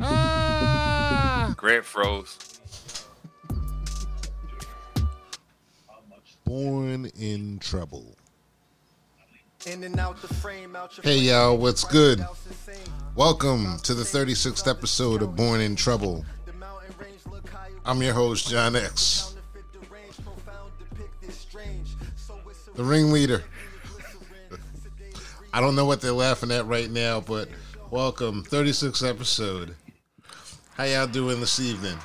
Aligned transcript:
Ah, 0.00 1.54
Grant 1.56 1.84
froze. 1.84 2.60
Born 6.44 7.10
in 7.18 7.58
trouble. 7.58 8.16
Hey 11.02 11.18
y'all, 11.18 11.56
what's 11.58 11.84
good? 11.84 12.24
Welcome 13.14 13.78
to 13.82 13.94
the 13.94 14.04
36th 14.04 14.68
episode 14.68 15.22
of 15.22 15.36
Born 15.36 15.60
in 15.60 15.74
Trouble. 15.76 16.24
I'm 17.84 18.02
your 18.02 18.14
host, 18.14 18.48
John 18.48 18.76
X. 18.76 19.34
The 22.74 22.84
ringleader. 22.84 23.42
I 25.52 25.60
don't 25.60 25.74
know 25.74 25.86
what 25.86 26.00
they're 26.00 26.12
laughing 26.12 26.50
at 26.52 26.66
right 26.66 26.90
now, 26.90 27.20
but 27.20 27.48
welcome, 27.90 28.44
36th 28.44 29.08
episode. 29.08 29.74
How 30.76 30.84
y'all 30.84 31.06
doing 31.06 31.40
this 31.40 31.58
evening? 31.58 31.96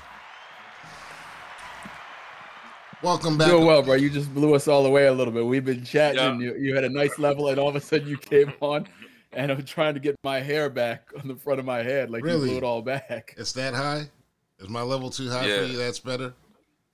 Welcome 3.02 3.38
back. 3.38 3.50
Doing 3.50 3.66
well, 3.66 3.84
bro. 3.84 3.96
You 3.96 4.10
just 4.10 4.34
blew 4.34 4.56
us 4.56 4.68
all 4.68 4.86
away 4.86 5.08
a 5.08 5.14
little 5.14 5.34
bit. 5.34 5.46
We've 5.46 5.66
been 5.66 5.84
chatting. 5.84 6.20
Yeah. 6.20 6.38
You, 6.38 6.56
you 6.56 6.76
had 6.76 6.86
a 6.86 6.90
nice 6.90 7.20
level, 7.20 7.50
and 7.50 7.60
all 7.60 7.68
of 7.68 7.76
a 7.76 7.82
sudden 7.82 8.08
you 8.08 8.18
came 8.18 8.54
on, 8.62 8.88
and 9.34 9.52
I'm 9.52 9.64
trying 9.66 9.94
to 9.94 10.00
get 10.00 10.16
my 10.24 10.40
hair 10.40 10.70
back 10.70 11.10
on 11.22 11.28
the 11.28 11.36
front 11.36 11.60
of 11.60 11.66
my 11.66 11.84
head, 11.84 12.10
like 12.10 12.24
really? 12.24 12.42
you 12.42 12.48
blew 12.48 12.58
it 12.58 12.64
all 12.64 12.82
back. 12.82 13.36
It's 13.38 13.52
that 13.54 13.74
high? 13.74 14.10
Is 14.60 14.70
my 14.70 14.82
level 14.82 15.10
too 15.10 15.30
high 15.30 15.46
yeah. 15.48 15.58
for 15.60 15.66
you? 15.66 15.78
That's 15.78 16.00
better. 16.00 16.34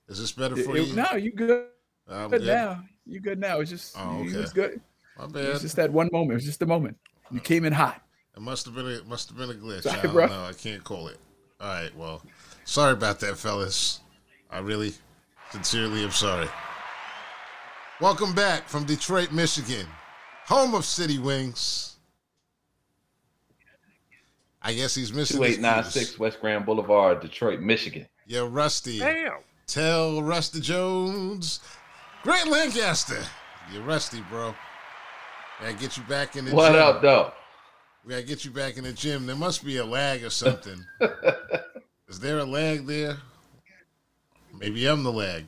Is 0.08 0.18
this 0.18 0.32
better 0.32 0.56
for 0.56 0.76
it, 0.76 0.88
you? 0.88 0.94
No, 0.94 1.12
you 1.12 1.32
good. 1.32 1.66
I'm 2.08 2.28
good, 2.28 2.40
good 2.40 2.48
now. 2.48 2.82
You 3.06 3.20
good 3.20 3.38
now? 3.38 3.60
It's 3.60 3.70
just 3.70 3.96
oh, 3.96 4.22
okay. 4.22 4.30
it's 4.30 4.52
good. 4.52 4.80
My 5.16 5.26
bad. 5.26 5.44
It's 5.44 5.60
just 5.60 5.76
that 5.76 5.92
one 5.92 6.08
moment. 6.12 6.38
It's 6.38 6.46
just 6.46 6.62
a 6.62 6.66
moment. 6.66 6.96
You 7.30 7.38
oh. 7.38 7.42
came 7.42 7.64
in 7.64 7.72
hot. 7.72 8.02
It 8.40 8.42
must 8.42 8.64
have 8.64 8.74
been 8.74 8.86
a 8.86 9.02
must 9.04 9.28
have 9.28 9.36
been 9.36 9.50
a 9.50 9.54
glitch. 9.54 9.82
Sorry, 9.82 9.98
I 9.98 10.02
don't 10.02 10.12
bro. 10.14 10.26
know. 10.26 10.44
I 10.44 10.54
can't 10.54 10.82
call 10.82 11.08
it. 11.08 11.18
All 11.60 11.68
right. 11.68 11.94
Well, 11.94 12.22
sorry 12.64 12.94
about 12.94 13.20
that, 13.20 13.36
fellas. 13.36 14.00
I 14.50 14.60
really 14.60 14.94
Sincerely, 15.50 16.04
I'm 16.04 16.12
sorry. 16.12 16.46
Welcome 18.00 18.32
back 18.34 18.68
from 18.68 18.84
Detroit, 18.84 19.32
Michigan, 19.32 19.84
home 20.46 20.74
of 20.74 20.84
City 20.84 21.18
Wings. 21.18 21.96
I 24.62 24.72
guess 24.74 24.94
he's 24.94 25.12
missing. 25.12 25.38
2896 25.38 26.18
West 26.20 26.40
Grand 26.40 26.64
Boulevard, 26.64 27.20
Detroit, 27.20 27.60
Michigan. 27.60 28.06
Yeah, 28.26 28.46
Rusty. 28.48 29.00
Damn. 29.00 29.38
Tell 29.66 30.22
Rusty 30.22 30.60
Jones. 30.60 31.58
Grant 32.22 32.48
Lancaster. 32.48 33.22
You're 33.72 33.82
rusty, 33.82 34.22
bro. 34.30 34.54
Gotta 35.60 35.74
get 35.74 35.96
you 35.96 36.04
back 36.04 36.36
in 36.36 36.44
the 36.44 36.54
what 36.54 36.70
gym. 36.70 36.74
What 36.74 36.82
up, 36.82 37.02
though? 37.02 37.32
We 38.04 38.10
gotta 38.10 38.22
get 38.22 38.44
you 38.44 38.50
back 38.50 38.76
in 38.76 38.84
the 38.84 38.92
gym. 38.92 39.26
There 39.26 39.36
must 39.36 39.64
be 39.64 39.76
a 39.76 39.84
lag 39.84 40.24
or 40.24 40.30
something. 40.30 40.84
Is 42.08 42.18
there 42.18 42.38
a 42.38 42.44
lag 42.44 42.86
there? 42.86 43.18
Maybe 44.58 44.86
I'm 44.86 45.02
the 45.02 45.12
lag. 45.12 45.44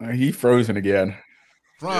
Uh, 0.00 0.12
he 0.12 0.32
frozen 0.32 0.76
again. 0.76 1.16
From 1.78 1.90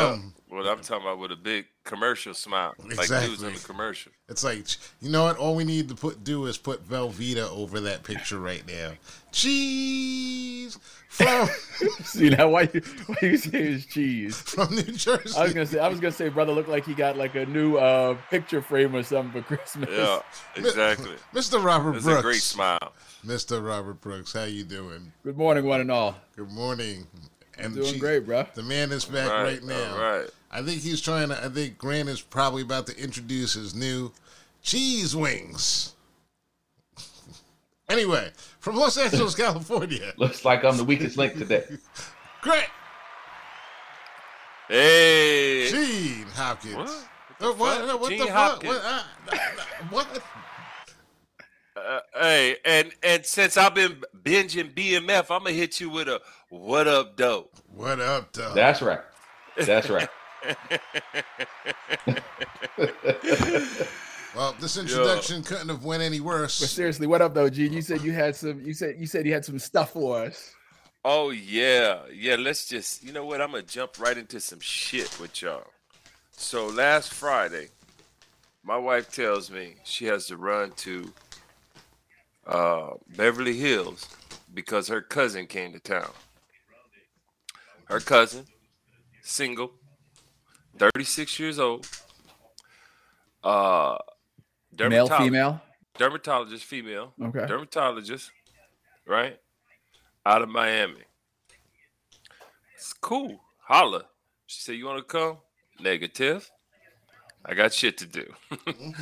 yeah. 0.49 0.57
what 0.57 0.67
I'm 0.67 0.81
talking 0.81 1.07
about 1.07 1.19
with 1.19 1.33
a 1.33 1.37
big 1.37 1.67
commercial 1.89 2.35
smile, 2.35 2.75
exactly. 2.85 3.17
like 3.17 3.27
dudes 3.27 3.43
in 3.43 3.55
the 3.55 3.61
commercial. 3.61 4.13
It's 4.29 4.45
like 4.45 4.67
you 5.01 5.11
know 5.11 5.25
what? 5.25 5.37
All 5.39 5.55
we 5.55 5.65
need 5.65 5.89
to 5.89 5.95
put 5.95 6.23
do 6.23 6.47
is 6.47 6.59
put 6.59 6.87
Velveeta 6.87 7.51
over 7.51 7.81
that 7.81 8.05
picture 8.05 8.39
right 8.39 8.63
now. 8.67 8.93
Cheese 9.33 10.79
from. 11.09 11.49
See 12.03 12.29
now 12.29 12.49
why 12.49 12.69
you 12.73 12.83
why 13.07 13.17
you 13.23 13.37
say 13.37 13.65
his 13.65 13.87
cheese 13.87 14.41
from 14.41 14.75
New 14.75 14.83
Jersey? 14.83 15.37
I 15.37 15.45
was 15.45 15.55
gonna 15.55 15.67
say 15.67 15.79
I 15.79 15.89
was 15.89 16.01
gonna 16.01 16.13
say 16.13 16.29
brother 16.29 16.53
looked 16.53 16.69
like 16.69 16.85
he 16.85 16.95
got 16.95 17.17
like 17.17 17.35
a 17.35 17.47
new 17.47 17.77
uh 17.77 18.17
picture 18.31 18.61
frame 18.63 18.95
or 18.95 19.03
something 19.03 19.43
for 19.43 19.47
Christmas. 19.47 19.89
Yeah, 19.91 20.21
exactly. 20.57 21.17
Mr. 21.35 21.63
Robert 21.63 21.93
That's 21.93 22.05
Brooks. 22.05 22.21
a 22.21 22.23
great 22.23 22.43
smile. 22.43 22.93
Mr. 23.25 23.67
Robert 23.67 24.01
Brooks, 24.01 24.33
how 24.33 24.45
you 24.45 24.65
doing? 24.65 25.13
Good 25.25 25.37
morning, 25.37 25.65
one 25.65 25.81
and 25.81 25.91
all. 25.91 26.17
Good 26.37 26.51
morning. 26.51 27.07
And 27.59 27.75
doing 27.75 27.95
she, 27.95 27.99
great, 27.99 28.25
bro. 28.25 28.47
The 28.55 28.63
man 28.63 28.93
is 28.93 29.05
back 29.05 29.29
right, 29.29 29.45
right 29.45 29.65
now. 29.65 30.01
Right. 30.01 30.31
I 30.51 30.63
think 30.63 30.83
he's 30.83 31.01
trying 31.01 31.29
to. 31.29 31.45
I 31.45 31.49
think 31.49 31.79
Grant 31.79 32.09
is 32.09 32.21
probably 32.21 32.63
about 32.63 32.87
to 32.87 32.99
introduce 32.99 33.55
his 33.55 33.75
new 33.75 34.13
cheese 34.63 35.15
wings. 35.15 35.95
anyway, 37.89 38.31
from 38.59 38.77
Los 38.77 38.97
Angeles, 38.97 39.35
California. 39.37 40.13
Looks 40.17 40.45
like 40.45 40.65
I'm 40.65 40.77
the 40.77 40.85
weakest 40.85 41.19
link 41.19 41.37
today. 41.37 41.65
Grant. 42.43 42.69
Hey. 44.69 45.69
Gene 45.71 46.27
Hopkins. 46.35 46.75
What? 46.75 47.09
What, 47.41 47.59
what, 47.59 48.01
what 48.01 48.11
the 48.11 48.27
fuck? 48.27 48.65
What? 48.65 48.83
Uh, 48.85 49.03
what? 49.91 50.23
Uh, 51.77 52.01
hey, 52.21 52.57
and 52.65 52.93
and 53.03 53.25
since 53.25 53.57
I've 53.57 53.75
been 53.75 54.03
binging 54.23 54.75
BMF, 54.75 55.31
I'm 55.31 55.45
gonna 55.45 55.53
hit 55.53 55.81
you 55.81 55.89
with 55.89 56.09
a 56.09 56.21
what 56.49 56.89
up, 56.89 57.17
dope. 57.17 57.55
What 57.73 58.01
up, 58.01 58.33
dope? 58.33 58.55
That's 58.55 58.83
right. 58.83 59.01
That's 59.57 59.89
right. 59.89 60.09
Well, 64.37 64.55
this 64.61 64.77
introduction 64.77 65.39
Yo. 65.39 65.43
couldn't 65.43 65.69
have 65.69 65.85
went 65.85 66.03
any 66.03 66.21
worse. 66.21 66.61
But 66.61 66.69
seriously, 66.69 67.07
what 67.07 67.23
up, 67.23 67.35
though, 67.35 67.49
Gene? 67.51 67.73
You 67.73 67.83
said 67.83 68.03
you 68.03 68.13
had 68.13 68.37
some. 68.37 68.61
You 68.61 68.75
said 68.75 68.97
you 68.99 69.07
said 69.07 69.27
you 69.27 69.33
had 69.33 69.45
some 69.45 69.59
stuff 69.59 69.93
for 69.93 70.19
us. 70.19 70.55
Oh 71.05 71.31
yeah, 71.31 72.01
yeah. 72.13 72.37
Let's 72.37 72.67
just. 72.67 73.03
You 73.03 73.13
know 73.13 73.25
what? 73.25 73.41
I'm 73.41 73.51
gonna 73.51 73.63
jump 73.63 73.99
right 73.99 74.17
into 74.17 74.41
some 74.41 74.61
shit 74.61 75.19
with 75.21 75.43
y'all. 75.43 75.67
So 76.33 76.67
last 76.69 77.13
Friday, 77.13 77.69
my 78.63 78.77
wife 78.77 79.11
tells 79.13 79.51
me 79.51 79.75
she 79.85 80.05
has 80.07 80.27
to 80.27 80.37
run 80.37 80.71
to 80.73 81.13
uh, 82.47 82.91
Beverly 83.17 83.57
Hills 83.57 84.07
because 84.55 84.89
her 84.89 85.01
cousin 85.01 85.47
came 85.47 85.73
to 85.73 85.81
town. 85.81 86.11
Her 87.85 88.01
cousin, 88.01 88.45
single, 89.23 89.73
36 90.79 91.39
years 91.39 91.59
old. 91.59 91.89
Uh, 93.43 93.97
Male, 94.79 95.09
female? 95.09 95.61
Dermatologist, 95.97 96.65
female. 96.65 97.13
Okay. 97.21 97.47
Dermatologist, 97.47 98.31
right? 99.07 99.39
Out 100.25 100.43
of 100.43 100.49
Miami. 100.49 101.03
It's 102.75 102.93
cool. 102.93 103.41
Holla. 103.59 104.05
She 104.47 104.61
said, 104.61 104.77
You 104.77 104.87
want 104.87 104.99
to 104.99 105.05
come? 105.05 105.39
Negative. 105.81 106.49
I 107.45 107.55
got 107.55 107.73
shit 107.73 107.99
to 107.99 108.07
do. 108.07 108.33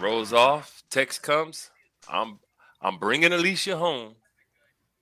Rolls 0.00 0.32
off. 0.32 0.82
Text 0.90 1.22
comes. 1.22 1.70
I'm 2.08 2.38
I'm 2.80 2.98
bringing 2.98 3.32
Alicia 3.32 3.76
home. 3.76 4.14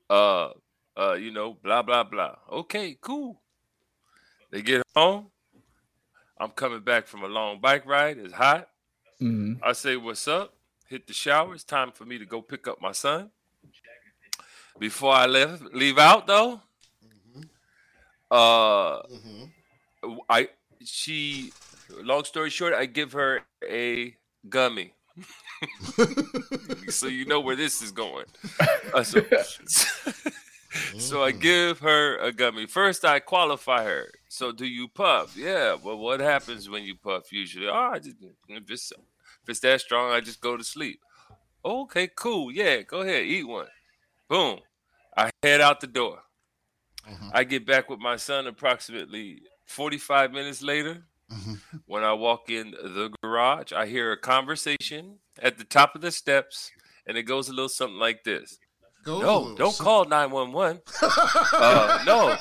Uh, 0.08 0.50
uh, 0.96 1.14
you 1.14 1.30
know, 1.30 1.54
blah 1.62 1.82
blah 1.82 2.04
blah. 2.04 2.36
Okay, 2.50 2.96
cool. 3.00 3.40
They 4.54 4.62
get 4.62 4.84
home. 4.94 5.26
I'm 6.38 6.50
coming 6.50 6.78
back 6.78 7.08
from 7.08 7.24
a 7.24 7.26
long 7.26 7.60
bike 7.60 7.84
ride. 7.86 8.18
It's 8.18 8.32
hot. 8.32 8.68
Mm-hmm. 9.20 9.54
I 9.64 9.72
say, 9.72 9.96
"What's 9.96 10.28
up?" 10.28 10.54
Hit 10.86 11.08
the 11.08 11.12
shower. 11.12 11.54
It's 11.54 11.64
time 11.64 11.90
for 11.90 12.04
me 12.04 12.18
to 12.18 12.24
go 12.24 12.40
pick 12.40 12.68
up 12.68 12.80
my 12.80 12.92
son. 12.92 13.30
Before 14.78 15.12
I 15.12 15.26
left, 15.26 15.64
leave 15.74 15.98
out 15.98 16.28
though. 16.28 16.60
Mm-hmm. 17.04 17.42
Uh, 18.30 19.02
mm-hmm. 19.02 20.18
I 20.28 20.50
she. 20.84 21.52
Long 21.90 22.22
story 22.22 22.50
short, 22.50 22.74
I 22.74 22.86
give 22.86 23.12
her 23.14 23.40
a 23.68 24.14
gummy. 24.48 24.92
so 26.90 27.08
you 27.08 27.26
know 27.26 27.40
where 27.40 27.56
this 27.56 27.82
is 27.82 27.90
going. 27.90 28.26
Uh, 28.94 29.02
so, 29.02 29.20
so 30.98 31.24
I 31.24 31.32
give 31.32 31.80
her 31.80 32.18
a 32.18 32.30
gummy. 32.30 32.66
First, 32.66 33.04
I 33.04 33.18
qualify 33.18 33.82
her. 33.82 34.12
So, 34.34 34.50
do 34.50 34.66
you 34.66 34.88
puff? 34.88 35.36
Yeah. 35.36 35.76
Well, 35.80 35.96
what 35.96 36.18
happens 36.18 36.68
when 36.68 36.82
you 36.82 36.96
puff? 36.96 37.32
Usually, 37.32 37.68
oh, 37.68 37.90
I 37.92 38.00
just 38.00 38.16
if 38.48 38.68
it's 38.68 38.90
if 38.90 39.48
it's 39.48 39.60
that 39.60 39.80
strong, 39.80 40.10
I 40.10 40.20
just 40.20 40.40
go 40.40 40.56
to 40.56 40.64
sleep. 40.64 40.98
Okay, 41.64 42.08
cool. 42.16 42.50
Yeah, 42.50 42.82
go 42.82 43.02
ahead, 43.02 43.26
eat 43.26 43.46
one. 43.46 43.68
Boom. 44.28 44.58
I 45.16 45.30
head 45.44 45.60
out 45.60 45.80
the 45.80 45.86
door. 45.86 46.18
Mm-hmm. 47.08 47.28
I 47.32 47.44
get 47.44 47.64
back 47.64 47.88
with 47.88 48.00
my 48.00 48.16
son 48.16 48.48
approximately 48.48 49.42
45 49.66 50.32
minutes 50.32 50.62
later. 50.62 51.04
Mm-hmm. 51.30 51.76
When 51.86 52.02
I 52.02 52.12
walk 52.14 52.50
in 52.50 52.72
the 52.72 53.12
garage, 53.22 53.72
I 53.72 53.86
hear 53.86 54.10
a 54.10 54.16
conversation 54.16 55.18
at 55.40 55.58
the 55.58 55.64
top 55.64 55.94
of 55.94 56.00
the 56.00 56.10
steps, 56.10 56.72
and 57.06 57.16
it 57.16 57.22
goes 57.22 57.48
a 57.48 57.52
little 57.52 57.68
something 57.68 58.00
like 58.00 58.24
this. 58.24 58.58
Go 59.04 59.20
no, 59.20 59.54
don't 59.54 59.76
call 59.76 60.06
911. 60.06 60.80
uh, 61.02 62.02
no. 62.06 62.36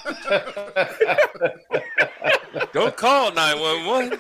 don't 2.74 2.96
call 2.96 3.34
911. 3.34 4.20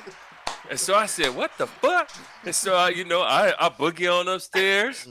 And 0.69 0.79
so 0.79 0.95
I 0.95 1.05
said, 1.05 1.35
what 1.35 1.57
the 1.57 1.67
fuck? 1.67 2.09
And 2.43 2.53
so, 2.53 2.75
I, 2.75 2.89
you 2.89 3.05
know, 3.05 3.21
I, 3.21 3.53
I 3.57 3.69
boogie 3.69 4.11
on 4.11 4.27
upstairs. 4.27 5.07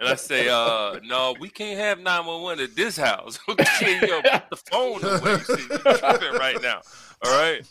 And 0.00 0.08
I 0.08 0.16
say, 0.16 0.48
uh, 0.48 0.98
no, 1.04 1.34
we 1.40 1.48
can't 1.48 1.78
have 1.78 1.98
911 1.98 2.64
at 2.64 2.76
this 2.76 2.96
house. 2.96 3.38
okay, 3.48 4.00
yo, 4.06 4.20
put 4.22 4.50
the 4.50 4.56
phone 4.70 5.02
away. 5.04 5.38
See, 5.44 5.66
you're 5.68 5.78
tripping 5.78 6.38
right 6.38 6.60
now. 6.60 6.82
All 7.24 7.32
right 7.38 7.64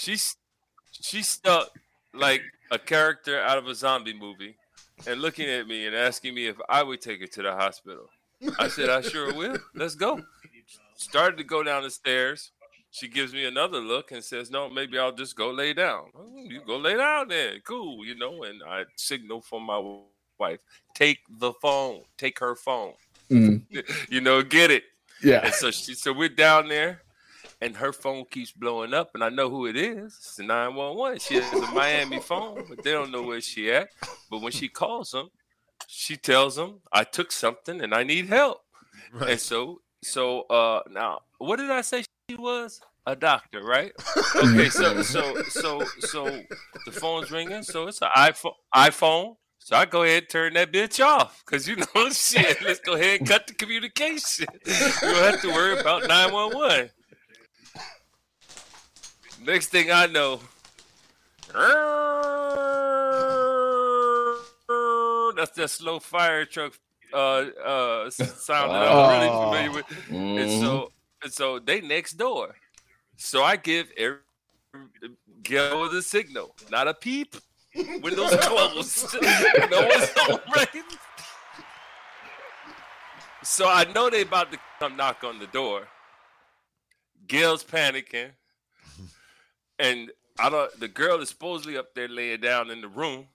she's 0.00 0.36
she's 0.92 1.28
stuck 1.28 1.70
like 2.14 2.42
a 2.70 2.78
character 2.78 3.40
out 3.40 3.58
of 3.58 3.66
a 3.66 3.74
zombie 3.74 4.14
movie 4.14 4.56
and 5.06 5.20
looking 5.20 5.48
at 5.48 5.66
me 5.66 5.86
and 5.86 5.94
asking 5.94 6.34
me 6.34 6.46
if 6.46 6.56
I 6.68 6.82
would 6.82 7.00
take 7.00 7.20
her 7.20 7.26
to 7.26 7.42
the 7.42 7.52
hospital. 7.52 8.06
I 8.58 8.68
said, 8.68 8.88
I 8.88 9.00
sure 9.02 9.34
will. 9.34 9.58
Let's 9.74 9.94
go. 9.94 10.20
Started 10.96 11.36
to 11.38 11.44
go 11.44 11.62
down 11.62 11.82
the 11.82 11.90
stairs. 11.90 12.52
She 12.90 13.06
gives 13.06 13.32
me 13.32 13.44
another 13.44 13.78
look 13.78 14.10
and 14.10 14.22
says, 14.22 14.50
No, 14.50 14.68
maybe 14.68 14.98
I'll 14.98 15.12
just 15.12 15.36
go 15.36 15.50
lay 15.50 15.72
down. 15.72 16.06
you 16.44 16.60
go 16.66 16.76
lay 16.76 16.96
down 16.96 17.28
then. 17.28 17.60
Cool, 17.64 18.04
you 18.04 18.16
know. 18.16 18.42
And 18.42 18.62
I 18.66 18.84
signal 18.96 19.42
for 19.42 19.60
my 19.60 19.80
wife, 20.38 20.58
take 20.94 21.18
the 21.38 21.52
phone, 21.52 22.02
take 22.18 22.38
her 22.40 22.56
phone. 22.56 22.94
Mm. 23.30 23.62
you 24.08 24.20
know, 24.20 24.42
get 24.42 24.70
it. 24.70 24.84
Yeah. 25.22 25.44
And 25.44 25.54
so 25.54 25.70
she 25.70 25.94
so 25.94 26.12
we're 26.12 26.30
down 26.30 26.68
there 26.68 27.02
and 27.60 27.76
her 27.76 27.92
phone 27.92 28.24
keeps 28.30 28.52
blowing 28.52 28.94
up, 28.94 29.10
and 29.14 29.22
I 29.22 29.28
know 29.28 29.50
who 29.50 29.66
it 29.66 29.76
is. 29.76 30.16
It's 30.16 30.36
the 30.36 30.44
911. 30.44 31.18
She 31.18 31.34
has 31.34 31.52
a 31.52 31.72
Miami 31.72 32.20
phone, 32.20 32.64
but 32.68 32.82
they 32.82 32.92
don't 32.92 33.10
know 33.10 33.22
where 33.22 33.40
she 33.40 33.70
at. 33.70 33.88
But 34.30 34.40
when 34.40 34.52
she 34.52 34.68
calls 34.68 35.10
them, 35.10 35.28
she 35.86 36.16
tells 36.16 36.56
them, 36.56 36.80
I 36.92 37.04
took 37.04 37.32
something 37.32 37.80
and 37.80 37.94
I 37.94 38.04
need 38.04 38.26
help. 38.26 38.58
Right. 39.12 39.30
And 39.30 39.40
so 39.40 39.80
so 40.02 40.42
uh 40.42 40.80
now 40.90 41.20
what 41.38 41.56
did 41.56 41.70
I 41.70 41.80
say 41.82 42.04
she 42.30 42.36
was? 42.36 42.80
A 43.06 43.16
doctor, 43.16 43.62
right? 43.62 43.92
Okay, 44.36 44.68
so 44.68 45.02
so 45.02 45.42
so 45.48 45.84
so 45.98 46.24
the 46.86 46.92
phone's 46.92 47.30
ringing, 47.30 47.62
so 47.62 47.88
it's 47.88 48.00
an 48.00 48.08
iPhone 48.16 48.54
iPhone. 48.74 49.36
So 49.58 49.76
I 49.76 49.84
go 49.84 50.04
ahead 50.04 50.22
and 50.22 50.30
turn 50.30 50.54
that 50.54 50.72
bitch 50.72 51.04
off. 51.04 51.44
Cause 51.44 51.66
you 51.66 51.76
know 51.76 52.08
shit. 52.10 52.62
Let's 52.62 52.80
go 52.80 52.94
ahead 52.94 53.20
and 53.20 53.28
cut 53.28 53.46
the 53.46 53.54
communication. 53.54 54.46
You 54.64 54.74
don't 55.00 55.32
have 55.32 55.42
to 55.42 55.48
worry 55.48 55.78
about 55.78 56.06
911. 56.08 56.90
Next 59.42 59.68
thing 59.68 59.90
I 59.90 60.06
know, 60.06 60.40
that's 65.34 65.52
that 65.52 65.68
slow 65.68 65.98
fire 65.98 66.44
truck 66.44 66.78
uh 67.12 67.16
uh 67.16 68.10
sound 68.10 68.70
that 68.70 68.88
I'm 68.88 69.18
really 69.18 69.28
oh. 69.28 69.50
familiar 69.50 69.70
with. 69.72 69.86
Mm-hmm. 69.86 70.38
And 70.38 70.50
so 70.60 70.92
and 71.22 71.32
so 71.32 71.58
they 71.58 71.80
next 71.80 72.14
door. 72.14 72.54
So 73.16 73.42
I 73.42 73.56
give 73.56 73.90
every 73.96 74.18
Gil 75.42 75.90
the 75.90 76.02
signal, 76.02 76.54
not 76.70 76.86
a 76.86 76.94
peep. 76.94 77.34
Windows 77.74 78.36
closed. 78.42 79.16
no 79.70 79.86
one's 79.86 80.10
home, 80.16 80.40
right? 80.54 80.68
So 83.42 83.68
I 83.68 83.84
know 83.94 84.10
they 84.10 84.22
about 84.22 84.52
to 84.52 84.58
come 84.78 84.96
knock 84.96 85.24
on 85.24 85.38
the 85.38 85.46
door. 85.46 85.88
Gil's 87.26 87.64
panicking 87.64 88.32
and 89.80 90.10
I 90.38 90.50
don't. 90.50 90.78
The 90.78 90.88
girl 90.88 91.20
is 91.20 91.30
supposedly 91.30 91.76
up 91.76 91.94
there 91.94 92.08
laying 92.08 92.40
down 92.40 92.70
in 92.70 92.80
the 92.80 92.88
room, 92.88 93.26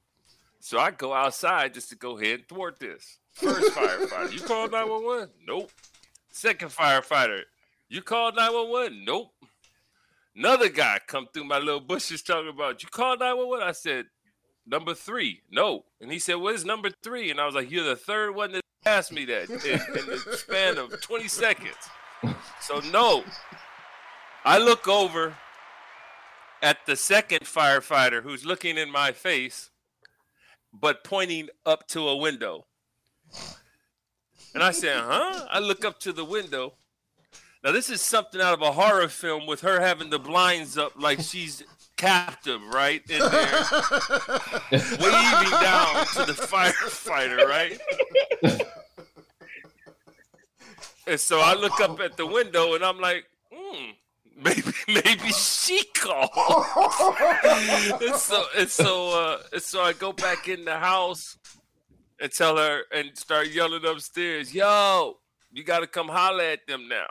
so 0.59 0.79
I 0.79 0.91
go 0.91 1.13
outside 1.13 1.73
just 1.73 1.89
to 1.89 1.95
go 1.95 2.17
ahead 2.17 2.39
and 2.39 2.47
thwart 2.47 2.79
this. 2.79 3.17
First 3.33 3.73
firefighter, 3.73 4.33
you 4.33 4.39
called 4.39 4.71
nine 4.71 4.89
one 4.89 5.03
one? 5.03 5.29
Nope. 5.45 5.71
Second 6.31 6.69
firefighter, 6.69 7.41
you 7.89 8.01
called 8.01 8.35
nine 8.35 8.53
one 8.53 8.69
one? 8.69 9.03
Nope. 9.05 9.33
Another 10.35 10.69
guy 10.69 10.99
come 11.05 11.27
through 11.33 11.45
my 11.45 11.59
little 11.59 11.79
bushes 11.79 12.21
talking 12.21 12.49
about 12.49 12.83
you 12.83 12.89
called 12.89 13.19
nine 13.19 13.37
one 13.37 13.49
one. 13.49 13.61
I 13.61 13.71
said 13.71 14.05
number 14.65 14.93
three, 14.93 15.41
no, 15.51 15.85
and 15.99 16.11
he 16.11 16.19
said 16.19 16.35
what 16.35 16.55
is 16.55 16.63
number 16.65 16.89
three? 17.03 17.31
And 17.31 17.39
I 17.39 17.45
was 17.45 17.55
like, 17.55 17.71
you're 17.71 17.83
the 17.83 17.95
third 17.95 18.35
one 18.35 18.51
that 18.53 18.61
asked 18.85 19.11
me 19.11 19.25
that 19.25 19.49
in, 19.49 19.99
in 19.99 20.05
the 20.05 20.37
span 20.37 20.77
of 20.77 21.01
twenty 21.01 21.27
seconds. 21.27 21.75
So 22.61 22.79
no. 22.91 23.23
I 24.47 24.59
look 24.59 24.87
over 24.87 25.35
at 26.61 26.85
the 26.85 26.95
second 26.95 27.41
firefighter 27.41 28.23
who's 28.23 28.45
looking 28.45 28.77
in 28.77 28.91
my 28.91 29.11
face, 29.11 29.71
but 30.73 31.03
pointing 31.03 31.49
up 31.65 31.87
to 31.89 32.07
a 32.07 32.15
window. 32.15 32.65
And 34.53 34.63
I 34.63 34.71
said, 34.71 35.01
huh? 35.01 35.47
I 35.49 35.59
look 35.59 35.83
up 35.83 35.99
to 36.01 36.13
the 36.13 36.25
window. 36.25 36.73
Now, 37.63 37.71
this 37.71 37.89
is 37.89 38.01
something 38.01 38.39
out 38.39 38.53
of 38.53 38.61
a 38.61 38.71
horror 38.71 39.07
film 39.07 39.47
with 39.47 39.61
her 39.61 39.81
having 39.81 40.09
the 40.09 40.19
blinds 40.19 40.77
up 40.77 40.93
like 41.01 41.19
she's 41.19 41.63
captive, 41.97 42.61
right? 42.71 43.01
In 43.09 43.19
there, 43.19 43.29
waving 44.71 45.51
down 45.61 46.05
to 46.13 46.25
the 46.25 46.35
firefighter, 46.37 47.45
right? 47.47 47.79
and 51.07 51.19
so 51.19 51.39
I 51.39 51.55
look 51.55 51.79
up 51.81 51.99
at 51.99 52.17
the 52.17 52.25
window 52.25 52.75
and 52.75 52.83
I'm 52.83 52.99
like, 52.99 53.25
maybe 55.05 55.31
she 55.31 55.83
called. 55.95 56.29
and 58.01 58.15
so 58.15 58.43
and 58.57 58.69
so 58.69 59.09
uh, 59.19 59.37
and 59.53 59.61
so 59.61 59.81
I 59.81 59.93
go 59.93 60.13
back 60.13 60.47
in 60.47 60.65
the 60.65 60.77
house 60.77 61.37
and 62.19 62.31
tell 62.31 62.57
her 62.57 62.81
and 62.93 63.17
start 63.17 63.49
yelling 63.49 63.85
upstairs, 63.85 64.53
"Yo, 64.53 65.17
you 65.51 65.63
got 65.63 65.79
to 65.79 65.87
come 65.87 66.07
holler 66.07 66.43
at 66.43 66.67
them 66.67 66.87
now." 66.87 67.07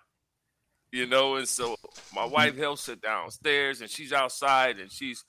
You 0.92 1.06
know, 1.06 1.36
and 1.36 1.48
so 1.48 1.74
my 2.14 2.24
wife 2.24 2.56
helps 2.56 2.86
her 2.86 2.94
downstairs, 2.94 3.80
and 3.80 3.90
she's 3.90 4.12
outside, 4.12 4.78
and 4.78 4.92
she's 4.92 5.24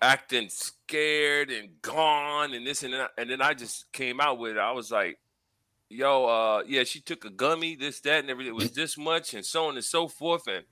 acting 0.00 0.48
scared 0.48 1.50
and 1.50 1.80
gone, 1.80 2.52
and 2.52 2.66
this 2.66 2.82
and 2.82 2.94
that. 2.94 3.10
And 3.16 3.30
then 3.30 3.40
I 3.40 3.54
just 3.54 3.92
came 3.92 4.20
out 4.20 4.38
with 4.38 4.56
it. 4.56 4.58
I 4.58 4.72
was 4.72 4.90
like, 4.90 5.18
yo, 5.88 6.24
uh, 6.26 6.62
yeah, 6.66 6.82
she 6.82 7.00
took 7.00 7.24
a 7.24 7.30
gummy, 7.30 7.76
this, 7.76 8.00
that, 8.00 8.20
and 8.20 8.30
everything. 8.30 8.52
It 8.52 8.56
was 8.56 8.72
this 8.72 8.98
much, 8.98 9.34
and 9.34 9.46
so 9.46 9.66
on 9.66 9.76
and 9.76 9.84
so 9.84 10.08
forth. 10.08 10.48
And 10.48 10.64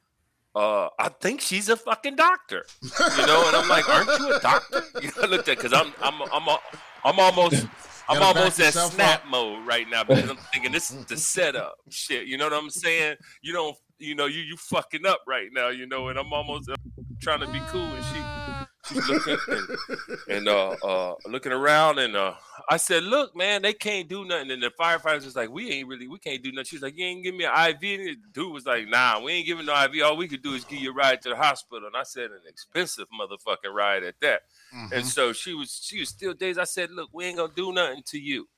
uh, 0.54 0.88
I 0.98 1.08
think 1.20 1.40
she's 1.40 1.68
a 1.68 1.76
fucking 1.76 2.16
doctor, 2.16 2.64
you 2.82 3.26
know. 3.26 3.44
And 3.46 3.56
I'm 3.56 3.68
like, 3.68 3.88
aren't 3.88 4.18
you 4.18 4.34
a 4.34 4.40
doctor? 4.40 4.82
You 5.02 5.10
know, 5.16 5.28
looked 5.28 5.48
at 5.48 5.56
because 5.56 5.72
I'm, 5.72 5.92
I'm, 6.02 6.20
I'm, 6.32 6.56
I'm 7.04 7.18
almost. 7.18 7.66
I'm 8.08 8.20
almost 8.22 8.60
at 8.60 8.74
snap 8.74 9.24
up. 9.24 9.30
mode 9.30 9.64
right 9.64 9.88
now 9.88 10.02
because 10.02 10.28
I'm 10.28 10.36
thinking 10.52 10.72
this 10.72 10.90
is 10.90 11.04
the 11.04 11.16
setup 11.16 11.76
shit. 11.90 12.26
You 12.26 12.38
know 12.38 12.44
what 12.44 12.52
I'm 12.54 12.68
saying? 12.68 13.16
You 13.40 13.52
don't, 13.52 13.76
you 13.98 14.16
know, 14.16 14.26
you 14.26 14.40
you 14.40 14.56
fucking 14.56 15.06
up 15.06 15.20
right 15.28 15.48
now. 15.52 15.68
You 15.68 15.86
know, 15.86 16.08
and 16.08 16.18
I'm 16.18 16.32
almost 16.32 16.68
uh, 16.68 16.74
trying 17.20 17.38
to 17.40 17.46
be 17.46 17.60
cool, 17.68 17.82
and 17.82 18.04
she 18.06 18.59
looking 18.94 19.36
and, 19.48 20.18
and 20.28 20.48
uh, 20.48 20.70
uh, 20.82 21.14
looking 21.26 21.52
around, 21.52 21.98
and 21.98 22.16
uh, 22.16 22.34
I 22.68 22.76
said, 22.76 23.04
"Look, 23.04 23.36
man, 23.36 23.62
they 23.62 23.72
can't 23.72 24.08
do 24.08 24.24
nothing." 24.24 24.50
And 24.50 24.62
the 24.62 24.70
firefighters 24.78 25.24
was 25.24 25.36
like, 25.36 25.50
"We 25.50 25.70
ain't 25.70 25.88
really, 25.88 26.08
we 26.08 26.18
can't 26.18 26.42
do 26.42 26.52
nothing." 26.52 26.66
She's 26.66 26.82
like, 26.82 26.96
"You 26.96 27.04
ain't 27.04 27.24
give 27.24 27.34
me 27.34 27.44
an 27.44 27.52
IV." 27.52 28.00
And 28.00 28.08
the 28.08 28.16
dude 28.32 28.52
was 28.52 28.66
like, 28.66 28.88
"Nah, 28.88 29.20
we 29.20 29.32
ain't 29.32 29.46
giving 29.46 29.66
no 29.66 29.84
IV. 29.84 30.02
All 30.04 30.16
we 30.16 30.28
could 30.28 30.42
do 30.42 30.54
is 30.54 30.64
give 30.64 30.80
you 30.80 30.90
a 30.90 30.94
ride 30.94 31.22
to 31.22 31.30
the 31.30 31.36
hospital." 31.36 31.86
And 31.86 31.96
I 31.96 32.04
said, 32.04 32.30
"An 32.30 32.40
expensive 32.48 33.06
motherfucking 33.18 33.72
ride 33.72 34.04
at 34.04 34.20
that." 34.20 34.42
Mm-hmm. 34.74 34.94
And 34.94 35.06
so 35.06 35.32
she 35.32 35.54
was, 35.54 35.80
she 35.82 36.00
was 36.00 36.08
still 36.08 36.34
dazed. 36.34 36.58
I 36.58 36.64
said, 36.64 36.90
"Look, 36.90 37.10
we 37.12 37.24
ain't 37.26 37.38
gonna 37.38 37.52
do 37.54 37.72
nothing 37.72 38.02
to 38.06 38.18
you." 38.18 38.48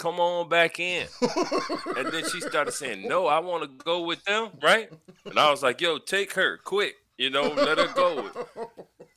come 0.00 0.18
on 0.18 0.48
back 0.48 0.80
in. 0.80 1.06
and 1.96 2.10
then 2.10 2.24
she 2.28 2.40
started 2.40 2.72
saying, 2.72 3.06
No, 3.06 3.26
I 3.26 3.38
want 3.38 3.62
to 3.62 3.84
go 3.84 4.02
with 4.02 4.24
them, 4.24 4.48
right? 4.62 4.90
And 5.26 5.38
I 5.38 5.50
was 5.50 5.62
like, 5.62 5.80
Yo, 5.80 5.98
take 5.98 6.32
her 6.32 6.58
quick, 6.64 6.94
you 7.18 7.30
know, 7.30 7.48
let 7.48 7.78
her 7.78 7.92
go. 7.94 8.30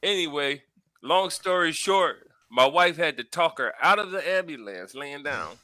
Anyway, 0.03 0.62
long 1.01 1.29
story 1.29 1.72
short, 1.72 2.29
my 2.51 2.65
wife 2.65 2.98
had 2.98 3.15
to 3.17 3.24
talk 3.24 3.57
her 3.57 3.74
out 3.81 4.00
of 4.00 4.12
the 4.12 4.27
ambulance 4.29 4.93
laying 4.93 5.24
down. 5.24 5.55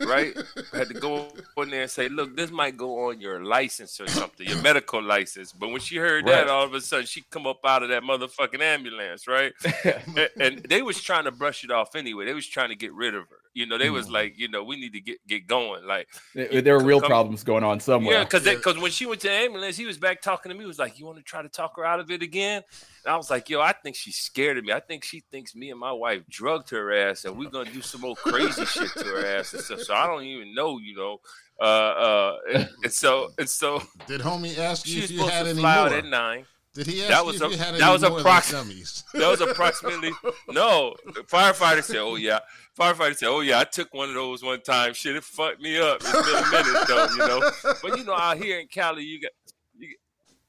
Right? 0.00 0.36
had 0.72 0.88
to 0.88 0.94
go 0.94 1.28
in 1.58 1.70
there 1.70 1.82
and 1.82 1.90
say, 1.90 2.08
look, 2.08 2.36
this 2.36 2.50
might 2.50 2.76
go 2.76 3.08
on 3.08 3.20
your 3.20 3.44
license 3.44 4.00
or 4.00 4.06
something, 4.08 4.46
your 4.46 4.60
medical 4.62 5.02
license. 5.02 5.52
But 5.52 5.70
when 5.70 5.80
she 5.80 5.96
heard 5.96 6.24
right. 6.26 6.46
that, 6.46 6.48
all 6.48 6.64
of 6.64 6.74
a 6.74 6.80
sudden 6.80 7.06
she 7.06 7.22
come 7.30 7.46
up 7.46 7.60
out 7.64 7.82
of 7.82 7.88
that 7.90 8.02
motherfucking 8.02 8.60
ambulance, 8.60 9.26
right? 9.28 9.52
and, 9.84 10.30
and, 10.40 10.58
they 10.68 10.82
was 10.82 11.00
trying 11.00 11.24
to 11.24 11.30
brush 11.30 11.64
it 11.64 11.70
off 11.70 11.94
anyway. 11.94 12.24
They 12.24 12.34
was 12.34 12.46
trying 12.46 12.70
to 12.70 12.76
get 12.76 12.92
rid 12.92 13.14
of 13.14 13.28
her. 13.28 13.36
You 13.54 13.66
know, 13.66 13.78
they 13.78 13.90
was 13.90 14.08
mm. 14.08 14.12
like, 14.12 14.38
you 14.38 14.48
know, 14.48 14.62
we 14.64 14.76
need 14.76 14.92
to 14.92 15.00
get 15.00 15.26
get 15.26 15.46
going. 15.46 15.86
Like 15.86 16.08
there, 16.34 16.62
there 16.62 16.78
were 16.78 16.84
real 16.84 17.00
come, 17.00 17.08
problems 17.08 17.44
going 17.44 17.64
on 17.64 17.80
somewhere. 17.80 18.14
Yeah, 18.14 18.24
because 18.24 18.44
because 18.44 18.78
when 18.78 18.90
she 18.90 19.06
went 19.06 19.20
to 19.22 19.28
the 19.28 19.32
ambulance, 19.32 19.76
he 19.76 19.86
was 19.86 19.98
back 19.98 20.22
talking 20.22 20.50
to 20.50 20.54
me. 20.56 20.64
He 20.64 20.68
was 20.68 20.78
like, 20.78 20.98
"You 20.98 21.06
want 21.06 21.18
to 21.18 21.24
try 21.24 21.42
to 21.42 21.48
talk 21.48 21.76
her 21.76 21.84
out 21.84 22.00
of 22.00 22.10
it 22.10 22.22
again?" 22.22 22.62
And 23.04 23.12
I 23.12 23.16
was 23.16 23.30
like, 23.30 23.48
"Yo, 23.48 23.60
I 23.60 23.72
think 23.72 23.96
she's 23.96 24.16
scared 24.16 24.58
of 24.58 24.64
me. 24.64 24.72
I 24.72 24.80
think 24.80 25.04
she 25.04 25.20
thinks 25.30 25.54
me 25.54 25.70
and 25.70 25.80
my 25.80 25.92
wife 25.92 26.22
drugged 26.28 26.70
her 26.70 26.92
ass, 26.92 27.24
and 27.24 27.36
we're 27.36 27.50
gonna 27.50 27.70
do 27.70 27.82
some 27.82 28.00
more 28.00 28.16
crazy 28.16 28.64
shit 28.64 28.90
to 28.90 29.04
her 29.04 29.26
ass 29.26 29.52
and 29.54 29.62
stuff." 29.62 29.80
So 29.80 29.94
I 29.94 30.06
don't 30.06 30.24
even 30.24 30.54
know, 30.54 30.78
you 30.78 30.96
know. 30.96 31.20
Uh, 31.60 31.64
uh, 31.64 32.36
and, 32.54 32.68
and 32.84 32.92
so 32.92 33.30
and 33.38 33.48
so. 33.48 33.82
Did 34.06 34.20
homie 34.20 34.56
ask 34.58 34.86
you 34.86 35.02
if 35.02 35.10
you 35.10 35.26
had 35.26 35.46
any 35.46 35.60
more? 35.60 35.88
at 35.88 36.04
nine. 36.04 36.46
Did 36.74 36.86
he 36.86 37.00
ask 37.00 37.08
that 37.08 37.26
was 37.26 37.40
you 37.40 37.46
if 37.46 37.52
you 37.52 37.58
had 37.58 37.74
that 37.76 37.90
was 37.90 38.02
approximately 38.02 38.82
that 39.14 39.28
was 39.28 39.40
approximately 39.40 40.12
no 40.48 40.94
firefighter 41.26 41.82
said 41.82 41.96
oh 41.96 42.16
yeah. 42.16 42.40
Firefighter 42.78 43.16
said 43.16 43.28
oh 43.28 43.40
yeah 43.40 43.58
I 43.58 43.64
took 43.64 43.92
one 43.92 44.08
of 44.08 44.14
those 44.14 44.42
one 44.42 44.60
time. 44.60 44.94
Shit 44.94 45.16
it 45.16 45.24
fucked 45.24 45.60
me 45.60 45.78
up. 45.78 45.96
It's 46.00 46.12
been 46.12 46.22
a 46.22 46.50
minute 46.50 46.88
though 46.88 47.08
you 47.10 47.18
know. 47.18 47.50
But 47.82 47.98
you 47.98 48.04
know 48.04 48.14
out 48.14 48.38
here 48.38 48.60
in 48.60 48.68
Cali 48.68 49.02
you 49.02 49.20
got 49.20 49.32
you, 49.78 49.96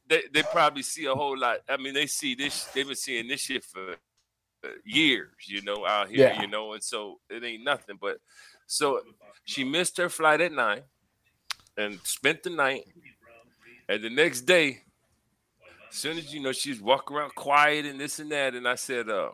they 0.07 0.23
they 0.33 0.43
probably 0.43 0.83
see 0.83 1.05
a 1.05 1.15
whole 1.15 1.37
lot 1.37 1.59
I 1.67 1.77
mean 1.77 1.93
they 1.93 2.07
see 2.07 2.35
this 2.35 2.65
they've 2.65 2.85
been 2.85 2.95
seeing 2.95 3.27
this 3.27 3.41
shit 3.41 3.63
for 3.63 3.95
years 4.83 5.29
you 5.47 5.61
know 5.61 5.85
out 5.85 6.09
here 6.09 6.33
yeah. 6.33 6.41
you 6.41 6.47
know 6.47 6.73
and 6.73 6.83
so 6.83 7.19
it 7.29 7.43
ain't 7.43 7.63
nothing 7.63 7.97
but 7.99 8.17
so 8.67 9.01
she 9.45 9.63
missed 9.63 9.97
her 9.97 10.09
flight 10.09 10.41
at 10.41 10.51
nine 10.51 10.81
and 11.77 11.99
spent 12.03 12.43
the 12.43 12.49
night 12.49 12.83
and 13.87 14.03
the 14.03 14.09
next 14.09 14.41
day 14.41 14.81
as 15.89 15.95
soon 15.95 16.17
as 16.17 16.33
you 16.33 16.39
know 16.39 16.51
she's 16.51 16.81
walking 16.81 17.17
around 17.17 17.33
quiet 17.35 17.85
and 17.85 17.99
this 17.99 18.19
and 18.19 18.31
that, 18.31 18.55
and 18.55 18.67
I 18.67 18.75
said, 18.75 19.09
uh, 19.09 19.31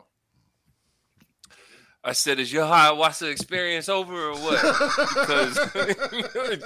I 2.06 2.14
said, 2.14 2.40
"Is 2.40 2.54
your 2.54 2.66
ayahuasca 2.66 3.32
experience 3.32 3.90
over 3.90 4.30
or 4.30 4.36
what?" 4.36 4.62
Because 5.10 5.56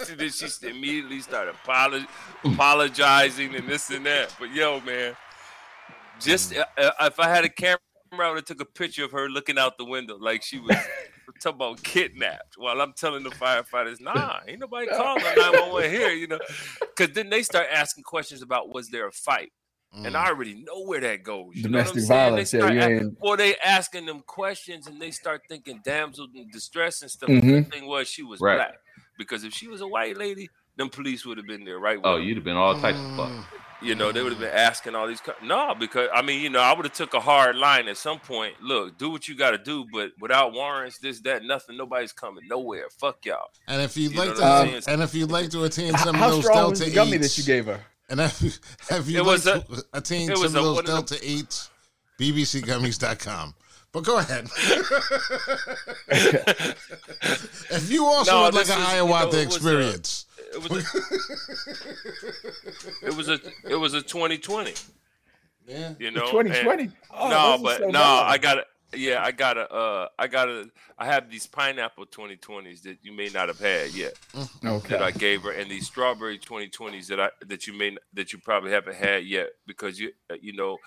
then 0.17 0.29
she 0.29 0.67
immediately 0.67 1.21
started 1.21 1.55
apolog- 1.55 2.07
apologizing 2.43 3.55
and 3.55 3.67
this 3.67 3.89
and 3.89 4.05
that. 4.05 4.35
But 4.37 4.53
yo, 4.53 4.81
man, 4.81 5.15
just 6.19 6.55
uh, 6.55 6.65
uh 6.77 6.91
if 7.01 7.19
I 7.21 7.29
had 7.29 7.45
a 7.45 7.49
camera, 7.49 7.79
I 8.11 8.27
would 8.27 8.37
have 8.37 8.45
took 8.45 8.61
a 8.61 8.65
picture 8.65 9.05
of 9.05 9.11
her 9.11 9.29
looking 9.29 9.57
out 9.57 9.77
the 9.77 9.85
window 9.85 10.17
like 10.17 10.43
she 10.43 10.59
was 10.59 10.75
talking 11.41 11.55
about 11.55 11.83
kidnapped. 11.83 12.55
While 12.57 12.81
I'm 12.81 12.93
telling 12.93 13.23
the 13.23 13.29
firefighters, 13.29 14.01
"Nah, 14.01 14.41
ain't 14.45 14.59
nobody 14.59 14.87
calling 14.87 15.23
911 15.23 15.89
here," 15.89 16.09
you 16.09 16.27
know, 16.27 16.39
because 16.81 17.15
then 17.15 17.29
they 17.29 17.43
start 17.43 17.67
asking 17.71 18.03
questions 18.03 18.41
about 18.41 18.73
was 18.73 18.89
there 18.89 19.07
a 19.07 19.11
fight. 19.13 19.53
Mm. 19.97 20.07
And 20.07 20.17
I 20.17 20.27
already 20.27 20.53
know 20.53 20.83
where 20.83 20.99
that 20.99 21.23
goes. 21.23 21.55
You 21.55 21.63
Domestic 21.63 22.03
violence. 22.07 22.51
They 22.51 22.59
yeah, 22.59 22.87
yeah. 22.87 23.01
Or 23.21 23.37
they 23.37 23.55
asking 23.57 24.05
them 24.05 24.21
questions 24.21 24.87
and 24.87 25.01
they 25.01 25.11
start 25.11 25.41
thinking 25.49 25.81
damsel 25.83 26.27
in 26.35 26.49
distress 26.51 27.01
and 27.01 27.09
stuff. 27.09 27.29
Mm-hmm. 27.29 27.51
The 27.51 27.63
thing 27.63 27.87
was 27.87 28.07
she 28.07 28.21
was 28.21 28.39
right. 28.39 28.57
black. 28.57 28.75
Because 29.17 29.43
if 29.43 29.53
she 29.53 29.67
was 29.67 29.81
a 29.81 29.87
white 29.87 30.15
lady, 30.15 30.49
them 30.77 30.89
police 30.89 31.25
would 31.25 31.37
have 31.37 31.47
been 31.47 31.65
there, 31.65 31.79
right? 31.79 31.99
Oh, 32.03 32.17
you'd 32.17 32.37
have 32.37 32.43
been 32.43 32.55
all 32.55 32.79
types 32.79 32.99
of 32.99 33.15
fuck. 33.17 33.31
You 33.81 33.95
know, 33.95 34.11
they 34.11 34.21
would 34.21 34.33
have 34.33 34.41
been 34.41 34.53
asking 34.53 34.93
all 34.93 35.07
these. 35.07 35.21
No, 35.41 35.73
because 35.73 36.09
I 36.13 36.21
mean, 36.21 36.41
you 36.41 36.49
know, 36.49 36.59
I 36.59 36.73
would 36.73 36.85
have 36.85 36.93
took 36.93 37.13
a 37.13 37.19
hard 37.19 37.55
line 37.55 37.87
at 37.87 37.97
some 37.97 38.19
point. 38.19 38.55
Look, 38.61 38.97
do 38.97 39.09
what 39.09 39.27
you 39.27 39.35
got 39.35 39.51
to 39.51 39.57
do, 39.57 39.85
but 39.91 40.11
without 40.19 40.53
warrants, 40.53 40.99
this, 40.99 41.21
that, 41.21 41.43
nothing, 41.43 41.77
nobody's 41.77 42.11
coming 42.11 42.43
nowhere. 42.47 42.87
Fuck 42.99 43.25
y'all. 43.25 43.47
And 43.67 43.81
if 43.81 43.95
you'd 43.95 44.13
you 44.13 44.19
like 44.19 44.35
to, 44.35 44.83
and 44.87 45.01
if 45.01 45.15
you'd 45.15 45.31
like 45.31 45.49
to 45.51 45.63
attend 45.63 45.97
some 45.99 46.21
of 46.21 46.31
those 46.31 46.45
Delta 46.45 46.89
gummy 46.91 47.17
that 47.17 47.37
you 47.37 47.43
gave 47.43 47.67
her, 47.67 47.79
and 48.09 48.19
have 48.19 48.41
you, 48.41 48.51
have 48.89 49.09
you 49.09 49.23
like 49.23 49.45
a, 49.45 49.63
attained 49.93 50.35
some 50.35 50.45
of 50.45 50.53
those 50.53 50.83
Delta 50.83 51.15
the, 51.15 51.43
8s? 51.43 51.69
BBCGummies.com. 52.19 53.55
But 53.91 54.03
go 54.03 54.19
ahead. 54.19 54.43
if 57.71 57.89
you 57.89 58.05
also 58.05 58.31
no, 58.31 58.43
would 58.43 58.53
like 58.53 58.69
an 58.69 58.77
ayahuasca 58.77 59.25
you 59.25 59.31
know, 59.31 59.39
experience. 59.39 60.27
it 60.53 60.61
was 60.61 60.71
a, 60.71 60.83
it 63.07 63.15
was 63.15 63.29
a 63.29 63.39
it 63.67 63.75
was 63.75 63.95
a 63.95 64.03
2020. 64.03 64.75
Yeah. 65.65 65.95
You 65.97 66.11
know, 66.11 66.29
2020. 66.31 66.91
Oh, 67.11 67.29
no, 67.29 67.57
but 67.63 67.79
so 67.79 67.85
no, 67.85 67.91
bad. 67.91 68.27
I 68.27 68.37
got 68.37 68.59
it. 68.59 68.67
Yeah, 68.93 69.23
I 69.23 69.31
got 69.31 69.57
a, 69.57 69.71
uh, 69.71 70.07
I 70.17 70.27
got 70.27 70.49
a, 70.49 70.69
I 70.97 71.05
have 71.05 71.29
these 71.29 71.45
pineapple 71.45 72.07
2020s 72.07 72.81
that 72.83 72.97
you 73.03 73.11
may 73.11 73.29
not 73.29 73.47
have 73.47 73.59
had 73.59 73.93
yet. 73.93 74.15
Mm-hmm. 74.33 74.67
Okay. 74.67 74.89
That 74.89 75.03
I 75.03 75.11
gave 75.11 75.43
her, 75.43 75.51
and 75.51 75.69
these 75.69 75.85
strawberry 75.85 76.39
2020s 76.39 77.07
that 77.07 77.19
I 77.19 77.29
that 77.47 77.67
you 77.67 77.73
may 77.73 77.97
that 78.13 78.33
you 78.33 78.39
probably 78.39 78.71
haven't 78.71 78.95
had 78.95 79.25
yet 79.25 79.49
because 79.67 79.99
you 79.99 80.11
uh, 80.31 80.35
you 80.41 80.53
know 80.53 80.77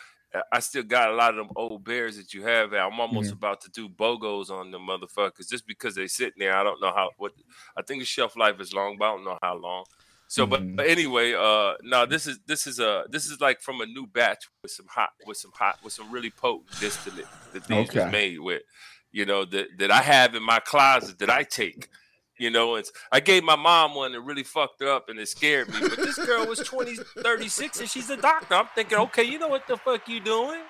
I 0.50 0.60
still 0.60 0.82
got 0.82 1.10
a 1.10 1.14
lot 1.14 1.30
of 1.30 1.36
them 1.36 1.50
old 1.56 1.84
bears 1.84 2.16
that 2.16 2.32
you 2.32 2.42
have. 2.42 2.72
I'm 2.72 2.98
almost 2.98 3.28
mm-hmm. 3.28 3.36
about 3.36 3.60
to 3.62 3.70
do 3.70 3.88
bogos 3.88 4.50
on 4.50 4.70
them 4.70 4.86
motherfuckers 4.88 5.48
just 5.48 5.66
because 5.66 5.94
they 5.94 6.06
sitting 6.06 6.38
there. 6.38 6.56
I 6.56 6.62
don't 6.62 6.80
know 6.80 6.92
how 6.92 7.10
what 7.18 7.32
I 7.76 7.82
think 7.82 8.00
the 8.00 8.06
shelf 8.06 8.36
life 8.36 8.58
is 8.60 8.72
long, 8.72 8.96
but 8.98 9.04
I 9.04 9.16
don't 9.16 9.24
know 9.24 9.38
how 9.42 9.56
long. 9.56 9.84
So, 10.32 10.46
but, 10.46 10.62
mm-hmm. 10.62 10.76
but 10.76 10.86
anyway, 10.86 11.34
uh, 11.34 11.74
no, 11.82 12.06
this 12.06 12.26
is 12.26 12.38
this 12.46 12.66
is 12.66 12.80
a 12.80 13.04
this 13.10 13.26
is 13.26 13.38
like 13.42 13.60
from 13.60 13.82
a 13.82 13.86
new 13.86 14.06
batch 14.06 14.48
with 14.62 14.72
some 14.72 14.86
hot 14.88 15.10
with 15.26 15.36
some 15.36 15.50
hot 15.54 15.76
with 15.84 15.92
some 15.92 16.10
really 16.10 16.30
potent 16.30 16.70
distillate 16.80 17.26
that 17.52 17.66
these 17.66 17.90
okay. 17.90 18.04
was 18.04 18.12
made 18.12 18.40
with, 18.40 18.62
you 19.10 19.26
know, 19.26 19.44
that 19.44 19.66
that 19.76 19.90
I 19.90 20.00
have 20.00 20.34
in 20.34 20.42
my 20.42 20.58
closet 20.58 21.18
that 21.18 21.28
I 21.28 21.42
take. 21.42 21.90
You 22.38 22.48
know, 22.48 22.76
it's 22.76 22.90
I 23.12 23.20
gave 23.20 23.44
my 23.44 23.56
mom 23.56 23.94
one 23.94 24.12
that 24.12 24.22
really 24.22 24.42
fucked 24.42 24.80
her 24.80 24.88
up 24.88 25.10
and 25.10 25.18
it 25.18 25.28
scared 25.28 25.68
me. 25.68 25.80
But 25.80 25.98
this 25.98 26.16
girl 26.24 26.46
was 26.46 26.60
20, 26.60 26.96
36 27.18 27.80
and 27.80 27.90
she's 27.90 28.08
a 28.08 28.16
doctor. 28.16 28.54
I'm 28.54 28.68
thinking, 28.74 28.96
okay, 29.00 29.24
you 29.24 29.38
know 29.38 29.48
what 29.48 29.66
the 29.66 29.76
fuck 29.76 30.08
you 30.08 30.18
doing? 30.18 30.62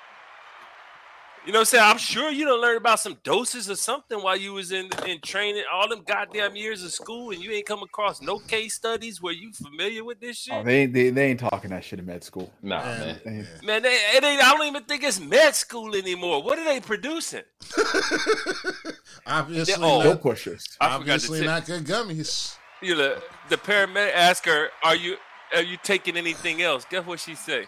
You 1.44 1.50
know 1.52 1.58
what 1.58 1.62
I'm 1.62 1.64
saying? 1.66 1.84
I'm 1.84 1.98
sure 1.98 2.30
you 2.30 2.44
don't 2.44 2.60
learn 2.60 2.76
about 2.76 3.00
some 3.00 3.16
doses 3.24 3.68
or 3.68 3.74
something 3.74 4.22
while 4.22 4.36
you 4.36 4.52
was 4.52 4.70
in 4.70 4.88
in 5.08 5.20
training 5.20 5.64
all 5.72 5.88
them 5.88 6.02
goddamn 6.06 6.54
years 6.54 6.84
of 6.84 6.92
school 6.92 7.32
and 7.32 7.42
you 7.42 7.50
ain't 7.50 7.66
come 7.66 7.82
across 7.82 8.22
no 8.22 8.38
case 8.38 8.74
studies 8.74 9.20
where 9.20 9.32
you 9.32 9.52
familiar 9.52 10.04
with 10.04 10.20
this 10.20 10.36
shit. 10.36 10.54
Oh, 10.54 10.62
they, 10.62 10.86
they 10.86 11.10
they 11.10 11.30
ain't 11.30 11.40
talking 11.40 11.70
that 11.70 11.82
shit 11.82 11.98
in 11.98 12.06
med 12.06 12.22
school. 12.22 12.52
Nah, 12.62 12.80
man. 12.82 13.20
Man, 13.24 13.46
man 13.64 13.82
they, 13.82 13.88
it 13.88 14.22
ain't, 14.22 14.40
I 14.40 14.52
don't 14.52 14.68
even 14.68 14.84
think 14.84 15.02
it's 15.02 15.18
med 15.18 15.56
school 15.56 15.96
anymore. 15.96 16.44
What 16.44 16.60
are 16.60 16.64
they 16.64 16.78
producing? 16.78 17.42
obviously, 19.26 19.82
oh, 19.82 20.02
no 20.04 20.16
pushers. 20.16 20.64
Obviously, 20.80 21.44
not 21.44 21.66
good 21.66 21.84
gummies. 21.84 22.56
You 22.80 22.94
know, 22.96 23.18
the 23.48 23.56
paramedic 23.56 24.12
asked 24.14 24.46
her, 24.46 24.68
"Are 24.84 24.96
you 24.96 25.16
are 25.56 25.62
you 25.62 25.76
taking 25.82 26.16
anything 26.16 26.62
else?" 26.62 26.86
Guess 26.88 27.04
what 27.04 27.18
she 27.18 27.34
say? 27.34 27.66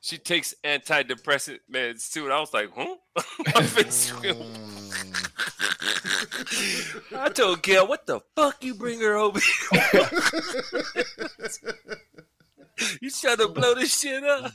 She 0.00 0.16
takes 0.16 0.54
antidepressant 0.64 1.58
meds 1.70 2.10
too, 2.12 2.24
and 2.24 2.32
I 2.32 2.40
was 2.40 2.54
like, 2.54 2.70
huh? 2.74 2.96
I 7.16 7.28
told 7.30 7.62
Gail, 7.62 7.88
what 7.88 8.06
the 8.06 8.20
fuck 8.36 8.62
you 8.62 8.74
bring 8.74 9.00
her 9.00 9.16
over 9.16 9.40
here? 9.40 9.82
you 13.00 13.10
trying 13.10 13.38
to 13.38 13.48
blow 13.48 13.74
this 13.74 14.00
shit 14.00 14.22
up? 14.22 14.52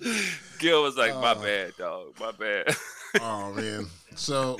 Gil 0.58 0.82
was 0.82 0.96
like, 0.96 1.14
"My 1.14 1.32
uh, 1.32 1.42
bad, 1.42 1.76
dog. 1.76 2.14
My 2.20 2.32
bad." 2.32 2.74
Oh 3.20 3.52
man. 3.54 3.86
So, 4.18 4.56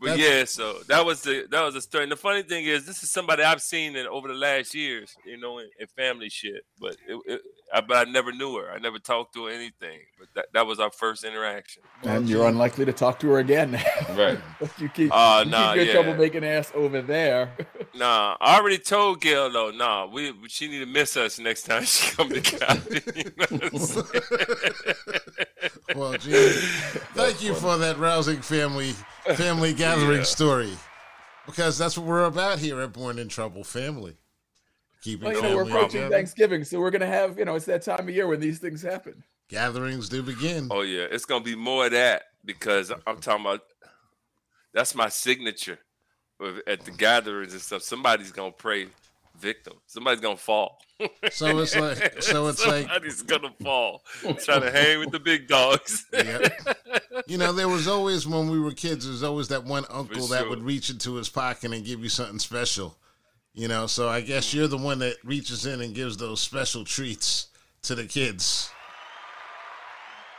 but 0.00 0.18
yeah, 0.18 0.44
so 0.44 0.80
that 0.88 1.04
was 1.04 1.22
the 1.22 1.46
that 1.50 1.62
was 1.62 1.74
the 1.74 1.80
story. 1.80 2.02
And 2.04 2.12
the 2.12 2.16
funny 2.16 2.42
thing 2.42 2.66
is, 2.66 2.84
this 2.84 3.02
is 3.02 3.10
somebody 3.10 3.42
I've 3.42 3.62
seen 3.62 3.96
in 3.96 4.06
over 4.06 4.28
the 4.28 4.34
last 4.34 4.74
years, 4.74 5.16
you 5.24 5.38
know, 5.38 5.58
in, 5.58 5.68
in 5.80 5.86
family 5.96 6.28
shit. 6.28 6.66
But 6.78 6.96
it, 7.08 7.18
it, 7.26 7.40
I, 7.72 7.80
but 7.80 8.08
I 8.08 8.10
never 8.10 8.32
knew 8.32 8.58
her. 8.58 8.70
I 8.70 8.78
never 8.78 8.98
talked 8.98 9.32
to 9.34 9.46
her 9.46 9.50
anything. 9.50 10.00
But 10.18 10.28
that, 10.34 10.46
that 10.52 10.66
was 10.66 10.78
our 10.78 10.90
first 10.90 11.24
interaction. 11.24 11.82
And 12.02 12.28
you're 12.28 12.46
unlikely 12.46 12.84
to 12.84 12.92
talk 12.92 13.18
to 13.20 13.30
her 13.30 13.38
again. 13.38 13.72
right. 14.10 14.38
you 14.78 14.90
keep, 14.90 15.10
uh, 15.10 15.42
you 15.44 15.50
nah, 15.50 15.72
keep 15.72 15.86
your 15.86 15.94
yeah. 15.94 16.02
troublemaking 16.02 16.44
ass 16.44 16.70
over 16.74 17.00
there. 17.00 17.56
nah, 17.94 18.36
I 18.40 18.58
already 18.58 18.78
told 18.78 19.22
Gail 19.22 19.50
though. 19.50 19.70
Nah, 19.70 20.06
we 20.06 20.34
she 20.48 20.68
need 20.68 20.80
to 20.80 20.86
miss 20.86 21.16
us 21.16 21.38
next 21.38 21.62
time 21.62 21.84
she 21.84 22.14
come 22.14 22.28
to 22.28 22.40
Cali. 22.42 23.02
well, 25.96 26.16
Gene, 26.18 26.50
thank 27.14 27.42
you 27.42 27.54
for 27.54 27.76
that 27.78 27.98
rousing 27.98 28.40
family 28.40 28.92
family 29.34 29.72
gathering 29.74 30.18
yeah. 30.18 30.24
story. 30.24 30.72
Because 31.46 31.76
that's 31.76 31.98
what 31.98 32.06
we're 32.06 32.24
about 32.24 32.60
here 32.60 32.80
at 32.80 32.92
Born 32.92 33.18
in 33.18 33.28
Trouble 33.28 33.64
Family 33.64 34.16
keeping 35.02 35.28
well, 35.28 35.36
you 35.36 35.42
know, 35.42 35.56
we're 35.56 35.62
approaching 35.64 36.08
Thanksgiving, 36.08 36.64
so 36.64 36.80
we're 36.80 36.90
gonna 36.90 37.06
have 37.06 37.38
you 37.38 37.44
know 37.44 37.56
it's 37.56 37.66
that 37.66 37.82
time 37.82 38.08
of 38.08 38.10
year 38.10 38.26
when 38.26 38.40
these 38.40 38.58
things 38.58 38.80
happen. 38.80 39.22
Gatherings 39.48 40.08
do 40.08 40.22
begin. 40.22 40.68
Oh 40.70 40.82
yeah, 40.82 41.06
it's 41.10 41.26
gonna 41.26 41.44
be 41.44 41.56
more 41.56 41.86
of 41.86 41.92
that 41.92 42.22
because 42.44 42.90
I'm 43.06 43.18
talking 43.18 43.44
about 43.44 43.60
that's 44.72 44.94
my 44.94 45.08
signature 45.08 45.78
at 46.66 46.84
the 46.84 46.90
gatherings 46.92 47.52
and 47.52 47.60
stuff. 47.60 47.82
Somebody's 47.82 48.32
gonna 48.32 48.52
pray 48.52 48.86
victim. 49.38 49.74
Somebody's 49.86 50.20
gonna 50.20 50.36
fall. 50.36 50.78
So 51.30 51.58
it's 51.58 51.76
like 51.76 52.22
so 52.22 52.48
it's 52.48 52.62
Somebody's 52.62 52.66
like 52.66 52.86
somebody's 52.86 53.22
gonna 53.22 53.54
fall 53.62 54.02
trying 54.44 54.62
to 54.62 54.70
hang 54.70 54.98
with 54.98 55.10
the 55.10 55.20
big 55.20 55.48
dogs. 55.48 56.06
yeah. 56.12 56.48
You 57.26 57.38
know, 57.38 57.52
there 57.52 57.68
was 57.68 57.88
always 57.88 58.26
when 58.26 58.50
we 58.50 58.58
were 58.58 58.72
kids, 58.72 59.04
there 59.04 59.12
was 59.12 59.22
always 59.22 59.48
that 59.48 59.64
one 59.64 59.84
uncle 59.90 60.26
sure. 60.26 60.36
that 60.36 60.48
would 60.48 60.62
reach 60.62 60.90
into 60.90 61.14
his 61.14 61.28
pocket 61.28 61.72
and 61.72 61.84
give 61.84 62.00
you 62.00 62.08
something 62.08 62.38
special. 62.38 62.96
You 63.54 63.68
know, 63.68 63.86
so 63.86 64.08
I 64.08 64.22
guess 64.22 64.54
you're 64.54 64.66
the 64.66 64.78
one 64.78 64.98
that 65.00 65.16
reaches 65.24 65.66
in 65.66 65.82
and 65.82 65.94
gives 65.94 66.16
those 66.16 66.40
special 66.40 66.84
treats 66.84 67.48
to 67.82 67.94
the 67.94 68.04
kids. 68.04 68.70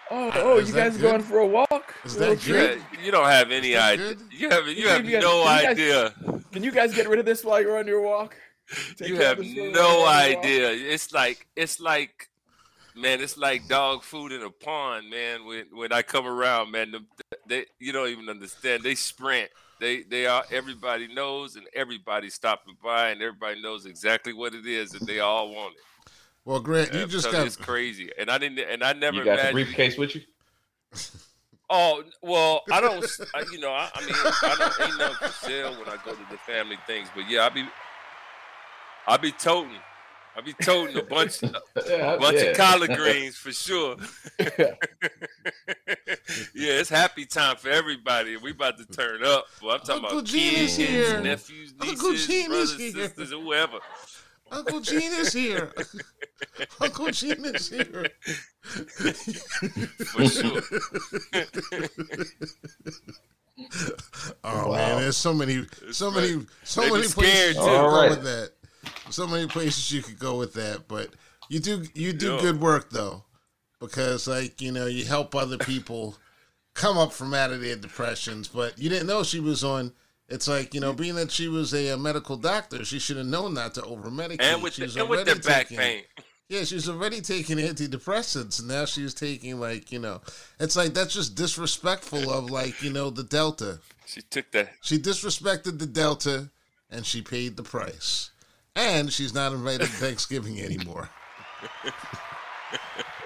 Oh, 0.10 0.30
uh, 0.30 0.32
oh, 0.36 0.60
you 0.60 0.74
guys 0.74 0.98
good? 0.98 1.02
going 1.02 1.22
for 1.22 1.40
a 1.40 1.48
walk? 1.48 1.96
Is 2.04 2.16
that 2.18 2.42
good? 2.44 2.82
You 3.04 3.12
don't 3.12 3.26
have 3.26 3.52
any 3.52 3.76
idea. 3.76 4.16
Good? 4.16 4.22
You 4.32 4.50
have 4.50 4.68
you 4.68 4.88
have 4.88 5.06
no 5.06 5.44
can 5.44 5.66
idea. 5.72 6.14
Guys, 6.22 6.44
can 6.52 6.64
you 6.64 6.72
guys 6.72 6.94
get 6.94 7.08
rid 7.08 7.20
of 7.20 7.26
this 7.26 7.44
while 7.44 7.62
you're 7.62 7.78
on 7.78 7.88
your 7.88 8.02
walk? 8.02 8.36
Take 8.96 9.10
you 9.10 9.16
have 9.18 9.40
no 9.40 10.06
idea. 10.08 10.72
It's 10.72 11.14
like 11.14 11.48
it's 11.56 11.80
like 11.80 12.30
man, 12.96 13.22
it's 13.22 13.38
like 13.38 13.68
dog 13.68 14.04
food 14.04 14.32
in 14.32 14.42
a 14.44 14.50
pond, 14.50 15.10
man. 15.10 15.46
When 15.46 15.66
when 15.72 15.92
I 15.92 16.02
come 16.02 16.26
around, 16.26 16.72
man, 16.72 16.94
they 17.48 17.66
you 17.80 17.92
don't 17.92 18.10
even 18.10 18.30
understand. 18.30 18.84
They 18.84 18.96
sprint 18.96 19.50
they 19.84 20.04
they 20.04 20.26
are 20.26 20.44
everybody 20.50 21.14
knows 21.14 21.58
and 21.58 21.68
everybody's 21.76 22.34
stopping 22.34 22.78
by 22.82 23.10
and 23.10 23.22
everybody 23.22 23.62
knows 23.62 23.86
exactly 23.86 24.32
what 24.32 24.54
it 24.54 24.66
is 24.66 24.92
that 24.92 25.06
they 25.06 25.20
all 25.20 25.54
want 25.54 25.74
it. 25.74 26.12
Well, 26.46 26.60
Grant, 26.60 26.94
you 26.94 27.06
just 27.06 27.32
got 27.32 27.46
it's 27.46 27.56
crazy, 27.56 28.10
and 28.18 28.30
I 28.30 28.38
didn't, 28.38 28.60
and 28.60 28.84
I 28.84 28.94
never. 28.94 29.18
You 29.18 29.26
got 29.26 29.46
the 29.46 29.52
briefcase 29.52 29.98
with 29.98 30.16
you. 30.16 30.22
Oh 31.70 32.04
well, 32.22 32.64
I 32.72 32.82
don't. 32.82 33.06
I, 33.34 33.46
you 33.52 33.60
know, 33.60 33.72
I, 33.72 33.90
I, 33.96 34.06
mean, 34.06 34.16
I 34.16 34.56
don't 34.60 34.90
ain't 34.90 35.00
nothing 35.00 35.28
for 35.28 35.34
sale 35.34 35.72
when 35.72 35.88
I 35.88 35.98
go 36.04 36.12
to 36.12 36.26
the 36.30 36.38
family 36.38 36.78
things, 36.86 37.08
but 37.16 37.30
yeah, 37.30 37.46
I 37.46 37.50
be, 37.50 37.66
I 39.08 39.18
be 39.18 39.32
toting 39.32 39.80
I'll 40.36 40.44
be 40.44 40.54
toting 40.54 40.98
a 40.98 41.04
bunch, 41.04 41.44
a 41.44 41.52
bunch 41.76 42.38
yeah. 42.38 42.44
of 42.46 42.58
collard 42.58 42.96
greens 42.96 43.36
for 43.36 43.52
sure. 43.52 43.98
yeah, 44.40 44.76
it's 46.56 46.90
happy 46.90 47.26
time 47.26 47.56
for 47.58 47.70
everybody. 47.70 48.38
We 48.38 48.52
about 48.52 48.78
to 48.80 48.86
turn 48.86 49.24
up. 49.24 49.46
Well, 49.62 49.74
I'm 49.76 49.80
talking 49.82 50.06
Uncle 50.06 50.20
about 50.20 50.30
kids, 50.30 50.76
here. 50.76 51.22
nephews, 51.22 51.74
nieces, 51.80 52.48
brothers, 52.48 52.78
here. 52.78 52.94
sisters, 52.94 53.32
whoever. 53.32 53.78
Uncle 54.52 54.80
Gene 54.82 55.14
is 55.14 55.34
here. 55.34 55.72
Uncle 56.82 57.12
Gene 57.12 57.46
is 57.46 57.70
here. 57.70 58.08
For 60.06 60.26
sure. 60.28 60.62
oh 64.44 64.70
wow. 64.70 64.72
man, 64.72 65.02
there's 65.02 65.18
so 65.18 65.34
many, 65.34 65.66
so 65.92 66.12
many, 66.12 66.46
so 66.64 66.82
they 66.82 66.92
many 66.92 67.08
places 67.08 67.56
you 67.56 67.62
could 67.62 67.66
go 67.66 68.10
with 68.10 68.24
that. 68.24 68.52
So 69.10 69.28
many 69.28 69.48
places 69.48 69.92
you 69.92 70.02
could 70.02 70.20
go 70.20 70.38
with 70.38 70.54
that, 70.54 70.88
but 70.88 71.10
you 71.50 71.60
do 71.60 71.86
you 71.94 72.14
do 72.14 72.40
good 72.40 72.60
work 72.60 72.90
though, 72.90 73.24
because 73.80 74.28
like 74.28 74.62
you 74.62 74.72
know 74.72 74.88
you 74.88 75.06
help 75.06 75.36
other 75.36 75.58
people 75.58 76.18
come 76.74 76.98
up 76.98 77.14
from 77.14 77.34
out 77.34 77.52
of 77.52 77.62
their 77.62 77.76
depressions. 77.76 78.48
But 78.48 78.78
you 78.80 78.90
didn't 78.90 79.08
know 79.08 79.24
she 79.24 79.40
was 79.40 79.64
on 79.64 79.94
it's 80.30 80.48
like 80.48 80.74
you 80.74 80.80
know, 80.80 80.94
being 80.94 81.16
that 81.16 81.32
she 81.32 81.48
was 81.48 81.74
a, 81.74 81.90
a 81.90 81.98
medical 81.98 82.38
doctor, 82.38 82.84
she 82.86 83.00
should 83.00 83.18
have 83.18 83.26
known 83.26 83.54
not 83.54 83.76
to 83.76 83.84
over 83.84 84.10
medicate. 84.10 84.42
And 84.42 84.64
with, 84.64 84.76
the, 84.78 85.00
and 85.00 85.10
with 85.10 85.26
the 85.26 85.36
back 85.36 85.68
taking, 85.68 85.78
pain. 85.78 86.04
Yeah, 86.50 86.64
she's 86.64 86.90
already 86.90 87.22
taking 87.22 87.58
antidepressants, 87.58 88.60
and 88.60 88.68
now 88.68 88.86
she's 88.86 89.14
taking 89.14 89.60
like 89.60 89.92
you 89.92 90.00
know, 90.00 90.22
it's 90.60 90.76
like 90.76 90.94
that's 90.94 91.14
just 91.14 91.36
disrespectful 91.36 92.32
of 92.32 92.50
like 92.50 92.82
you 92.82 92.92
know 92.92 93.10
the 93.10 93.24
Delta. 93.24 93.80
She 94.06 94.22
took 94.22 94.52
that. 94.52 94.70
She 94.82 94.98
disrespected 94.98 95.80
the 95.80 95.86
Delta, 95.86 96.50
and 96.90 97.06
she 97.06 97.22
paid 97.22 97.58
the 97.58 97.64
price. 97.64 98.32
And 98.76 99.12
she's 99.12 99.34
not 99.34 99.54
invited 99.54 99.82
to 99.82 99.88
Thanksgiving 99.88 100.60
anymore. 100.60 101.10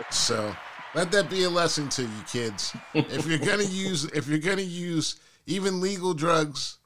so 0.09 0.55
let 0.93 1.11
that 1.11 1.29
be 1.29 1.43
a 1.43 1.49
lesson 1.49 1.89
to 1.89 2.03
you, 2.03 2.23
kids. 2.29 2.75
If 2.93 3.25
you're 3.25 3.39
gonna 3.39 3.63
use, 3.63 4.05
if 4.05 4.27
you're 4.27 4.39
gonna 4.39 4.61
use 4.61 5.15
even 5.45 5.79
legal 5.79 6.13
drugs 6.13 6.77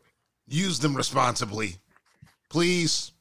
use 0.47 0.79
them 0.79 0.95
responsibly. 0.95 1.77
Please. 2.49 3.11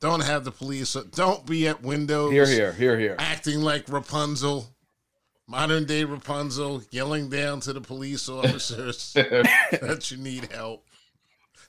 Don't 0.00 0.24
have 0.24 0.44
the 0.44 0.50
police. 0.50 0.94
Don't 1.14 1.46
be 1.46 1.68
at 1.68 1.82
windows. 1.82 2.32
Here, 2.32 2.46
here, 2.46 2.72
here, 2.72 2.98
here. 2.98 3.16
Acting 3.20 3.60
like 3.60 3.88
Rapunzel, 3.88 4.66
modern 5.46 5.84
day 5.84 6.02
Rapunzel, 6.02 6.82
yelling 6.90 7.28
down 7.28 7.60
to 7.60 7.72
the 7.72 7.80
police 7.80 8.28
officers 8.28 9.12
that 9.14 10.10
you 10.10 10.16
need 10.16 10.50
help. 10.50 10.84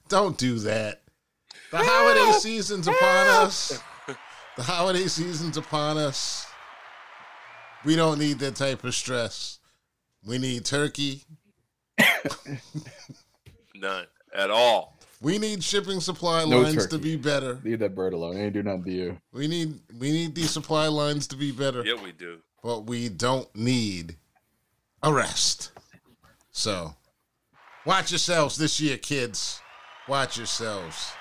Don't 0.10 0.36
do 0.36 0.58
that. 0.60 1.03
The 1.74 1.80
holiday 1.80 2.38
season's 2.38 2.88
upon 2.88 3.28
us. 3.28 3.82
The 4.58 4.62
holiday 4.62 5.08
season's 5.08 5.58
upon 5.58 5.98
us. 5.98 6.46
We 7.84 7.96
don't 7.96 8.20
need 8.20 8.38
that 8.40 8.56
type 8.56 8.84
of 8.84 8.94
stress. 8.94 9.58
We 10.24 10.38
need 10.38 10.66
turkey. 10.66 11.24
None 13.76 14.06
at 14.36 14.52
all. 14.52 15.00
We 15.20 15.40
need 15.40 15.64
shipping 15.64 16.00
supply 16.00 16.46
no 16.46 16.62
lines 16.62 16.76
turkey. 16.76 16.90
to 16.90 16.98
be 17.00 17.16
better. 17.16 17.60
Leave 17.64 17.80
that 17.80 17.96
bird 17.96 18.14
alone. 18.14 18.38
ain't 18.38 18.54
do 18.54 18.62
nothing 18.62 18.84
to 18.84 18.92
you. 18.92 19.18
We 19.32 19.48
need 19.48 19.80
we 19.98 20.12
need 20.12 20.36
these 20.36 20.52
supply 20.52 20.86
lines 20.90 21.26
to 21.30 21.36
be 21.36 21.52
better. 21.52 21.84
Yeah, 21.84 22.00
we 22.04 22.12
do. 22.12 22.38
But 22.62 22.82
we 22.82 23.10
don't 23.10 23.50
need 23.56 24.18
arrest. 25.02 25.72
So 26.52 26.94
watch 27.84 28.12
yourselves 28.12 28.58
this 28.58 28.80
year, 28.80 28.98
kids. 28.98 29.60
Watch 30.08 30.38
yourselves. 30.38 31.14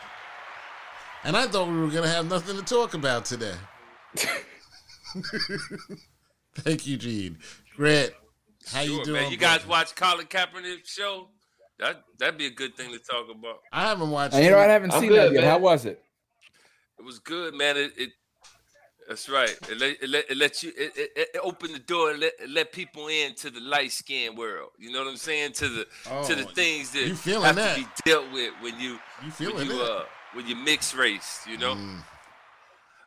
And 1.24 1.36
I 1.36 1.46
thought 1.46 1.68
we 1.68 1.78
were 1.78 1.88
gonna 1.88 2.08
have 2.08 2.28
nothing 2.28 2.56
to 2.56 2.62
talk 2.62 2.94
about 2.94 3.24
today. 3.24 3.54
Thank 6.56 6.86
you, 6.86 6.96
Gene. 6.96 7.38
Grant, 7.76 8.12
how 8.72 8.82
sure, 8.82 8.98
you 8.98 9.04
doing? 9.04 9.22
Man. 9.22 9.30
You 9.30 9.38
guys 9.38 9.66
watch 9.66 9.94
Colin 9.94 10.26
Kaepernick's 10.26 10.92
show? 10.92 11.28
That 11.78 12.02
that'd 12.18 12.38
be 12.38 12.46
a 12.46 12.50
good 12.50 12.74
thing 12.76 12.92
to 12.92 12.98
talk 12.98 13.26
about. 13.30 13.60
I 13.72 13.88
haven't 13.88 14.10
watched. 14.10 14.34
And 14.34 14.44
you 14.44 14.50
know, 14.50 14.58
I 14.58 14.64
haven't 14.64 14.92
I'm 14.92 15.00
seen 15.00 15.10
good, 15.10 15.30
that 15.30 15.32
yet. 15.32 15.40
Man. 15.42 15.50
How 15.50 15.58
was 15.58 15.84
it? 15.84 16.02
It 16.98 17.04
was 17.04 17.18
good, 17.20 17.54
man. 17.54 17.76
It, 17.76 17.92
it 17.96 18.10
that's 19.08 19.28
right. 19.28 19.56
It 19.70 19.78
let, 19.78 20.02
it 20.02 20.08
let, 20.08 20.30
it 20.30 20.36
let 20.36 20.62
you 20.62 20.72
it, 20.76 20.92
it, 20.96 21.28
it 21.34 21.40
opened 21.42 21.74
the 21.74 21.80
door 21.80 22.10
and 22.10 22.20
let, 22.20 22.32
let 22.48 22.72
people 22.72 23.08
in 23.08 23.34
to 23.36 23.50
the 23.50 23.60
light 23.60 23.92
skin 23.92 24.34
world. 24.36 24.70
You 24.78 24.92
know 24.92 25.00
what 25.00 25.08
I'm 25.08 25.16
saying? 25.16 25.52
To 25.52 25.68
the 25.68 25.86
oh, 26.10 26.24
to 26.26 26.34
the 26.34 26.44
things 26.44 26.90
that 26.92 27.06
you 27.06 27.14
feeling 27.14 27.44
have 27.44 27.56
that. 27.56 27.76
to 27.76 27.82
be 27.82 27.88
dealt 28.04 28.30
with 28.32 28.52
when 28.60 28.78
you 28.78 28.98
you 29.24 29.30
feeling 29.30 29.56
when 29.56 29.66
you 29.66 29.78
that. 29.78 29.84
uh 29.84 30.04
when 30.34 30.46
you 30.46 30.56
mix 30.56 30.94
race. 30.94 31.40
You 31.48 31.58
know. 31.58 31.74
Mm. 31.74 32.02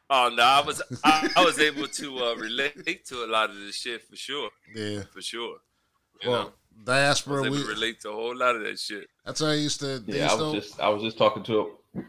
Oh 0.09 0.31
no, 0.35 0.43
I 0.43 0.61
was 0.61 0.81
I, 1.03 1.29
I 1.35 1.43
was 1.43 1.59
able 1.59 1.87
to 1.87 2.19
uh, 2.19 2.35
relate 2.35 3.05
to 3.05 3.23
a 3.23 3.27
lot 3.27 3.49
of 3.49 3.55
this 3.55 3.75
shit 3.75 4.03
for 4.07 4.15
sure. 4.15 4.49
Yeah, 4.75 5.01
for 5.11 5.21
sure. 5.21 5.57
You 6.21 6.29
well, 6.29 6.43
know? 6.43 6.53
diaspora. 6.83 7.49
we 7.49 7.63
relate 7.63 8.01
to 8.01 8.09
a 8.09 8.13
whole 8.13 8.35
lot 8.35 8.55
of 8.55 8.61
that 8.63 8.79
shit. 8.79 9.07
That's 9.25 9.39
how 9.39 9.47
I 9.47 9.55
used 9.55 9.79
to. 9.79 10.03
Yeah, 10.05 10.31
I 10.31 10.35
was 10.35 10.53
to, 10.53 10.59
just 10.59 10.79
I 10.79 10.89
was 10.89 11.01
just 11.01 11.17
talking 11.17 11.43
to 11.43 11.59
a. 11.59 12.01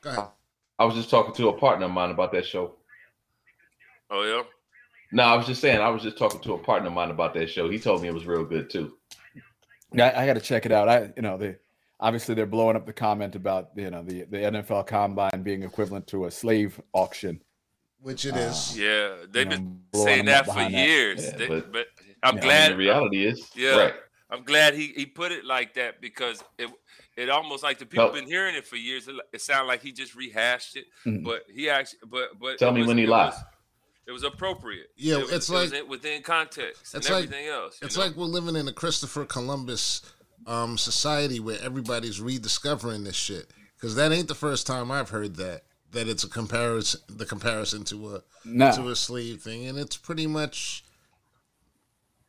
Go 0.00 0.10
ahead. 0.10 0.24
I 0.80 0.84
was 0.84 0.94
just 0.94 1.10
talking 1.10 1.34
to 1.34 1.48
a 1.48 1.52
partner 1.52 1.86
of 1.86 1.92
mine 1.92 2.10
about 2.10 2.32
that 2.32 2.46
show. 2.46 2.74
Oh 4.10 4.22
yeah. 4.24 4.42
No, 5.10 5.22
I 5.22 5.36
was 5.36 5.46
just 5.46 5.60
saying 5.60 5.80
I 5.80 5.88
was 5.88 6.02
just 6.02 6.18
talking 6.18 6.40
to 6.40 6.54
a 6.54 6.58
partner 6.58 6.88
of 6.88 6.94
mine 6.94 7.10
about 7.10 7.34
that 7.34 7.48
show. 7.48 7.70
He 7.70 7.78
told 7.78 8.02
me 8.02 8.08
it 8.08 8.14
was 8.14 8.26
real 8.26 8.44
good 8.44 8.68
too. 8.68 8.94
Yeah, 9.92 10.08
I, 10.08 10.22
I 10.22 10.26
got 10.26 10.34
to 10.34 10.40
check 10.40 10.66
it 10.66 10.72
out. 10.72 10.88
I, 10.88 11.12
you 11.16 11.22
know, 11.22 11.38
they 11.38 11.56
obviously 12.00 12.34
they're 12.34 12.46
blowing 12.46 12.76
up 12.76 12.86
the 12.86 12.92
comment 12.92 13.34
about 13.34 13.70
you 13.76 13.90
know 13.90 14.02
the 14.02 14.24
the 14.24 14.38
NFL 14.38 14.86
Combine 14.86 15.42
being 15.42 15.62
equivalent 15.62 16.06
to 16.08 16.26
a 16.26 16.30
slave 16.30 16.80
auction, 16.92 17.40
which 18.00 18.24
it 18.24 18.36
is. 18.36 18.76
Uh, 18.76 18.82
yeah, 18.82 19.14
they've 19.30 19.48
been 19.48 19.80
saying 19.94 20.26
that 20.26 20.46
for 20.46 20.62
years. 20.62 21.24
Yeah, 21.24 21.36
they, 21.36 21.48
but, 21.48 21.72
but, 21.72 21.86
I'm 22.22 22.36
yeah, 22.36 22.42
glad. 22.42 22.66
I 22.66 22.72
the 22.72 22.78
reality 22.78 23.26
is, 23.26 23.50
yeah, 23.54 23.76
right. 23.76 23.94
I'm 24.30 24.42
glad 24.44 24.74
he, 24.74 24.88
he 24.88 25.06
put 25.06 25.32
it 25.32 25.44
like 25.44 25.74
that 25.74 26.00
because 26.00 26.44
it 26.58 26.70
it 27.16 27.30
almost 27.30 27.62
like 27.62 27.78
the 27.78 27.86
people 27.86 28.06
have 28.06 28.14
been 28.14 28.26
hearing 28.26 28.54
it 28.54 28.66
for 28.66 28.76
years. 28.76 29.08
It, 29.08 29.16
it 29.32 29.40
sounded 29.40 29.66
like 29.66 29.82
he 29.82 29.92
just 29.92 30.14
rehashed 30.14 30.76
it, 30.76 30.86
mm-hmm. 31.04 31.24
but 31.24 31.44
he 31.52 31.70
actually 31.70 32.00
but 32.10 32.38
but 32.40 32.58
tell 32.58 32.72
me 32.72 32.80
was, 32.80 32.88
when 32.88 32.98
he 32.98 33.06
lied. 33.06 33.32
it 34.06 34.12
was 34.12 34.24
appropriate. 34.24 34.88
Yeah, 34.96 35.18
it 35.18 35.22
was, 35.22 35.32
it's 35.32 35.50
like 35.50 35.72
it 35.72 35.88
within 35.88 36.22
context 36.22 36.94
and 36.94 37.04
everything 37.06 37.46
like, 37.46 37.54
else. 37.54 37.78
It's 37.80 37.96
know? 37.96 38.04
like 38.04 38.16
we're 38.16 38.24
living 38.24 38.56
in 38.56 38.68
a 38.68 38.72
Christopher 38.72 39.24
Columbus 39.24 40.02
um, 40.48 40.76
society 40.76 41.38
where 41.38 41.58
everybody's 41.62 42.20
rediscovering 42.20 43.04
this 43.04 43.14
shit 43.14 43.46
because 43.76 43.94
that 43.94 44.10
ain't 44.10 44.28
the 44.28 44.34
first 44.34 44.66
time 44.66 44.90
I've 44.90 45.10
heard 45.10 45.36
that 45.36 45.62
that 45.92 46.08
it's 46.08 46.24
a 46.24 46.28
comparison 46.28 47.00
the 47.08 47.24
comparison 47.24 47.84
to 47.84 48.16
a 48.16 48.22
no. 48.44 48.72
to 48.72 48.88
a 48.88 48.96
sleeve 48.96 49.40
thing 49.42 49.66
and 49.66 49.78
it's 49.78 49.96
pretty 49.96 50.26
much 50.26 50.82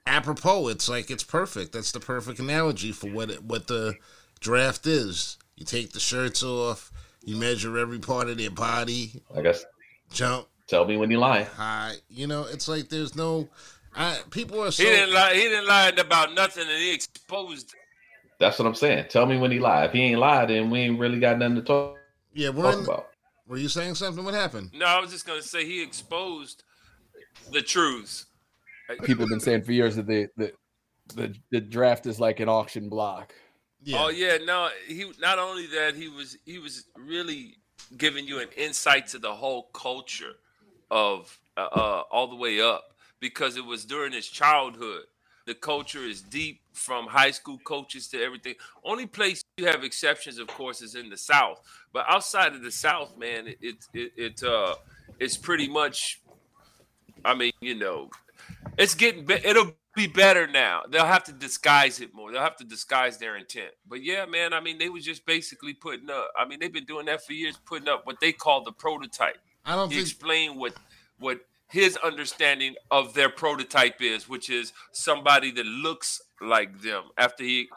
apropos. 0.09 0.67
It's 0.67 0.89
like 0.89 1.09
it's 1.09 1.23
perfect. 1.23 1.71
That's 1.71 1.91
the 1.91 1.99
perfect 1.99 2.39
analogy 2.39 2.91
for 2.91 3.09
what 3.09 3.29
it, 3.29 3.43
what 3.43 3.67
the 3.67 3.95
draft 4.39 4.85
is. 4.85 5.37
You 5.55 5.65
take 5.65 5.91
the 5.91 5.99
shirts 5.99 6.43
off. 6.43 6.91
You 7.23 7.35
measure 7.37 7.77
every 7.77 7.99
part 7.99 8.29
of 8.29 8.37
their 8.37 8.49
body. 8.49 9.21
I 9.35 9.41
guess. 9.41 9.63
Jump. 10.11 10.47
Tell 10.67 10.85
me 10.85 10.97
when 10.97 11.11
you 11.11 11.19
lie. 11.19 11.43
Hi. 11.43 11.95
You 12.09 12.27
know, 12.27 12.45
it's 12.49 12.67
like 12.67 12.89
there's 12.89 13.15
no. 13.15 13.49
I, 13.95 14.19
people 14.29 14.63
are 14.63 14.71
so. 14.71 14.83
He 14.83 14.89
didn't 14.89 15.13
lie. 15.13 15.33
He 15.33 15.41
didn't 15.41 15.67
lie 15.67 15.89
about 15.97 16.33
nothing, 16.33 16.63
and 16.67 16.77
he 16.77 16.93
exposed. 16.93 17.73
That's 18.39 18.57
what 18.57 18.67
I'm 18.67 18.75
saying. 18.75 19.05
Tell 19.09 19.25
me 19.25 19.37
when 19.37 19.51
he 19.51 19.59
lied. 19.59 19.87
If 19.87 19.91
he 19.93 20.01
ain't 20.01 20.19
lied, 20.19 20.49
then 20.49 20.69
we 20.69 20.79
ain't 20.79 20.99
really 20.99 21.19
got 21.19 21.37
nothing 21.37 21.55
to 21.55 21.61
talk. 21.61 21.97
Yeah, 22.33 22.49
we're 22.49 22.63
talk 22.63 22.79
in, 22.79 22.83
about. 22.85 23.07
Were 23.47 23.57
you 23.57 23.69
saying 23.69 23.95
something? 23.95 24.23
What 24.23 24.33
happened? 24.33 24.71
No, 24.73 24.85
I 24.85 24.99
was 24.99 25.11
just 25.11 25.25
gonna 25.25 25.41
say 25.41 25.65
he 25.65 25.83
exposed 25.83 26.63
the 27.51 27.61
truths 27.61 28.25
people 29.03 29.23
have 29.23 29.29
been 29.29 29.39
saying 29.39 29.63
for 29.63 29.71
years 29.71 29.95
that 29.95 30.07
the, 30.07 30.27
the 30.37 30.53
the 31.15 31.35
the 31.51 31.61
draft 31.61 32.05
is 32.05 32.19
like 32.19 32.39
an 32.39 32.49
auction 32.49 32.89
block. 32.89 33.33
Yeah. 33.83 34.03
Oh 34.03 34.09
yeah, 34.09 34.37
no, 34.43 34.69
he 34.87 35.11
not 35.19 35.39
only 35.39 35.67
that 35.67 35.95
he 35.95 36.07
was 36.07 36.37
he 36.45 36.59
was 36.59 36.85
really 36.97 37.57
giving 37.97 38.27
you 38.27 38.39
an 38.39 38.49
insight 38.57 39.07
to 39.07 39.19
the 39.19 39.33
whole 39.33 39.69
culture 39.73 40.33
of 40.91 41.39
uh, 41.57 41.67
uh, 41.71 42.03
all 42.11 42.27
the 42.27 42.35
way 42.35 42.61
up 42.61 42.83
because 43.19 43.57
it 43.57 43.65
was 43.65 43.85
during 43.85 44.11
his 44.11 44.27
childhood. 44.27 45.03
The 45.49 45.55
culture 45.55 46.03
is 46.03 46.21
deep 46.21 46.61
from 46.73 47.07
high 47.07 47.31
school 47.31 47.57
coaches 47.63 48.07
to 48.09 48.21
everything. 48.21 48.53
Only 48.85 49.07
place 49.07 49.43
you 49.57 49.65
have 49.65 49.83
exceptions, 49.83 50.37
of 50.37 50.45
course, 50.45 50.83
is 50.83 50.93
in 50.93 51.09
the 51.09 51.17
South. 51.17 51.59
But 51.91 52.05
outside 52.07 52.53
of 52.53 52.61
the 52.61 52.69
South, 52.69 53.17
man, 53.17 53.47
it 53.47 53.57
it 53.59 53.75
it, 53.95 54.11
it 54.15 54.43
uh 54.43 54.75
it's 55.17 55.37
pretty 55.37 55.67
much. 55.67 56.21
I 57.25 57.33
mean, 57.33 57.51
you 57.61 57.73
know, 57.73 58.11
it's 58.77 58.93
getting 58.93 59.25
be- 59.25 59.41
it'll 59.43 59.73
be 59.95 60.05
better 60.05 60.45
now. 60.45 60.83
They'll 60.87 61.05
have 61.07 61.23
to 61.23 61.33
disguise 61.33 61.99
it 61.99 62.13
more. 62.13 62.31
They'll 62.31 62.43
have 62.43 62.57
to 62.57 62.63
disguise 62.63 63.17
their 63.17 63.35
intent. 63.35 63.71
But 63.87 64.03
yeah, 64.03 64.27
man, 64.27 64.53
I 64.53 64.59
mean, 64.59 64.77
they 64.77 64.89
was 64.89 65.03
just 65.03 65.25
basically 65.25 65.73
putting 65.73 66.11
up. 66.11 66.29
I 66.37 66.45
mean, 66.45 66.59
they've 66.59 66.71
been 66.71 66.85
doing 66.85 67.07
that 67.07 67.25
for 67.25 67.33
years, 67.33 67.57
putting 67.65 67.89
up 67.89 68.05
what 68.05 68.19
they 68.19 68.33
call 68.33 68.63
the 68.63 68.71
prototype. 68.71 69.39
I 69.65 69.75
don't 69.75 69.89
think... 69.89 69.99
explain 69.99 70.59
what 70.59 70.73
what 71.17 71.39
his 71.69 71.97
understanding 71.97 72.75
of 72.91 73.13
their 73.13 73.29
prototype 73.29 74.01
is, 74.01 74.27
which 74.27 74.49
is 74.49 74.73
somebody 74.91 75.51
that 75.51 75.65
looks 75.65 76.21
like 76.41 76.81
them. 76.81 77.03
After 77.17 77.43
he 77.43 77.69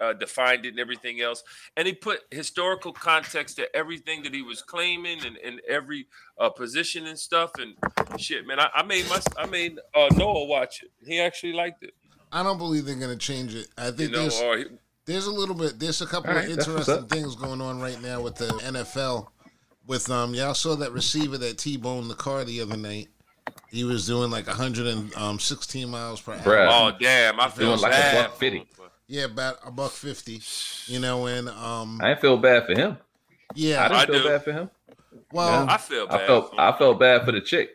uh, 0.00 0.12
defined 0.12 0.64
it 0.64 0.70
and 0.70 0.80
everything 0.80 1.20
else. 1.20 1.42
And 1.76 1.86
he 1.86 1.94
put 1.94 2.20
historical 2.30 2.92
context 2.92 3.56
to 3.56 3.76
everything 3.76 4.22
that 4.24 4.34
he 4.34 4.42
was 4.42 4.62
claiming 4.62 5.24
and, 5.24 5.36
and 5.38 5.60
every 5.68 6.06
uh, 6.38 6.50
position 6.50 7.06
and 7.06 7.18
stuff. 7.18 7.52
And 7.58 7.74
shit, 8.20 8.46
man, 8.46 8.58
I, 8.58 8.68
I 8.74 8.82
made 8.82 9.08
my 9.08 9.20
I 9.38 9.46
made 9.46 9.78
uh, 9.94 10.08
Noah 10.16 10.46
watch 10.46 10.82
it. 10.82 10.90
He 11.06 11.20
actually 11.20 11.52
liked 11.52 11.82
it. 11.84 11.94
I 12.32 12.42
don't 12.42 12.58
believe 12.58 12.86
they're 12.86 12.96
gonna 12.96 13.16
change 13.16 13.54
it. 13.54 13.68
I 13.76 13.90
think 13.90 14.00
you 14.00 14.08
know, 14.10 14.28
there's 14.28 14.40
he, 14.40 14.64
there's 15.04 15.26
a 15.26 15.32
little 15.32 15.54
bit 15.54 15.78
there's 15.78 16.00
a 16.00 16.06
couple 16.06 16.32
right, 16.32 16.44
of 16.44 16.50
interesting 16.50 17.06
things 17.06 17.36
going 17.36 17.60
on 17.60 17.80
right 17.80 18.00
now 18.02 18.20
with 18.20 18.36
the 18.36 18.46
NFL 18.46 19.28
with 19.86 20.10
um 20.10 20.34
y'all 20.34 20.54
saw 20.54 20.74
that 20.76 20.92
receiver 20.92 21.36
that 21.38 21.58
T-boned 21.58 22.10
the 22.10 22.14
car 22.14 22.44
the 22.44 22.60
other 22.60 22.76
night. 22.76 23.08
He 23.72 23.84
was 23.84 24.06
doing 24.06 24.30
like 24.30 24.46
116 24.46 25.88
miles 25.88 26.20
per 26.20 26.34
hour. 26.34 26.40
Bruh. 26.40 26.68
Oh 26.70 26.96
damn! 27.00 27.40
I 27.40 27.48
feel 27.48 27.74
like 27.78 27.92
bad. 27.92 28.14
a 28.14 28.22
buck 28.28 28.36
fifty. 28.36 28.68
Yeah, 29.06 29.24
about 29.24 29.58
a 29.64 29.70
buck 29.70 29.92
fifty. 29.92 30.42
You 30.92 31.00
know, 31.00 31.26
and 31.26 31.48
um, 31.48 31.98
I 32.02 32.14
feel 32.14 32.36
bad 32.36 32.66
for 32.66 32.74
him. 32.74 32.98
Yeah, 33.54 33.84
I 33.84 33.88
didn't 33.88 33.96
I 33.96 34.06
feel 34.06 34.22
do. 34.22 34.28
bad 34.28 34.44
for 34.44 34.52
him. 34.52 34.70
Well, 35.32 35.64
yeah. 35.64 35.72
I 35.72 35.78
feel 35.78 36.06
bad. 36.06 36.20
I 36.20 36.26
felt 36.26 36.54
I 36.58 36.72
felt 36.72 37.00
bad 37.00 37.24
for 37.24 37.32
the 37.32 37.40
chick. 37.40 37.70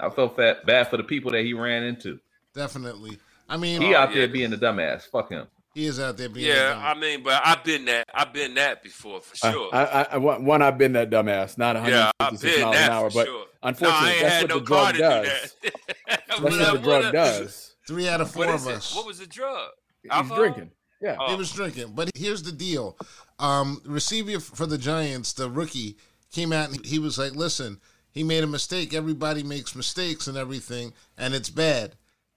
I 0.00 0.08
felt 0.08 0.34
bad, 0.34 0.64
bad 0.64 0.88
for 0.88 0.96
the 0.96 1.02
people 1.02 1.30
that 1.32 1.42
he 1.42 1.52
ran 1.52 1.82
into. 1.82 2.18
Definitely. 2.54 3.18
I 3.50 3.58
mean, 3.58 3.82
he 3.82 3.94
oh, 3.94 3.98
out 3.98 4.10
yeah. 4.10 4.20
there 4.20 4.28
being 4.28 4.52
a 4.54 4.56
dumbass. 4.56 5.02
Fuck 5.02 5.30
him. 5.30 5.46
He 5.74 5.84
is 5.84 6.00
out 6.00 6.16
there 6.16 6.30
being. 6.30 6.46
Yeah, 6.46 6.80
I 6.82 6.98
mean, 6.98 7.22
but 7.22 7.42
I've 7.44 7.62
been 7.64 7.84
that. 7.84 8.08
I've 8.14 8.32
been 8.32 8.54
that 8.54 8.82
before 8.82 9.20
for 9.20 9.36
sure. 9.36 9.68
I, 9.74 9.84
I, 9.84 10.02
I 10.12 10.16
one, 10.16 10.62
I've 10.62 10.78
been 10.78 10.94
that 10.94 11.10
dumbass. 11.10 11.58
Not 11.58 11.76
156 11.76 12.56
yeah, 12.58 12.64
miles 12.64 12.76
an 12.76 12.90
hour, 12.90 13.10
but 13.10 13.26
sure. 13.26 13.44
Unfortunately, 13.62 14.22
no, 14.22 14.28
that's 14.28 14.42
what 14.42 14.48
no 14.48 14.58
the 14.58 14.64
drug 14.64 14.96
does. 14.96 15.56
that's 16.08 16.40
what 16.40 16.52
the 16.52 16.80
drug 16.82 17.12
does. 17.12 17.74
Three 17.86 18.08
out 18.08 18.20
of 18.20 18.30
four 18.30 18.52
of 18.52 18.66
us. 18.66 18.94
What 18.94 19.06
was 19.06 19.18
the 19.18 19.26
drug? 19.26 19.70
He's 20.02 20.30
drinking. 20.30 20.70
Yeah, 21.00 21.16
oh. 21.18 21.30
he 21.30 21.36
was 21.36 21.50
drinking. 21.52 21.92
But 21.94 22.10
here's 22.14 22.42
the 22.42 22.52
deal: 22.52 22.96
um, 23.38 23.80
receiver 23.84 24.40
for 24.40 24.66
the 24.66 24.78
Giants, 24.78 25.32
the 25.32 25.50
rookie, 25.50 25.96
came 26.32 26.52
out 26.52 26.70
and 26.70 26.84
he 26.84 26.98
was 26.98 27.18
like, 27.18 27.34
"Listen, 27.34 27.80
he 28.10 28.22
made 28.22 28.44
a 28.44 28.48
mistake. 28.48 28.92
Everybody 28.92 29.42
makes 29.42 29.74
mistakes 29.74 30.26
and 30.26 30.36
everything, 30.36 30.92
and 31.16 31.34
it's 31.34 31.50
bad." 31.50 31.94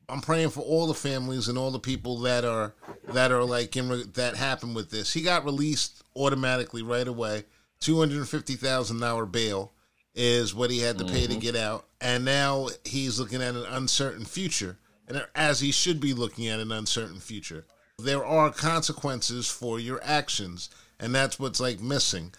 I'm 0.10 0.20
praying 0.20 0.50
for 0.50 0.60
all 0.60 0.88
the 0.88 0.94
families 0.94 1.48
and 1.48 1.58
all 1.58 1.72
the 1.72 1.80
people 1.80 2.18
that 2.20 2.44
are 2.44 2.74
that 3.14 3.32
are 3.32 3.46
like 3.46 3.78
in 3.78 3.90
re- 3.90 4.04
that 4.16 4.36
happened 4.36 4.76
with 4.76 4.92
this. 4.92 5.14
He 5.14 5.22
got 5.22 5.46
released 5.46 6.04
automatically 6.16 6.82
right 6.82 7.08
away. 7.08 7.46
Two 7.80 8.00
hundred 8.00 8.28
fifty 8.28 8.56
thousand 8.56 9.00
dollar 9.00 9.26
bail 9.26 9.72
is 10.16 10.54
what 10.54 10.72
he 10.72 10.80
had 10.80 10.98
to 10.98 11.06
pay 11.06 11.24
mm-hmm. 11.24 11.34
to 11.34 11.40
get 11.40 11.56
out, 11.56 11.86
and 12.00 12.26
now 12.26 12.68
he's 12.84 13.20
looking 13.20 13.42
at 13.42 13.56
an 13.56 13.66
uncertain 13.70 14.26
future, 14.26 14.78
and 15.08 15.26
as 15.36 15.60
he 15.60 15.72
should 15.72 16.00
be 16.00 16.14
looking 16.14 16.48
at 16.48 16.60
an 16.60 16.72
uncertain 16.72 17.20
future. 17.20 17.66
There 17.98 18.26
are 18.26 18.52
consequences 18.52 19.48
for 19.48 19.80
your 19.80 20.02
actions, 20.04 20.70
and 21.00 21.14
that's 21.14 21.40
what's 21.40 21.60
like 21.60 21.80
missing. 21.80 22.34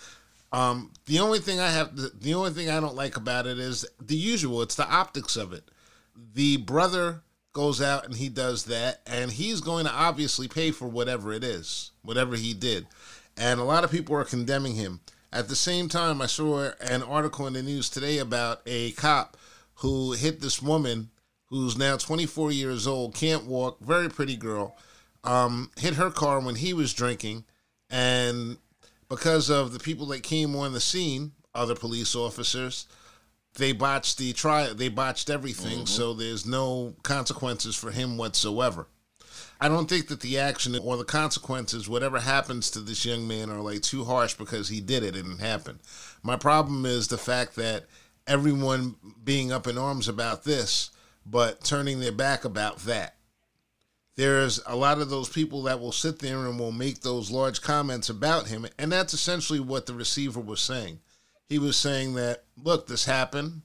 Um, 0.52 0.92
the 1.06 1.20
only 1.20 1.38
thing 1.38 1.60
I 1.60 1.70
have, 1.70 1.96
the, 1.96 2.12
the 2.14 2.34
only 2.34 2.50
thing 2.50 2.68
I 2.68 2.80
don't 2.80 2.94
like 2.96 3.16
about 3.16 3.46
it 3.46 3.58
is 3.58 3.86
the 4.00 4.16
usual. 4.16 4.62
It's 4.62 4.74
the 4.74 4.88
optics 4.88 5.36
of 5.36 5.52
it. 5.52 5.64
The 6.34 6.58
brother 6.58 7.22
goes 7.52 7.80
out 7.80 8.04
and 8.04 8.14
he 8.14 8.28
does 8.28 8.64
that, 8.64 9.00
and 9.06 9.30
he's 9.30 9.60
going 9.60 9.86
to 9.86 9.92
obviously 9.92 10.48
pay 10.48 10.70
for 10.70 10.88
whatever 10.88 11.32
it 11.32 11.44
is, 11.44 11.92
whatever 12.02 12.36
he 12.36 12.52
did. 12.54 12.86
And 13.36 13.60
a 13.60 13.64
lot 13.64 13.84
of 13.84 13.90
people 13.90 14.14
are 14.16 14.24
condemning 14.24 14.74
him. 14.74 15.00
At 15.32 15.48
the 15.48 15.56
same 15.56 15.88
time, 15.88 16.20
I 16.20 16.26
saw 16.26 16.72
an 16.80 17.02
article 17.02 17.46
in 17.46 17.54
the 17.54 17.62
news 17.62 17.88
today 17.88 18.18
about 18.18 18.60
a 18.66 18.92
cop 18.92 19.38
who 19.76 20.12
hit 20.12 20.40
this 20.40 20.60
woman 20.60 21.08
who's 21.46 21.76
now 21.76 21.96
24 21.96 22.52
years 22.52 22.86
old, 22.86 23.14
can't 23.14 23.46
walk, 23.46 23.78
very 23.80 24.10
pretty 24.10 24.36
girl, 24.36 24.76
um, 25.24 25.70
hit 25.78 25.94
her 25.94 26.10
car 26.10 26.40
when 26.40 26.56
he 26.56 26.74
was 26.74 26.92
drinking. 26.92 27.44
And 27.88 28.58
because 29.08 29.48
of 29.50 29.72
the 29.72 29.78
people 29.78 30.06
that 30.06 30.22
came 30.22 30.54
on 30.54 30.74
the 30.74 30.80
scene, 30.80 31.32
other 31.54 31.74
police 31.74 32.14
officers, 32.14 32.86
they 33.54 33.72
botched 33.72 34.18
the 34.18 34.32
trial. 34.34 34.74
They 34.74 34.88
botched 34.88 35.30
everything, 35.30 35.78
mm-hmm. 35.78 35.86
so 35.86 36.12
there's 36.12 36.46
no 36.46 36.94
consequences 37.02 37.74
for 37.74 37.90
him 37.90 38.18
whatsoever. 38.18 38.86
I 39.62 39.68
don't 39.68 39.88
think 39.88 40.08
that 40.08 40.20
the 40.20 40.38
action 40.38 40.76
or 40.76 40.96
the 40.96 41.04
consequences, 41.04 41.88
whatever 41.88 42.18
happens 42.18 42.70
to 42.70 42.80
this 42.80 43.04
young 43.04 43.28
man, 43.28 43.48
are 43.48 43.60
like 43.60 43.82
too 43.82 44.04
harsh 44.04 44.34
because 44.34 44.68
he 44.68 44.80
did 44.80 45.04
it 45.04 45.14
and 45.14 45.38
it 45.38 45.42
happened. 45.42 45.78
My 46.22 46.36
problem 46.36 46.84
is 46.84 47.08
the 47.08 47.18
fact 47.18 47.54
that 47.56 47.86
everyone 48.26 48.96
being 49.22 49.52
up 49.52 49.66
in 49.66 49.78
arms 49.78 50.08
about 50.08 50.44
this, 50.44 50.90
but 51.24 51.62
turning 51.62 52.00
their 52.00 52.12
back 52.12 52.44
about 52.44 52.78
that. 52.80 53.16
There's 54.16 54.60
a 54.66 54.76
lot 54.76 55.00
of 55.00 55.08
those 55.08 55.28
people 55.28 55.62
that 55.62 55.80
will 55.80 55.92
sit 55.92 56.18
there 56.18 56.46
and 56.46 56.58
will 56.58 56.72
make 56.72 57.00
those 57.00 57.30
large 57.30 57.62
comments 57.62 58.10
about 58.10 58.48
him, 58.48 58.66
and 58.78 58.92
that's 58.92 59.14
essentially 59.14 59.60
what 59.60 59.86
the 59.86 59.94
receiver 59.94 60.40
was 60.40 60.60
saying 60.60 60.98
he 61.52 61.58
was 61.58 61.76
saying 61.76 62.14
that 62.14 62.44
look, 62.62 62.86
this 62.86 63.04
happened 63.04 63.60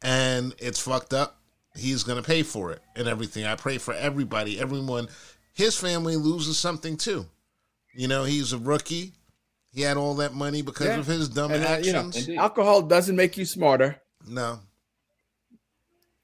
and 0.00 0.54
it's 0.58 0.80
fucked 0.80 1.12
up. 1.12 1.40
He's 1.76 2.04
going 2.04 2.22
to 2.22 2.26
pay 2.26 2.42
for 2.42 2.72
it 2.72 2.80
and 2.94 3.08
everything. 3.08 3.44
I 3.44 3.56
pray 3.56 3.78
for 3.78 3.94
everybody, 3.94 4.60
everyone. 4.60 5.08
His 5.52 5.76
family 5.76 6.16
loses 6.16 6.58
something 6.58 6.96
too. 6.96 7.26
You 7.94 8.08
know, 8.08 8.24
he's 8.24 8.52
a 8.52 8.58
rookie. 8.58 9.12
He 9.72 9.82
had 9.82 9.96
all 9.96 10.14
that 10.16 10.34
money 10.34 10.62
because 10.62 10.86
yeah. 10.86 10.98
of 10.98 11.06
his 11.06 11.28
dumb 11.28 11.50
and, 11.50 11.64
actions. 11.64 12.16
Uh, 12.16 12.20
you 12.20 12.36
know, 12.36 12.42
alcohol 12.42 12.82
doesn't 12.82 13.16
make 13.16 13.36
you 13.36 13.44
smarter. 13.44 14.00
No. 14.28 14.60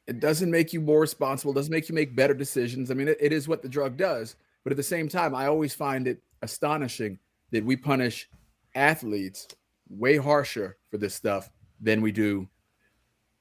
It 0.06 0.20
doesn't 0.20 0.50
make 0.50 0.72
you 0.72 0.80
more 0.80 1.00
responsible. 1.00 1.52
It 1.52 1.56
doesn't 1.56 1.72
make 1.72 1.88
you 1.88 1.94
make 1.94 2.14
better 2.14 2.34
decisions. 2.34 2.90
I 2.90 2.94
mean, 2.94 3.08
it, 3.08 3.18
it 3.20 3.32
is 3.32 3.48
what 3.48 3.62
the 3.62 3.68
drug 3.68 3.96
does. 3.96 4.36
But 4.62 4.72
at 4.72 4.76
the 4.76 4.82
same 4.82 5.08
time, 5.08 5.34
I 5.34 5.46
always 5.46 5.74
find 5.74 6.06
it 6.06 6.22
astonishing 6.42 7.18
that 7.50 7.64
we 7.64 7.76
punish 7.76 8.28
athletes 8.74 9.48
way 9.88 10.16
harsher 10.16 10.76
for 10.90 10.98
this 10.98 11.14
stuff 11.14 11.50
than 11.80 12.00
we 12.00 12.12
do 12.12 12.48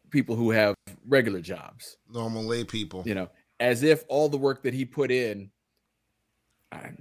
people 0.09 0.35
who 0.35 0.51
have 0.51 0.75
regular 1.07 1.41
jobs, 1.41 1.97
normal 2.11 2.43
lay 2.43 2.63
people. 2.63 3.03
You 3.05 3.15
know, 3.15 3.29
as 3.59 3.83
if 3.83 4.03
all 4.07 4.29
the 4.29 4.37
work 4.37 4.63
that 4.63 4.73
he 4.73 4.85
put 4.85 5.11
in. 5.11 5.51
I, 6.71 6.91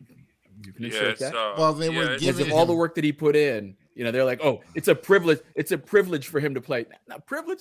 you 0.65 0.73
can 0.73 0.85
yes, 0.85 1.19
that. 1.21 1.35
Uh, 1.35 1.55
well, 1.57 1.73
they 1.73 1.91
yeah, 1.91 1.99
were 1.99 2.19
giving 2.19 2.47
him... 2.47 2.53
all 2.53 2.67
the 2.67 2.75
work 2.75 2.95
that 2.97 3.05
he 3.05 3.13
put 3.13 3.37
in. 3.37 3.77
You 3.95 4.05
know, 4.05 4.11
they're 4.11 4.25
like, 4.25 4.41
"Oh, 4.43 4.61
it's 4.75 4.89
a 4.89 4.95
privilege. 4.95 5.41
It's 5.55 5.73
a 5.73 5.79
privilege 5.79 6.29
for 6.29 6.41
him 6.41 6.55
to 6.55 6.61
play." 6.61 6.87
Not 7.07 7.27
privilege. 7.27 7.61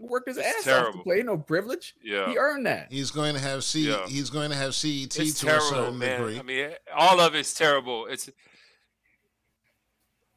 Work 0.00 0.26
his 0.26 0.38
ass 0.38 0.64
terrible. 0.64 0.88
off 0.88 0.94
to 0.96 1.02
play. 1.02 1.22
No 1.22 1.38
privilege. 1.38 1.94
Yeah, 2.02 2.28
he 2.28 2.36
earned 2.36 2.66
that. 2.66 2.88
He's 2.90 3.10
going 3.10 3.34
to 3.34 3.40
have 3.40 3.64
C. 3.64 3.88
Yeah. 3.88 4.06
He's 4.06 4.30
going 4.30 4.50
to 4.50 4.56
have 4.56 4.74
CET 4.74 5.16
it's 5.16 5.40
to 5.40 5.46
terrible, 5.46 5.66
a 5.66 5.68
certain 5.68 5.98
man. 5.98 6.20
degree. 6.20 6.38
I 6.38 6.42
mean, 6.42 6.70
all 6.94 7.20
of 7.20 7.34
it's 7.34 7.54
terrible. 7.54 8.06
It's. 8.06 8.28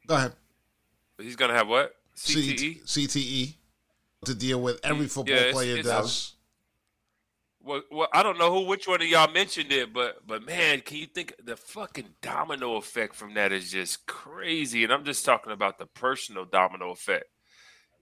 Go 0.06 0.14
ahead. 0.14 0.32
He's 1.18 1.36
gonna 1.36 1.54
have 1.54 1.68
what? 1.68 1.94
CTE. 2.16 2.84
CTE 2.84 3.57
to 4.24 4.34
deal 4.34 4.60
with 4.60 4.80
every 4.84 5.06
football 5.06 5.34
yeah, 5.34 5.42
it's, 5.42 5.54
player 5.54 5.76
it's, 5.76 5.88
does. 5.88 6.34
Well, 7.60 7.82
well, 7.90 8.08
I 8.12 8.22
don't 8.22 8.38
know 8.38 8.52
who, 8.52 8.66
which 8.66 8.88
one 8.88 9.02
of 9.02 9.08
y'all 9.08 9.30
mentioned 9.30 9.72
it, 9.72 9.92
but 9.92 10.26
but 10.26 10.46
man, 10.46 10.80
can 10.80 10.96
you 10.96 11.06
think 11.06 11.34
the 11.44 11.56
fucking 11.56 12.08
domino 12.22 12.76
effect 12.76 13.14
from 13.14 13.34
that 13.34 13.52
is 13.52 13.70
just 13.70 14.06
crazy? 14.06 14.84
And 14.84 14.92
I'm 14.92 15.04
just 15.04 15.24
talking 15.24 15.52
about 15.52 15.78
the 15.78 15.86
personal 15.86 16.44
domino 16.44 16.90
effect. 16.90 17.26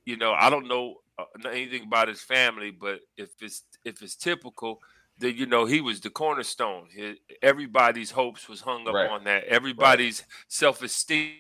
You 0.04 0.16
know, 0.16 0.32
I 0.32 0.50
don't 0.50 0.68
know 0.68 0.96
uh, 1.18 1.48
anything 1.48 1.84
about 1.84 2.08
his 2.08 2.20
family, 2.20 2.70
but 2.70 3.00
if 3.16 3.30
it's 3.40 3.62
if 3.84 4.02
it's 4.02 4.14
typical, 4.14 4.80
that 5.18 5.34
you 5.34 5.46
know 5.46 5.64
he 5.64 5.80
was 5.80 6.00
the 6.00 6.10
cornerstone. 6.10 6.88
His, 6.90 7.16
everybody's 7.42 8.10
hopes 8.10 8.48
was 8.48 8.60
hung 8.60 8.86
up 8.86 8.94
right. 8.94 9.10
on 9.10 9.24
that. 9.24 9.44
Everybody's 9.44 10.20
right. 10.20 10.44
self 10.48 10.82
esteem 10.82 11.36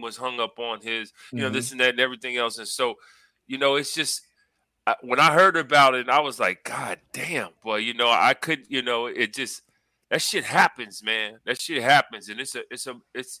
was 0.00 0.16
hung 0.16 0.40
up 0.40 0.58
on 0.58 0.80
his, 0.80 1.12
you 1.32 1.40
know, 1.40 1.46
mm-hmm. 1.46 1.54
this 1.54 1.72
and 1.72 1.80
that 1.80 1.90
and 1.90 2.00
everything 2.00 2.36
else. 2.36 2.58
And 2.58 2.68
so, 2.68 2.96
you 3.46 3.58
know, 3.58 3.76
it's 3.76 3.94
just 3.94 4.22
I, 4.86 4.94
when 5.00 5.18
I 5.18 5.32
heard 5.32 5.56
about 5.56 5.94
it, 5.94 6.08
I 6.08 6.20
was 6.20 6.38
like, 6.38 6.64
God 6.64 6.98
damn, 7.12 7.50
boy, 7.62 7.76
you 7.76 7.94
know, 7.94 8.08
I 8.08 8.34
could, 8.34 8.66
you 8.68 8.82
know, 8.82 9.06
it 9.06 9.34
just 9.34 9.62
that 10.10 10.22
shit 10.22 10.44
happens, 10.44 11.02
man. 11.02 11.40
That 11.44 11.60
shit 11.60 11.82
happens, 11.82 12.28
and 12.28 12.40
it's 12.40 12.54
a, 12.54 12.62
it's 12.70 12.86
a, 12.86 12.94
it's. 13.14 13.40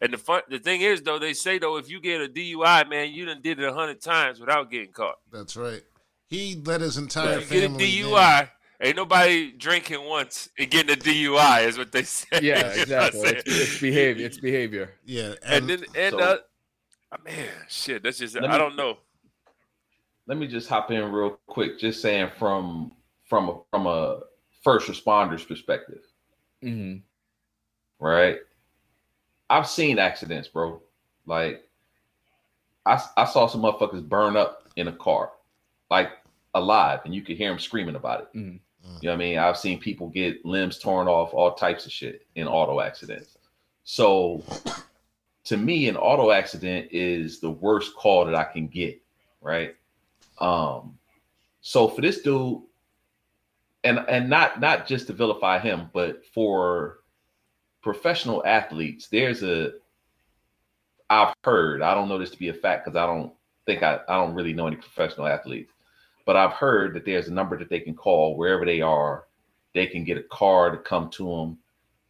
And 0.00 0.12
the 0.12 0.18
fun, 0.18 0.42
the 0.50 0.58
thing 0.58 0.82
is, 0.82 1.00
though, 1.00 1.18
they 1.18 1.32
say 1.32 1.58
though, 1.58 1.78
if 1.78 1.88
you 1.88 2.02
get 2.02 2.20
a 2.20 2.28
DUI, 2.28 2.88
man, 2.88 3.12
you 3.12 3.24
done 3.24 3.40
did 3.42 3.58
it 3.58 3.64
a 3.64 3.72
hundred 3.72 4.02
times 4.02 4.38
without 4.38 4.70
getting 4.70 4.92
caught. 4.92 5.16
That's 5.32 5.56
right. 5.56 5.82
He 6.28 6.60
let 6.64 6.82
his 6.82 6.98
entire 6.98 7.40
family 7.40 7.86
get 7.86 8.04
a 8.04 8.04
DUI. 8.04 8.50
Ain't 8.82 8.96
nobody 8.96 9.52
drinking 9.52 10.04
once 10.04 10.50
and 10.58 10.70
getting 10.70 10.92
a 10.92 10.98
DUI 10.98 11.66
is 11.66 11.78
what 11.78 11.92
they 11.92 12.02
say. 12.02 12.40
Yeah, 12.42 12.66
exactly. 12.74 13.30
it's, 13.30 13.42
it's, 13.46 13.80
behavior. 13.80 14.26
It's 14.26 14.38
behavior. 14.38 14.92
Yeah, 15.06 15.32
and, 15.42 15.70
and 15.70 15.70
then 15.70 15.84
and 15.96 16.12
so, 16.12 16.18
uh, 16.18 17.16
man, 17.24 17.48
shit. 17.68 18.02
That's 18.02 18.18
just 18.18 18.36
I 18.36 18.58
don't 18.58 18.76
know. 18.76 18.98
Let 20.26 20.38
me 20.38 20.46
just 20.46 20.68
hop 20.68 20.90
in 20.90 21.12
real 21.12 21.38
quick. 21.46 21.78
Just 21.78 22.02
saying 22.02 22.30
from 22.38 22.92
from 23.24 23.48
a, 23.48 23.60
from 23.70 23.86
a 23.86 24.20
first 24.62 24.88
responder's 24.88 25.44
perspective, 25.44 26.02
mm-hmm. 26.62 26.98
right? 28.04 28.38
I've 29.48 29.68
seen 29.68 29.98
accidents, 29.98 30.48
bro. 30.48 30.82
Like 31.26 31.64
I 32.84 33.02
I 33.16 33.24
saw 33.24 33.46
some 33.46 33.62
motherfuckers 33.62 34.08
burn 34.08 34.36
up 34.36 34.68
in 34.76 34.88
a 34.88 34.92
car, 34.92 35.30
like 35.90 36.10
alive, 36.54 37.00
and 37.04 37.14
you 37.14 37.22
could 37.22 37.36
hear 37.36 37.50
them 37.50 37.58
screaming 37.58 37.96
about 37.96 38.22
it. 38.22 38.38
Mm-hmm. 38.38 38.56
You 39.00 39.08
know 39.08 39.12
what 39.12 39.14
I 39.14 39.16
mean? 39.16 39.38
I've 39.38 39.58
seen 39.58 39.80
people 39.80 40.08
get 40.08 40.44
limbs 40.44 40.78
torn 40.78 41.08
off, 41.08 41.34
all 41.34 41.54
types 41.54 41.86
of 41.86 41.92
shit 41.92 42.26
in 42.36 42.46
auto 42.46 42.80
accidents. 42.80 43.36
So 43.84 44.42
to 45.44 45.56
me, 45.56 45.88
an 45.88 45.96
auto 45.96 46.30
accident 46.30 46.88
is 46.90 47.40
the 47.40 47.50
worst 47.50 47.94
call 47.94 48.24
that 48.26 48.34
I 48.34 48.44
can 48.44 48.66
get, 48.66 49.00
right? 49.40 49.74
Um, 50.38 50.98
so 51.60 51.88
for 51.88 52.00
this 52.00 52.20
dude, 52.22 52.62
and 53.84 54.00
and 54.08 54.28
not 54.28 54.60
not 54.60 54.86
just 54.86 55.06
to 55.08 55.12
vilify 55.12 55.58
him, 55.58 55.90
but 55.92 56.24
for 56.26 56.98
professional 57.82 58.44
athletes, 58.44 59.08
there's 59.08 59.42
a 59.42 59.72
I've 61.08 61.34
heard. 61.44 61.82
I 61.82 61.94
don't 61.94 62.08
know 62.08 62.18
this 62.18 62.30
to 62.30 62.38
be 62.38 62.48
a 62.48 62.54
fact 62.54 62.84
because 62.84 62.96
I 62.96 63.06
don't 63.06 63.32
think 63.64 63.82
I, 63.82 64.00
I 64.08 64.16
don't 64.16 64.34
really 64.34 64.52
know 64.52 64.66
any 64.66 64.76
professional 64.76 65.26
athletes, 65.26 65.72
but 66.24 66.36
I've 66.36 66.52
heard 66.52 66.94
that 66.94 67.04
there's 67.04 67.28
a 67.28 67.32
number 67.32 67.58
that 67.58 67.68
they 67.68 67.80
can 67.80 67.94
call 67.94 68.36
wherever 68.36 68.64
they 68.64 68.80
are. 68.80 69.24
They 69.74 69.86
can 69.86 70.04
get 70.04 70.18
a 70.18 70.22
car 70.24 70.70
to 70.70 70.78
come 70.78 71.10
to 71.10 71.24
them 71.24 71.58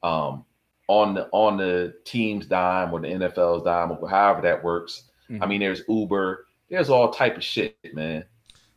um, 0.03 0.45
on 0.89 1.15
the 1.15 1.29
on 1.33 1.57
the 1.57 1.95
team's 2.05 2.47
dime 2.47 2.93
or 2.93 3.01
the 3.01 3.09
NFL's 3.09 3.65
dime 3.65 3.93
or 3.93 4.09
however 4.09 4.43
that 4.43 4.62
works. 4.62 5.05
Mm-hmm. 5.31 5.43
I 5.43 5.47
mean, 5.47 5.61
there's 5.61 5.83
Uber. 5.89 6.46
There's 6.68 6.90
all 6.90 7.11
type 7.11 7.37
of 7.37 7.44
shit, 7.44 7.76
man. 7.92 8.24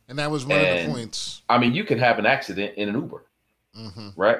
And 0.08 0.18
that 0.18 0.30
was 0.30 0.44
one 0.44 0.58
and, 0.58 0.78
of 0.78 0.86
the 0.86 0.92
points. 0.92 1.42
I 1.48 1.58
mean, 1.58 1.72
you 1.72 1.84
could 1.84 1.98
have 1.98 2.18
an 2.18 2.26
accident 2.26 2.76
in 2.76 2.88
an 2.88 2.94
Uber, 2.94 3.24
mm-hmm. 3.76 4.08
right? 4.16 4.38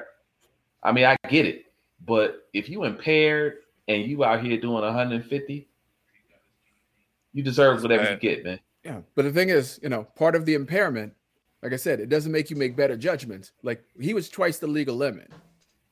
I 0.83 0.93
mean, 0.93 1.05
I 1.05 1.17
get 1.29 1.47
it, 1.47 1.67
but 2.07 2.49
if 2.53 2.69
you 2.69 2.85
impaired 2.85 3.59
and 3.87 4.05
you 4.05 4.25
out 4.25 4.43
here 4.43 4.59
doing 4.59 4.83
150, 4.83 5.69
you 7.33 7.43
deserve 7.43 7.83
whatever 7.83 8.11
you 8.11 8.17
get, 8.17 8.45
man. 8.45 8.61
Yeah, 8.85 9.01
but 9.15 9.23
the 9.25 9.33
thing 9.33 9.51
is, 9.51 9.79
you 9.83 9.89
know, 9.89 10.05
part 10.17 10.35
of 10.35 10.47
the 10.47 10.55
impairment, 10.55 11.13
like 11.63 11.73
I 11.73 11.77
said, 11.77 12.01
it 12.01 12.09
doesn't 12.09 12.33
make 12.33 12.51
you 12.51 12.57
make 12.57 12.77
better 12.77 12.97
judgments. 12.97 13.53
Like 13.63 13.85
he 14.01 14.15
was 14.15 14.29
twice 14.29 14.59
the 14.59 14.67
legal 14.67 14.97
limit. 14.97 15.31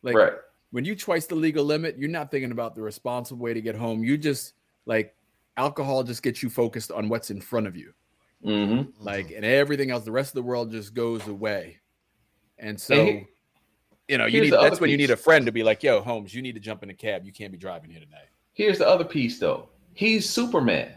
Like 0.02 0.16
right. 0.16 0.32
when 0.70 0.84
you 0.84 0.96
twice 0.96 1.26
the 1.26 1.34
legal 1.34 1.64
limit, 1.64 1.98
you're 1.98 2.08
not 2.08 2.30
thinking 2.30 2.50
about 2.50 2.74
the 2.74 2.82
responsible 2.82 3.42
way 3.42 3.52
to 3.52 3.60
get 3.60 3.74
home. 3.74 4.02
You 4.02 4.16
just 4.16 4.54
like 4.86 5.14
alcohol 5.58 6.04
just 6.04 6.22
gets 6.22 6.42
you 6.42 6.48
focused 6.48 6.90
on 6.90 7.08
what's 7.08 7.30
in 7.30 7.40
front 7.40 7.66
of 7.66 7.76
you. 7.76 7.92
Mm-hmm. 8.44 9.04
Like, 9.04 9.32
and 9.32 9.44
everything 9.44 9.90
else, 9.90 10.04
the 10.04 10.12
rest 10.12 10.30
of 10.30 10.34
the 10.34 10.42
world 10.42 10.70
just 10.70 10.94
goes 10.94 11.26
away. 11.26 11.78
And 12.58 12.80
so, 12.80 12.94
and 12.94 13.08
he, 13.08 13.26
you 14.08 14.18
know, 14.18 14.26
you 14.26 14.40
need 14.40 14.52
that's 14.52 14.80
when 14.80 14.88
piece. 14.88 14.92
you 14.92 14.98
need 14.98 15.10
a 15.10 15.16
friend 15.16 15.44
to 15.44 15.52
be 15.52 15.62
like, 15.62 15.82
yo, 15.82 16.00
Holmes, 16.00 16.34
you 16.34 16.40
need 16.40 16.54
to 16.54 16.60
jump 16.60 16.82
in 16.82 16.90
a 16.90 16.94
cab. 16.94 17.24
You 17.24 17.32
can't 17.32 17.52
be 17.52 17.58
driving 17.58 17.90
here 17.90 18.00
tonight. 18.00 18.28
Here's 18.52 18.78
the 18.78 18.88
other 18.88 19.04
piece 19.04 19.38
though. 19.38 19.68
He's 19.94 20.28
Superman. 20.28 20.92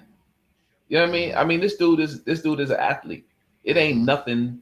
You 0.87 0.97
know 0.97 1.03
what 1.03 1.09
I 1.09 1.11
mean? 1.11 1.35
I 1.35 1.43
mean, 1.43 1.59
this 1.59 1.75
dude 1.75 1.99
is 1.99 2.23
this 2.23 2.41
dude 2.41 2.59
is 2.59 2.69
an 2.69 2.79
athlete. 2.79 3.27
It 3.63 3.77
ain't 3.77 3.99
nothing 3.99 4.61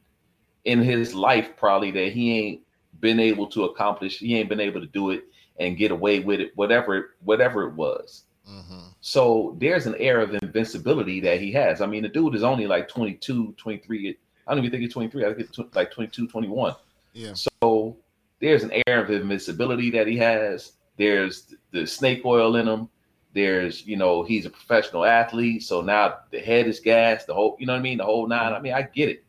in 0.65 0.81
his 0.81 1.13
life 1.13 1.51
probably 1.57 1.91
that 1.91 2.12
he 2.12 2.38
ain't 2.38 2.62
been 2.99 3.19
able 3.19 3.47
to 3.47 3.65
accomplish. 3.65 4.19
He 4.19 4.38
ain't 4.38 4.49
been 4.49 4.59
able 4.59 4.81
to 4.81 4.88
do 4.88 5.12
it 5.12 5.23
and 5.59 5.77
get 5.77 5.91
away 5.91 6.19
with 6.19 6.39
it, 6.39 6.51
whatever 6.55 7.15
whatever 7.23 7.67
it 7.67 7.73
was. 7.73 8.25
Mm-hmm. 8.49 8.79
So 9.01 9.55
there's 9.59 9.85
an 9.85 9.95
air 9.95 10.21
of 10.21 10.33
invincibility 10.33 11.19
that 11.21 11.39
he 11.39 11.51
has. 11.53 11.81
I 11.81 11.85
mean, 11.85 12.03
the 12.03 12.09
dude 12.09 12.35
is 12.35 12.43
only 12.43 12.67
like 12.67 12.88
22, 12.88 13.53
23. 13.57 14.17
I 14.47 14.51
don't 14.51 14.59
even 14.59 14.71
think 14.71 14.81
he's 14.81 14.93
23. 14.93 15.25
I 15.25 15.33
think 15.33 15.49
it's 15.49 15.75
like 15.75 15.91
22, 15.91 16.27
21. 16.27 16.75
Yeah. 17.13 17.33
So 17.33 17.97
there's 18.39 18.63
an 18.63 18.71
air 18.88 19.03
of 19.03 19.12
invincibility 19.12 19.91
that 19.91 20.07
he 20.07 20.17
has. 20.17 20.73
There's 20.97 21.53
the 21.71 21.85
snake 21.85 22.23
oil 22.25 22.55
in 22.55 22.67
him. 22.67 22.89
There's, 23.33 23.85
you 23.85 23.95
know, 23.95 24.23
he's 24.23 24.45
a 24.45 24.49
professional 24.49 25.05
athlete. 25.05 25.63
So 25.63 25.81
now 25.81 26.17
the 26.31 26.39
head 26.39 26.67
is 26.67 26.79
gas, 26.79 27.25
the 27.25 27.33
whole, 27.33 27.55
you 27.59 27.67
know 27.67 27.73
what 27.73 27.79
I 27.79 27.83
mean? 27.83 27.99
The 27.99 28.05
whole 28.05 28.27
nine. 28.27 28.53
I 28.53 28.59
mean, 28.59 28.73
I 28.73 28.81
get 28.81 29.09
it. 29.09 29.23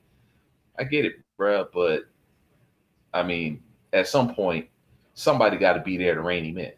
I 0.78 0.85
get 0.85 1.04
it, 1.04 1.20
bro. 1.37 1.68
But 1.72 2.04
I 3.12 3.22
mean, 3.22 3.62
at 3.92 4.09
some 4.09 4.35
point, 4.35 4.68
somebody 5.14 5.59
got 5.59 5.74
to 5.74 5.80
be 5.80 5.98
there 5.98 6.14
to 6.14 6.22
rein 6.22 6.44
him 6.44 6.59
in. 6.59 6.72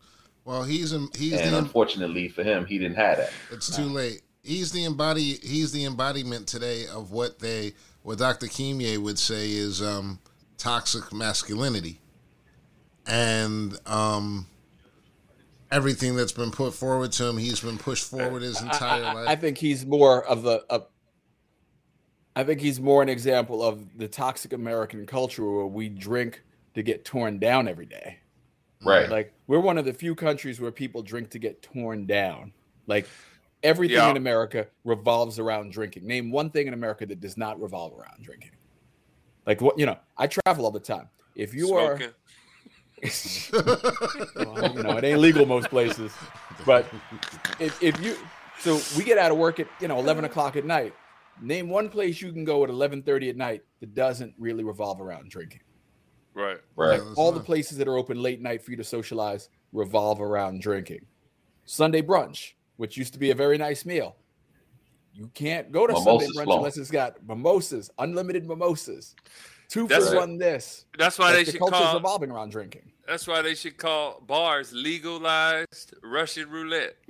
Well, 0.44 0.64
he's 0.64 0.92
in, 0.92 1.08
he's 1.16 1.40
and 1.40 1.54
the, 1.54 1.58
unfortunately 1.58 2.28
for 2.28 2.42
him, 2.42 2.66
he 2.66 2.78
didn't 2.78 2.96
have 2.96 3.18
that. 3.18 3.32
It's 3.50 3.74
too 3.74 3.84
late. 3.84 4.22
He's 4.42 4.72
the 4.72 4.84
embody. 4.84 5.38
He's 5.42 5.70
the 5.70 5.84
embodiment 5.84 6.48
today 6.48 6.86
of 6.86 7.12
what 7.12 7.38
they, 7.38 7.74
what 8.02 8.18
Dr. 8.18 8.46
Kimye 8.46 8.98
would 8.98 9.18
say 9.18 9.52
is 9.52 9.80
um, 9.80 10.18
toxic 10.58 11.12
masculinity, 11.12 12.00
and 13.06 13.78
um, 13.86 14.46
everything 15.70 16.16
that's 16.16 16.32
been 16.32 16.50
put 16.50 16.74
forward 16.74 17.12
to 17.12 17.26
him, 17.26 17.38
he's 17.38 17.60
been 17.60 17.78
pushed 17.78 18.04
forward 18.04 18.42
his 18.42 18.60
entire 18.60 19.04
I, 19.04 19.12
life. 19.12 19.28
I 19.28 19.36
think 19.36 19.58
he's 19.58 19.86
more 19.86 20.24
of 20.24 20.42
the. 20.42 20.64
Of, 20.68 20.86
I 22.34 22.44
think 22.44 22.60
he's 22.60 22.80
more 22.80 23.02
an 23.02 23.10
example 23.10 23.62
of 23.62 23.98
the 23.98 24.08
toxic 24.08 24.54
American 24.54 25.06
culture 25.06 25.48
where 25.48 25.66
we 25.66 25.88
drink 25.88 26.42
to 26.74 26.82
get 26.82 27.04
torn 27.04 27.38
down 27.38 27.68
every 27.68 27.86
day. 27.86 28.18
Right. 28.84 29.08
Like 29.08 29.32
we're 29.46 29.60
one 29.60 29.78
of 29.78 29.84
the 29.84 29.92
few 29.92 30.14
countries 30.14 30.60
where 30.60 30.70
people 30.70 31.02
drink 31.02 31.30
to 31.30 31.38
get 31.38 31.62
torn 31.62 32.06
down. 32.06 32.52
Like 32.86 33.08
everything 33.62 33.96
yeah. 33.96 34.10
in 34.10 34.16
America 34.16 34.66
revolves 34.84 35.38
around 35.38 35.72
drinking. 35.72 36.06
Name 36.06 36.30
one 36.30 36.50
thing 36.50 36.66
in 36.66 36.74
America 36.74 37.06
that 37.06 37.20
does 37.20 37.36
not 37.36 37.60
revolve 37.60 37.92
around 37.98 38.22
drinking. 38.22 38.52
Like 39.46 39.60
what 39.60 39.78
you 39.78 39.86
know, 39.86 39.98
I 40.16 40.26
travel 40.26 40.64
all 40.64 40.70
the 40.70 40.80
time. 40.80 41.08
If 41.34 41.54
you 41.54 41.68
Smoking. 41.68 42.08
are 42.08 42.14
well, 43.02 44.76
you 44.76 44.82
know, 44.82 44.96
it 44.96 45.02
ain't 45.02 45.18
legal 45.18 45.44
most 45.44 45.68
places. 45.70 46.12
But 46.64 46.86
if, 47.58 47.82
if 47.82 48.00
you 48.00 48.16
so 48.60 48.80
we 48.96 49.02
get 49.02 49.18
out 49.18 49.32
of 49.32 49.38
work 49.38 49.58
at 49.58 49.66
you 49.80 49.88
know 49.88 49.98
11 49.98 50.24
o'clock 50.24 50.56
at 50.56 50.64
night. 50.64 50.94
Name 51.40 51.68
one 51.68 51.88
place 51.88 52.20
you 52.20 52.30
can 52.30 52.44
go 52.44 52.62
at 52.62 52.70
11:30 52.70 53.30
at 53.30 53.36
night 53.36 53.62
that 53.80 53.94
doesn't 53.94 54.34
really 54.38 54.62
revolve 54.62 55.00
around 55.00 55.30
drinking. 55.30 55.61
Right. 56.34 56.58
Right. 56.76 57.00
Like 57.00 57.18
all 57.18 57.32
the 57.32 57.40
places 57.40 57.78
that 57.78 57.88
are 57.88 57.96
open 57.96 58.20
late 58.20 58.40
night 58.40 58.62
for 58.62 58.70
you 58.70 58.76
to 58.78 58.84
socialize 58.84 59.48
revolve 59.72 60.20
around 60.20 60.60
drinking. 60.60 61.06
Sunday 61.64 62.02
brunch, 62.02 62.52
which 62.76 62.96
used 62.96 63.12
to 63.12 63.18
be 63.18 63.30
a 63.30 63.34
very 63.34 63.58
nice 63.58 63.84
meal. 63.84 64.16
You 65.14 65.30
can't 65.34 65.70
go 65.70 65.86
to 65.86 65.92
mimosas 65.92 66.34
Sunday 66.34 66.50
brunch 66.50 66.56
unless 66.56 66.76
it's 66.78 66.90
got 66.90 67.16
mimosas, 67.26 67.90
unlimited 67.98 68.46
mimosas. 68.46 69.14
Two 69.68 69.86
that's 69.86 70.10
for 70.10 70.16
one 70.16 70.36
this. 70.36 70.84
That's 70.98 71.18
why 71.18 71.32
they 71.32 71.44
the 71.44 71.52
should 71.52 71.60
call 71.60 71.94
revolving 71.94 72.30
around 72.30 72.50
drinking. 72.50 72.92
That's 73.06 73.26
why 73.26 73.42
they 73.42 73.54
should 73.54 73.78
call 73.78 74.20
bars 74.26 74.72
legalized 74.72 75.94
Russian 76.02 76.50
roulette. 76.50 76.96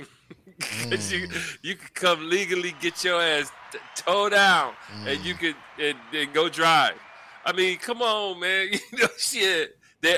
mm. 0.61 1.13
you 1.13 1.29
you 1.63 1.77
can 1.77 1.89
come 1.95 2.29
legally 2.29 2.75
get 2.81 3.03
your 3.03 3.21
ass 3.21 3.51
t- 3.73 3.79
towed 3.97 4.33
down 4.33 4.75
mm. 4.95 5.13
and 5.13 5.25
you 5.25 5.35
could 5.35 5.57
and, 5.81 5.99
and 6.13 6.33
go 6.33 6.49
drive. 6.49 6.95
I 7.45 7.53
mean, 7.53 7.79
come 7.79 8.03
on, 8.03 8.41
man. 8.41 8.69
You 8.93 8.99
know, 8.99 9.09
shit. 9.19 9.79
They, 10.01 10.17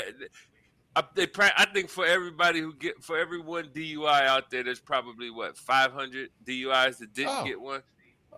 they, 1.14 1.26
I 1.56 1.66
think 1.72 1.88
for 1.88 2.06
everybody 2.06 2.60
who 2.60 2.72
get 2.74 3.02
for 3.02 3.18
every 3.18 3.40
one 3.40 3.66
DUI 3.66 4.26
out 4.26 4.50
there, 4.50 4.62
there's 4.62 4.80
probably 4.80 5.30
what 5.30 5.58
500 5.58 6.30
DUIs 6.46 6.98
that 6.98 7.12
didn't 7.12 7.34
oh. 7.34 7.44
get 7.44 7.60
one. 7.60 7.82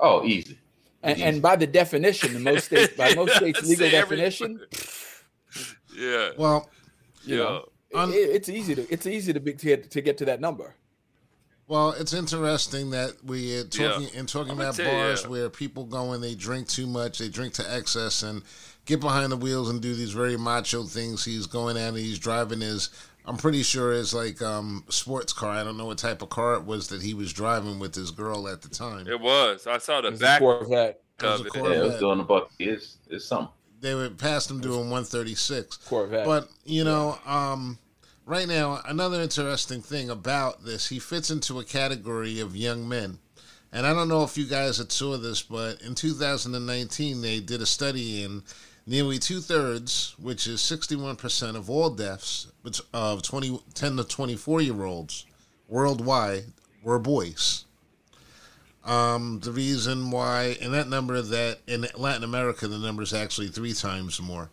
Oh, 0.00 0.24
easy. 0.24 0.58
And, 1.02 1.20
and, 1.20 1.42
by 1.42 1.56
the 1.56 1.66
definition, 1.66 2.32
the 2.32 2.40
most 2.40 2.66
states, 2.66 2.94
by 2.94 3.14
most 3.16 3.36
states' 3.36 3.64
legal 3.66 3.90
definition. 3.90 4.60
yeah. 5.96 6.30
Well, 6.36 6.68
you 7.24 7.36
yeah. 7.36 7.60
know, 7.92 8.08
it, 8.08 8.14
it's 8.14 8.48
easy 8.48 8.74
to 8.74 8.92
it's 8.92 9.06
easy 9.06 9.32
to, 9.32 9.40
be, 9.40 9.52
to 9.52 9.66
get 9.66 9.90
to 9.90 10.00
get 10.00 10.18
to 10.18 10.24
that 10.24 10.40
number. 10.40 10.74
Well, 11.68 11.90
it's 11.92 12.12
interesting 12.12 12.90
that 12.90 13.16
we 13.24 13.58
are 13.58 13.64
talking 13.64 14.08
yeah. 14.12 14.20
and 14.20 14.28
talking 14.28 14.52
about 14.52 14.76
bars 14.76 15.22
you, 15.22 15.26
yeah. 15.26 15.30
where 15.30 15.50
people 15.50 15.84
go 15.84 16.12
and 16.12 16.22
they 16.22 16.36
drink 16.36 16.68
too 16.68 16.86
much, 16.86 17.18
they 17.18 17.28
drink 17.28 17.54
to 17.54 17.74
excess, 17.74 18.22
and 18.22 18.42
get 18.86 19.00
behind 19.00 19.30
the 19.30 19.36
wheels 19.36 19.68
and 19.68 19.82
do 19.82 19.94
these 19.94 20.12
very 20.12 20.36
macho 20.36 20.84
things. 20.84 21.24
He's 21.24 21.46
going 21.46 21.76
out 21.76 21.88
and 21.88 21.98
he's 21.98 22.18
driving 22.18 22.60
his, 22.60 22.88
I'm 23.26 23.36
pretty 23.36 23.62
sure 23.62 23.92
it's 23.92 24.14
like 24.14 24.40
um 24.40 24.84
sports 24.88 25.32
car. 25.32 25.50
I 25.50 25.64
don't 25.64 25.76
know 25.76 25.86
what 25.86 25.98
type 25.98 26.22
of 26.22 26.30
car 26.30 26.54
it 26.54 26.64
was 26.64 26.88
that 26.88 27.02
he 27.02 27.12
was 27.12 27.32
driving 27.32 27.78
with 27.78 27.94
his 27.94 28.10
girl 28.10 28.48
at 28.48 28.62
the 28.62 28.68
time. 28.68 29.06
It 29.06 29.20
was. 29.20 29.66
I 29.66 29.78
saw 29.78 30.00
the 30.00 30.12
back 30.12 30.38
Corvette. 30.38 31.02
It 31.20 31.24
was 31.24 31.42
Corvette. 31.42 31.72
Yeah, 31.72 31.78
it 31.78 31.86
was 31.86 31.98
doing 31.98 32.18
the 32.18 32.24
buck. 32.24 32.50
It's 32.58 32.98
it's 33.08 33.24
something. 33.24 33.52
They 33.80 33.94
would 33.94 34.16
pass 34.16 34.50
him 34.50 34.60
doing 34.60 34.90
136 34.90 35.76
Corvette. 35.78 36.24
But 36.24 36.48
you 36.64 36.84
know, 36.84 37.18
um, 37.26 37.78
right 38.24 38.46
now 38.46 38.80
another 38.86 39.20
interesting 39.20 39.82
thing 39.82 40.08
about 40.08 40.64
this, 40.64 40.88
he 40.88 40.98
fits 41.00 41.30
into 41.30 41.58
a 41.58 41.64
category 41.64 42.40
of 42.40 42.54
young 42.54 42.88
men. 42.88 43.18
And 43.72 43.86
I 43.86 43.92
don't 43.92 44.08
know 44.08 44.22
if 44.22 44.38
you 44.38 44.46
guys 44.46 44.78
had 44.78 44.92
saw 44.92 45.18
this, 45.18 45.42
but 45.42 45.82
in 45.82 45.94
2019 45.94 47.20
they 47.20 47.40
did 47.40 47.60
a 47.60 47.66
study 47.66 48.22
in 48.22 48.42
Nearly 48.88 49.18
two 49.18 49.40
thirds, 49.40 50.14
which 50.16 50.46
is 50.46 50.60
61% 50.60 51.56
of 51.56 51.68
all 51.68 51.90
deaths 51.90 52.46
of 52.94 53.22
20, 53.22 53.60
10 53.74 53.96
to 53.96 54.04
24 54.04 54.60
year 54.62 54.84
olds 54.84 55.26
worldwide, 55.68 56.44
were 56.84 57.00
boys. 57.00 57.64
Um, 58.84 59.40
the 59.42 59.50
reason 59.50 60.12
why, 60.12 60.56
and 60.62 60.72
that 60.72 60.88
number 60.88 61.20
that 61.20 61.58
in 61.66 61.86
Latin 61.96 62.22
America, 62.22 62.68
the 62.68 62.78
number 62.78 63.02
is 63.02 63.12
actually 63.12 63.48
three 63.48 63.72
times 63.72 64.22
more. 64.22 64.50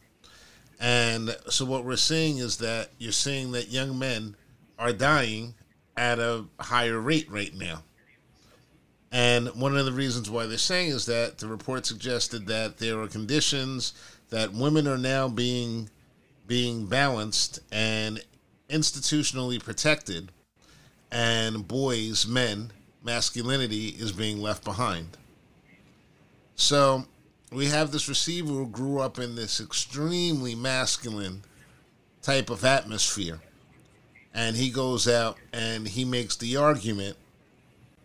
And 0.80 1.38
so 1.50 1.66
what 1.66 1.86
we're 1.86 1.96
seeing 1.96 2.40
is 2.40 2.58
that 2.58 2.90
you're 2.98 3.12
seeing 3.12 3.52
that 3.52 3.70
young 3.70 4.00
men 4.00 4.36
are 4.80 4.92
dying 4.92 5.54
at 5.96 6.18
a 6.18 6.46
higher 6.60 7.00
rate 7.00 7.30
right 7.30 7.54
now. 7.56 7.84
And 9.12 9.50
one 9.50 9.78
of 9.78 9.86
the 9.86 9.92
reasons 9.92 10.32
why 10.32 10.48
they're 10.48 10.58
saying 10.58 10.90
is 10.90 11.06
that 11.06 11.38
the 11.38 11.48
report 11.48 11.86
suggested 11.86 12.48
that 12.48 12.80
there 12.80 13.00
are 13.00 13.08
conditions 13.08 13.94
that 14.34 14.52
women 14.52 14.88
are 14.88 14.98
now 14.98 15.28
being 15.28 15.88
being 16.48 16.88
balanced 16.88 17.60
and 17.72 18.20
institutionally 18.68 19.64
protected 19.64 20.32
and 21.12 21.68
boys 21.68 22.26
men 22.26 22.72
masculinity 23.04 23.90
is 23.90 24.12
being 24.12 24.42
left 24.42 24.64
behind 24.64 25.18
so 26.56 27.06
we 27.52 27.68
have 27.68 27.92
this 27.92 28.10
receiver 28.10 28.50
who 28.50 28.68
grew 28.68 29.00
up 29.00 29.20
in 29.20 29.36
this 29.36 29.62
extremely 29.62 30.56
masculine 30.56 31.44
type 32.24 32.50
of 32.50 32.66
atmosphere 32.66 33.40
and 34.34 34.56
he 34.56 34.72
goes 34.72 35.08
out 35.08 35.38
and 35.54 35.88
he 35.88 36.04
makes 36.04 36.36
the 36.38 36.58
argument 36.58 37.16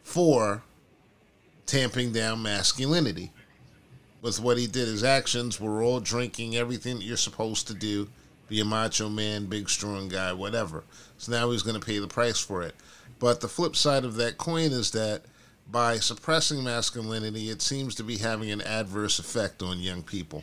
for 0.02 0.62
tamping 1.64 2.12
down 2.12 2.42
masculinity. 2.42 3.30
With 4.20 4.40
what 4.40 4.58
he 4.58 4.66
did, 4.66 4.88
his 4.88 5.04
actions 5.04 5.60
were 5.60 5.82
all 5.82 6.00
drinking 6.00 6.56
everything 6.56 6.98
that 6.98 7.04
you're 7.04 7.16
supposed 7.16 7.68
to 7.68 7.74
do, 7.74 8.08
be 8.48 8.60
a 8.60 8.64
macho 8.64 9.08
man, 9.08 9.46
big 9.46 9.68
strong 9.68 10.08
guy, 10.08 10.32
whatever. 10.32 10.84
So 11.18 11.32
now 11.32 11.50
he's 11.50 11.62
going 11.62 11.78
to 11.78 11.86
pay 11.86 11.98
the 11.98 12.08
price 12.08 12.40
for 12.40 12.62
it. 12.62 12.74
But 13.20 13.40
the 13.40 13.48
flip 13.48 13.76
side 13.76 14.04
of 14.04 14.16
that 14.16 14.38
coin 14.38 14.72
is 14.72 14.90
that 14.92 15.22
by 15.70 15.98
suppressing 15.98 16.64
masculinity, 16.64 17.50
it 17.50 17.62
seems 17.62 17.94
to 17.96 18.02
be 18.02 18.16
having 18.16 18.50
an 18.50 18.60
adverse 18.62 19.18
effect 19.18 19.62
on 19.62 19.80
young 19.80 20.02
people. 20.02 20.42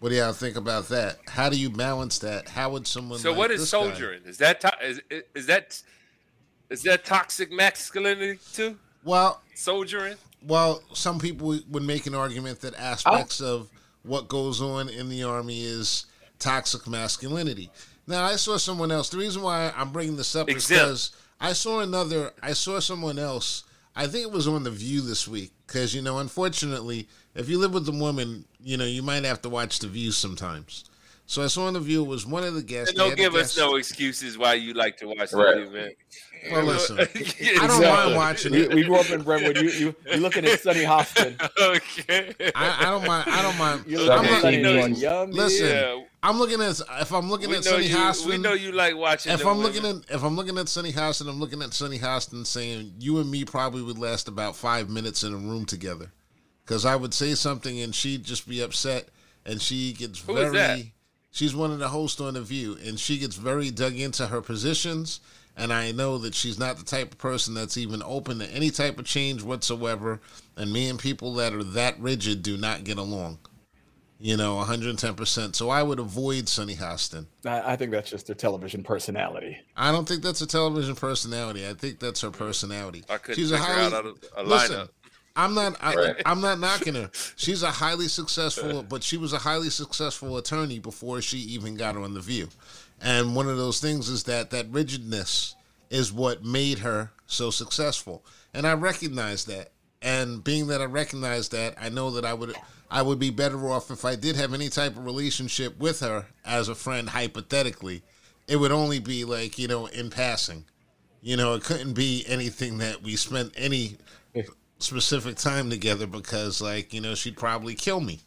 What 0.00 0.08
do 0.08 0.14
y'all 0.14 0.32
think 0.32 0.56
about 0.56 0.88
that? 0.88 1.18
How 1.28 1.50
do 1.50 1.60
you 1.60 1.68
balance 1.68 2.18
that? 2.20 2.48
How 2.48 2.70
would 2.70 2.86
someone? 2.86 3.18
So 3.18 3.30
like 3.30 3.38
what 3.38 3.50
is 3.50 3.68
soldiering? 3.68 4.22
Guy? 4.24 4.30
Is 4.30 4.38
that 4.38 4.60
to- 4.62 4.76
is, 4.82 5.00
is 5.34 5.46
that 5.46 5.82
is 6.70 6.82
that 6.84 7.04
toxic 7.04 7.52
masculinity 7.52 8.38
too? 8.54 8.78
Well, 9.04 9.42
Soldiering. 9.54 10.16
Well, 10.42 10.82
some 10.94 11.18
people 11.18 11.58
would 11.68 11.82
make 11.82 12.06
an 12.06 12.14
argument 12.14 12.60
that 12.60 12.74
aspects 12.78 13.40
oh. 13.40 13.54
of 13.54 13.70
what 14.02 14.28
goes 14.28 14.60
on 14.60 14.88
in 14.88 15.08
the 15.08 15.22
army 15.22 15.62
is 15.62 16.06
toxic 16.38 16.86
masculinity. 16.88 17.70
Now, 18.06 18.24
I 18.24 18.36
saw 18.36 18.56
someone 18.56 18.90
else. 18.90 19.08
The 19.10 19.18
reason 19.18 19.42
why 19.42 19.72
I'm 19.76 19.92
bringing 19.92 20.16
this 20.16 20.34
up 20.34 20.48
is 20.48 20.66
because 20.66 21.12
I 21.40 21.52
saw 21.52 21.80
another. 21.80 22.32
I 22.42 22.54
saw 22.54 22.80
someone 22.80 23.18
else. 23.18 23.64
I 23.94 24.06
think 24.06 24.24
it 24.24 24.32
was 24.32 24.48
on 24.48 24.64
the 24.64 24.70
View 24.70 25.00
this 25.00 25.28
week. 25.28 25.52
Because 25.66 25.94
you 25.94 26.02
know, 26.02 26.18
unfortunately, 26.18 27.08
if 27.34 27.48
you 27.48 27.58
live 27.58 27.74
with 27.74 27.88
a 27.88 27.92
woman, 27.92 28.44
you 28.60 28.76
know 28.76 28.84
you 28.84 29.02
might 29.02 29.24
have 29.24 29.42
to 29.42 29.48
watch 29.48 29.78
the 29.78 29.86
View 29.86 30.10
sometimes. 30.10 30.84
So 31.30 31.44
I 31.44 31.46
saw 31.46 31.66
on 31.68 31.74
the 31.74 31.80
View 31.80 32.02
it 32.04 32.08
was 32.08 32.26
one 32.26 32.42
of 32.42 32.54
the 32.54 32.62
guests. 32.62 32.90
And 32.90 32.98
don't 32.98 33.10
had 33.10 33.18
a 33.20 33.22
give 33.22 33.34
us 33.36 33.54
guest- 33.54 33.58
no 33.58 33.76
excuses 33.76 34.36
why 34.36 34.54
you 34.54 34.74
like 34.74 34.96
to 34.96 35.06
watch 35.06 35.32
Right. 35.32 35.58
the 35.58 35.62
view, 35.66 35.70
man. 35.70 35.90
Well, 36.50 36.64
listen, 36.64 36.98
I 37.60 37.66
don't 37.68 37.80
mind 37.82 38.16
watching 38.16 38.52
it. 38.54 38.74
we 38.74 38.82
grew 38.82 38.96
up 38.96 39.08
in 39.10 39.22
Brentwood. 39.22 39.56
You 39.58 39.68
you 39.70 39.94
you're 40.06 40.16
looking 40.16 40.44
at 40.44 40.58
Sunny 40.58 40.82
Hostin. 40.82 41.40
okay. 41.60 42.34
I, 42.56 42.78
I 42.80 42.90
don't 42.90 43.06
mind. 43.06 43.30
I 43.30 43.42
don't 43.42 43.58
mind. 43.58 43.84
You're 43.86 44.06
Sunny 44.06 44.22
looking 44.28 44.34
at 44.34 44.40
Sunny 44.42 44.56
Hostin. 44.56 44.62
going, 44.80 44.94
yummy. 44.96 45.32
Listen, 45.34 45.66
Yeah, 45.68 46.02
I'm 46.24 46.38
looking 46.40 46.60
at 46.60 46.80
if 47.00 47.12
I'm 47.12 47.30
looking 47.30 47.50
we 47.50 47.56
at 47.58 47.64
know 47.64 47.70
Sunny 47.80 47.86
you. 47.86 48.28
We 48.28 48.38
know 48.38 48.54
you 48.54 48.72
like 48.72 48.96
watching. 48.96 49.30
if 49.30 49.42
I'm 49.46 49.58
women. 49.58 49.62
looking 49.62 49.86
at 49.86 50.10
if 50.16 50.24
I'm 50.24 50.34
looking 50.34 50.58
at 50.58 50.68
Sunny 50.68 50.92
Hostin, 50.92 51.28
I'm 51.28 51.38
looking 51.38 51.62
at 51.62 51.72
Sunny 51.74 52.00
Hostin 52.00 52.44
saying 52.44 52.94
you 52.98 53.20
and 53.20 53.30
me 53.30 53.44
probably 53.44 53.82
would 53.82 53.98
last 53.98 54.26
about 54.26 54.56
five 54.56 54.88
minutes 54.90 55.22
in 55.22 55.32
a 55.32 55.36
room 55.36 55.64
together, 55.64 56.10
because 56.64 56.84
I 56.84 56.96
would 56.96 57.14
say 57.14 57.36
something 57.36 57.78
and 57.80 57.94
she'd 57.94 58.24
just 58.24 58.48
be 58.48 58.62
upset, 58.62 59.10
and 59.46 59.62
she 59.62 59.92
gets 59.92 60.18
Who 60.22 60.34
very. 60.34 60.92
Is 61.32 61.38
that? 61.38 61.44
She's 61.44 61.54
one 61.54 61.70
of 61.70 61.78
the 61.78 61.88
hosts 61.88 62.20
on 62.20 62.34
the 62.34 62.42
View, 62.42 62.76
and 62.84 62.98
she 62.98 63.18
gets 63.18 63.36
very 63.36 63.70
dug 63.70 63.96
into 63.96 64.26
her 64.26 64.40
positions. 64.40 65.20
And 65.56 65.72
I 65.72 65.92
know 65.92 66.16
that 66.18 66.34
she's 66.34 66.58
not 66.58 66.78
the 66.78 66.84
type 66.84 67.12
of 67.12 67.18
person 67.18 67.54
that's 67.54 67.76
even 67.76 68.02
open 68.02 68.38
to 68.38 68.46
any 68.50 68.70
type 68.70 68.98
of 68.98 69.04
change 69.04 69.42
whatsoever. 69.42 70.20
And 70.56 70.72
me 70.72 70.88
and 70.88 70.98
people 70.98 71.34
that 71.34 71.52
are 71.52 71.64
that 71.64 71.98
rigid 72.00 72.42
do 72.42 72.56
not 72.56 72.84
get 72.84 72.98
along. 72.98 73.38
You 74.22 74.36
know, 74.36 74.62
110%. 74.62 75.56
So 75.56 75.70
I 75.70 75.82
would 75.82 75.98
avoid 75.98 76.48
Sunny 76.48 76.76
Hostin. 76.76 77.26
I, 77.44 77.72
I 77.72 77.76
think 77.76 77.90
that's 77.90 78.10
just 78.10 78.26
their 78.26 78.36
television 78.36 78.82
personality. 78.82 79.58
I 79.76 79.92
don't 79.92 80.06
think 80.06 80.22
that's 80.22 80.42
a 80.42 80.46
television 80.46 80.94
personality. 80.94 81.66
I 81.66 81.72
think 81.72 81.98
that's 82.00 82.20
her 82.20 82.30
personality. 82.30 83.02
I 83.08 83.16
couldn't 83.16 83.36
She's 83.36 83.50
pick 83.50 83.60
a 83.60 83.64
her 83.64 83.72
highly 83.72 83.94
out 83.94 84.06
of 84.06 84.24
a 84.36 84.42
listen. 84.42 84.88
I'm 85.36 85.54
not. 85.54 85.76
I, 85.80 85.94
Right. 85.94 86.22
I'm 86.26 86.40
not 86.40 86.58
knocking 86.58 86.94
her. 86.94 87.10
She's 87.36 87.62
a 87.62 87.70
highly 87.70 88.08
successful, 88.08 88.82
but 88.82 89.02
she 89.02 89.16
was 89.16 89.32
a 89.32 89.38
highly 89.38 89.70
successful 89.70 90.36
attorney 90.36 90.78
before 90.78 91.22
she 91.22 91.38
even 91.38 91.76
got 91.76 91.96
on 91.96 92.14
the 92.14 92.20
View. 92.20 92.48
And 93.00 93.34
one 93.34 93.48
of 93.48 93.56
those 93.56 93.80
things 93.80 94.08
is 94.08 94.24
that 94.24 94.50
that 94.50 94.66
rigidness 94.70 95.54
is 95.88 96.12
what 96.12 96.44
made 96.44 96.80
her 96.80 97.10
so 97.26 97.50
successful. 97.50 98.24
And 98.52 98.66
I 98.66 98.74
recognize 98.74 99.44
that. 99.46 99.72
And 100.02 100.42
being 100.42 100.68
that 100.68 100.80
I 100.80 100.86
recognize 100.86 101.50
that, 101.50 101.74
I 101.80 101.90
know 101.90 102.10
that 102.12 102.24
I 102.24 102.32
would 102.34 102.54
I 102.90 103.02
would 103.02 103.18
be 103.18 103.30
better 103.30 103.68
off 103.70 103.90
if 103.90 104.04
I 104.04 104.16
did 104.16 104.36
have 104.36 104.52
any 104.52 104.68
type 104.68 104.96
of 104.96 105.04
relationship 105.04 105.78
with 105.78 106.00
her 106.00 106.26
as 106.44 106.68
a 106.68 106.74
friend 106.74 107.10
hypothetically. 107.10 108.02
It 108.48 108.56
would 108.56 108.72
only 108.72 108.98
be 108.98 109.24
like, 109.24 109.58
you 109.58 109.68
know, 109.68 109.86
in 109.86 110.10
passing. 110.10 110.64
You 111.22 111.36
know, 111.36 111.54
it 111.54 111.62
couldn't 111.62 111.92
be 111.92 112.24
anything 112.26 112.78
that 112.78 113.02
we 113.02 113.14
spent 113.14 113.52
any 113.56 113.98
specific 114.82 115.36
time 115.36 115.70
together 115.70 116.06
because, 116.06 116.60
like, 116.60 116.92
you 116.92 117.00
know, 117.00 117.14
she'd 117.14 117.36
probably 117.36 117.74
kill 117.74 118.00
me 118.00 118.20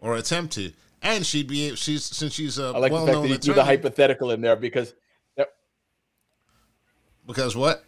or 0.00 0.16
attempt 0.16 0.54
to. 0.54 0.72
And 1.02 1.24
she'd 1.24 1.48
be, 1.48 1.74
she's, 1.76 2.04
since 2.04 2.34
she's 2.34 2.58
a 2.58 2.66
I 2.66 2.78
like 2.78 2.90
the 2.90 2.94
well 2.94 3.06
fact 3.06 3.22
that 3.22 3.28
you 3.28 3.38
threw 3.38 3.54
the 3.54 3.64
hypothetical 3.64 4.30
in 4.30 4.40
there 4.40 4.56
because 4.56 4.94
because 7.26 7.56
what? 7.56 7.84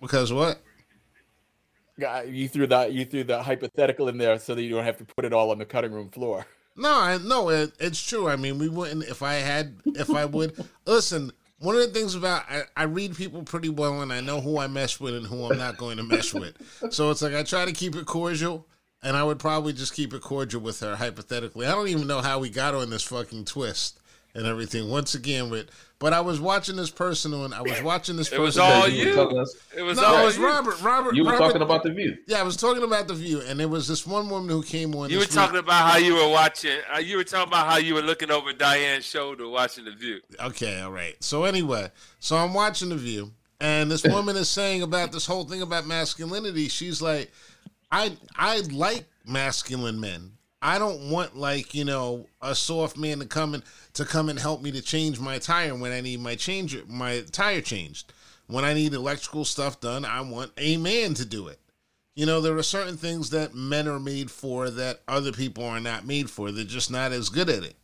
Because 0.00 0.32
what? 0.32 0.60
you 2.26 2.46
threw 2.48 2.66
that 2.66 2.92
you 2.92 3.06
threw 3.06 3.24
the 3.24 3.42
hypothetical 3.42 4.08
in 4.08 4.18
there 4.18 4.38
so 4.38 4.54
that 4.54 4.62
you 4.62 4.70
don't 4.70 4.84
have 4.84 4.98
to 4.98 5.04
put 5.04 5.24
it 5.24 5.32
all 5.32 5.50
on 5.50 5.58
the 5.58 5.64
cutting 5.64 5.92
room 5.92 6.10
floor. 6.10 6.44
No, 6.76 6.92
I 6.92 7.18
no, 7.18 7.48
it, 7.48 7.72
it's 7.80 8.02
true. 8.02 8.28
I 8.28 8.36
mean, 8.36 8.58
we 8.58 8.68
wouldn't 8.68 9.04
if 9.04 9.22
I 9.22 9.34
had 9.34 9.76
if 9.86 10.10
I 10.10 10.26
would 10.26 10.62
listen. 10.86 11.32
One 11.58 11.74
of 11.74 11.80
the 11.80 11.88
things 11.88 12.14
about 12.14 12.44
I, 12.50 12.62
I 12.76 12.82
read 12.84 13.16
people 13.16 13.42
pretty 13.42 13.70
well, 13.70 14.02
and 14.02 14.12
I 14.12 14.20
know 14.20 14.40
who 14.40 14.58
I 14.58 14.66
mesh 14.66 15.00
with 15.00 15.14
and 15.14 15.26
who 15.26 15.46
I'm 15.46 15.58
not 15.58 15.78
going 15.78 15.96
to 15.96 16.02
mesh 16.02 16.34
with. 16.34 16.54
So 16.90 17.10
it's 17.10 17.22
like 17.22 17.34
I 17.34 17.42
try 17.42 17.64
to 17.64 17.72
keep 17.72 17.96
it 17.96 18.04
cordial, 18.06 18.66
and 19.02 19.16
I 19.16 19.24
would 19.24 19.38
probably 19.38 19.72
just 19.72 19.94
keep 19.94 20.12
it 20.12 20.20
cordial 20.20 20.60
with 20.60 20.80
her 20.80 20.96
hypothetically. 20.96 21.66
I 21.66 21.72
don't 21.72 21.88
even 21.88 22.06
know 22.06 22.20
how 22.20 22.38
we 22.38 22.50
got 22.50 22.74
on 22.74 22.90
this 22.90 23.04
fucking 23.04 23.46
twist 23.46 24.00
and 24.36 24.46
everything. 24.46 24.88
Once 24.90 25.14
again, 25.14 25.50
with 25.50 25.68
but 25.98 26.12
I 26.12 26.20
was 26.20 26.38
watching 26.38 26.76
this 26.76 26.90
person 26.90 27.32
on. 27.32 27.54
I 27.54 27.62
was 27.62 27.82
watching 27.82 28.16
this. 28.16 28.30
It 28.30 28.38
was 28.38 28.56
person- 28.56 28.70
all 28.70 28.86
You 28.88 29.04
were 29.06 29.08
you. 29.10 29.14
talking- 29.14 29.46
It 29.78 29.82
was 29.82 29.98
No, 29.98 30.04
all 30.04 30.18
it 30.22 30.24
was 30.26 30.36
you. 30.36 30.44
Robert. 30.44 30.80
Robert. 30.82 31.16
You 31.16 31.24
were 31.24 31.30
Robert- 31.32 31.44
talking 31.46 31.62
about 31.62 31.82
the 31.84 31.90
view. 31.90 32.18
Yeah, 32.26 32.40
I 32.40 32.42
was 32.42 32.56
talking 32.56 32.82
about 32.82 33.08
the 33.08 33.14
view, 33.14 33.40
and 33.40 33.58
there 33.58 33.66
was 33.68 33.88
this 33.88 34.06
one 34.06 34.28
woman 34.28 34.50
who 34.50 34.62
came 34.62 34.94
on. 34.94 35.08
You 35.08 35.16
were 35.16 35.24
this 35.24 35.30
week- 35.30 35.36
talking 35.36 35.58
about 35.58 35.90
how 35.90 35.96
you 35.96 36.14
were 36.14 36.28
watching. 36.28 36.78
Uh, 36.94 36.98
you 36.98 37.16
were 37.16 37.24
talking 37.24 37.48
about 37.48 37.66
how 37.66 37.78
you 37.78 37.94
were 37.94 38.02
looking 38.02 38.30
over 38.30 38.52
Diane's 38.52 39.06
shoulder 39.06 39.48
watching 39.48 39.86
the 39.86 39.92
view. 39.92 40.20
Okay, 40.38 40.80
all 40.82 40.92
right. 40.92 41.16
So 41.20 41.44
anyway, 41.44 41.90
so 42.20 42.36
I'm 42.36 42.52
watching 42.52 42.90
the 42.90 42.96
view, 42.96 43.32
and 43.58 43.90
this 43.90 44.04
woman 44.04 44.36
is 44.36 44.50
saying 44.50 44.82
about 44.82 45.12
this 45.12 45.24
whole 45.24 45.44
thing 45.44 45.62
about 45.62 45.86
masculinity. 45.86 46.68
She's 46.68 47.00
like, 47.00 47.32
I 47.90 48.18
I 48.36 48.58
like 48.70 49.06
masculine 49.26 49.98
men. 49.98 50.32
I 50.66 50.80
don't 50.80 51.10
want 51.10 51.36
like 51.36 51.74
you 51.74 51.84
know 51.84 52.26
a 52.42 52.52
soft 52.52 52.96
man 52.96 53.20
to 53.20 53.26
come 53.26 53.54
and 53.54 53.62
to 53.92 54.04
come 54.04 54.28
and 54.28 54.36
help 54.36 54.62
me 54.62 54.72
to 54.72 54.82
change 54.82 55.20
my 55.20 55.38
tire 55.38 55.76
when 55.76 55.92
I 55.92 56.00
need 56.00 56.18
my 56.18 56.34
change 56.34 56.76
my 56.88 57.22
tire 57.30 57.60
changed. 57.60 58.12
When 58.48 58.64
I 58.64 58.74
need 58.74 58.92
electrical 58.92 59.44
stuff 59.44 59.80
done, 59.80 60.04
I 60.04 60.22
want 60.22 60.50
a 60.58 60.76
man 60.76 61.14
to 61.14 61.24
do 61.24 61.46
it. 61.46 61.60
You 62.16 62.26
know, 62.26 62.40
there 62.40 62.56
are 62.56 62.64
certain 62.64 62.96
things 62.96 63.30
that 63.30 63.54
men 63.54 63.86
are 63.86 64.00
made 64.00 64.28
for 64.28 64.68
that 64.70 65.02
other 65.06 65.30
people 65.30 65.64
are 65.64 65.78
not 65.78 66.04
made 66.04 66.30
for. 66.30 66.50
They're 66.50 66.64
just 66.64 66.90
not 66.90 67.12
as 67.12 67.28
good 67.28 67.48
at 67.48 67.62
it. 67.62 67.76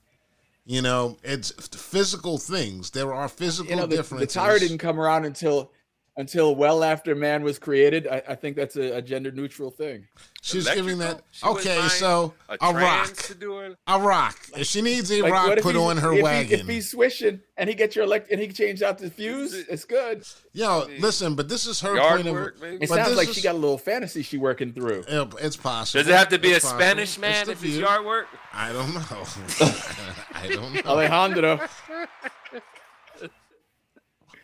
You 0.65 0.83
know, 0.83 1.19
it's 1.23 1.53
physical 1.69 2.37
things. 2.37 2.91
There 2.91 3.15
are 3.15 3.29
physical 3.29 3.71
You 3.71 3.77
know, 3.77 3.87
the, 3.87 4.03
the 4.03 4.27
tire 4.27 4.59
didn't 4.59 4.79
come 4.79 4.99
around 4.99 5.25
until 5.25 5.71
until 6.17 6.55
well 6.55 6.85
after 6.85 7.15
man 7.15 7.43
was 7.43 7.59
created. 7.59 8.07
I, 8.07 8.23
I 8.29 8.35
think 8.35 8.57
that's 8.57 8.77
a, 8.77 8.97
a 8.99 9.03
gender 9.03 9.31
neutral 9.31 9.71
thing. 9.71 10.07
She's 10.43 10.69
giving 10.69 10.99
that. 10.99 11.23
She 11.31 11.47
Okay, 11.47 11.81
so 11.89 12.35
A, 12.49 12.55
a, 12.61 12.75
rock, 12.75 13.05
trans 13.07 13.29
to 13.39 13.77
a 13.87 13.99
rock. 14.01 14.37
If 14.57 14.67
she 14.67 14.83
needs 14.83 15.11
a 15.13 15.23
Like, 15.23 15.33
rock 15.33 15.59
put 15.61 15.77
on 15.77 15.97
her 15.99 16.11
if 16.13 16.17
he- 16.17 16.23
wagon. 16.23 16.61
if 16.61 16.67
he's 16.69 16.91
swishing 16.91 17.41
and 17.57 17.69
he 17.69 17.75
gets 17.77 17.95
your 17.95 18.05
elect 18.05 18.31
and 18.31 18.41
he 18.41 18.49
changed 18.49 18.83
out 18.83 18.99
the 18.99 19.09
fuse, 19.09 19.55
it's 19.55 19.85
good. 19.85 20.27
Yo, 20.53 20.83
I 20.83 20.87
mean, 20.89 21.01
listen, 21.01 21.35
but 21.37 21.49
this 21.49 21.67
is 21.67 21.81
her 21.81 21.95
Yard 21.95 22.23
point 22.25 22.37
of. 22.37 22.61
maybe. 22.61 22.77
It 22.85 22.89
But 22.89 22.97
sounds 22.97 23.17
like 23.17 23.29
is- 23.29 23.37
she 23.37 23.41
got 23.43 23.55
a 23.55 23.59
little 23.59 23.79
fantasy 23.79 24.23
she 24.23 24.37
working 24.37 24.73
through. 24.73 25.05
Yeah, 25.09 25.27
It's 25.41 25.57
possible. 25.57 26.03
Does 26.03 26.09
it 26.13 26.17
have 26.17 26.29
to 26.31 26.39
be 26.39 26.51
a 26.51 26.55
possible. 26.55 26.79
Spanish 26.81 27.19
man 27.19 27.31
It's 27.31 27.47
the 27.47 27.53
if 27.53 27.63
it's 27.65 27.73
view. 27.75 27.81
yard 27.83 28.05
work? 28.05 28.27
I 28.53 28.73
don't 28.73 28.93
know. 28.93 29.01
I 30.35 30.49
don't 30.49 30.75
know. 30.85 30.91
Alejandro, 30.91 31.61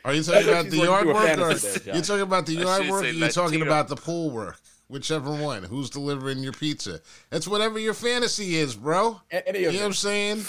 Are 0.09 0.15
you 0.15 0.23
talking 0.23 0.49
about 0.49 0.71
the 0.71 0.77
yard 0.79 1.07
work, 1.07 1.17
or 1.39 1.55
there, 1.55 1.95
you're 1.95 2.03
talking 2.03 2.23
about 2.23 2.47
the 2.47 2.57
I 2.59 2.63
yard 2.63 2.89
work, 2.89 3.05
or 3.05 3.09
you're 3.09 3.29
talking 3.29 3.61
about 3.61 3.89
the 3.89 3.97
pool 3.97 4.31
work? 4.31 4.59
Whichever 4.89 5.31
one. 5.31 5.65
Who's 5.65 5.91
delivering 5.91 6.39
your 6.39 6.55
pizza? 6.55 7.01
It's 7.31 7.47
whatever 7.47 7.79
your 7.79 7.93
fantasy 7.93 8.57
is, 8.57 8.75
bro. 8.75 9.21
A- 9.31 9.47
any 9.47 9.61
You 9.61 9.69
of 9.69 9.75
know 9.75 9.81
what 9.81 9.87
I'm 9.89 9.93
saying? 9.93 10.45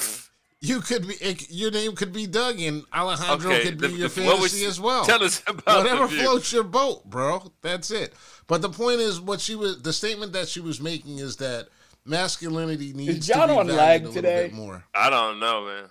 You 0.61 0.79
could 0.79 1.09
be 1.09 1.15
it, 1.15 1.49
your 1.51 1.71
name 1.71 1.93
could 1.93 2.13
be 2.13 2.25
Doug, 2.25 2.57
and 2.61 2.85
Alejandro 2.93 3.51
Okay, 3.51 3.63
could 3.63 3.81
be 3.81 3.87
the- 3.87 3.93
your 3.97 4.07
the- 4.07 4.21
what 4.23 4.39
was- 4.39 4.51
fantasy 4.51 4.65
as 4.65 4.79
well. 4.79 5.03
Tell 5.03 5.21
us 5.21 5.41
about 5.45 5.83
Whatever 5.83 6.07
the 6.07 6.21
floats 6.23 6.53
your 6.53 6.63
boat, 6.63 7.03
bro. 7.09 7.51
That's 7.61 7.91
it. 7.91 8.13
But 8.47 8.61
the 8.61 8.69
point 8.69 9.01
is, 9.01 9.19
what 9.19 9.41
she 9.41 9.55
was, 9.55 9.81
the 9.81 9.91
statement 9.91 10.31
that 10.31 10.47
she 10.47 10.61
was 10.61 10.79
making 10.79 11.17
is 11.19 11.35
that 11.37 11.67
masculinity 12.05 12.93
needs 12.93 13.27
John 13.27 13.49
to 13.49 13.53
be 13.55 13.59
on 13.59 13.67
lag 13.67 14.03
a 14.03 14.07
little 14.07 14.13
today? 14.21 14.43
bit 14.47 14.53
more. 14.53 14.85
I 14.95 15.09
don't 15.09 15.41
know, 15.41 15.65
man. 15.65 15.89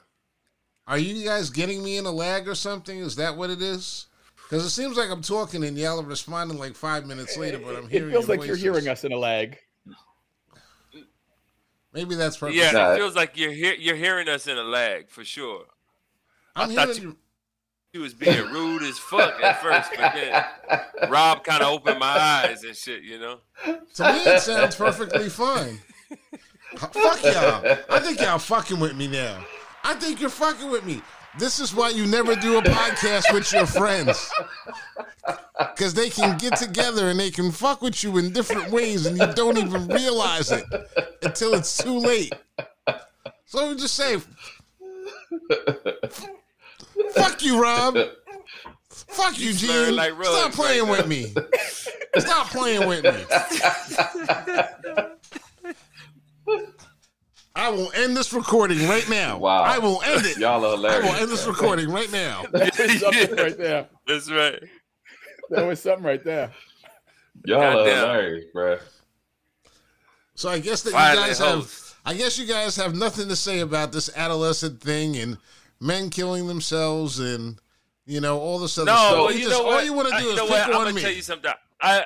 Are 0.89 0.99
you 0.99 1.23
guys 1.25 1.51
getting 1.51 1.85
me 1.85 1.99
in 1.99 2.07
a 2.07 2.11
lag 2.11 2.49
or 2.49 2.55
something? 2.55 2.99
Is 2.99 3.15
that 3.17 3.37
what 3.37 3.51
it 3.51 3.61
is? 3.63 4.07
Because 4.49 4.65
it 4.65 4.71
seems 4.71 4.97
like 4.97 5.11
I'm 5.11 5.21
talking 5.21 5.63
and 5.65 5.77
y'all 5.77 6.01
are 6.01 6.05
responding 6.05 6.59
like 6.59 6.75
five 6.75 7.07
minutes 7.07 7.37
later, 7.37 7.59
but 7.59 7.77
I'm 7.77 7.89
hearing. 7.89 8.09
It 8.09 8.13
feels 8.13 8.27
your 8.29 8.37
like 8.39 8.47
you're 8.47 8.57
hearing 8.57 8.89
us 8.89 9.05
in 9.05 9.13
a 9.13 9.17
lag. 9.19 9.59
Maybe 11.93 12.15
that's 12.15 12.37
purpose. 12.39 12.57
Yeah, 12.57 12.71
Nah. 12.71 12.93
it 12.93 12.97
feels 12.97 13.15
like 13.15 13.37
you're 13.37 13.53
hear- 13.53 13.75
you're 13.75 13.97
hearing 13.97 14.29
us 14.29 14.47
in 14.47 14.57
a 14.57 14.63
lag 14.63 15.11
for 15.11 15.25
sure. 15.25 15.65
I'm 16.57 16.71
I 16.71 16.75
thought 16.87 17.01
you, 17.01 17.17
he 17.93 17.99
was 17.99 18.15
being 18.15 18.47
rude 18.51 18.83
as 18.83 18.99
fuck 18.99 19.43
at 19.43 19.61
first, 19.63 19.91
but 19.97 20.15
then 20.15 21.11
Rob 21.11 21.45
kind 21.45 21.63
of 21.63 21.69
opened 21.69 21.99
my 21.99 22.07
eyes 22.07 22.65
and 22.65 22.75
shit, 22.77 23.03
you 23.03 23.19
know. 23.19 23.41
To 23.65 24.03
me, 24.13 24.19
it 24.21 24.41
sounds 24.43 24.77
perfectly 24.77 25.29
fine. 25.29 25.81
Fuck 26.77 27.23
y'all. 27.25 27.79
I 27.89 27.99
think 28.01 28.21
y'all 28.21 28.39
fucking 28.39 28.79
with 28.79 28.95
me 28.95 29.09
now. 29.09 29.43
I 29.89 29.95
think 29.95 30.21
you're 30.21 30.29
fucking 30.29 30.71
with 30.71 30.85
me. 30.85 31.01
This 31.39 31.59
is 31.59 31.75
why 31.75 31.89
you 31.89 32.07
never 32.07 32.37
do 32.37 32.59
a 32.59 32.63
podcast 32.63 33.33
with 33.33 33.51
your 33.51 33.65
friends. 33.65 34.31
Because 35.59 35.95
they 35.95 36.11
can 36.11 36.37
get 36.37 36.57
together 36.57 37.09
and 37.09 37.19
they 37.19 37.31
can 37.31 37.51
fuck 37.51 37.81
with 37.81 38.05
you 38.05 38.19
in 38.19 38.31
different 38.35 38.71
ways 38.71 39.07
and 39.07 39.17
you 39.17 39.33
don't 39.33 39.57
even 39.57 39.89
realize 39.89 40.53
it 40.53 40.65
until 41.23 41.55
it's 41.55 41.75
too 41.79 41.99
late. 41.99 42.35
So 43.47 43.65
let 43.65 43.71
me 43.71 43.81
just 43.81 43.95
say, 43.95 44.19
fuck 47.15 47.43
you, 47.43 47.63
Rob. 47.63 47.97
Fuck 48.91 49.41
you, 49.41 49.55
Gene. 49.55 49.97
Like 49.97 50.13
Stop 50.23 50.53
playing 50.53 50.89
with 50.89 51.09
me. 51.09 51.33
Stop 52.19 52.49
playing 52.49 52.87
with 52.87 53.05
me. 53.05 53.25
I 57.59 57.71
will 57.71 57.91
end 57.93 58.17
this 58.17 58.33
recording 58.33 58.89
right 58.89 59.09
now. 59.11 59.37
Wow. 59.37 59.63
I 59.63 59.81
will 59.81 60.01
end 60.03 60.25
it. 60.25 60.39
Y'all 60.39 60.65
are 60.65 60.77
hilarious. 60.77 61.05
I 61.05 61.13
will 61.13 61.21
end 61.23 61.31
this 61.33 61.45
recording 61.45 61.91
right 61.91 62.11
now. 62.13 62.45
That's 62.53 63.01
something 63.01 63.35
right 63.35 63.59
there. 63.59 63.89
That's 64.07 64.31
right. 64.31 64.63
That 65.51 65.67
was 65.67 65.83
something 65.83 66.05
right 66.05 66.23
there. 66.23 66.53
Y'all 67.45 67.61
God 67.61 67.77
are 67.79 67.85
damn. 67.85 68.07
hilarious, 68.07 68.45
bro. 68.53 68.79
So 70.37 70.49
I 70.49 70.61
guess 70.61 70.83
that 70.83 70.93
Finally 70.93 71.21
you 71.21 71.27
guys 71.27 71.39
host. 71.41 71.97
have 72.05 72.15
I 72.15 72.17
guess 72.17 72.39
you 72.39 72.47
guys 72.47 72.77
have 72.77 72.95
nothing 72.95 73.29
to 73.29 73.35
say 73.35 73.59
about 73.59 73.91
this 73.91 74.09
adolescent 74.17 74.81
thing 74.81 75.17
and 75.17 75.37
men 75.81 76.11
killing 76.11 76.47
themselves 76.47 77.19
and 77.19 77.61
you 78.07 78.21
know 78.21 78.39
all 78.39 78.61
this 78.61 78.79
other 78.79 78.87
no, 78.87 78.97
stuff. 78.97 79.13
Well, 79.13 79.33
you 79.33 79.39
just, 79.41 79.51
know 79.51 79.65
what? 79.65 79.81
All 79.81 79.85
you 79.85 79.93
want 79.95 80.09
to 80.11 80.15
uh, 80.15 80.21
do 80.21 80.31
I, 80.31 80.33
is 80.33 80.41
pick 80.41 80.53
on 80.53 80.65
I'm 80.67 80.73
gonna 80.73 80.93
me. 80.93 81.03
tell 81.03 81.11
you 81.11 81.23
something. 81.23 81.51
I 81.81 82.05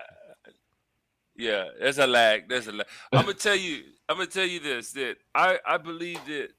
yeah, 1.36 1.66
there's 1.78 1.98
a 1.98 2.06
lag. 2.06 2.48
There's 2.48 2.68
a 2.68 2.72
lag. 2.72 2.86
I'm 3.12 3.26
gonna 3.26 3.34
tell 3.34 3.54
you. 3.54 3.82
I'm 4.08 4.16
gonna 4.16 4.26
tell 4.26 4.46
you 4.46 4.60
this 4.60 4.92
that 4.92 5.16
I 5.34 5.58
I 5.66 5.78
believe 5.78 6.20
that 6.26 6.50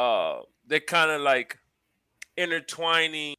uh 0.00 0.40
they're 0.66 0.80
kind 0.80 1.10
of 1.10 1.20
like 1.22 1.58
intertwining 2.36 3.36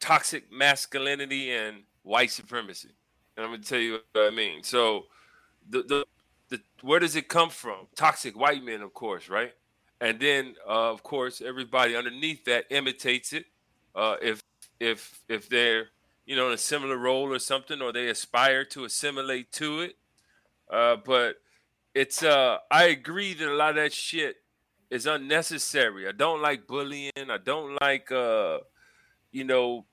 toxic 0.00 0.52
masculinity 0.52 1.50
and 1.52 1.82
white 2.02 2.30
supremacy. 2.30 2.90
And 3.36 3.44
I'm 3.46 3.52
gonna 3.52 3.62
tell 3.62 3.78
you 3.78 4.00
what 4.12 4.26
I 4.26 4.30
mean. 4.34 4.62
So 4.62 5.06
the 5.68 5.82
the 5.82 6.06
the 6.50 6.60
where 6.82 7.00
does 7.00 7.16
it 7.16 7.28
come 7.28 7.50
from? 7.50 7.86
Toxic 7.96 8.38
white 8.38 8.64
men, 8.64 8.82
of 8.82 8.94
course, 8.94 9.28
right? 9.28 9.52
And 10.00 10.20
then 10.20 10.54
uh, 10.68 10.92
of 10.92 11.02
course 11.02 11.40
everybody 11.40 11.96
underneath 11.96 12.44
that 12.46 12.66
imitates 12.70 13.32
it. 13.32 13.46
Uh, 13.94 14.16
if 14.22 14.42
if 14.80 15.20
if 15.28 15.48
they're 15.48 15.86
you 16.26 16.36
know 16.36 16.48
in 16.48 16.54
a 16.54 16.58
similar 16.58 16.96
role 16.98 17.32
or 17.32 17.38
something, 17.38 17.80
or 17.82 17.92
they 17.92 18.08
aspire 18.08 18.64
to 18.66 18.84
assimilate 18.84 19.52
to 19.52 19.80
it. 19.80 19.96
Uh, 20.70 20.96
but 21.04 21.36
it's 21.94 22.22
uh 22.22 22.58
I 22.70 22.84
agree 22.84 23.34
that 23.34 23.48
a 23.48 23.54
lot 23.54 23.70
of 23.70 23.76
that 23.76 23.92
shit 23.92 24.36
is 24.90 25.06
unnecessary. 25.06 26.08
I 26.08 26.12
don't 26.12 26.42
like 26.42 26.66
bullying. 26.66 27.12
I 27.16 27.38
don't 27.38 27.78
like 27.80 28.10
uh 28.10 28.58
you 29.32 29.44
know 29.44 29.86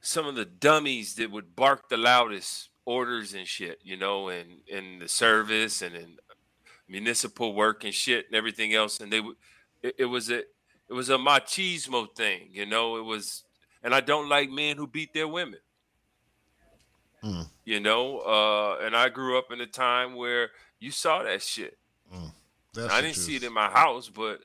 some 0.00 0.26
of 0.26 0.36
the 0.36 0.44
dummies 0.44 1.14
that 1.16 1.30
would 1.30 1.56
bark 1.56 1.88
the 1.88 1.96
loudest 1.96 2.70
orders 2.84 3.34
and 3.34 3.46
shit, 3.46 3.80
you 3.82 3.96
know, 3.96 4.28
and 4.28 4.60
in 4.66 5.00
the 5.00 5.08
service 5.08 5.82
and 5.82 5.94
in 5.94 6.16
municipal 6.88 7.52
work 7.52 7.84
and 7.84 7.92
shit 7.92 8.26
and 8.26 8.34
everything 8.34 8.74
else. 8.74 9.00
And 9.00 9.12
they 9.12 9.20
would 9.20 9.36
it, 9.82 9.94
it 9.98 10.04
was 10.06 10.30
a 10.30 10.38
it 10.88 10.94
was 10.94 11.10
a 11.10 11.18
machismo 11.18 12.06
thing, 12.14 12.48
you 12.50 12.66
know. 12.66 12.96
It 12.96 13.04
was, 13.04 13.44
and 13.82 13.94
I 13.94 14.00
don't 14.00 14.28
like 14.28 14.50
men 14.50 14.76
who 14.76 14.86
beat 14.86 15.12
their 15.12 15.28
women. 15.28 15.60
Mm. 17.22 17.48
You 17.64 17.80
know, 17.80 18.20
uh, 18.20 18.84
and 18.84 18.96
I 18.96 19.08
grew 19.08 19.38
up 19.38 19.52
in 19.52 19.60
a 19.60 19.66
time 19.66 20.14
where 20.14 20.50
you 20.80 20.90
saw 20.90 21.22
that 21.22 21.42
shit. 21.42 21.76
Mm, 22.14 22.90
I 22.90 23.00
didn't 23.00 23.16
see 23.16 23.36
it 23.36 23.42
in 23.42 23.52
my 23.52 23.68
house, 23.68 24.08
but 24.08 24.40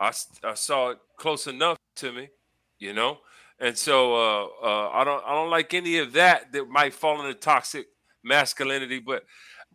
I, 0.00 0.12
I 0.44 0.54
saw 0.54 0.90
it 0.90 0.98
close 1.16 1.46
enough 1.46 1.78
to 1.96 2.12
me, 2.12 2.28
you 2.78 2.92
know. 2.92 3.18
And 3.60 3.76
so 3.76 4.14
uh, 4.14 4.46
uh, 4.62 4.90
I 4.90 5.04
don't 5.04 5.24
I 5.24 5.32
don't 5.32 5.50
like 5.50 5.74
any 5.74 5.98
of 5.98 6.12
that 6.12 6.52
that 6.52 6.68
might 6.68 6.94
fall 6.94 7.20
into 7.20 7.34
toxic 7.34 7.86
masculinity. 8.22 9.00
But 9.00 9.24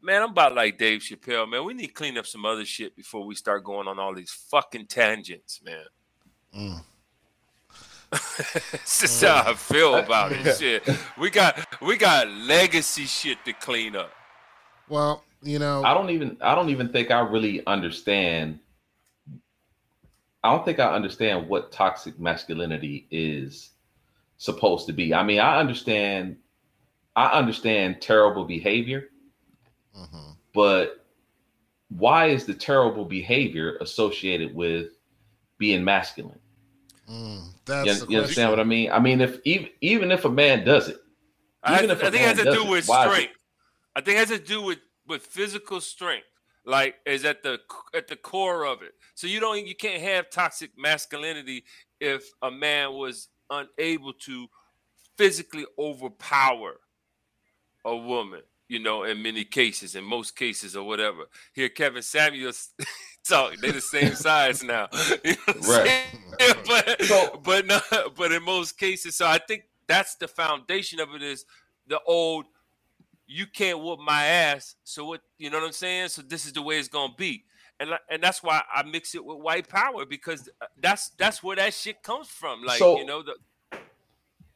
man, 0.01 0.21
I'm 0.21 0.29
about 0.29 0.55
like 0.55 0.77
Dave 0.77 1.01
Chappelle, 1.01 1.49
man. 1.49 1.65
We 1.65 1.73
need 1.73 1.87
to 1.87 1.93
clean 1.93 2.17
up 2.17 2.25
some 2.25 2.45
other 2.45 2.65
shit 2.65 2.95
before 2.95 3.25
we 3.25 3.35
start 3.35 3.63
going 3.63 3.87
on 3.87 3.99
all 3.99 4.13
these 4.13 4.31
fucking 4.31 4.87
tangents, 4.87 5.61
man. 5.65 5.85
Mm. 6.55 6.83
That's 8.13 9.01
just 9.01 9.23
how 9.23 9.43
I 9.47 9.53
feel 9.55 9.95
about 9.95 10.31
it. 10.33 10.55
Shit, 10.59 10.87
we 11.17 11.31
got 11.31 11.65
we 11.81 11.97
got 11.97 12.27
legacy 12.27 13.05
shit 13.05 13.43
to 13.43 13.53
clean 13.53 13.95
up. 13.95 14.11
Well, 14.87 15.23
you 15.43 15.59
know, 15.59 15.83
I 15.83 15.93
don't 15.93 16.09
even 16.09 16.37
I 16.41 16.55
don't 16.55 16.69
even 16.69 16.89
think 16.89 17.11
I 17.11 17.19
really 17.19 17.65
understand. 17.67 18.59
I 20.43 20.51
don't 20.51 20.65
think 20.65 20.79
I 20.79 20.93
understand 20.93 21.47
what 21.47 21.71
toxic 21.71 22.19
masculinity 22.19 23.07
is 23.11 23.71
supposed 24.37 24.87
to 24.87 24.93
be. 24.93 25.13
I 25.13 25.23
mean, 25.23 25.39
I 25.39 25.59
understand 25.59 26.37
I 27.15 27.27
understand 27.27 28.01
terrible 28.01 28.45
behavior, 28.45 29.09
mm-hmm. 29.97 30.31
but 30.53 31.05
why 31.89 32.27
is 32.27 32.45
the 32.45 32.53
terrible 32.53 33.05
behavior 33.05 33.77
associated 33.81 34.53
with 34.55 34.87
being 35.57 35.83
masculine? 35.83 36.39
Mm, 37.09 37.49
that's 37.65 38.01
you, 38.01 38.07
you 38.09 38.17
understand 38.19 38.49
what 38.49 38.59
I 38.59 38.63
mean? 38.63 38.91
I 38.91 38.99
mean, 38.99 39.21
if 39.21 39.39
even 39.43 39.69
even 39.81 40.11
if 40.11 40.25
a 40.25 40.29
man 40.29 40.65
does 40.65 40.89
it, 40.89 40.97
even 41.69 41.89
I, 41.89 41.93
if 41.93 42.03
I 42.03 42.09
think 42.09 42.23
it 42.23 42.37
has 42.37 42.37
to 42.39 42.51
do 42.51 42.65
with 42.65 42.85
strength. 42.85 43.33
I 43.95 44.01
think 44.01 44.17
it 44.17 44.27
has 44.27 44.39
to 44.39 44.43
do 44.43 44.61
with 44.61 44.79
with 45.07 45.23
physical 45.25 45.81
strength. 45.81 46.27
Like 46.65 46.95
is 47.05 47.25
at 47.25 47.43
the 47.43 47.59
at 47.93 48.07
the 48.07 48.15
core 48.15 48.65
of 48.65 48.81
it. 48.81 48.93
So 49.15 49.27
you 49.27 49.41
don't 49.41 49.67
you 49.67 49.75
can't 49.75 50.01
have 50.01 50.29
toxic 50.29 50.71
masculinity 50.77 51.65
if 51.99 52.23
a 52.41 52.49
man 52.49 52.93
was 52.93 53.27
unable 53.49 54.13
to 54.13 54.47
physically 55.17 55.65
overpower 55.77 56.79
a 57.83 57.95
woman 57.95 58.43
you 58.73 58.79
know, 58.79 59.03
in 59.03 59.21
many 59.21 59.43
cases, 59.43 59.95
in 59.95 60.03
most 60.03 60.35
cases, 60.35 60.75
or 60.75 60.83
whatever. 60.83 61.25
Here, 61.53 61.69
Kevin 61.69 62.01
Samuels 62.01 62.69
talk. 63.27 63.55
They're 63.57 63.71
the 63.71 63.81
same 63.81 64.15
size 64.15 64.63
now, 64.63 64.87
you 65.23 65.35
know 65.47 65.53
right? 65.67 66.05
but 66.67 67.03
so, 67.03 67.39
but 67.43 67.67
no, 67.67 67.79
but 68.17 68.31
in 68.31 68.43
most 68.43 68.79
cases, 68.79 69.15
so 69.15 69.27
I 69.27 69.37
think 69.37 69.65
that's 69.87 70.15
the 70.15 70.27
foundation 70.27 70.99
of 70.99 71.13
it. 71.13 71.21
Is 71.21 71.45
the 71.87 71.99
old 72.07 72.45
you 73.33 73.47
can't 73.47 73.81
whoop 73.81 73.99
my 73.99 74.25
ass. 74.25 74.75
So 74.83 75.05
what 75.05 75.21
you 75.39 75.49
know 75.49 75.59
what 75.59 75.65
I'm 75.65 75.73
saying? 75.73 76.09
So 76.09 76.21
this 76.21 76.45
is 76.45 76.53
the 76.53 76.61
way 76.61 76.77
it's 76.77 76.87
gonna 76.87 77.13
be. 77.17 77.43
And, 77.79 77.89
and 78.09 78.21
that's 78.21 78.43
why 78.43 78.61
I 78.73 78.83
mix 78.83 79.15
it 79.15 79.25
with 79.25 79.39
white 79.39 79.67
power 79.67 80.05
because 80.05 80.47
uh, 80.61 80.67
that's 80.79 81.09
that's 81.17 81.41
where 81.41 81.55
that 81.55 81.73
shit 81.73 82.03
comes 82.03 82.27
from. 82.27 82.63
Like 82.63 82.77
so, 82.77 82.97
you 82.97 83.05
know 83.05 83.23
the. 83.23 83.33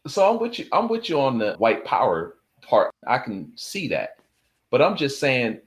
So 0.07 0.29
I'm 0.29 0.39
with 0.39 0.59
you. 0.59 0.67
I'm 0.71 0.87
with 0.87 1.09
you 1.09 1.19
on 1.19 1.39
the 1.39 1.55
white 1.55 1.83
power 1.85 2.35
part. 2.61 2.93
I 3.07 3.17
can 3.17 3.51
see 3.55 3.87
that, 3.89 4.17
but 4.69 4.81
I'm 4.81 4.95
just 4.95 5.19
saying 5.19 5.59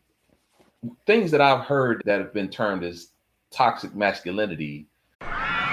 things 1.04 1.32
that 1.32 1.40
I've 1.40 1.64
heard 1.64 2.02
that 2.06 2.20
have 2.20 2.32
been 2.32 2.48
termed 2.48 2.84
as 2.84 3.08
toxic 3.50 3.94
masculinity. 3.94 4.86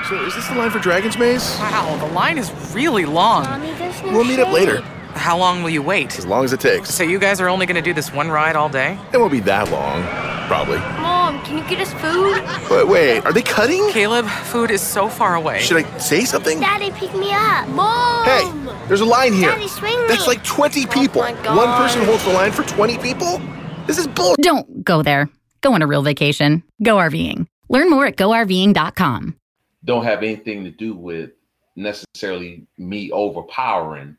So 0.10 0.24
is 0.26 0.34
this 0.34 0.48
the 0.48 0.56
line 0.56 0.72
for 0.72 0.80
Dragon's 0.80 1.18
Maze? 1.18 1.58
Wow, 1.60 1.98
the 1.98 2.14
line 2.14 2.38
is 2.38 2.52
really 2.74 3.06
long. 3.06 3.44
Mommy, 3.44 3.74
we'll 4.12 4.24
meet 4.24 4.40
up 4.40 4.52
later. 4.52 4.84
How 5.18 5.38
long 5.38 5.64
will 5.64 5.70
you 5.72 5.82
wait? 5.82 6.18
As 6.18 6.26
long 6.26 6.46
as 6.46 6.54
it 6.54 6.60
takes. 6.60 6.94
So 6.94 7.04
you 7.04 7.20
guys 7.20 7.42
are 7.42 7.50
only 7.50 7.66
going 7.66 7.76
to 7.76 7.82
do 7.82 7.94
this 7.94 8.14
one 8.14 8.30
ride 8.30 8.56
all 8.56 8.70
day? 8.70 8.98
It 9.12 9.18
won't 9.18 9.32
be 9.32 9.40
that 9.42 9.70
long, 9.72 10.04
probably. 10.48 10.78
Mom, 11.02 11.44
can 11.44 11.58
you 11.58 11.64
get 11.68 11.80
us 11.80 11.92
food? 11.94 12.42
Wait, 12.70 12.88
wait, 12.88 13.26
are 13.26 13.34
they 13.34 13.42
cutting? 13.42 13.90
Caleb, 13.90 14.28
food 14.28 14.72
is 14.72 14.82
so 14.82 15.10
far 15.10 15.36
away. 15.36 15.60
Should 15.60 15.84
I 15.86 15.98
say 15.98 16.24
something? 16.24 16.60
Daddy, 16.60 16.92
pick 16.92 17.14
me 17.16 17.32
up. 17.32 17.68
Mom! 17.70 18.26
Hey, 18.26 18.88
there's 18.88 19.02
a 19.02 19.06
line 19.06 19.34
here. 19.34 19.50
Daddy, 19.50 19.68
swing 19.68 20.00
me. 20.02 20.08
That's 20.08 20.28
like 20.28 20.44
20 20.44 20.86
people. 20.88 21.22
Oh 21.24 21.58
One 21.58 21.76
person 21.78 22.04
holds 22.06 22.24
the 22.24 22.32
line 22.32 22.52
for 22.52 22.64
20 22.64 22.98
people? 23.00 23.42
This 23.88 23.98
is 23.98 24.08
bull. 24.08 24.36
Don't 24.42 24.84
go 24.84 25.02
there. 25.02 25.30
Go 25.62 25.74
on 25.74 25.82
a 25.82 25.88
real 25.88 26.04
vacation. 26.04 26.64
Go 26.84 26.96
RVing. 26.98 27.48
Learn 27.70 27.90
more 27.90 28.06
at 28.06 28.16
GoRVing.com. 28.16 29.36
Don't 29.84 30.04
have 30.04 30.24
anything 30.24 30.64
to 30.64 30.72
do 30.72 30.96
with 30.96 31.32
necessarily 31.76 32.68
me 32.78 33.12
overpowering 33.12 34.18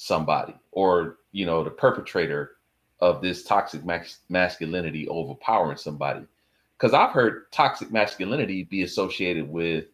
somebody 0.00 0.54
or 0.72 1.18
you 1.32 1.44
know 1.44 1.62
the 1.62 1.70
perpetrator 1.70 2.52
of 3.00 3.20
this 3.20 3.44
toxic 3.44 3.84
mas- 3.84 4.20
masculinity 4.28 5.08
overpowering 5.08 5.76
somebody. 5.76 6.24
Because 6.76 6.94
i've 6.94 7.10
heard 7.10 7.50
toxic 7.52 7.90
masculinity 7.90 8.64
be 8.64 8.82
associated 8.82 9.48
with 9.48 9.86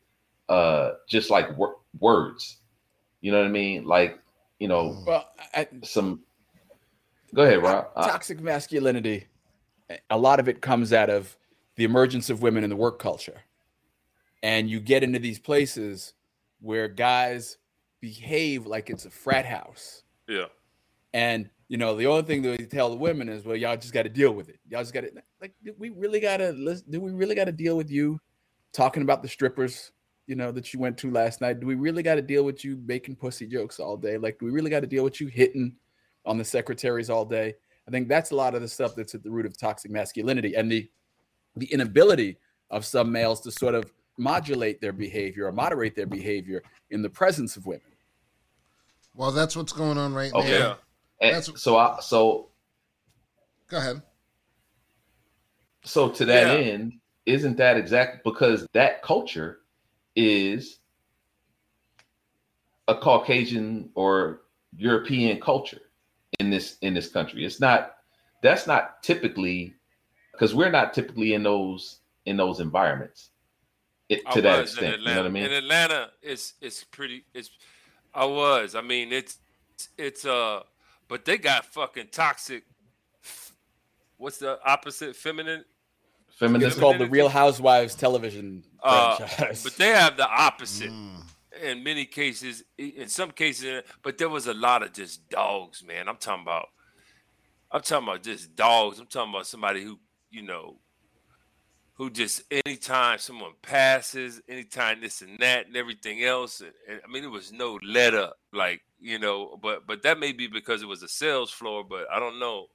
uh 0.49 0.93
just 1.09 1.31
like 1.31 1.57
wor- 1.57 1.79
words. 1.99 2.59
You 3.21 3.33
know 3.33 3.39
what 3.39 3.47
i 3.47 3.51
mean? 3.51 3.87
Like 3.87 4.21
you 4.59 4.69
know 4.69 5.03
well, 5.07 5.29
I, 5.55 5.67
some 5.83 6.21
go 7.35 7.43
ahead 7.43 7.63
rob. 7.63 7.95
Toxic 7.95 8.41
masculinity 8.41 9.27
a 10.11 10.19
lot 10.19 10.41
of 10.41 10.49
it 10.49 10.61
comes 10.61 10.93
out 10.93 11.11
of 11.11 11.37
the 11.77 11.85
emergence 11.85 12.31
of 12.31 12.43
women 12.43 12.65
in 12.65 12.71
the 12.71 12.77
work 12.77 12.99
culture. 12.99 13.43
And 14.43 14.69
you 14.69 14.81
get 14.81 15.03
into 15.03 15.19
these 15.19 15.39
places 15.39 16.15
where 16.61 16.89
guys 16.89 17.59
behave 18.05 18.67
like 18.67 18.91
it's 18.91 19.07
a 19.07 19.11
frat 19.11 19.47
house. 19.47 20.03
Yeah. 20.29 20.49
And 21.15 21.49
you 21.69 21.79
know, 21.79 21.97
the 21.97 22.07
only 22.07 22.23
thing 22.23 22.43
that 22.43 22.59
we 22.59 22.67
tell 22.67 22.91
the 22.91 22.97
women 22.97 23.31
is, 23.31 23.47
well, 23.47 23.57
y'all 23.57 23.79
just 23.79 23.95
got 23.95 24.03
to 24.03 24.11
deal 24.11 24.33
with 24.33 24.51
it. 24.51 24.61
Y'all 24.69 24.83
just 24.83 24.93
got 24.93 25.01
to 25.01 25.11
like, 25.41 25.55
we 25.79 25.89
really 25.89 26.21
got 26.21 26.37
to 26.37 26.53
listen. 26.53 26.85
Do 26.91 27.01
we 27.01 27.13
really 27.13 27.35
got 27.35 27.47
to 27.47 27.53
deal 27.53 27.79
with 27.79 27.91
you 27.91 28.21
talking 28.75 29.03
about 29.03 29.23
the 29.23 29.29
strippers, 29.29 29.93
you 30.27 30.37
know, 30.37 30.53
that 30.53 30.75
you 30.75 30.81
went 30.81 30.99
to 30.99 31.11
last 31.11 31.41
night? 31.41 31.61
Do 31.61 31.67
we 31.67 31.77
really 31.77 32.03
got 32.03 32.17
to 32.17 32.23
deal 32.23 32.45
with 32.45 32.63
you 32.63 32.79
making 32.85 33.17
pussy 33.17 33.47
jokes 33.47 33.81
all 33.81 33.97
day? 33.97 34.19
Like, 34.19 34.39
do 34.39 34.45
we 34.45 34.51
really 34.51 34.69
got 34.69 34.81
to 34.81 34.87
deal 34.87 35.03
with 35.03 35.19
you 35.19 35.29
hitting 35.29 35.75
on 36.27 36.37
the 36.37 36.45
secretaries 36.45 37.09
all 37.09 37.25
day? 37.25 37.55
I 37.89 37.91
think 37.91 38.09
that's 38.09 38.31
a 38.31 38.37
lot 38.37 38.55
of 38.55 38.61
the 38.61 38.69
stuff 38.69 38.95
that's 38.95 39.15
at 39.15 39.23
the 39.23 39.31
root 39.31 39.47
of 39.47 39.57
toxic 39.57 39.91
masculinity 39.91 40.55
and 40.57 40.71
the 40.71 40.91
the 41.57 41.73
inability 41.73 42.37
of 42.69 42.85
some 42.85 43.11
males 43.11 43.41
to 43.43 43.51
sort 43.51 43.75
of 43.75 43.91
modulate 44.19 44.81
their 44.81 44.93
behavior 44.93 45.47
or 45.47 45.53
moderate 45.53 45.97
their 45.97 46.07
behavior 46.07 46.63
in 46.91 47.01
the 47.01 47.11
presence 47.11 47.57
of 47.57 47.67
women. 47.67 47.94
Well, 49.15 49.31
that's 49.31 49.57
what's 49.57 49.73
going 49.73 49.99
on 49.99 50.15
right 50.15 50.33
okay. 50.33 50.59
now. 50.59 50.79
And 51.21 51.37
that's 51.37 51.61
so 51.61 51.77
I 51.77 51.99
so 52.01 52.49
go 53.69 53.79
ahead. 53.79 54.03
So 55.85 56.09
to 56.11 56.25
that 56.25 56.59
yeah. 56.59 56.73
end, 56.73 56.95
isn't 57.27 57.57
that 57.59 57.77
exact 57.77 58.25
because 58.25 58.67
that 58.73 59.03
culture 59.03 59.61
is 60.17 60.79
a 62.89 62.95
Caucasian 62.95 63.91
or 63.95 64.43
European 64.77 65.41
culture 65.41 65.81
in 66.41 66.51
this 66.51 66.77
in 66.83 66.95
this 66.95 67.09
country. 67.09 67.45
It's 67.45 67.61
not 67.61 67.97
that's 68.43 68.67
not 68.67 69.03
typically 69.03 69.75
because 70.33 70.55
we're 70.55 70.71
not 70.71 70.93
typically 70.93 71.35
in 71.35 71.43
those 71.43 72.01
in 72.27 72.37
those 72.37 72.61
environments 72.61 73.31
it, 74.09 74.31
to 74.33 74.43
that 74.43 74.61
extent. 74.61 75.01
You 75.01 75.07
know 75.07 75.17
what 75.17 75.27
I 75.27 75.31
mean? 75.31 75.45
In 75.45 75.53
Atlanta, 75.53 76.11
it's 76.23 76.55
it's 76.61 76.85
pretty. 76.85 77.25
It's 77.33 77.51
I 78.15 78.25
was. 78.25 78.75
I 78.75 78.81
mean, 78.81 79.13
it's 79.13 79.39
it's 79.99 80.25
uh, 80.25 80.61
but 81.09 81.25
they 81.25 81.39
got 81.39 81.65
fucking 81.67 82.09
toxic. 82.13 82.65
What's 84.17 84.39
the 84.39 84.59
opposite? 84.65 85.17
Feminine. 85.17 85.65
Feminine. 86.39 86.69
It's 86.69 86.79
called 86.79 86.99
the 86.99 87.09
Real 87.09 87.29
Housewives 87.29 87.95
television 87.95 88.65
uh, 88.83 89.17
franchise. 89.17 89.65
But 89.65 89.77
they 89.77 89.89
have 89.89 90.17
the 90.17 90.29
opposite. 90.29 90.91
Mm. 90.91 91.23
In 91.63 91.85
many 91.85 92.05
cases, 92.05 92.65
in 92.77 93.07
some 93.07 93.31
cases, 93.31 93.85
but 94.03 94.19
there 94.19 94.29
was 94.29 94.49
a 94.49 94.55
lot 94.55 94.83
of 94.83 94.93
just 94.93 95.29
dogs, 95.29 95.85
man. 95.85 96.09
I'm 96.09 96.17
talking 96.17 96.43
about. 96.43 96.67
I'm 97.71 97.81
talking 97.81 98.09
about 98.09 98.23
just 98.23 98.57
dogs. 98.57 98.99
I'm 98.99 99.07
talking 99.07 99.33
about 99.33 99.47
somebody 99.47 99.83
who, 99.83 99.99
you 100.31 100.43
know, 100.43 100.79
who 101.95 102.11
just 102.11 102.43
anytime 102.67 103.19
someone 103.19 103.53
passes, 103.63 104.41
anytime 104.49 105.01
this 105.01 105.23
and 105.23 105.39
that 105.39 105.67
and 105.67 105.77
everything 105.77 106.25
else. 106.25 106.61
And, 106.61 106.73
and, 106.89 107.01
I 107.07 107.11
mean, 107.11 107.25
it 107.25 107.31
was 107.31 107.53
no 107.53 107.79
let 107.85 108.15
up, 108.15 108.37
like 108.53 108.83
you 109.01 109.19
know. 109.19 109.59
But 109.63 109.87
but 109.87 110.03
that 110.03 110.19
may 110.19 110.33
be 110.33 110.47
because 110.47 110.83
it 110.83 110.89
was 110.89 111.03
a 111.03 111.09
sales 111.09 111.51
floor, 111.51 111.85
but 111.85 112.07
I 112.13 112.19
don't 112.19 112.39
know. 112.39 112.67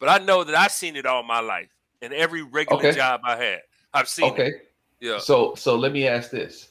But 0.00 0.08
I 0.08 0.24
know 0.24 0.44
that 0.44 0.54
I've 0.54 0.72
seen 0.72 0.96
it 0.96 1.06
all 1.06 1.22
my 1.22 1.40
life 1.40 1.68
in 2.02 2.12
every 2.12 2.42
regular 2.42 2.80
okay. 2.80 2.92
job 2.92 3.20
I 3.24 3.36
had. 3.36 3.60
I've 3.92 4.08
seen 4.08 4.32
okay. 4.32 4.48
it. 4.48 4.72
Yeah. 5.00 5.18
So 5.18 5.54
so 5.54 5.76
let 5.76 5.92
me 5.92 6.08
ask 6.08 6.30
this: 6.30 6.70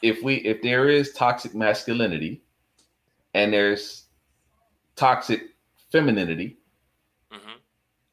If 0.00 0.22
we 0.22 0.36
if 0.36 0.62
there 0.62 0.88
is 0.88 1.12
toxic 1.12 1.54
masculinity 1.54 2.42
and 3.34 3.52
there's 3.52 4.04
toxic 4.96 5.42
femininity, 5.92 6.56
mm-hmm. 7.30 7.58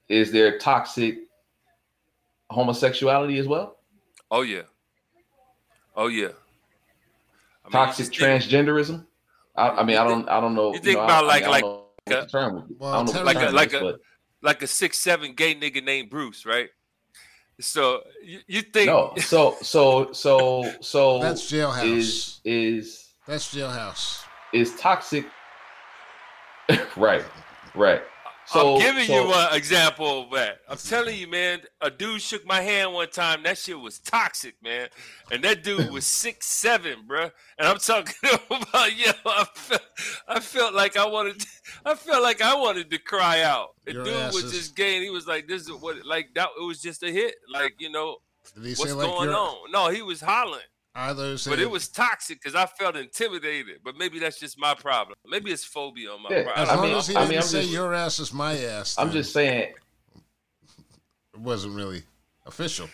is 0.10 0.34
there 0.34 0.60
toxic 0.60 1.20
homosexuality 2.54 3.38
as 3.40 3.48
well? 3.48 3.78
Oh 4.32 4.42
yeah. 4.42 4.64
Oh 5.96 6.08
yeah. 6.08 6.28
I 6.28 7.68
mean, 7.68 7.72
Toxic 7.72 8.08
transgenderism. 8.08 9.06
I, 9.56 9.70
I, 9.70 9.84
mean, 9.84 9.98
I 9.98 10.04
don't, 10.04 10.28
I 10.28 10.42
don't 10.42 10.56
know. 10.56 10.74
You 10.74 10.80
think 10.80 10.86
you 10.86 10.94
know, 10.94 11.04
about 11.04 11.26
I, 11.26 11.28
like, 11.28 11.48
like, 11.48 11.64
a, 12.08 12.26
term, 12.26 12.76
well, 12.80 13.06
like, 13.06 13.38
a, 13.38 13.52
like 13.52 13.74
a, 13.74 13.96
like 14.42 14.62
a 14.64 14.68
six 14.68 14.98
seven 14.98 15.34
gay 15.34 15.56
nigga 15.56 15.84
named 15.84 16.10
Bruce, 16.10 16.46
right? 16.46 16.70
So 17.60 18.02
you, 18.24 18.40
you 18.48 18.62
think? 18.62 18.88
No. 18.88 19.14
So 19.20 19.56
so 19.62 20.12
so 20.12 20.74
so 20.82 21.20
that's 21.22 21.50
jailhouse. 21.50 21.86
Is 21.86 22.42
is 22.44 23.14
that's 23.28 23.54
jailhouse? 23.54 24.24
Is 24.52 24.76
toxic? 24.76 25.26
right. 26.98 27.24
Right. 27.76 28.02
So, 28.54 28.76
I'm 28.76 28.82
giving 28.82 29.08
so, 29.08 29.26
you 29.26 29.34
an 29.34 29.56
example 29.56 30.24
of 30.24 30.32
that. 30.32 30.60
I'm 30.70 30.78
telling 30.78 31.18
you, 31.18 31.28
man. 31.28 31.62
A 31.82 31.90
dude 31.90 32.22
shook 32.22 32.46
my 32.46 32.62
hand 32.62 32.94
one 32.94 33.10
time. 33.10 33.44
That 33.44 33.58
shit 33.58 33.80
was 33.80 34.00
toxic, 34.00 34.56
man. 34.64 34.90
And 35.32 35.44
that 35.44 35.64
dude 35.64 35.92
was 35.92 36.06
six 36.06 36.46
seven, 36.46 37.08
bro. 37.08 37.30
And 37.58 37.68
I'm 37.68 37.78
talking 37.78 38.16
about 38.50 38.96
yo. 38.96 39.12
I 39.26 39.46
felt, 39.54 39.82
I 40.28 40.40
felt 40.40 40.74
like 40.74 40.98
I 40.98 41.06
wanted. 41.06 41.40
To, 41.40 41.48
I 41.86 41.96
felt 41.96 42.22
like 42.22 42.42
I 42.42 42.56
wanted 42.56 42.92
to 42.92 43.00
cry 43.00 43.42
out. 43.42 43.70
The 43.86 43.94
dude 43.94 44.34
was 44.34 44.52
just 44.52 44.76
gay, 44.76 44.96
and 44.96 45.04
he 45.04 45.10
was 45.10 45.28
like, 45.28 45.48
"This 45.48 45.64
is 45.64 45.72
what 45.72 46.06
like 46.06 46.30
that." 46.36 46.50
It 46.60 46.66
was 46.66 46.82
just 46.82 47.04
a 47.04 47.12
hit, 47.12 47.36
like 47.52 47.76
you 47.80 47.90
know. 47.90 48.18
what's 48.54 48.80
like 48.80 49.08
going 49.08 49.30
on? 49.30 49.72
No, 49.72 49.90
he 49.90 50.02
was 50.02 50.22
hollering. 50.22 50.62
Others, 50.96 51.48
but 51.48 51.58
it 51.58 51.70
was 51.70 51.88
toxic 51.88 52.40
because 52.40 52.54
I 52.54 52.68
felt 52.68 52.96
intimidated. 52.96 53.80
But 53.84 53.98
maybe 53.98 54.20
that's 54.20 54.40
just 54.40 54.60
my 54.60 54.76
problem. 54.76 55.16
Maybe 55.26 55.50
it's 55.52 55.64
phobia 55.64 56.12
on 56.12 56.22
my 56.22 56.30
yeah, 56.30 56.44
part. 56.44 56.58
As 56.58 56.68
long 56.68 56.80
I 56.80 56.82
mean, 56.84 56.96
as 56.96 57.08
he 57.08 57.16
I 57.16 57.20
didn't 57.22 57.32
mean, 57.32 57.42
say 57.42 57.62
just, 57.62 57.74
your 57.74 57.96
ass 57.96 58.20
is 58.20 58.32
my 58.32 58.56
ass. 58.60 58.96
I'm 59.00 59.12
just 59.12 59.34
saying 59.34 59.74
it 61.34 61.40
wasn't 61.40 61.76
really 61.76 62.04
official. 62.46 62.88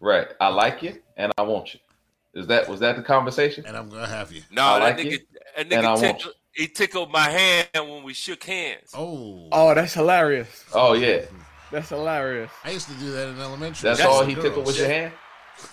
Right. 0.00 0.28
I 0.40 0.48
like 0.48 0.82
you 0.82 0.96
and 1.18 1.30
I 1.36 1.42
want 1.42 1.74
you. 1.74 1.80
Is 2.34 2.46
that 2.46 2.66
was 2.68 2.80
that 2.80 2.96
the 2.96 3.02
conversation? 3.02 3.66
And 3.66 3.76
I'm 3.76 3.90
gonna 3.90 4.06
have 4.06 4.32
you. 4.32 4.40
No, 4.50 4.62
I 4.62 4.78
that 4.78 4.96
like 4.96 5.06
nigga, 5.06 5.18
that 5.56 5.68
nigga 5.68 6.00
tickled, 6.00 6.34
he 6.52 6.66
tickled 6.66 7.12
my 7.12 7.28
hand 7.28 7.68
when 7.74 8.02
we 8.02 8.14
shook 8.14 8.42
hands. 8.44 8.92
Oh, 8.94 9.48
oh, 9.52 9.74
that's 9.74 9.92
hilarious. 9.92 10.64
Oh 10.72 10.94
yeah, 10.94 11.22
that's 11.70 11.90
hilarious. 11.90 12.50
I 12.64 12.70
used 12.70 12.88
to 12.88 12.94
do 12.94 13.12
that 13.12 13.28
in 13.28 13.38
elementary. 13.38 13.86
That's, 13.86 14.00
that's 14.00 14.02
all 14.10 14.24
he 14.24 14.34
tickled 14.34 14.66
with 14.66 14.78
your 14.78 14.88
hand. 14.88 15.12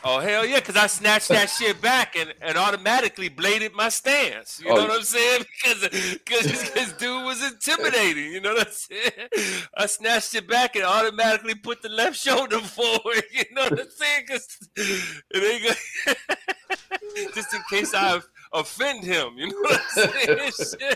Oh 0.04 0.20
hell 0.20 0.46
yeah, 0.46 0.60
because 0.60 0.78
I 0.78 0.88
snatched 0.88 1.28
that 1.30 1.50
shit 1.50 1.82
back 1.82 2.16
and, 2.16 2.34
and 2.42 2.58
automatically 2.58 3.30
bladed 3.30 3.74
my 3.74 3.90
stance. 3.90 4.62
You 4.64 4.72
oh, 4.72 4.76
know 4.76 4.84
what 4.84 4.98
I'm 4.98 5.04
saying? 5.04 5.46
Because 5.64 5.90
because 6.14 6.72
this 6.72 6.94
dude 6.94 7.26
was 7.26 7.44
intimidating. 7.44 8.32
You 8.32 8.42
know 8.42 8.54
what 8.54 8.68
I'm 8.68 8.74
saying? 8.74 9.68
I 9.76 9.86
snatched 9.88 10.36
it 10.36 10.48
back 10.48 10.76
and 10.76 10.86
automatically 10.86 11.56
put 11.56 11.82
the 11.82 11.90
left 11.90 12.18
shoulder 12.18 12.60
forward. 12.78 13.24
You 13.32 13.44
know 13.52 13.64
what 13.64 13.80
I'm 13.80 13.90
saying? 13.90 14.24
Because 14.26 14.70
it 14.76 15.78
ain't 16.08 17.36
just 17.36 17.54
in 17.54 17.62
case 17.70 17.94
I 17.94 18.22
offend 18.54 19.04
him. 19.04 19.38
You 19.38 19.48
know 19.48 19.60
what 19.62 19.82
I'm 19.98 20.52
saying? 20.52 20.96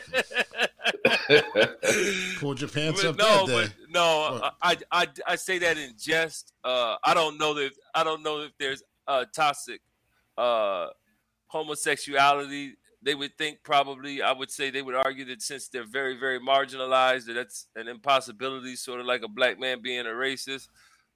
Pulled 2.40 2.62
your 2.62 2.70
pants 2.70 3.02
but 3.04 3.10
up 3.10 3.18
no, 3.18 3.48
that 3.48 3.68
day. 3.68 3.74
no, 3.90 4.52
I, 4.62 4.78
I 4.92 5.08
I 5.28 5.36
say 5.36 5.58
that 5.60 5.78
in 5.78 5.94
jest. 5.98 6.54
Uh, 6.64 6.96
I 7.04 7.14
don't 7.14 7.38
know 7.38 7.54
that 7.54 7.72
I 7.94 8.04
don't 8.04 8.24
know 8.24 8.42
if 8.42 8.52
there's 8.60 8.84
uh, 9.08 9.26
toxic 9.34 9.82
uh, 10.38 10.88
homosexuality. 11.48 12.76
They 13.02 13.16
would 13.16 13.38
think 13.38 13.60
probably 13.64 14.22
I 14.22 14.32
would 14.32 14.52
say 14.52 14.70
they 14.70 14.82
would 14.82 14.96
argue 14.96 15.26
that 15.26 15.42
since 15.42 15.68
they're 15.68 15.88
very 15.88 16.18
very 16.18 16.40
marginalized, 16.40 17.26
that 17.28 17.34
that's 17.34 17.68
an 17.76 17.88
impossibility, 17.88 18.76
sort 18.76 19.00
of 19.00 19.06
like 19.06 19.24
a 19.24 19.28
black 19.28 19.60
man 19.60 19.82
being 19.82 20.06
a 20.06 20.10
racist. 20.10 20.68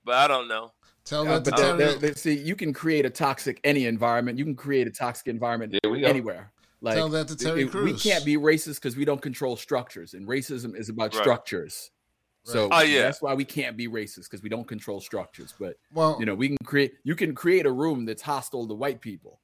But 0.04 0.16
I 0.16 0.28
don't 0.28 0.48
know. 0.48 0.72
Tell 1.08 1.26
uh, 1.26 1.40
but 1.40 1.56
they're, 1.56 1.78
they're, 1.78 1.94
they're, 1.96 2.16
see, 2.16 2.38
you 2.38 2.54
can 2.54 2.74
create 2.74 3.06
a 3.06 3.10
toxic 3.10 3.62
any 3.64 3.86
environment. 3.86 4.38
You 4.38 4.44
can 4.44 4.56
create 4.56 4.88
a 4.88 4.92
toxic 4.92 5.28
environment 5.28 5.74
anywhere. 5.86 6.52
Like 6.82 6.96
Tell 6.96 7.08
that 7.10 7.30
to 7.30 7.38
Terry 7.38 7.64
it, 7.64 7.72
Crews. 7.72 8.04
We 8.04 8.12
can't 8.12 8.26
be 8.26 8.36
racist 8.36 8.76
because 8.76 8.98
we 8.98 9.06
don't 9.06 9.22
control 9.22 9.56
structures, 9.56 10.14
and 10.14 10.28
racism 10.28 10.78
is 10.78 10.90
about 10.90 11.14
right. 11.14 11.22
structures. 11.24 11.92
Right. 12.46 12.52
So 12.52 12.70
oh, 12.72 12.82
yeah. 12.82 13.04
that's 13.04 13.22
why 13.22 13.34
we 13.36 13.46
can't 13.46 13.78
be 13.78 13.88
racist 13.88 14.24
because 14.24 14.44
we 14.44 14.50
don't 14.50 14.68
control 14.68 15.00
structures. 15.00 15.54
But 15.58 15.78
well, 15.94 16.18
you 16.20 16.26
know, 16.26 16.36
we 16.36 16.50
can 16.50 16.58
create. 16.66 16.96
You 17.04 17.16
can 17.16 17.34
create 17.34 17.66
a 17.66 17.72
room 17.72 18.06
that's 18.06 18.22
hostile 18.22 18.68
to 18.68 18.74
white 18.74 19.00
people. 19.00 19.40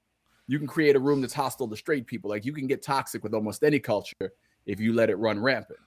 You 0.48 0.60
can 0.60 0.68
create 0.68 0.98
a 0.98 1.00
room 1.00 1.22
that's 1.22 1.34
hostile 1.34 1.70
to 1.70 1.78
straight 1.78 2.08
people. 2.08 2.30
Like 2.30 2.44
you 2.44 2.52
can 2.52 2.68
get 2.68 2.84
toxic 2.84 3.24
with 3.24 3.34
almost 3.34 3.64
any 3.64 3.80
culture 3.80 4.34
if 4.66 4.82
you 4.82 4.92
let 4.92 5.10
it 5.10 5.16
run 5.16 5.40
rampant. 5.40 5.80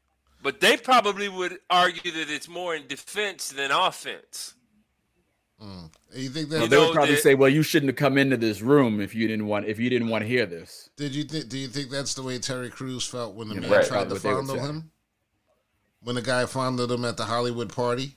But 0.42 0.60
they 0.60 0.78
probably 0.78 1.28
would 1.28 1.58
argue 1.68 2.10
that 2.12 2.30
it's 2.30 2.48
more 2.48 2.74
in 2.74 2.86
defense 2.86 3.50
than 3.50 3.70
offense. 3.70 4.55
Mm. 5.62 5.90
You 6.14 6.28
think 6.28 6.50
that 6.50 6.58
well, 6.58 6.68
they 6.68 6.78
would 6.78 6.92
probably 6.92 7.14
that, 7.14 7.22
say, 7.22 7.34
"Well, 7.34 7.48
you 7.48 7.62
shouldn't 7.62 7.88
have 7.88 7.96
come 7.96 8.18
into 8.18 8.36
this 8.36 8.60
room 8.60 9.00
if 9.00 9.14
you 9.14 9.26
didn't 9.26 9.46
want 9.46 9.66
if 9.66 9.78
you 9.78 9.88
didn't 9.88 10.08
want 10.08 10.22
to 10.22 10.28
hear 10.28 10.44
this." 10.44 10.90
Did 10.96 11.14
you 11.14 11.24
think? 11.24 11.48
Do 11.48 11.56
you 11.56 11.68
think 11.68 11.90
that's 11.90 12.14
the 12.14 12.22
way 12.22 12.38
Terry 12.38 12.68
Crews 12.68 13.06
felt 13.06 13.34
when 13.34 13.48
the 13.48 13.54
you 13.54 13.60
man 13.62 13.70
right, 13.70 13.86
tried 13.86 14.08
to 14.10 14.16
fondle 14.16 14.58
him? 14.58 14.90
When 16.02 16.14
the 16.14 16.22
guy 16.22 16.44
fondled 16.44 16.92
him 16.92 17.04
at 17.06 17.16
the 17.16 17.24
Hollywood 17.24 17.72
party, 17.72 18.16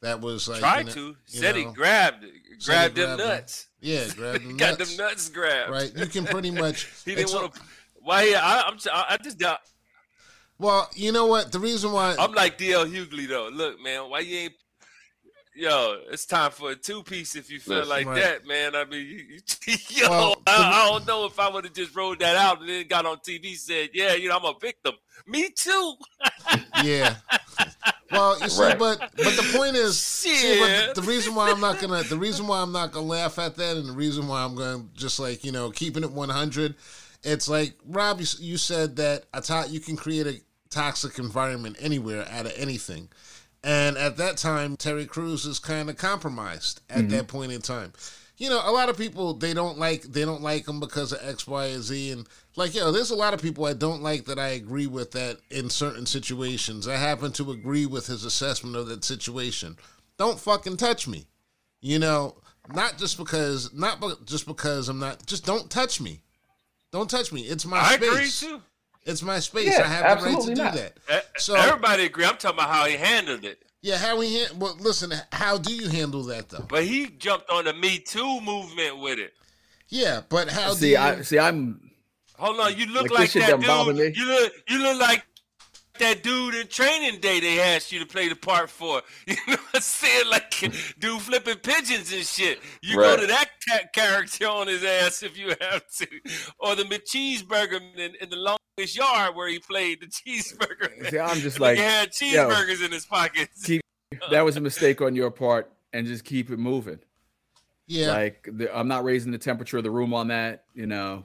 that 0.00 0.20
was 0.20 0.48
like 0.48 0.58
tried 0.58 0.80
you 0.80 0.84
know, 0.86 0.92
to 0.92 1.16
said 1.26 1.54
know, 1.54 1.68
he 1.68 1.74
grabbed 1.74 2.26
grabbed, 2.64 2.96
them 2.96 3.18
nuts. 3.18 3.68
Him. 3.80 3.90
Yeah, 3.90 4.08
grabbed 4.16 4.44
them. 4.44 4.56
Got 4.56 4.78
them 4.78 4.96
nuts 4.96 5.28
grabbed. 5.28 5.70
Right, 5.70 5.92
you 5.96 6.06
can 6.06 6.24
pretty 6.24 6.50
much. 6.50 6.88
he 7.04 7.14
didn't 7.14 7.32
want 7.32 7.54
to. 7.54 7.60
Why? 8.00 8.34
I, 8.36 8.64
I'm. 8.66 8.78
I 8.92 9.16
just 9.22 9.38
got. 9.38 9.60
Well, 10.58 10.88
you 10.94 11.12
know 11.12 11.26
what? 11.26 11.52
The 11.52 11.58
reason 11.58 11.92
why 11.92 12.14
I'm 12.18 12.32
like 12.32 12.58
DL 12.58 12.90
Hughley 12.90 13.28
though. 13.28 13.48
Look, 13.52 13.80
man, 13.82 14.10
why 14.10 14.20
you 14.20 14.36
ain't 14.38 14.54
yo, 15.54 16.00
it's 16.10 16.26
time 16.26 16.50
for 16.50 16.70
a 16.70 16.76
two 16.76 17.02
piece 17.02 17.36
if 17.36 17.50
you 17.50 17.60
feel 17.60 17.76
Listen, 17.78 17.90
like 17.90 18.06
right. 18.06 18.20
that, 18.22 18.46
man. 18.46 18.74
I 18.74 18.84
mean, 18.84 19.06
you, 19.06 19.16
you, 19.66 19.76
yo, 20.02 20.10
Well, 20.10 20.42
I, 20.46 20.84
I 20.86 20.90
don't 20.90 21.06
know 21.06 21.24
if 21.26 21.38
I 21.38 21.48
would 21.48 21.64
have 21.64 21.74
just 21.74 21.94
rolled 21.94 22.20
that 22.20 22.36
out 22.36 22.60
and 22.60 22.68
then 22.68 22.86
got 22.88 23.06
on 23.06 23.18
TV 23.18 23.56
said, 23.56 23.90
yeah, 23.92 24.14
you 24.14 24.28
know, 24.28 24.36
I'm 24.36 24.44
a 24.44 24.58
victim. 24.60 24.94
Me 25.26 25.50
too. 25.50 25.94
Yeah. 26.82 27.14
Well, 28.10 28.38
you 28.40 28.48
see, 28.48 28.62
Right. 28.62 28.78
but 28.78 28.98
but 28.98 29.36
the 29.36 29.54
point 29.56 29.76
is, 29.76 29.98
see, 29.98 30.58
but 30.58 30.94
the, 30.94 31.00
the 31.00 31.06
reason 31.06 31.34
why 31.34 31.50
I'm 31.50 31.60
not 31.60 31.80
gonna, 31.80 32.02
the 32.02 32.18
reason 32.18 32.46
why 32.46 32.60
I'm 32.60 32.72
not 32.72 32.92
gonna 32.92 33.06
laugh 33.06 33.38
at 33.38 33.54
that, 33.56 33.76
and 33.76 33.88
the 33.88 33.92
reason 33.92 34.26
why 34.26 34.42
I'm 34.42 34.54
going 34.56 34.82
to 34.88 34.94
just 34.98 35.20
like 35.20 35.44
you 35.44 35.52
know 35.52 35.70
keeping 35.70 36.02
it 36.02 36.10
100, 36.10 36.74
it's 37.22 37.48
like 37.48 37.74
Rob, 37.86 38.20
you, 38.20 38.26
you 38.40 38.56
said 38.58 38.96
that 38.96 39.24
a 39.32 39.40
to- 39.42 39.68
you 39.70 39.80
can 39.80 39.96
create 39.96 40.26
a 40.26 40.40
toxic 40.70 41.18
environment 41.18 41.76
anywhere 41.78 42.26
out 42.30 42.46
of 42.46 42.52
anything, 42.56 43.08
and 43.64 43.96
at 43.96 44.16
that 44.16 44.36
time, 44.36 44.76
Terry 44.76 45.06
Crews 45.06 45.46
is 45.46 45.58
kind 45.58 45.88
of 45.88 45.96
compromised 45.96 46.80
at 46.90 46.98
mm-hmm. 46.98 47.08
that 47.08 47.28
point 47.28 47.52
in 47.52 47.60
time. 47.60 47.92
You 48.38 48.50
know, 48.50 48.60
a 48.64 48.72
lot 48.72 48.88
of 48.88 48.96
people 48.96 49.34
they 49.34 49.54
don't 49.54 49.78
like 49.78 50.02
they 50.02 50.24
don't 50.24 50.42
like 50.42 50.66
him 50.66 50.80
because 50.80 51.12
of 51.12 51.20
X, 51.22 51.46
Y, 51.46 51.66
and 51.66 51.82
Z, 51.82 52.10
and 52.10 52.26
like 52.56 52.74
yo, 52.74 52.90
there's 52.90 53.10
a 53.10 53.16
lot 53.16 53.34
of 53.34 53.42
people 53.42 53.64
I 53.64 53.72
don't 53.72 54.02
like 54.02 54.24
that 54.24 54.38
I 54.38 54.48
agree 54.48 54.88
with 54.88 55.12
that 55.12 55.38
in 55.50 55.70
certain 55.70 56.06
situations. 56.06 56.88
I 56.88 56.96
happen 56.96 57.30
to 57.32 57.52
agree 57.52 57.86
with 57.86 58.06
his 58.06 58.24
assessment 58.24 58.74
of 58.74 58.88
that 58.88 59.04
situation. 59.04 59.76
Don't 60.18 60.40
fucking 60.40 60.76
touch 60.76 61.06
me. 61.06 61.26
You 61.80 61.98
know, 61.98 62.36
not 62.74 62.98
just 62.98 63.16
because 63.16 63.72
not 63.72 64.00
bu- 64.00 64.24
just 64.24 64.46
because 64.46 64.88
I'm 64.88 64.98
not 64.98 65.24
just 65.26 65.46
don't 65.46 65.70
touch 65.70 66.00
me. 66.00 66.22
Don't 66.90 67.08
touch 67.08 67.32
me. 67.32 67.42
It's 67.42 67.64
my 67.64 67.78
I 67.78 67.96
space. 67.96 68.44
Agree 69.04 69.06
too. 69.06 69.10
It's 69.12 69.22
my 69.22 69.38
space. 69.40 69.66
Yeah, 69.76 69.84
I 69.84 69.86
have 69.88 70.20
the 70.20 70.26
right 70.30 70.40
to 70.40 70.54
do 70.54 70.62
not. 70.62 70.74
that. 70.74 70.94
So- 71.38 71.54
Everybody 71.54 72.04
agree. 72.04 72.24
I'm 72.24 72.36
talking 72.36 72.58
about 72.58 72.70
how 72.70 72.84
he 72.86 72.96
handled 72.96 73.44
it. 73.44 73.62
Yeah, 73.84 73.98
how 73.98 74.16
we 74.18 74.32
han- 74.38 74.58
well 74.60 74.76
listen, 74.78 75.12
how 75.32 75.58
do 75.58 75.74
you 75.74 75.88
handle 75.88 76.22
that 76.24 76.48
though? 76.48 76.64
But 76.68 76.84
he 76.84 77.06
jumped 77.08 77.50
on 77.50 77.64
the 77.64 77.72
Me 77.74 77.98
Too 77.98 78.40
movement 78.40 78.98
with 79.00 79.18
it. 79.18 79.32
Yeah, 79.88 80.20
but 80.28 80.48
how 80.48 80.70
do 80.70 80.76
See, 80.78 80.92
you 80.92 80.98
I 80.98 81.22
see. 81.22 81.38
I'm 81.38 81.90
Hold 82.38 82.58
on, 82.60 82.76
you 82.76 82.86
look 82.86 83.10
Like, 83.10 83.20
like, 83.20 83.32
that 83.34 83.60
done 83.60 83.88
me. 83.88 83.94
dude. 83.94 84.16
You 84.16 84.24
look, 84.26 84.52
you 84.68 84.78
look 84.82 85.00
like 85.00 85.24
that 85.98 86.22
dude 86.22 86.54
in 86.54 86.66
Training 86.68 87.20
Day 87.20 87.40
they 87.40 87.60
asked 87.60 87.92
you 87.92 87.98
to 88.00 88.06
play 88.06 88.28
the 88.28 88.36
part 88.36 88.70
for. 88.70 89.02
You 89.26 89.36
know 89.46 89.52
what 89.56 89.74
I'm 89.74 89.80
saying? 89.80 90.26
Like 90.30 90.50
dude 90.98 91.20
flipping 91.20 91.56
pigeons 91.58 92.12
and 92.12 92.24
shit. 92.24 92.60
You 92.82 92.98
Right. 93.00 93.16
go 93.16 93.20
to 93.22 93.26
that 93.28 93.50
ca- 93.68 93.86
character 93.94 94.46
on 94.48 94.68
his 94.68 94.82
ass 94.84 95.22
if 95.22 95.36
you 95.38 95.48
have 95.60 95.86
to, 95.98 96.06
or 96.58 96.74
the 96.76 96.84
McCheeseburger 96.84 97.80
in, 97.96 98.14
in 98.20 98.30
the 98.30 98.36
longest 98.36 98.96
yard 98.96 99.34
where 99.36 99.48
he 99.48 99.58
played 99.58 100.00
the 100.00 100.06
cheeseburger. 100.06 101.10
see. 101.10 101.18
I'm 101.18 101.38
just 101.38 101.60
like 101.60 101.78
like 101.78 101.78
he 101.78 101.84
had 101.84 102.10
cheeseburgers 102.10 102.84
in 102.84 102.90
his 102.92 103.06
pockets. 103.06 103.64
keep. 103.64 103.82
That 104.30 104.42
was 104.42 104.56
a 104.56 104.60
mistake 104.60 105.00
on 105.00 105.14
your 105.14 105.30
part, 105.30 105.72
and 105.92 106.06
just 106.06 106.24
keep 106.24 106.50
it 106.50 106.58
moving. 106.58 106.98
Yeah. 107.86 108.08
Like 108.12 108.48
the, 108.50 108.74
I'm 108.76 108.88
not 108.88 109.04
raising 109.04 109.32
the 109.32 109.38
temperature 109.38 109.78
of 109.78 109.84
the 109.84 109.90
room 109.90 110.12
on 110.14 110.28
that. 110.28 110.64
You 110.74 110.86
know. 110.86 111.24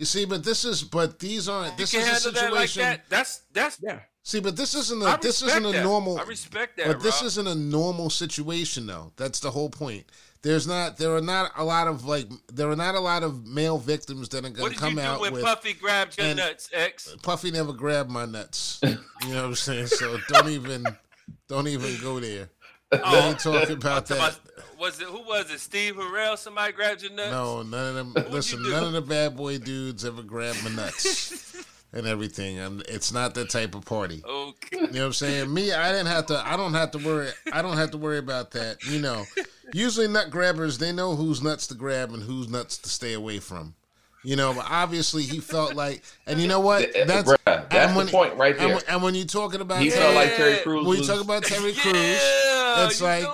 You 0.00 0.06
see, 0.06 0.24
but 0.24 0.42
this 0.42 0.64
is 0.64 0.82
but 0.82 1.18
these 1.18 1.46
aren't 1.48 1.72
You 1.72 1.76
this 1.84 1.90
can 1.92 2.00
is 2.00 2.06
a 2.06 2.10
handle 2.10 2.32
that 2.32 2.52
like 2.54 2.68
situation. 2.70 2.82
that. 2.82 3.10
That's 3.10 3.42
that's. 3.52 3.78
Yeah. 3.82 4.00
See, 4.22 4.40
but 4.40 4.56
this 4.56 4.74
isn't 4.74 5.02
a 5.02 5.18
this 5.20 5.42
isn't 5.42 5.64
a 5.64 5.72
that. 5.72 5.82
normal 5.84 6.18
I 6.18 6.22
respect 6.24 6.78
that. 6.78 6.86
But 6.86 7.00
this 7.02 7.20
Rob. 7.20 7.26
isn't 7.26 7.46
a 7.46 7.54
normal 7.54 8.08
situation 8.10 8.86
though. 8.86 9.12
That's 9.16 9.40
the 9.40 9.50
whole 9.50 9.68
point. 9.70 10.06
There's 10.42 10.66
not 10.66 10.96
there 10.96 11.14
are 11.14 11.20
not 11.20 11.52
a 11.56 11.64
lot 11.64 11.86
of 11.86 12.06
like 12.06 12.26
there 12.50 12.70
are 12.70 12.76
not 12.76 12.94
a 12.94 13.00
lot 13.00 13.22
of 13.22 13.46
male 13.46 13.76
victims 13.76 14.30
that 14.30 14.38
are 14.44 14.48
gonna 14.48 14.70
did 14.70 14.78
come 14.78 14.94
you 14.94 15.00
do 15.00 15.02
out 15.02 15.20
when 15.20 15.34
with 15.34 15.44
Puffy 15.44 15.74
grabbed 15.74 16.16
your 16.16 16.28
and- 16.28 16.38
nuts, 16.38 16.70
X? 16.72 17.14
Puffy 17.22 17.50
never 17.50 17.74
grabbed 17.74 18.10
my 18.10 18.24
nuts. 18.24 18.78
You 18.82 18.88
know 19.28 19.36
what 19.36 19.44
I'm 19.44 19.54
saying? 19.54 19.88
So 19.88 20.18
don't 20.28 20.48
even 20.48 20.84
don't 21.46 21.68
even 21.68 22.00
go 22.00 22.20
there. 22.20 22.48
We 22.92 22.98
Oh, 23.04 23.28
ain't 23.28 23.38
talking 23.38 23.72
about 23.76 24.06
that. 24.06 24.16
about- 24.16 24.40
was 24.78 24.98
it 25.00 25.06
who 25.08 25.20
was 25.22 25.50
it? 25.50 25.60
Steve 25.60 25.96
Harrell? 25.96 26.38
Somebody 26.38 26.72
grabbed 26.72 27.02
your 27.02 27.12
nuts? 27.12 27.30
No, 27.30 27.62
none 27.62 27.96
of 27.96 28.14
them. 28.14 28.26
Listen, 28.32 28.62
none 28.62 28.82
of 28.84 28.92
the 28.92 29.02
bad 29.02 29.36
boy 29.36 29.58
dudes 29.58 30.04
ever 30.06 30.22
grabbed 30.22 30.64
my 30.64 30.70
nuts 30.70 31.54
and 31.92 32.06
everything. 32.06 32.58
I'm, 32.58 32.80
it's 32.88 33.12
not 33.12 33.34
that 33.34 33.50
type 33.50 33.74
of 33.74 33.84
party. 33.84 34.22
Okay. 34.26 34.78
You 34.78 34.80
know 34.86 34.86
what 35.00 35.06
I'm 35.06 35.12
saying? 35.12 35.52
Me, 35.52 35.70
I 35.72 35.92
didn't 35.92 36.06
have 36.06 36.26
to. 36.26 36.42
I 36.46 36.56
don't 36.56 36.72
have 36.72 36.92
to 36.92 36.98
worry. 36.98 37.28
I 37.52 37.60
don't 37.60 37.76
have 37.76 37.90
to 37.90 37.98
worry 37.98 38.16
about 38.18 38.52
that. 38.52 38.82
You 38.84 39.00
know, 39.02 39.24
usually 39.74 40.08
nut 40.08 40.30
grabbers 40.30 40.78
they 40.78 40.92
know 40.92 41.14
whose 41.14 41.42
nuts 41.42 41.66
to 41.68 41.74
grab 41.74 42.12
and 42.14 42.22
whose 42.22 42.48
nuts 42.48 42.78
to 42.78 42.88
stay 42.88 43.12
away 43.12 43.38
from. 43.38 43.74
You 44.22 44.36
know, 44.36 44.52
but 44.52 44.66
obviously 44.68 45.22
he 45.22 45.40
felt 45.40 45.74
like, 45.74 46.02
and 46.26 46.38
you 46.40 46.46
know 46.48 46.60
what? 46.60 46.90
That's 47.06 47.30
bruh, 47.30 47.36
that's 47.46 47.74
and 47.74 47.92
the 47.92 47.96
when- 47.98 48.08
point 48.08 48.36
right 48.36 48.52
And, 48.56 48.60
there. 48.68 48.76
when- 48.76 48.84
and 48.88 49.02
when 49.02 49.14
you're 49.14 49.24
talking 49.26 49.60
about, 49.62 49.80
He 49.80 49.88
that- 49.90 49.98
felt 49.98 50.14
like 50.14 50.36
Terry 50.36 50.58
Crews 50.58 50.86
when 50.86 50.98
you 50.98 51.04
talk 51.06 51.22
about 51.22 51.42
Terry 51.44 51.72
Crews, 51.72 51.94
Yeah, 51.94 52.49
it's 52.78 53.00
like 53.00 53.24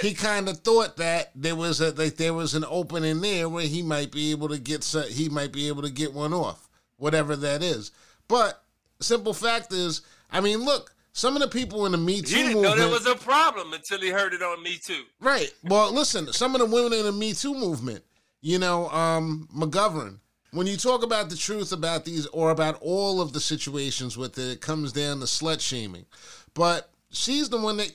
he 0.00 0.14
kind 0.14 0.48
of 0.48 0.58
thought 0.58 0.96
that 0.96 1.30
there 1.34 1.56
was 1.56 1.80
a 1.80 1.92
like 1.92 2.16
there 2.16 2.34
was 2.34 2.54
an 2.54 2.64
opening 2.68 3.20
there 3.20 3.48
where 3.48 3.66
he 3.66 3.82
might 3.82 4.12
be 4.12 4.30
able 4.30 4.48
to 4.48 4.58
get 4.58 4.84
he 5.08 5.28
might 5.28 5.52
be 5.52 5.68
able 5.68 5.82
to 5.82 5.90
get 5.90 6.12
one 6.12 6.32
off, 6.32 6.68
whatever 6.96 7.36
that 7.36 7.62
is. 7.62 7.90
But 8.28 8.62
simple 9.00 9.34
fact 9.34 9.72
is, 9.72 10.02
I 10.30 10.40
mean, 10.40 10.60
look, 10.64 10.94
some 11.12 11.36
of 11.36 11.42
the 11.42 11.48
people 11.48 11.84
in 11.86 11.92
the 11.92 11.98
Me 11.98 12.22
Too 12.22 12.36
He 12.36 12.42
didn't 12.42 12.62
know 12.62 12.74
there 12.74 12.88
was 12.88 13.06
a 13.06 13.14
problem 13.14 13.72
until 13.72 14.00
he 14.00 14.08
heard 14.08 14.32
it 14.32 14.42
on 14.42 14.62
Me 14.62 14.78
Too. 14.78 15.02
right? 15.20 15.52
Well, 15.64 15.92
listen, 15.92 16.32
some 16.32 16.54
of 16.54 16.60
the 16.60 16.66
women 16.66 16.92
in 16.98 17.04
the 17.04 17.12
Me 17.12 17.34
Too 17.34 17.54
movement, 17.54 18.02
you 18.40 18.58
know, 18.58 18.88
um, 18.90 19.48
McGowan. 19.54 20.18
When 20.52 20.66
you 20.66 20.76
talk 20.76 21.02
about 21.02 21.30
the 21.30 21.36
truth 21.36 21.72
about 21.72 22.04
these 22.04 22.26
or 22.26 22.50
about 22.50 22.76
all 22.82 23.22
of 23.22 23.32
the 23.32 23.40
situations 23.40 24.18
with 24.18 24.38
it, 24.38 24.52
it 24.52 24.60
comes 24.60 24.92
down 24.92 25.20
to 25.20 25.24
slut 25.24 25.60
shaming. 25.60 26.04
But 26.52 26.90
she's 27.10 27.48
the 27.48 27.58
one 27.58 27.78
that 27.78 27.90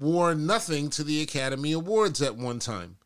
wore 0.00 0.34
nothing 0.34 0.90
to 0.90 1.04
the 1.04 1.22
Academy 1.22 1.72
Awards 1.72 2.20
at 2.22 2.34
one 2.36 2.58
time. 2.58 2.96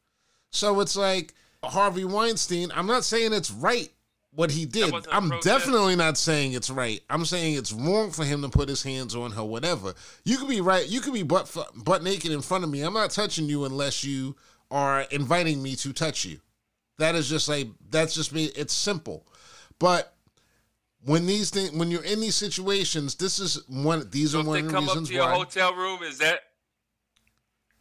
So 0.51 0.81
it's 0.81 0.97
like 0.97 1.35
Harvey 1.63 2.05
Weinstein. 2.05 2.71
I'm 2.75 2.87
not 2.87 3.05
saying 3.05 3.33
it's 3.33 3.51
right 3.51 3.91
what 4.35 4.51
he 4.51 4.65
did. 4.65 4.93
I'm 5.11 5.29
protest? 5.29 5.45
definitely 5.45 5.97
not 5.97 6.17
saying 6.17 6.53
it's 6.53 6.71
right. 6.71 7.01
I'm 7.11 7.25
saying 7.25 7.55
it's 7.55 7.73
wrong 7.73 8.11
for 8.11 8.25
him 8.25 8.43
to 8.43 8.49
put 8.49 8.69
his 8.69 8.83
hands 8.83 9.15
on 9.15 9.33
her, 9.33 9.45
whatever. 9.45 9.95
You 10.25 10.39
could 10.39 10.49
be 10.49 10.61
right. 10.61 10.89
You 10.89 11.01
could 11.01 11.15
be 11.15 11.23
butt, 11.23 11.55
butt 11.77 12.03
naked 12.03 12.33
in 12.33 12.41
front 12.41 12.65
of 12.65 12.71
me. 12.71 12.83
I'm 12.83 12.95
not 12.95 13.11
touching 13.11 13.49
you 13.49 13.65
unless 13.65 14.05
you 14.05 14.37
are 14.71 15.03
inviting 15.11 15.63
me 15.63 15.77
to 15.77 15.93
touch 15.93 16.25
you. 16.25 16.39
That 16.99 17.15
is 17.15 17.29
just 17.29 17.49
like, 17.49 17.69
that's 17.91 18.15
just 18.15 18.33
me. 18.33 18.47
It's 18.57 18.73
simple. 18.73 19.27
But 19.79 20.15
when 21.05 21.27
these 21.27 21.51
things, 21.51 21.73
when 21.73 21.91
you're 21.91 22.05
in 22.05 22.21
these 22.21 22.37
situations, 22.37 23.17
this 23.17 23.39
is 23.39 23.63
one, 23.69 24.09
these 24.11 24.33
So 24.33 24.41
are 24.41 24.45
one 24.45 24.59
of 24.59 24.71
the 24.71 24.79
reasons 24.79 24.89
come 24.91 25.03
up 25.03 25.07
to 25.09 25.13
your 25.13 25.25
why. 25.27 25.35
hotel 25.35 25.75
room, 25.75 26.03
is 26.03 26.19
that 26.19 26.41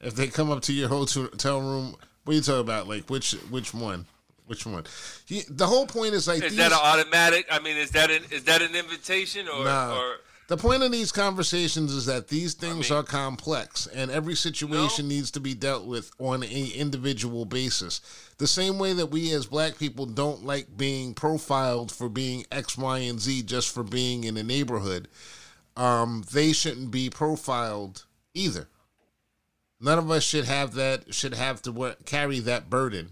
If 0.04 0.16
they 0.16 0.28
come 0.28 0.51
up 0.51 0.62
to 0.64 0.74
your 0.74 0.89
hotel 0.89 1.62
room, 1.62 1.95
what 2.24 2.34
are 2.34 2.36
you 2.36 2.41
talking 2.41 2.62
about? 2.62 2.88
Like 2.88 3.10
which 3.10 3.32
which 3.49 3.74
one? 3.74 4.06
Which 4.45 4.66
one? 4.66 4.84
He, 5.26 5.43
the 5.49 5.66
whole 5.68 5.88
point 5.88 6.14
is 6.14 6.28
like 6.28 6.43
is 6.43 6.51
these, 6.51 6.58
that 6.58 6.72
an 6.74 6.80
automatic? 6.82 7.45
I 7.49 7.60
mean, 7.60 7.78
is 7.78 7.91
that 7.91 8.12
an 8.12 8.24
is 8.30 8.43
that 8.43 8.62
an 8.62 8.76
invitation 8.76 9.47
or 9.47 9.64
Nah. 9.64 9.97
or 9.97 10.16
the 10.49 10.58
point 10.58 10.84
of 10.84 10.91
these 10.91 11.12
conversations 11.14 11.93
is 11.93 12.06
that 12.08 12.28
these 12.28 12.54
things 12.54 12.89
mean- 12.89 12.99
are 12.99 13.04
complex 13.04 13.88
and 13.88 14.12
every 14.12 14.36
situation 14.36 15.08
needs 15.08 15.32
to 15.32 15.39
be 15.39 15.54
dealt 15.54 15.86
with 15.86 16.12
on 16.20 16.43
a 16.43 16.68
individual 16.76 17.45
basis. 17.45 18.01
The 18.38 18.47
same 18.47 18.78
way 18.78 18.91
that 18.93 19.06
we 19.08 19.32
as 19.32 19.45
black 19.45 19.78
people 19.80 20.06
don't 20.06 20.45
like 20.45 20.76
being 20.76 21.14
profiled 21.14 21.91
for 21.93 22.10
being 22.10 22.45
X, 22.51 22.78
Y, 22.78 22.99
and 22.99 23.22
Z 23.22 23.43
just 23.43 23.74
for 23.74 23.84
being 23.84 24.26
in 24.26 24.36
a 24.36 24.43
neighborhood, 24.43 25.08
um, 25.78 26.26
they 26.34 26.51
shouldn't 26.51 26.91
be 26.91 27.10
profiled 27.10 28.04
either. 28.34 28.68
None 29.84 30.00
of 30.00 30.10
us 30.10 30.24
should 30.24 30.46
have 30.46 30.74
that 30.76 31.14
should 31.14 31.34
have 31.34 31.62
to 31.64 31.72
wear, 31.72 31.96
carry 32.06 32.40
that 32.40 32.70
burden 32.70 33.12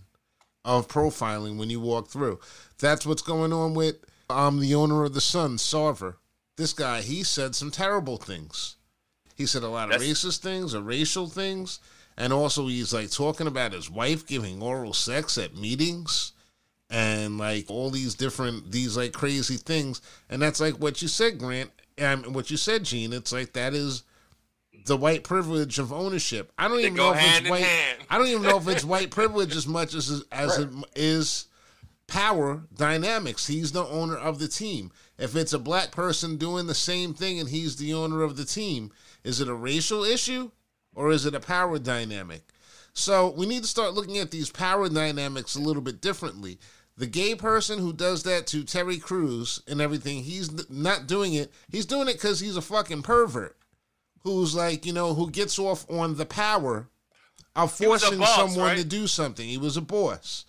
of 0.64 0.88
profiling 0.88 1.58
when 1.58 1.70
you 1.70 1.80
walk 1.82 2.08
through. 2.08 2.40
That's 2.80 3.06
what's 3.06 3.22
going 3.22 3.52
on 3.52 3.74
with 3.74 3.98
um 4.30 4.60
the 4.60 4.74
owner 4.74 5.04
of 5.04 5.14
the 5.14 5.22
Sun, 5.22 5.58
Sarver. 5.58 6.16
This 6.56 6.74
guy, 6.74 7.02
he 7.02 7.24
said 7.24 7.56
some 7.56 7.72
terrible 7.72 8.18
things. 8.18 8.78
He 9.36 9.46
said 9.46 9.64
a 9.64 9.68
lot 9.68 9.86
of 9.92 10.00
That's- 10.00 10.08
racist 10.24 10.40
things 10.40 10.74
or 10.74 10.82
racial 10.82 11.28
things. 11.28 11.80
And 12.18 12.32
also 12.32 12.68
he's 12.68 12.94
like 12.94 13.10
talking 13.10 13.48
about 13.48 13.74
his 13.74 13.90
wife 13.90 14.26
giving 14.28 14.62
oral 14.62 14.94
sex 14.94 15.38
at 15.38 15.56
meetings 15.56 16.34
and 16.90 17.38
like 17.38 17.66
all 17.70 17.90
these 17.90 18.16
different 18.16 18.72
these 18.72 18.96
like 18.96 19.12
crazy 19.14 19.58
things. 19.58 20.02
And 20.30 20.42
that's 20.42 20.60
like 20.60 20.76
what 20.76 21.02
you 21.02 21.08
said, 21.08 21.38
Grant, 21.40 21.72
and 21.98 22.36
what 22.36 22.52
you 22.52 22.58
said, 22.58 22.84
Gene. 22.84 23.12
It's 23.14 23.32
like 23.34 23.54
that 23.54 23.74
is 23.74 24.04
the 24.86 24.98
white 24.98 25.24
privilege 25.24 25.80
of 25.80 25.92
ownership. 25.94 26.52
I 26.58 26.68
don't 26.68 26.78
They 26.78 26.86
even 26.86 26.96
know 26.96 27.14
if 27.14 27.20
it's 27.22 27.50
white. 27.50 27.68
I 28.10 28.18
don't 28.18 28.28
even 28.28 28.44
know 28.44 28.58
if 28.58 28.68
it's 28.68 28.84
white 28.84 29.12
privilege 29.12 29.56
as 29.56 29.68
much 29.68 29.94
as 29.94 30.24
as 30.32 30.58
it 30.58 30.70
is 30.96 31.48
power 32.08 32.64
dynamics. 32.76 33.48
He's 33.48 33.72
the 33.72 33.86
owner 33.86 34.18
of 34.18 34.40
the 34.40 34.48
team. 34.48 34.92
If 35.18 35.36
it's 35.36 35.54
a 35.54 35.60
black 35.60 35.92
person 35.92 36.38
doing 36.38 36.68
the 36.68 36.76
same 36.76 37.14
thing 37.14 37.40
and 37.40 37.50
he's 37.50 37.78
the 37.78 37.94
owner 37.94 38.22
of 38.22 38.36
the 38.36 38.46
team, 38.46 38.92
is 39.24 39.40
it 39.40 39.48
a 39.48 39.54
racial 39.54 40.04
issue 40.04 40.52
or 40.94 41.12
is 41.12 41.26
it 41.26 41.36
a 41.36 41.40
power 41.40 41.80
dynamic? 41.80 42.42
So 42.94 43.30
we 43.30 43.46
need 43.46 43.64
to 43.64 43.70
start 43.70 43.94
looking 43.94 44.18
at 44.18 44.32
these 44.32 44.50
power 44.50 44.90
dynamics 44.90 45.56
a 45.56 45.62
little 45.62 45.82
bit 45.82 46.02
differently. 46.02 46.60
The 46.98 47.08
gay 47.08 47.36
person 47.36 47.80
who 47.80 47.94
does 47.94 48.24
that 48.24 48.46
to 48.48 48.64
Terry 48.64 48.98
Crews 48.98 49.62
and 49.68 49.80
everything, 49.80 50.24
he's 50.24 50.70
not 50.70 51.08
doing 51.08 51.34
it. 51.34 51.52
He's 51.70 51.86
doing 51.86 52.10
it 52.10 52.14
because 52.14 52.42
he's 52.42 52.58
a 52.58 52.62
fucking 52.62 53.04
pervert 53.04 53.56
who's 54.24 54.56
like, 54.56 54.86
you 54.86 54.94
know, 54.94 55.14
who 55.14 55.30
gets 55.30 55.58
off 55.60 55.90
on 55.90 56.16
the 56.16 56.26
power 56.26 56.88
of 57.56 57.72
forcing 57.72 58.20
boss, 58.20 58.36
someone 58.36 58.70
right? 58.70 58.78
to 58.78 58.84
do 58.84 59.08
something. 59.08 59.48
He 59.48 59.58
was 59.58 59.78
a 59.78 59.82
boss. 59.82 60.46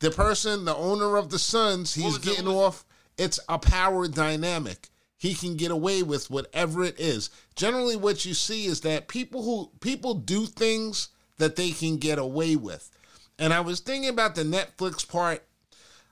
The 0.00 0.10
person, 0.10 0.64
the 0.64 0.74
owner 0.74 1.16
of 1.16 1.30
the 1.30 1.38
Suns, 1.38 1.94
he's 1.94 2.18
getting 2.18 2.48
off. 2.48 2.84
It's 3.16 3.38
a 3.48 3.58
power 3.58 4.08
dynamic. 4.08 4.88
He 5.16 5.34
can 5.34 5.56
get 5.56 5.70
away 5.70 6.02
with 6.02 6.30
whatever 6.30 6.82
it 6.82 6.98
is. 6.98 7.30
Generally, 7.54 7.96
what 7.96 8.24
you 8.24 8.34
see 8.34 8.66
is 8.66 8.80
that 8.80 9.06
people 9.06 9.44
who 9.44 9.70
people 9.78 10.14
do 10.14 10.46
things 10.46 11.10
that 11.38 11.54
they 11.54 11.70
can 11.70 11.98
get 11.98 12.18
away 12.18 12.56
with. 12.56 12.90
And 13.38 13.52
I 13.52 13.60
was 13.60 13.78
thinking 13.78 14.10
about 14.10 14.34
the 14.34 14.42
Netflix 14.42 15.08
part. 15.08 15.44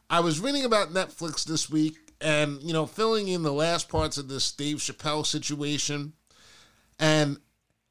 I 0.08 0.20
was 0.20 0.40
reading 0.40 0.64
about 0.64 0.92
Netflix 0.92 1.44
this 1.44 1.68
week 1.68 1.96
and, 2.20 2.62
you 2.62 2.72
know, 2.72 2.86
filling 2.86 3.28
in 3.28 3.42
the 3.42 3.52
last 3.52 3.88
parts 3.88 4.18
of 4.18 4.28
this 4.28 4.52
Dave 4.52 4.76
Chappelle 4.76 5.26
situation. 5.26 6.12
And 7.00 7.38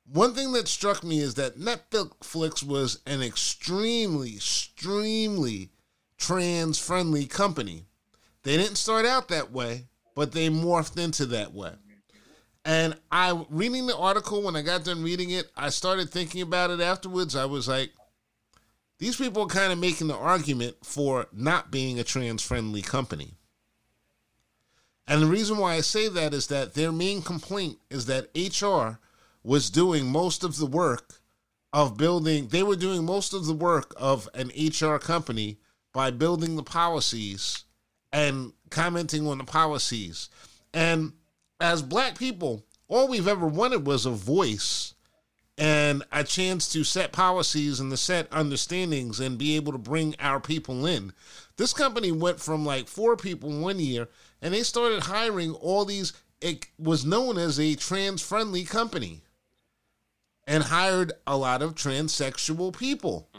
one 0.05 0.34
thing 0.34 0.53
that 0.53 0.68
struck 0.68 1.03
me 1.03 1.20
is 1.20 1.34
that 1.36 1.60
Netflix 1.60 2.64
was 2.64 2.99
an 3.05 3.22
extremely, 3.22 4.36
extremely 4.36 5.72
trans 6.18 6.80
friendly 6.80 7.26
company. 7.26 7.86
They 8.43 8.55
didn't 8.55 8.78
start 8.78 9.05
out 9.05 9.28
that 9.30 9.51
way, 9.51 9.88
but 10.16 10.32
they 10.32 10.49
morphed 10.49 10.97
into 10.97 11.26
that 11.28 11.53
way. 11.53 11.74
And 12.64 12.95
I 13.12 13.45
reading 13.49 13.88
the 13.88 13.97
article 13.97 14.43
when 14.43 14.55
I 14.55 14.62
got 14.62 14.84
done 14.84 15.01
reading 15.01 15.32
it, 15.32 15.51
I 15.57 15.70
started 15.70 16.10
thinking 16.10 16.41
about 16.41 16.70
it 16.70 16.82
afterwards. 16.82 17.36
I 17.36 17.45
was 17.45 17.68
like, 17.68 17.91
these 18.99 19.16
people 19.16 19.43
are 19.43 19.47
kind 19.47 19.72
of 19.72 19.80
making 19.80 20.07
the 20.07 20.16
argument 20.16 20.76
for 20.84 21.28
not 21.32 21.72
being 21.72 21.99
a 21.99 22.03
trans 22.03 22.43
friendly 22.43 22.82
company. 22.82 23.38
And 25.10 25.24
the 25.24 25.28
reason 25.28 25.57
why 25.57 25.74
I 25.74 25.82
say 25.82 26.07
that 26.07 26.36
is 26.36 26.47
that 26.47 26.76
their 26.76 26.91
main 26.91 27.24
complaint 27.24 27.80
is 27.89 28.05
that 28.05 28.30
HR 28.36 28.99
was 29.43 29.72
doing 29.72 30.05
most 30.05 30.43
of 30.43 30.57
the 30.57 30.68
work 30.68 31.16
of 31.74 31.97
building, 31.97 32.49
they 32.49 32.62
were 32.62 32.76
doing 32.76 33.05
most 33.05 33.34
of 33.34 33.47
the 33.47 33.53
work 33.53 33.91
of 33.97 34.30
an 34.36 34.51
HR 34.55 34.97
company 34.97 35.57
by 35.93 36.12
building 36.12 36.55
the 36.55 36.64
policies 36.64 37.64
and 38.12 38.53
commenting 38.70 39.28
on 39.28 39.39
the 39.39 39.43
policies. 39.43 40.30
And 40.76 41.14
as 41.60 41.82
black 41.82 42.18
people, 42.18 42.64
all 42.88 43.07
we've 43.07 43.28
ever 43.28 43.47
wanted 43.47 43.88
was 43.88 44.05
a 44.05 44.12
voice 44.12 44.93
and 45.57 46.03
a 46.12 46.24
chance 46.24 46.70
to 46.70 46.84
set 46.84 47.12
policies 47.12 47.80
and 47.80 47.89
to 47.89 47.97
set 47.97 48.32
understandings 48.32 49.20
and 49.20 49.39
be 49.39 49.55
able 49.55 49.72
to 49.72 49.80
bring 49.80 50.16
our 50.20 50.39
people 50.39 50.86
in. 50.86 51.14
This 51.57 51.74
company 51.74 52.12
went 52.12 52.39
from 52.39 52.64
like 52.64 52.88
four 52.88 53.18
people 53.18 53.60
one 53.60 53.80
year 53.80 54.07
and 54.41 54.53
they 54.53 54.63
started 54.63 55.03
hiring 55.03 55.53
all 55.53 55.85
these, 55.85 56.13
it 56.41 56.65
was 56.77 57.05
known 57.05 57.37
as 57.37 57.59
a 57.59 57.75
trans 57.75 58.21
friendly 58.21 58.63
company 58.63 59.21
and 60.47 60.63
hired 60.63 61.13
a 61.27 61.37
lot 61.37 61.61
of 61.61 61.75
transsexual 61.75 62.75
people. 62.75 63.29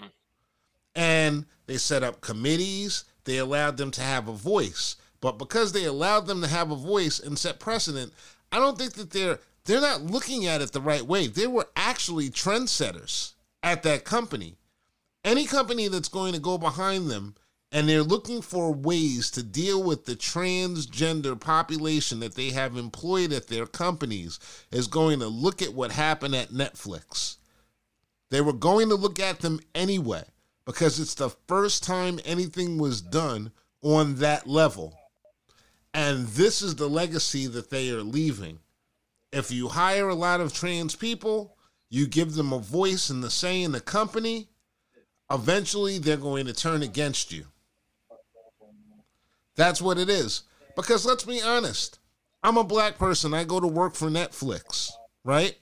And 0.95 1.47
they 1.67 1.77
set 1.77 2.03
up 2.03 2.21
committees, 2.21 3.05
they 3.25 3.39
allowed 3.39 3.77
them 3.77 3.91
to 3.93 4.01
have 4.01 4.29
a 4.29 4.33
voice. 4.33 4.97
But 5.21 5.39
because 5.39 5.73
they 5.73 5.85
allowed 5.85 6.27
them 6.27 6.41
to 6.41 6.49
have 6.49 6.71
a 6.71 6.77
voice 6.77 7.19
and 7.21 7.39
set 7.39 7.61
precedent, 7.61 8.13
I 8.53 8.59
don't 8.59 8.79
think 8.79 8.95
that 8.95 9.11
they're 9.11 9.39
they're 9.65 9.81
not 9.81 10.03
looking 10.03 10.47
at 10.47 10.63
it 10.63 10.73
the 10.73 10.81
right 10.81 11.03
way. 11.03 11.27
They 11.27 11.47
were 11.47 11.69
actually 11.77 12.31
trendsetters 12.31 13.35
at 13.63 13.83
that 13.83 14.05
company. 14.05 14.57
Any 15.23 15.47
company 15.47 15.89
that's 15.89 16.09
going 16.09 16.33
to 16.33 16.41
go 16.41 16.57
behind 16.57 17.11
them 17.11 17.35
and 17.73 17.89
they're 17.89 18.03
looking 18.03 18.43
for 18.43 18.73
ways 18.73 19.31
to 19.31 19.43
deal 19.43 19.83
with 19.83 20.05
the 20.05 20.17
transgender 20.17 21.39
population 21.39 22.21
that 22.21 22.35
they 22.35 22.51
have 22.51 22.77
employed 22.77 23.33
at 23.33 23.47
their 23.47 23.67
companies 23.67 24.41
is 24.73 24.89
going 24.89 25.21
to 25.21 25.29
look 25.29 25.63
at 25.63 25.75
what 25.75 25.93
happened 25.93 26.35
at 26.35 26.49
Netflix. 26.49 27.37
They 28.31 28.41
were 28.41 28.53
going 28.53 28.89
to 28.89 28.97
look 28.97 29.21
at 29.21 29.41
them 29.41 29.61
anyway 29.75 30.25
because 30.65 30.99
it's 30.99 31.15
the 31.15 31.31
first 31.49 31.85
time 31.85 32.21
anything 32.25 32.79
was 32.79 33.01
done 33.01 33.53
on 33.83 34.17
that 34.17 34.47
level. 34.47 34.97
And 35.95 36.27
this 36.29 36.63
is 36.63 36.77
the 36.77 36.89
legacy 36.89 37.47
that 37.49 37.71
they 37.71 37.91
are 37.91 38.03
leaving. 38.03 38.59
If 39.33 39.51
you 39.51 39.69
hire 39.69 40.09
a 40.09 40.15
lot 40.15 40.41
of 40.41 40.53
trans 40.53 40.97
people, 40.97 41.57
you 41.89 42.07
give 42.07 42.35
them 42.35 42.53
a 42.53 42.59
voice 42.59 43.11
and 43.11 43.23
the 43.23 43.31
say 43.31 43.63
in 43.63 43.73
the 43.73 43.81
company, 43.81 44.49
eventually 45.31 45.99
they're 45.99 46.17
going 46.17 46.47
to 46.47 46.53
turn 46.53 46.83
against 46.83 47.33
you. 47.33 47.47
That's 49.61 49.83
what 49.83 49.99
it 49.99 50.09
is. 50.09 50.45
Because 50.75 51.05
let's 51.05 51.25
be 51.25 51.43
honest, 51.43 51.99
I'm 52.43 52.57
a 52.57 52.65
black 52.65 52.97
person. 52.97 53.35
I 53.35 53.45
go 53.45 53.61
to 53.61 53.67
work 53.67 53.95
for 53.95 54.09
Netflix, 54.09 54.91
right? 55.23 55.55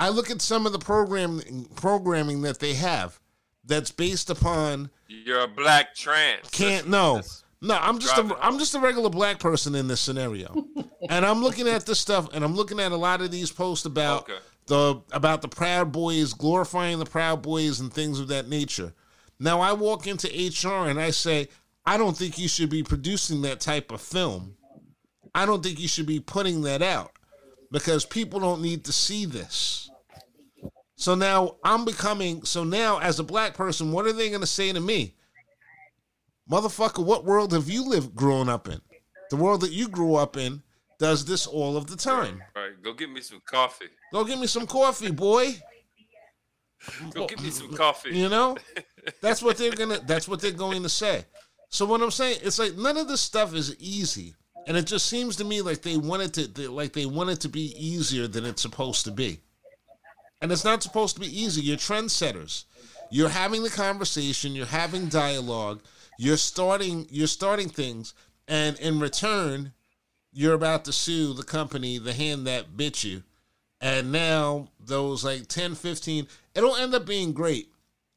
I 0.00 0.08
look 0.08 0.32
at 0.32 0.42
some 0.42 0.66
of 0.66 0.72
the 0.72 0.80
program 0.80 1.40
programming 1.76 2.42
that 2.42 2.58
they 2.58 2.74
have 2.74 3.20
that's 3.64 3.92
based 3.92 4.30
upon 4.30 4.90
you're 5.06 5.42
a 5.42 5.46
black 5.46 5.94
trans. 5.94 6.48
Can't 6.50 6.88
no. 6.88 7.22
No, 7.60 7.76
I'm 7.80 8.00
just 8.00 8.18
a 8.18 8.36
I'm 8.40 8.58
just 8.58 8.74
a 8.74 8.80
regular 8.80 9.10
black 9.10 9.38
person 9.38 9.76
in 9.76 9.86
this 9.86 10.00
scenario. 10.00 10.66
and 11.08 11.24
I'm 11.24 11.40
looking 11.40 11.68
at 11.68 11.86
this 11.86 12.00
stuff 12.00 12.28
and 12.34 12.44
I'm 12.44 12.56
looking 12.56 12.80
at 12.80 12.90
a 12.90 12.96
lot 12.96 13.20
of 13.20 13.30
these 13.30 13.52
posts 13.52 13.86
about 13.86 14.22
okay. 14.22 14.38
the 14.66 15.00
about 15.12 15.42
the 15.42 15.48
Proud 15.48 15.92
Boys 15.92 16.34
glorifying 16.34 16.98
the 16.98 17.06
Proud 17.06 17.42
Boys 17.42 17.78
and 17.78 17.94
things 17.94 18.18
of 18.18 18.26
that 18.26 18.48
nature. 18.48 18.92
Now 19.38 19.60
I 19.60 19.72
walk 19.72 20.08
into 20.08 20.26
HR 20.26 20.88
and 20.88 21.00
I 21.00 21.10
say, 21.10 21.46
I 21.88 21.96
don't 21.96 22.14
think 22.14 22.38
you 22.38 22.48
should 22.48 22.68
be 22.68 22.82
producing 22.82 23.40
that 23.42 23.60
type 23.60 23.90
of 23.92 24.02
film. 24.02 24.58
I 25.34 25.46
don't 25.46 25.62
think 25.62 25.80
you 25.80 25.88
should 25.88 26.04
be 26.04 26.20
putting 26.20 26.60
that 26.62 26.82
out 26.82 27.12
because 27.72 28.04
people 28.04 28.40
don't 28.40 28.60
need 28.60 28.84
to 28.84 28.92
see 28.92 29.24
this. 29.24 29.88
So 30.96 31.14
now 31.14 31.56
I'm 31.64 31.86
becoming 31.86 32.44
so 32.44 32.62
now 32.62 32.98
as 32.98 33.18
a 33.20 33.24
black 33.24 33.54
person, 33.54 33.90
what 33.90 34.04
are 34.04 34.12
they 34.12 34.28
going 34.28 34.42
to 34.42 34.46
say 34.46 34.70
to 34.70 34.80
me? 34.80 35.14
Motherfucker, 36.50 37.02
what 37.02 37.24
world 37.24 37.54
have 37.54 37.70
you 37.70 37.88
lived 37.88 38.14
growing 38.14 38.50
up 38.50 38.68
in? 38.68 38.82
The 39.30 39.36
world 39.36 39.62
that 39.62 39.72
you 39.72 39.88
grew 39.88 40.14
up 40.16 40.36
in 40.36 40.62
does 40.98 41.24
this 41.24 41.46
all 41.46 41.78
of 41.78 41.86
the 41.86 41.96
time. 41.96 42.42
All 42.54 42.64
right, 42.64 42.82
go 42.82 42.92
get 42.92 43.10
me 43.10 43.22
some 43.22 43.40
coffee. 43.46 43.86
Go 44.12 44.24
get 44.24 44.38
me 44.38 44.46
some 44.46 44.66
coffee, 44.66 45.10
boy. 45.10 45.54
go 47.14 47.26
get 47.26 47.40
me 47.40 47.48
some 47.48 47.72
coffee. 47.72 48.10
You 48.10 48.28
know? 48.28 48.58
That's 49.22 49.42
what 49.42 49.56
they're 49.56 49.72
gonna 49.72 50.00
that's 50.00 50.28
what 50.28 50.38
they're 50.42 50.50
going 50.50 50.82
to 50.82 50.88
say. 50.90 51.24
So 51.68 51.84
what 51.84 52.00
I'm 52.00 52.10
saying, 52.10 52.38
it's 52.42 52.58
like 52.58 52.76
none 52.76 52.96
of 52.96 53.08
this 53.08 53.20
stuff 53.20 53.54
is 53.54 53.76
easy. 53.78 54.34
And 54.66 54.76
it 54.76 54.86
just 54.86 55.06
seems 55.06 55.36
to 55.36 55.44
me 55.44 55.62
like 55.62 55.82
they 55.82 55.96
wanted 55.96 56.54
to 56.54 56.70
like 56.70 56.92
they 56.92 57.06
want 57.06 57.30
it 57.30 57.40
to 57.40 57.48
be 57.48 57.74
easier 57.76 58.26
than 58.26 58.44
it's 58.44 58.62
supposed 58.62 59.04
to 59.04 59.10
be. 59.10 59.40
And 60.40 60.52
it's 60.52 60.64
not 60.64 60.82
supposed 60.82 61.14
to 61.14 61.20
be 61.20 61.40
easy. 61.40 61.62
You're 61.62 61.76
trendsetters. 61.76 62.64
You're 63.10 63.30
having 63.30 63.62
the 63.62 63.70
conversation, 63.70 64.54
you're 64.54 64.66
having 64.66 65.08
dialogue, 65.08 65.80
you're 66.18 66.36
starting 66.36 67.06
you're 67.10 67.26
starting 67.26 67.68
things, 67.68 68.12
and 68.46 68.78
in 68.78 69.00
return, 69.00 69.72
you're 70.32 70.54
about 70.54 70.84
to 70.84 70.92
sue 70.92 71.32
the 71.32 71.42
company, 71.42 71.98
the 71.98 72.12
hand 72.12 72.46
that 72.46 72.76
bit 72.76 73.02
you. 73.04 73.22
And 73.80 74.12
now 74.12 74.68
those 74.78 75.24
like 75.24 75.46
10, 75.46 75.76
15, 75.76 76.26
it'll 76.54 76.76
end 76.76 76.94
up 76.94 77.06
being 77.06 77.32
great 77.32 77.68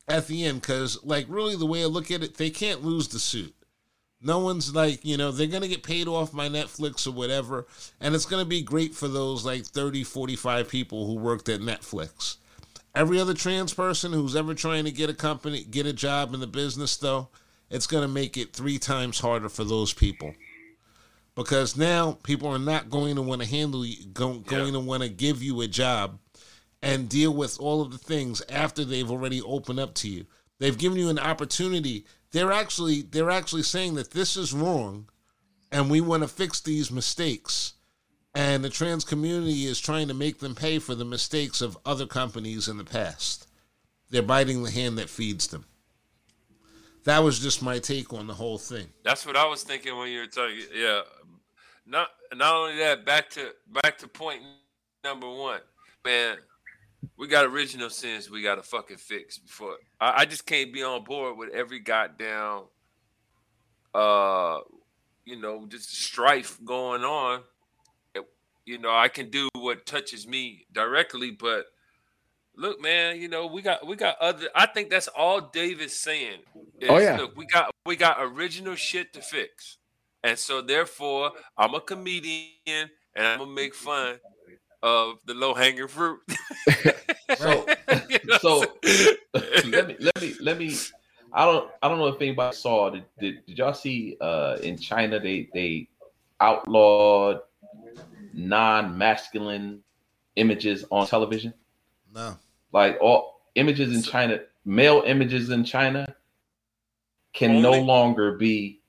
at 0.08 0.28
the 0.28 0.45
end 0.45 0.62
because 0.62 1.04
like 1.04 1.26
really 1.30 1.56
the 1.56 1.66
way 1.66 1.84
I 1.84 1.88
look 1.88 2.12
at 2.12 2.24
it, 2.24 2.36
they 2.38 2.49
can't 2.49 2.84
lose 2.84 3.08
the 3.08 3.20
suit. 3.20 3.56
No 4.24 4.39
one's 4.39 4.76
like, 4.76 5.04
you 5.04 5.18
know, 5.18 5.32
they're 5.32 5.47
going 5.47 5.64
to 5.64 5.68
get 5.68 5.82
paid 5.82 6.08
off 6.08 6.32
by 6.32 6.47
Netflix 6.47 7.08
or 7.08 7.12
whatever. 7.12 7.66
And 7.99 8.14
it's 8.14 8.26
going 8.26 8.43
to 8.43 8.47
be 8.47 8.62
great 8.62 8.93
for 8.93 9.08
those 9.08 9.43
like 9.43 9.66
30, 9.66 10.04
45 10.04 10.70
people 10.70 11.08
who 11.08 11.16
worked 11.16 11.49
at 11.49 11.60
Netflix. 11.60 12.38
Every 12.93 13.20
other 13.20 13.34
trans 13.34 13.74
person 13.74 14.14
who's 14.14 14.36
ever 14.36 14.54
trying 14.54 14.84
to 14.86 14.91
get 14.91 15.10
a 15.10 15.14
company, 15.14 15.64
get 15.64 15.88
a 15.88 15.93
job 15.93 16.34
in 16.36 16.39
the 16.39 16.47
business, 16.47 16.97
though, 16.97 17.30
it's 17.72 17.88
going 17.88 18.04
to 18.04 18.08
make 18.08 18.38
it 18.38 18.54
three 18.54 18.78
times 18.78 19.20
harder 19.20 19.49
for 19.49 19.64
those 19.64 19.93
people. 19.93 20.36
Because 21.34 21.78
now 21.78 22.18
people 22.24 22.49
are 22.49 22.60
not 22.60 22.89
going 22.89 23.16
to 23.16 23.22
want 23.22 23.41
to 23.41 23.47
handle 23.47 23.86
you, 23.86 24.06
go, 24.08 24.36
going 24.36 24.74
yeah. 24.74 24.80
to 24.80 24.86
want 24.86 25.02
to 25.02 25.10
give 25.10 25.41
you 25.41 25.62
a 25.62 25.68
job 25.68 26.20
and 26.82 27.10
deal 27.10 27.34
with 27.34 27.60
all 27.60 27.82
of 27.82 27.92
the 27.92 27.98
things 27.98 28.42
after 28.50 28.84
they've 28.84 29.12
already 29.12 29.42
opened 29.42 29.80
up 29.80 29.94
to 29.96 30.10
you. 30.10 30.26
They've 30.60 30.78
given 30.78 30.98
you 30.98 31.10
an 31.10 31.20
opportunity. 31.20 32.06
They're 32.32 32.52
actually 32.52 33.02
they're 33.02 33.32
actually 33.32 33.64
saying 33.64 33.96
that 33.96 34.12
this 34.12 34.38
is 34.38 34.54
wrong 34.54 35.10
and 35.72 35.90
we 35.90 36.02
want 36.02 36.24
to 36.24 36.28
fix 36.28 36.60
these 36.60 36.92
mistakes. 36.92 37.74
And 38.34 38.64
the 38.64 38.70
trans 38.70 39.04
community 39.04 39.66
is 39.66 39.80
trying 39.80 40.08
to 40.08 40.14
make 40.14 40.40
them 40.40 40.56
pay 40.56 40.80
for 40.80 40.96
the 40.96 41.04
mistakes 41.04 41.62
of 41.62 41.78
other 41.86 42.06
companies 42.06 42.68
in 42.68 42.78
the 42.78 42.86
past. 42.86 43.48
They're 44.10 44.22
biting 44.22 44.64
the 44.64 44.72
hand 44.72 44.98
that 44.98 45.10
feeds 45.10 45.48
them. 45.48 45.66
That 47.04 47.24
was 47.24 47.40
just 47.40 47.62
my 47.62 47.80
take 47.80 48.14
on 48.14 48.28
the 48.28 48.34
whole 48.34 48.58
thing. 48.58 48.88
That's 49.04 49.26
what 49.26 49.36
i 49.36 49.46
was 49.46 49.64
thinking 49.64 49.98
when 49.98 50.10
you 50.10 50.20
were 50.20 50.28
talking 50.28 50.60
yeah. 50.74 51.02
Not 51.86 52.10
not 52.34 52.54
only 52.54 52.78
that 52.78 53.06
back 53.06 53.30
to 53.32 53.54
back 53.82 53.98
to 54.00 54.08
point 54.08 54.42
number 55.04 55.28
one 55.28 55.62
man 56.06 56.38
we 57.18 57.28
got 57.28 57.45
original 57.45 57.89
sins 57.89 58.30
we 58.30 58.41
got 58.41 58.56
to 58.56 58.64
fucking 58.64 58.97
fix 58.97 59.38
before. 59.38 59.76
I, 59.99 60.22
I, 60.22 60.26
just 60.26 60.45
can't 60.45 60.74
be 60.74 60.84
on 60.84 61.04
board 61.04 61.38
with 61.38 61.49
every 61.54 61.80
goddamn, 61.80 62.64
uh, 63.93 64.60
you 65.26 65.39
know, 65.39 65.66
just 65.68 65.95
strife 65.95 66.60
going 66.64 67.04
on. 67.04 67.41
It, 68.16 68.24
you 68.66 68.78
know, 68.78 68.95
I 68.95 69.08
can 69.08 69.30
do 69.30 69.49
what 69.56 69.86
touches 69.86 70.28
me 70.28 70.66
directly, 70.72 71.32
but 71.32 71.66
look, 72.56 72.82
man, 72.82 73.20
you 73.20 73.28
know, 73.28 73.47
we 73.47 73.62
got 73.62 73.86
we 73.86 73.95
got 73.95 74.18
other. 74.20 74.47
I 74.56 74.66
think 74.66 74.89
that's 74.89 75.08
all 75.08 75.41
David's 75.41 75.97
saying. 75.97 76.39
Is, 76.80 76.89
oh 76.89 76.97
yeah. 76.97 77.18
Look, 77.18 77.36
we 77.36 77.45
got 77.45 77.72
we 77.86 77.95
got 77.95 78.18
original 78.20 78.76
shit 78.76 79.14
to 79.14 79.22
fix, 79.22 79.78
and 80.24 80.38
so 80.38 80.62
therefore, 80.62 81.32
I'm 81.58 81.74
a 81.74 81.82
comedian 81.82 82.89
and 83.16 83.28
I'm 83.28 83.39
gonna 83.39 83.52
make 83.52 83.76
fun 83.76 84.20
of 84.84 85.20
the 85.26 85.34
low 85.34 85.54
hanging 85.54 85.88
fruit. 85.88 86.20
so, 87.38 87.66
so 88.40 88.60
let 89.68 89.88
me 89.88 89.96
let 90.00 90.22
me 90.22 90.34
let 90.42 90.58
me. 90.58 90.76
I 91.34 91.46
don't 91.46 91.72
I 91.82 91.88
don't 91.88 91.98
know 91.98 92.08
if 92.08 92.22
anybody 92.22 92.56
saw. 92.56 92.90
Did, 92.90 93.06
did, 93.20 93.46
did 93.46 93.58
y'all 93.58 93.74
see 93.74 94.18
uh, 94.20 94.58
in 94.62 94.78
China 94.78 95.20
they 95.20 95.50
they 95.54 95.88
outlawed 96.40 97.40
non-masculine 98.34 99.82
images 100.36 100.86
on 100.92 101.08
television? 101.08 101.54
No. 102.14 102.38
Like 102.74 102.98
all 103.02 103.42
images 103.56 103.96
in 103.96 104.02
China, 104.02 104.40
male 104.66 105.04
images 105.06 105.50
in 105.50 105.64
China 105.64 106.06
can 107.34 107.52
Only? 107.58 107.62
no 107.62 107.80
longer 107.82 108.34
be 108.38 108.82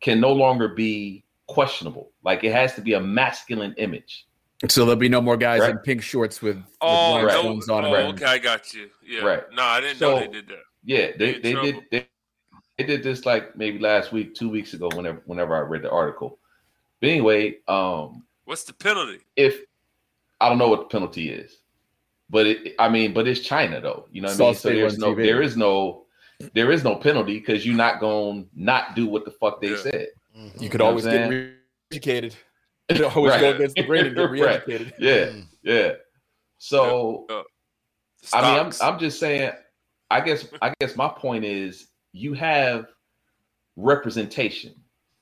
can 0.00 0.20
no 0.20 0.32
longer 0.32 0.68
be 0.68 1.24
questionable. 1.46 2.10
Like 2.24 2.44
it 2.44 2.52
has 2.52 2.74
to 2.74 2.80
be 2.80 2.94
a 2.94 3.00
masculine 3.00 3.74
image. 3.78 4.26
So 4.68 4.84
there'll 4.84 4.96
be 4.96 5.08
no 5.08 5.20
more 5.20 5.36
guys 5.36 5.60
right. 5.60 5.70
in 5.70 5.78
pink 5.78 6.02
shorts 6.02 6.40
with, 6.40 6.56
with 6.56 6.64
oh, 6.80 7.22
right. 7.22 7.36
on. 7.36 7.84
Oh, 7.84 7.94
okay, 8.10 8.24
I 8.24 8.38
got 8.38 8.72
you. 8.72 8.88
Yeah. 9.04 9.22
Right. 9.22 9.42
No, 9.52 9.62
I 9.62 9.80
didn't 9.80 9.98
so, 9.98 10.10
know 10.10 10.20
they 10.20 10.28
did 10.28 10.48
that. 10.48 10.62
Yeah, 10.84 11.10
they, 11.16 11.38
they 11.38 11.54
did 11.54 11.76
they, 11.90 12.08
they 12.78 12.84
did 12.84 13.02
this 13.02 13.26
like 13.26 13.56
maybe 13.56 13.78
last 13.78 14.12
week, 14.12 14.34
two 14.34 14.48
weeks 14.48 14.74
ago, 14.74 14.88
whenever 14.94 15.22
whenever 15.26 15.56
I 15.56 15.60
read 15.60 15.82
the 15.82 15.90
article. 15.90 16.38
But 17.00 17.10
anyway, 17.10 17.56
um 17.66 18.24
what's 18.44 18.64
the 18.64 18.72
penalty? 18.72 19.20
If 19.36 19.60
I 20.40 20.48
don't 20.48 20.58
know 20.58 20.68
what 20.68 20.80
the 20.80 20.86
penalty 20.86 21.30
is. 21.30 21.58
But 22.30 22.46
it 22.46 22.74
I 22.78 22.88
mean, 22.88 23.12
but 23.12 23.26
it's 23.26 23.40
China 23.40 23.80
though. 23.80 24.06
You 24.12 24.22
know 24.22 24.28
what 24.28 24.40
I 24.40 24.44
mean? 24.44 24.54
So 24.54 24.68
there's 24.70 24.98
no 24.98 25.14
TV. 25.14 25.24
there 25.24 25.42
is 25.42 25.56
no 25.56 26.04
there 26.54 26.72
is 26.72 26.84
no 26.84 26.96
penalty 26.96 27.38
because 27.38 27.66
you're 27.66 27.76
not 27.76 28.00
gonna 28.00 28.44
not 28.54 28.94
do 28.94 29.06
what 29.06 29.24
the 29.24 29.32
fuck 29.32 29.60
they 29.60 29.70
yeah. 29.70 29.76
said. 29.76 30.06
You 30.58 30.68
could 30.68 30.80
you 30.80 30.86
always 30.86 31.04
get 31.04 31.28
re-educated. 31.28 32.34
You 32.90 33.06
always 33.06 33.32
right. 33.32 33.40
go 33.40 33.50
against 33.52 33.76
the 33.76 33.84
grain 33.84 34.06
and 34.06 34.16
get 34.16 34.30
re-educated. 34.30 34.92
Right. 34.92 35.00
Yeah, 35.00 35.26
mm. 35.26 35.46
yeah. 35.62 35.92
So, 36.58 37.26
uh, 37.30 37.42
I 38.32 38.42
mean, 38.42 38.66
I'm 38.66 38.72
I'm 38.80 38.98
just 38.98 39.18
saying. 39.18 39.52
I 40.10 40.20
guess 40.20 40.46
I 40.60 40.74
guess 40.78 40.94
my 40.94 41.08
point 41.08 41.44
is 41.44 41.88
you 42.12 42.34
have 42.34 42.86
representation, 43.76 44.74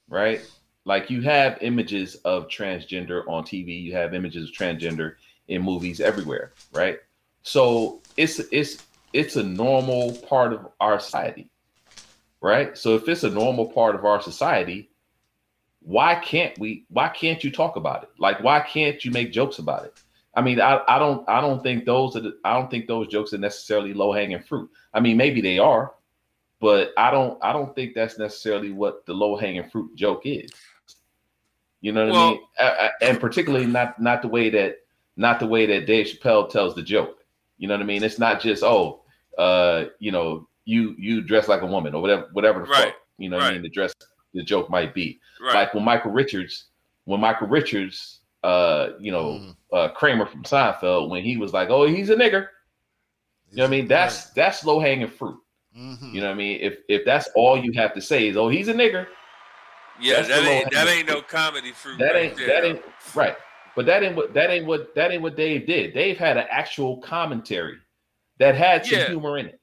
right? 0.08 0.40
Like 0.84 1.10
you 1.10 1.22
have 1.22 1.58
images 1.60 2.16
of 2.24 2.48
transgender 2.48 3.22
on 3.28 3.44
TV. 3.44 3.80
You 3.80 3.92
have 3.94 4.14
images 4.14 4.48
of 4.48 4.54
transgender 4.54 5.14
in 5.48 5.62
movies 5.62 6.00
everywhere, 6.00 6.52
right? 6.72 6.98
So 7.42 8.02
it's 8.16 8.40
it's 8.50 8.84
it's 9.12 9.36
a 9.36 9.42
normal 9.42 10.12
part 10.28 10.52
of 10.52 10.68
our 10.80 10.98
society, 10.98 11.50
right? 12.40 12.76
So 12.76 12.96
if 12.96 13.08
it's 13.08 13.24
a 13.24 13.30
normal 13.30 13.66
part 13.66 13.94
of 13.94 14.04
our 14.04 14.20
society, 14.20 14.89
why 15.82 16.14
can't 16.16 16.58
we 16.58 16.84
why 16.88 17.08
can't 17.08 17.42
you 17.42 17.50
talk 17.50 17.76
about 17.76 18.02
it? 18.02 18.10
Like 18.18 18.42
why 18.42 18.60
can't 18.60 19.04
you 19.04 19.10
make 19.10 19.32
jokes 19.32 19.58
about 19.58 19.84
it? 19.84 20.00
I 20.34 20.42
mean 20.42 20.60
i, 20.60 20.80
I 20.86 20.98
don't 20.98 21.28
i 21.28 21.40
don't 21.40 21.62
think 21.62 21.84
those 21.84 22.16
are 22.16 22.20
the, 22.20 22.38
i 22.44 22.52
don't 22.52 22.70
think 22.70 22.86
those 22.86 23.08
jokes 23.08 23.32
are 23.32 23.38
necessarily 23.38 23.94
low 23.94 24.12
hanging 24.12 24.42
fruit. 24.42 24.70
I 24.94 25.00
mean 25.00 25.16
maybe 25.16 25.40
they 25.40 25.58
are 25.58 25.92
but 26.60 26.92
i 26.96 27.10
don't 27.10 27.42
i 27.42 27.52
don't 27.52 27.74
think 27.74 27.94
that's 27.94 28.18
necessarily 28.18 28.70
what 28.70 29.04
the 29.06 29.14
low 29.14 29.36
hanging 29.36 29.68
fruit 29.68 29.94
joke 29.96 30.22
is. 30.24 30.50
You 31.80 31.92
know 31.92 32.06
what 32.06 32.12
well, 32.12 32.26
i 32.26 32.30
mean? 32.30 32.40
I, 32.58 32.64
I, 32.64 32.90
and 33.02 33.20
particularly 33.20 33.66
not 33.66 34.00
not 34.00 34.22
the 34.22 34.28
way 34.28 34.50
that 34.50 34.76
not 35.16 35.40
the 35.40 35.46
way 35.46 35.66
that 35.66 35.86
dave 35.86 36.06
chappelle 36.06 36.48
tells 36.48 36.74
the 36.74 36.82
joke. 36.82 37.24
You 37.58 37.68
know 37.68 37.74
what 37.74 37.82
i 37.82 37.86
mean? 37.86 38.04
It's 38.04 38.18
not 38.18 38.40
just 38.40 38.62
oh 38.62 39.02
uh 39.38 39.86
you 39.98 40.12
know 40.12 40.46
you 40.66 40.94
you 40.98 41.22
dress 41.22 41.48
like 41.48 41.62
a 41.62 41.66
woman 41.66 41.94
or 41.94 42.02
whatever 42.02 42.28
whatever 42.32 42.60
the 42.60 42.66
right. 42.66 42.84
fuck 42.84 42.94
you 43.18 43.30
know 43.30 43.38
right. 43.38 43.44
what 43.44 43.50
i 43.50 43.54
mean? 43.54 43.62
The 43.62 43.70
dress 43.70 43.94
the 44.34 44.42
joke 44.42 44.70
might 44.70 44.94
be. 44.94 45.20
Right. 45.40 45.54
Like 45.54 45.74
when 45.74 45.84
Michael 45.84 46.10
Richards, 46.10 46.66
when 47.04 47.20
Michael 47.20 47.48
Richards, 47.48 48.20
uh, 48.42 48.90
you 48.98 49.12
know, 49.12 49.24
mm. 49.24 49.56
uh, 49.72 49.88
Kramer 49.90 50.26
from 50.26 50.42
Seinfeld, 50.44 51.10
when 51.10 51.22
he 51.22 51.36
was 51.36 51.52
like, 51.52 51.70
"Oh, 51.70 51.86
he's 51.86 52.10
a 52.10 52.16
nigger," 52.16 52.48
you 53.50 53.56
know 53.56 53.64
what 53.64 53.68
I 53.68 53.70
mean? 53.70 53.88
That's 53.88 54.26
right. 54.26 54.34
that's 54.36 54.64
low 54.64 54.80
hanging 54.80 55.08
fruit. 55.08 55.38
Mm-hmm. 55.76 56.14
You 56.14 56.20
know 56.20 56.28
what 56.28 56.34
I 56.34 56.36
mean? 56.36 56.60
If 56.60 56.78
if 56.88 57.04
that's 57.04 57.28
all 57.34 57.62
you 57.62 57.72
have 57.72 57.94
to 57.94 58.00
say 58.00 58.28
is, 58.28 58.36
"Oh, 58.36 58.48
he's 58.48 58.68
a 58.68 58.74
nigger," 58.74 59.06
yeah, 60.00 60.22
that 60.22 60.44
ain't 60.44 60.70
that 60.72 60.88
ain't 60.88 61.08
fruit. 61.08 61.16
no 61.16 61.22
comedy 61.22 61.72
fruit. 61.72 61.98
That 61.98 62.16
ain't 62.16 62.36
right 62.38 62.46
that 62.46 62.64
ain't 62.64 62.82
right. 63.14 63.36
But 63.76 63.86
that 63.86 64.02
ain't 64.02 64.16
what 64.16 64.34
that 64.34 64.50
ain't 64.50 64.66
what 64.66 64.94
that 64.94 65.12
ain't 65.12 65.22
what 65.22 65.36
Dave 65.36 65.66
did. 65.66 65.94
Dave 65.94 66.18
had 66.18 66.36
an 66.36 66.46
actual 66.50 66.98
commentary 66.98 67.78
that 68.38 68.54
had 68.54 68.84
some 68.84 68.98
yeah. 68.98 69.06
humor 69.06 69.38
in 69.38 69.46
it. 69.46 69.59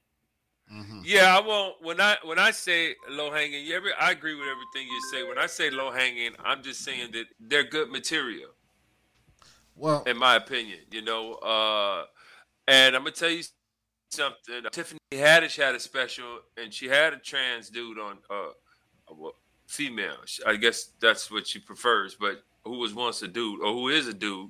Mm-hmm. 0.74 1.01
Yeah, 1.05 1.38
I 1.38 1.45
won't. 1.45 1.76
When 1.82 2.01
I 2.01 2.18
when 2.24 2.39
I 2.39 2.51
say 2.51 2.95
low 3.09 3.32
hanging, 3.32 3.65
yeah, 3.65 3.80
I 3.99 4.11
agree 4.11 4.36
with 4.36 4.47
everything 4.47 4.91
you 4.91 5.01
say. 5.11 5.24
When 5.24 5.38
I 5.38 5.45
say 5.45 5.70
low 5.70 5.91
hanging, 5.91 6.32
I'm 6.43 6.61
just 6.61 6.84
saying 6.84 7.11
that 7.13 7.26
they're 7.39 7.63
good 7.63 7.89
material. 7.89 8.49
Well, 9.76 10.03
in 10.03 10.18
my 10.18 10.36
opinion, 10.36 10.80
you 10.91 11.03
know, 11.03 11.36
uh, 11.36 12.05
and 12.68 12.95
I'm 12.95 13.03
gonna 13.03 13.11
tell 13.11 13.30
you 13.30 13.43
something. 14.09 14.63
Tiffany 14.72 14.99
Haddish 15.11 15.55
had 15.55 15.76
a 15.76 15.80
special, 15.80 16.39
and 16.61 16.74
she 16.74 16.88
had 16.88 17.13
a 17.13 17.18
trans 17.18 17.70
dude 17.70 17.99
on, 17.99 18.18
uh, 18.30 18.49
well, 19.09 19.34
female. 19.68 20.18
I 20.45 20.55
guess 20.55 20.91
that's 20.99 21.32
what 21.32 21.47
she 21.47 21.59
prefers, 21.59 22.15
but 22.20 22.43
who 22.63 22.80
was 22.80 22.93
once 22.93 23.22
a 23.22 23.28
dude 23.28 23.61
or 23.61 23.72
who 23.72 23.89
is 23.89 24.07
a 24.07 24.13
dude, 24.13 24.49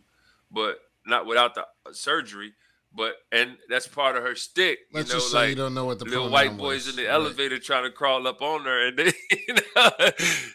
but 0.51 0.79
not 1.05 1.25
without 1.25 1.55
the 1.55 1.65
surgery. 1.91 2.53
But 2.97 3.13
and 3.31 3.57
that's 3.69 3.87
part 3.87 4.17
of 4.17 4.23
her 4.23 4.35
stick. 4.35 4.79
You 4.91 4.97
Let's 4.97 5.09
know, 5.09 5.15
just 5.17 5.31
say 5.31 5.37
like 5.37 5.49
you 5.49 5.55
don't 5.55 5.75
know 5.75 5.85
what 5.85 5.99
the 5.99 6.05
little 6.05 6.31
white 6.31 6.57
boys 6.57 6.87
was. 6.87 6.89
in 6.89 6.95
the 6.95 7.07
right. 7.07 7.13
elevator 7.13 7.59
trying 7.59 7.83
to 7.83 7.91
crawl 7.91 8.27
up 8.27 8.41
on 8.41 8.63
her, 8.63 8.87
and 8.87 8.97
they, 8.97 9.13
you 9.47 9.53
know, 9.53 9.91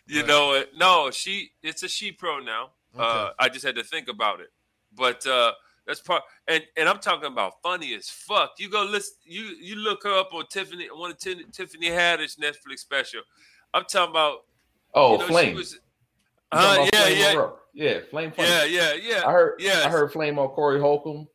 you 0.08 0.20
right. 0.20 0.28
know 0.28 0.64
no, 0.76 1.10
she 1.12 1.52
it's 1.62 1.84
a 1.84 1.88
she 1.88 2.10
pro 2.10 2.40
now. 2.40 2.70
Okay. 2.96 3.04
Uh, 3.04 3.30
I 3.38 3.48
just 3.48 3.64
had 3.64 3.76
to 3.76 3.84
think 3.84 4.08
about 4.08 4.40
it, 4.40 4.48
but 4.92 5.24
uh, 5.24 5.52
that's 5.86 6.00
part. 6.00 6.24
And 6.48 6.64
and 6.76 6.88
I'm 6.88 6.98
talking 6.98 7.30
about 7.30 7.62
funny 7.62 7.94
as 7.94 8.08
fuck. 8.10 8.54
You 8.58 8.68
go 8.68 8.82
list 8.82 9.12
you 9.24 9.54
you 9.60 9.76
look 9.76 10.02
her 10.02 10.18
up 10.18 10.34
on 10.34 10.46
Tiffany 10.50 10.88
one 10.92 11.12
of 11.12 11.18
T- 11.18 11.44
Tiffany 11.52 11.90
Haddish 11.90 12.38
Netflix 12.40 12.80
special. 12.80 13.20
I'm 13.72 13.84
talking 13.84 14.10
about. 14.10 14.38
Oh, 14.94 15.12
you 15.12 15.18
know, 15.18 15.26
Flame. 15.28 15.54
Was, 15.54 15.78
uh, 16.50 16.86
yeah, 16.92 17.08
yeah, 17.08 17.50
yeah, 17.72 18.00
Flame. 18.10 18.32
Flame. 18.32 18.48
Yeah, 18.48 18.64
yeah, 18.64 18.92
yeah. 18.94 19.22
I 19.26 19.32
heard. 19.32 19.54
Yeah, 19.58 19.82
I 19.86 19.88
heard 19.88 20.12
Flame 20.12 20.38
on 20.38 20.48
Corey 20.48 20.80
Holcomb. 20.80 21.28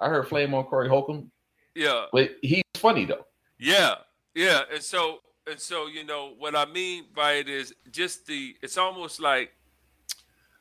I 0.00 0.08
heard 0.08 0.28
Flame 0.28 0.54
on 0.54 0.64
Corey 0.64 0.88
Holcomb. 0.88 1.30
Yeah, 1.74 2.06
but 2.12 2.30
he's 2.42 2.62
funny 2.74 3.04
though. 3.04 3.26
Yeah, 3.58 3.96
yeah, 4.34 4.62
and 4.72 4.82
so 4.82 5.20
and 5.48 5.58
so 5.58 5.86
you 5.86 6.04
know 6.04 6.34
what 6.38 6.54
I 6.54 6.66
mean 6.66 7.06
by 7.14 7.34
it 7.34 7.48
is 7.48 7.74
just 7.90 8.26
the. 8.26 8.56
It's 8.62 8.78
almost 8.78 9.20
like 9.20 9.52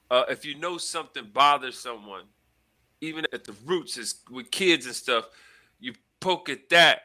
uh, 0.10 0.24
if 0.30 0.46
you 0.46 0.56
know 0.56 0.78
something 0.78 1.30
bothers 1.34 1.78
someone, 1.78 2.24
even 3.02 3.26
at 3.34 3.44
the 3.44 3.54
roots 3.66 3.98
is 3.98 4.22
with 4.32 4.52
kids 4.52 4.86
and 4.86 4.96
stuff, 4.96 5.26
you 5.80 5.94
poke 6.20 6.50
at 6.50 6.70
that 6.70 7.02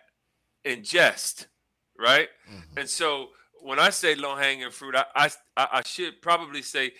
in 0.64 0.82
jest, 0.82 1.48
right? 1.98 2.28
Mm-hmm. 2.50 2.78
And 2.78 2.88
so 2.88 3.28
when 3.60 3.78
I 3.78 3.90
say 3.90 4.14
low 4.14 4.36
hanging 4.36 4.70
fruit, 4.70 4.94
I, 4.94 5.04
I 5.14 5.30
I 5.56 5.82
should 5.82 6.22
probably 6.22 6.62
say 6.62 6.92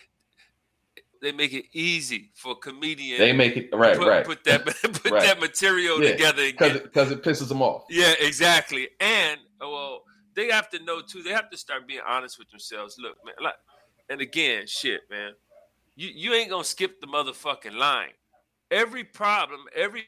they 1.23 1.31
make 1.31 1.55
it 1.55 1.67
easy 1.73 2.31
for 2.35 2.57
comedians. 2.57 3.21
They 3.21 3.33
make 3.33 3.57
it 3.57 3.71
right, 3.73 3.97
put, 3.97 4.09
right. 4.09 4.27
Put 4.27 4.43
that 4.45 4.67
put 4.83 5.11
right. 5.11 5.23
that 5.23 5.41
material 5.41 6.03
yeah, 6.03 6.11
together 6.11 6.45
because 6.45 6.81
because 6.81 7.13
it, 7.13 7.19
it, 7.19 7.25
pisses 7.25 7.49
them 7.49 7.63
off. 7.63 7.85
Yeah, 7.89 8.13
exactly. 8.19 8.89
And 9.01 9.41
oh, 9.61 9.73
well, 9.73 10.03
they 10.35 10.51
have 10.51 10.69
to 10.71 10.83
know 10.83 11.01
too. 11.01 11.23
They 11.23 11.31
have 11.31 11.49
to 11.51 11.57
start 11.57 11.87
being 11.87 12.01
honest 12.07 12.39
with 12.41 12.51
themselves. 12.51 12.97
Look, 12.99 13.17
man. 13.25 13.37
Like, 13.41 13.55
and 14.11 14.21
again, 14.21 14.67
shit, 14.67 15.03
man. 15.09 15.33
You 15.95 16.09
you 16.13 16.35
ain't 16.35 16.51
gonna 16.51 16.65
skip 16.65 17.01
the 17.01 17.07
motherfucking 17.07 17.77
line. 17.77 18.11
Every 18.73 19.05
problem, 19.05 19.61
every 19.77 20.05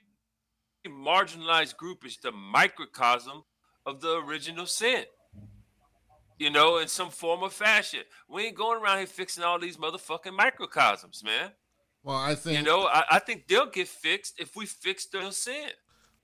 marginalized 0.89 1.77
group 1.77 2.05
is 2.05 2.19
the 2.19 2.33
microcosm 2.33 3.45
of 3.87 4.01
the 4.01 4.17
original 4.17 4.67
sin 4.67 5.05
you 6.39 6.51
know, 6.51 6.79
in 6.79 6.89
some 6.89 7.11
form 7.11 7.43
or 7.43 7.51
fashion. 7.51 8.01
We 8.29 8.47
ain't 8.47 8.57
going 8.57 8.83
around 8.83 8.99
here 8.99 9.07
fixing 9.07 9.45
all 9.45 9.59
these 9.59 9.77
motherfucking 9.77 10.35
microcosms, 10.35 11.23
man. 11.25 11.51
Well, 12.03 12.17
I 12.17 12.35
think 12.35 12.59
you 12.59 12.65
know, 12.65 12.87
I, 12.87 13.05
I 13.13 13.19
think 13.19 13.47
they'll 13.47 13.71
get 13.71 13.89
fixed 13.89 14.39
if 14.39 14.57
we 14.57 14.67
fix 14.67 15.07
their 15.07 15.31
sin. 15.33 15.71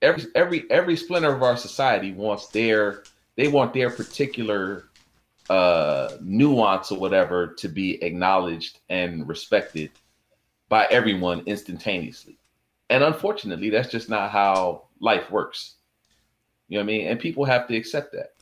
Every 0.02 0.26
every 0.34 0.70
every 0.70 0.96
splinter 0.96 1.34
of 1.34 1.42
our 1.42 1.56
society 1.56 2.12
wants 2.12 2.48
their 2.48 3.04
they 3.36 3.48
want 3.48 3.72
their 3.72 3.90
particular 3.90 4.84
uh 5.48 6.16
nuance 6.20 6.92
or 6.92 6.98
whatever 6.98 7.46
to 7.46 7.68
be 7.68 8.02
acknowledged 8.02 8.80
and 8.88 9.26
respected 9.28 9.90
by 10.68 10.86
everyone 10.90 11.42
instantaneously. 11.46 12.38
And 12.90 13.02
unfortunately, 13.04 13.70
that's 13.70 13.90
just 13.90 14.08
not 14.08 14.30
how 14.30 14.84
life 15.00 15.30
works. 15.30 15.76
You 16.68 16.78
know 16.78 16.84
what 16.84 16.92
I 16.92 16.98
mean? 16.98 17.06
And 17.08 17.18
people 17.18 17.44
have 17.44 17.66
to 17.68 17.76
accept 17.76 18.12
that. 18.12 18.32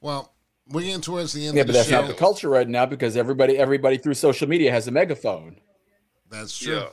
Well, 0.00 0.33
we're 0.68 0.82
getting 0.82 1.00
towards 1.00 1.32
the 1.32 1.46
end. 1.46 1.56
Yeah, 1.56 1.64
but 1.64 1.72
that's 1.74 1.88
show. 1.88 2.00
not 2.00 2.08
the 2.08 2.14
culture 2.14 2.48
right 2.48 2.68
now 2.68 2.86
because 2.86 3.16
everybody, 3.16 3.56
everybody 3.58 3.98
through 3.98 4.14
social 4.14 4.48
media 4.48 4.70
has 4.70 4.88
a 4.88 4.90
megaphone. 4.90 5.56
That's 6.30 6.56
true. 6.58 6.76
Yeah. 6.76 6.86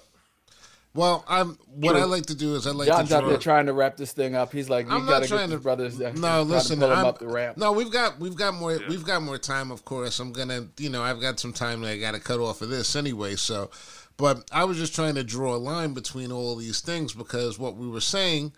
Well, 0.94 1.24
I'm 1.30 1.58
what 1.68 1.96
I 1.96 2.04
like 2.04 2.26
to 2.26 2.36
do 2.36 2.56
is 2.56 2.68
I 2.68 2.72
like 2.72 2.90
John's 2.90 3.10
to 3.10 3.16
out 3.18 3.26
there 3.28 3.38
trying 3.38 3.68
to 3.68 3.74
wrap 3.74 3.96
this 3.96 4.12
thing 4.12 4.36
up. 4.36 4.52
He's 4.52 4.70
like, 4.70 4.90
we 4.90 4.94
I'm 4.94 5.06
gotta 5.06 5.22
not 5.22 5.28
trying 5.30 5.50
get 5.50 5.56
to 5.56 5.62
brothers. 5.62 5.98
there. 5.98 6.12
No, 6.12 6.20
Trying 6.20 6.48
to 6.48 6.52
listen, 6.54 6.80
pull 6.80 6.92
'em 6.92 6.98
I'm- 6.98 7.06
up 7.06 7.20
the 7.20 7.28
ramp. 7.28 7.56
no, 7.58 7.72
we've 7.72 7.90
got 7.92 8.20
we've 8.20 8.36
got 8.36 8.56
more 8.56 8.78
we've 8.90 9.06
got 9.06 9.22
more 9.22 9.38
time. 9.38 9.72
Of 9.72 9.86
course, 9.86 10.20
I'm 10.20 10.34
gonna 10.34 10.68
you 10.78 10.90
know 10.90 11.02
I've 11.02 11.22
got 11.22 11.40
some 11.40 11.54
time 11.54 11.80
that 11.84 11.92
I 11.92 11.98
got 11.98 12.14
to 12.14 12.20
cut 12.20 12.42
off 12.42 12.62
of 12.62 12.68
this 12.68 12.98
anyway. 12.98 13.38
So, 13.38 13.72
but 14.18 14.44
I 14.52 14.66
was 14.66 14.78
just 14.78 14.94
trying 14.94 15.16
to 15.16 15.24
draw 15.24 15.56
a 15.56 15.58
line 15.58 15.94
between 15.94 16.30
all 16.30 16.58
these 16.58 16.82
things 16.82 17.14
because 17.14 17.58
what 17.58 17.78
we 17.78 17.88
were 17.88 18.02
saying, 18.02 18.52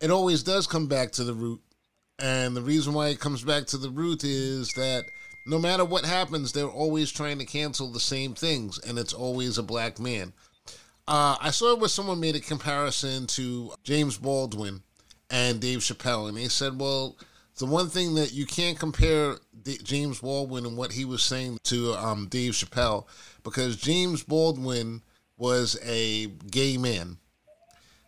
it 0.00 0.12
always 0.12 0.44
does 0.44 0.68
come 0.68 0.86
back 0.86 1.10
to 1.12 1.24
the 1.24 1.34
root, 1.34 1.60
and 2.18 2.56
the 2.56 2.62
reason 2.62 2.94
why 2.94 3.08
it 3.08 3.20
comes 3.20 3.42
back 3.42 3.66
to 3.66 3.76
the 3.76 3.90
root 3.90 4.24
is 4.24 4.72
that 4.74 5.04
no 5.46 5.58
matter 5.58 5.84
what 5.84 6.04
happens, 6.04 6.52
they're 6.52 6.66
always 6.66 7.12
trying 7.12 7.38
to 7.38 7.44
cancel 7.44 7.90
the 7.92 8.00
same 8.00 8.34
things, 8.34 8.78
and 8.78 8.98
it's 8.98 9.12
always 9.12 9.58
a 9.58 9.62
black 9.62 10.00
man. 10.00 10.32
Uh, 11.08 11.36
I 11.40 11.50
saw 11.50 11.76
where 11.76 11.88
someone 11.88 12.18
made 12.18 12.34
a 12.34 12.40
comparison 12.40 13.26
to 13.28 13.72
James 13.84 14.18
Baldwin 14.18 14.82
and 15.30 15.60
Dave 15.60 15.78
Chappelle, 15.78 16.28
and 16.28 16.36
they 16.36 16.48
said, 16.48 16.80
well, 16.80 17.16
the 17.58 17.66
one 17.66 17.88
thing 17.88 18.16
that 18.16 18.32
you 18.32 18.44
can't 18.44 18.78
compare 18.78 19.36
D- 19.62 19.78
James 19.82 20.20
Baldwin 20.20 20.66
and 20.66 20.76
what 20.76 20.92
he 20.92 21.04
was 21.04 21.22
saying 21.22 21.58
to 21.64 21.94
um, 21.94 22.26
Dave 22.28 22.52
Chappelle, 22.52 23.06
because 23.44 23.76
James 23.76 24.24
Baldwin 24.24 25.02
was 25.38 25.78
a 25.84 26.26
gay 26.50 26.76
man. 26.76 27.18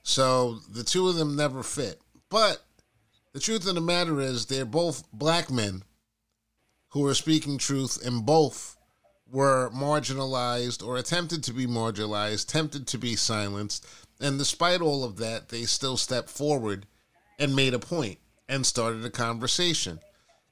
So 0.02 0.60
the 0.70 0.84
two 0.84 1.08
of 1.08 1.14
them 1.16 1.36
never 1.36 1.62
fit. 1.62 2.00
But 2.30 2.62
the 3.32 3.40
truth 3.40 3.66
of 3.66 3.74
the 3.74 3.80
matter 3.80 4.20
is, 4.20 4.46
they're 4.46 4.64
both 4.64 5.10
black 5.12 5.50
men 5.50 5.82
who 6.90 7.06
are 7.06 7.14
speaking 7.14 7.58
truth, 7.58 8.04
and 8.04 8.24
both 8.24 8.76
were 9.30 9.70
marginalized 9.70 10.86
or 10.86 10.96
attempted 10.96 11.42
to 11.44 11.52
be 11.52 11.66
marginalized, 11.66 12.46
tempted 12.46 12.86
to 12.86 12.98
be 12.98 13.14
silenced. 13.14 13.86
And 14.20 14.38
despite 14.38 14.80
all 14.80 15.04
of 15.04 15.18
that, 15.18 15.50
they 15.50 15.64
still 15.64 15.96
stepped 15.96 16.30
forward 16.30 16.86
and 17.38 17.54
made 17.54 17.74
a 17.74 17.78
point 17.78 18.18
and 18.48 18.64
started 18.64 19.04
a 19.04 19.10
conversation. 19.10 20.00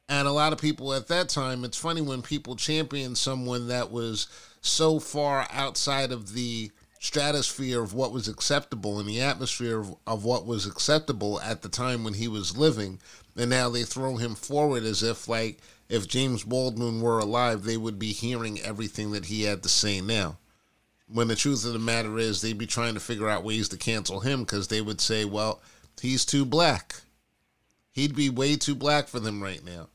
And 0.08 0.28
a 0.28 0.32
lot 0.32 0.52
of 0.52 0.60
people 0.60 0.92
at 0.92 1.08
that 1.08 1.28
time, 1.28 1.64
it's 1.64 1.78
funny 1.78 2.02
when 2.02 2.22
people 2.22 2.54
champion 2.54 3.16
someone 3.16 3.68
that 3.68 3.90
was 3.90 4.28
so 4.60 5.00
far 5.00 5.48
outside 5.50 6.12
of 6.12 6.34
the 6.34 6.70
stratosphere 7.06 7.80
of 7.82 7.94
what 7.94 8.12
was 8.12 8.28
acceptable 8.28 8.98
and 8.98 9.08
the 9.08 9.20
atmosphere 9.20 9.78
of, 9.78 9.94
of 10.06 10.24
what 10.24 10.44
was 10.44 10.66
acceptable 10.66 11.40
at 11.40 11.62
the 11.62 11.68
time 11.68 12.04
when 12.04 12.14
he 12.14 12.28
was 12.28 12.56
living. 12.56 12.98
And 13.36 13.50
now 13.50 13.68
they 13.68 13.84
throw 13.84 14.16
him 14.16 14.34
forward 14.34 14.82
as 14.82 15.02
if, 15.02 15.28
like, 15.28 15.58
if 15.88 16.08
James 16.08 16.42
Baldwin 16.42 17.00
were 17.00 17.18
alive, 17.18 17.62
they 17.62 17.76
would 17.76 17.98
be 17.98 18.12
hearing 18.12 18.60
everything 18.60 19.12
that 19.12 19.26
he 19.26 19.42
had 19.42 19.62
to 19.62 19.68
say 19.68 20.00
now. 20.00 20.38
When 21.08 21.28
the 21.28 21.36
truth 21.36 21.64
of 21.64 21.72
the 21.72 21.78
matter 21.78 22.18
is, 22.18 22.40
they'd 22.40 22.58
be 22.58 22.66
trying 22.66 22.94
to 22.94 23.00
figure 23.00 23.28
out 23.28 23.44
ways 23.44 23.68
to 23.68 23.76
cancel 23.76 24.20
him 24.20 24.40
because 24.40 24.68
they 24.68 24.80
would 24.80 25.00
say, 25.00 25.24
well, 25.24 25.62
he's 26.00 26.24
too 26.24 26.44
black. 26.44 27.02
He'd 27.92 28.16
be 28.16 28.28
way 28.28 28.56
too 28.56 28.74
black 28.74 29.06
for 29.06 29.20
them 29.20 29.42
right 29.42 29.64
now. 29.64 29.88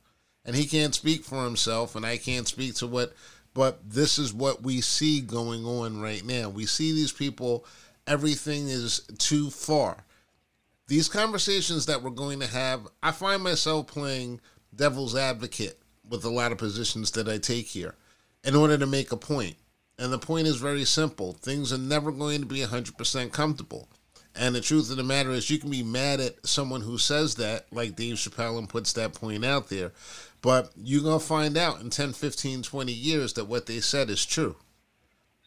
And 0.45 0.55
he 0.55 0.65
can't 0.65 0.95
speak 0.95 1.23
for 1.23 1.43
himself, 1.43 1.95
and 1.95 2.05
I 2.05 2.17
can't 2.17 2.47
speak 2.47 2.75
to 2.75 2.87
what, 2.87 3.13
but 3.53 3.79
this 3.89 4.17
is 4.17 4.33
what 4.33 4.63
we 4.63 4.81
see 4.81 5.21
going 5.21 5.65
on 5.65 6.01
right 6.01 6.25
now. 6.25 6.49
We 6.49 6.65
see 6.65 6.91
these 6.91 7.11
people, 7.11 7.65
everything 8.07 8.67
is 8.67 9.01
too 9.17 9.49
far. 9.49 10.05
These 10.87 11.09
conversations 11.09 11.85
that 11.85 12.03
we're 12.03 12.11
going 12.11 12.39
to 12.41 12.47
have, 12.47 12.87
I 13.01 13.11
find 13.11 13.43
myself 13.43 13.87
playing 13.87 14.41
devil's 14.75 15.15
advocate 15.15 15.79
with 16.09 16.25
a 16.25 16.29
lot 16.29 16.51
of 16.51 16.57
positions 16.57 17.11
that 17.11 17.29
I 17.29 17.37
take 17.37 17.67
here 17.67 17.95
in 18.43 18.55
order 18.55 18.77
to 18.77 18.85
make 18.85 19.11
a 19.11 19.17
point. 19.17 19.55
And 19.97 20.11
the 20.11 20.17
point 20.17 20.47
is 20.47 20.57
very 20.57 20.85
simple 20.85 21.33
things 21.33 21.71
are 21.71 21.77
never 21.77 22.11
going 22.11 22.41
to 22.41 22.47
be 22.47 22.59
100% 22.59 23.31
comfortable. 23.31 23.87
And 24.35 24.55
the 24.55 24.61
truth 24.61 24.89
of 24.89 24.97
the 24.97 25.03
matter 25.03 25.31
is, 25.31 25.49
you 25.49 25.59
can 25.59 25.69
be 25.69 25.83
mad 25.83 26.21
at 26.21 26.47
someone 26.47 26.81
who 26.81 26.97
says 26.97 27.35
that, 27.35 27.65
like 27.71 27.97
Dave 27.97 28.15
Chappelle, 28.15 28.57
and 28.57 28.69
puts 28.69 28.93
that 28.93 29.13
point 29.13 29.43
out 29.43 29.69
there. 29.69 29.91
But 30.41 30.71
you're 30.75 31.03
going 31.03 31.19
to 31.19 31.25
find 31.25 31.57
out 31.57 31.81
in 31.81 31.89
10, 31.89 32.13
15, 32.13 32.63
20 32.63 32.91
years 32.91 33.33
that 33.33 33.45
what 33.45 33.67
they 33.67 33.79
said 33.79 34.09
is 34.09 34.25
true. 34.25 34.55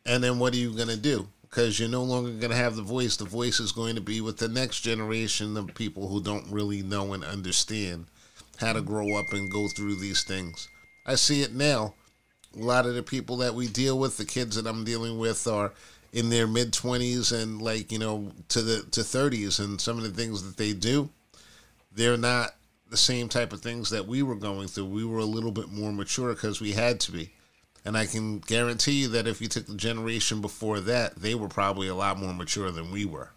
And 0.06 0.22
then 0.22 0.38
what 0.38 0.52
are 0.54 0.58
you 0.58 0.72
going 0.72 0.88
to 0.88 0.96
do? 0.96 1.28
Because 1.42 1.78
you're 1.78 1.88
no 1.88 2.02
longer 2.02 2.30
going 2.30 2.50
to 2.50 2.56
have 2.56 2.76
the 2.76 2.82
voice. 2.82 3.16
The 3.16 3.24
voice 3.24 3.60
is 3.60 3.72
going 3.72 3.94
to 3.96 4.00
be 4.00 4.20
with 4.20 4.38
the 4.38 4.48
next 4.48 4.80
generation 4.80 5.56
of 5.56 5.74
people 5.74 6.08
who 6.08 6.22
don't 6.22 6.50
really 6.50 6.82
know 6.82 7.12
and 7.12 7.24
understand 7.24 8.06
how 8.58 8.72
to 8.72 8.80
grow 8.80 9.16
up 9.16 9.32
and 9.32 9.50
go 9.50 9.68
through 9.68 9.96
these 9.96 10.22
things. 10.22 10.68
I 11.06 11.16
see 11.16 11.42
it 11.42 11.54
now. 11.54 11.94
A 12.56 12.62
lot 12.62 12.86
of 12.86 12.94
the 12.94 13.02
people 13.02 13.38
that 13.38 13.54
we 13.54 13.66
deal 13.66 13.98
with, 13.98 14.16
the 14.16 14.24
kids 14.24 14.56
that 14.56 14.66
I'm 14.66 14.84
dealing 14.84 15.18
with, 15.18 15.46
are 15.46 15.72
in 16.12 16.30
their 16.30 16.46
mid 16.46 16.72
20s 16.72 17.32
and 17.32 17.60
like 17.60 17.90
you 17.90 17.98
know 17.98 18.30
to 18.48 18.62
the 18.62 18.82
to 18.92 19.00
30s, 19.00 19.58
and 19.58 19.80
some 19.80 19.98
of 19.98 20.04
the 20.04 20.10
things 20.10 20.44
that 20.44 20.56
they 20.56 20.72
do, 20.72 21.08
they're 21.92 22.16
not 22.16 22.54
the 22.90 22.96
same 22.96 23.28
type 23.28 23.52
of 23.52 23.60
things 23.60 23.90
that 23.90 24.06
we 24.06 24.22
were 24.22 24.34
going 24.34 24.68
through. 24.68 24.86
We 24.86 25.04
were 25.04 25.18
a 25.18 25.24
little 25.24 25.50
bit 25.50 25.70
more 25.70 25.92
mature 25.92 26.34
because 26.34 26.60
we 26.60 26.72
had 26.72 27.00
to 27.00 27.12
be. 27.12 27.32
And 27.84 27.96
I 27.96 28.06
can 28.06 28.38
guarantee 28.38 29.02
you 29.02 29.08
that 29.08 29.26
if 29.26 29.40
you 29.40 29.48
took 29.48 29.66
the 29.66 29.76
generation 29.76 30.40
before 30.40 30.80
that, 30.80 31.16
they 31.16 31.34
were 31.34 31.48
probably 31.48 31.88
a 31.88 31.94
lot 31.94 32.18
more 32.18 32.32
mature 32.32 32.70
than 32.70 32.90
we 32.90 33.04
were. 33.04 33.30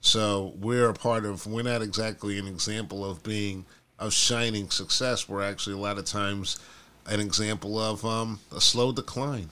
So 0.00 0.54
we're 0.56 0.88
a 0.88 0.94
part 0.94 1.24
of, 1.24 1.46
we're 1.46 1.62
not 1.62 1.80
exactly 1.80 2.38
an 2.38 2.48
example 2.48 3.08
of 3.08 3.22
being, 3.22 3.66
of 4.00 4.12
shining 4.12 4.68
success. 4.70 5.28
We're 5.28 5.44
actually 5.44 5.74
a 5.74 5.78
lot 5.78 5.98
of 5.98 6.06
times 6.06 6.58
an 7.06 7.20
example 7.20 7.78
of 7.78 8.04
um, 8.04 8.40
a 8.54 8.60
slow 8.60 8.90
decline. 8.90 9.50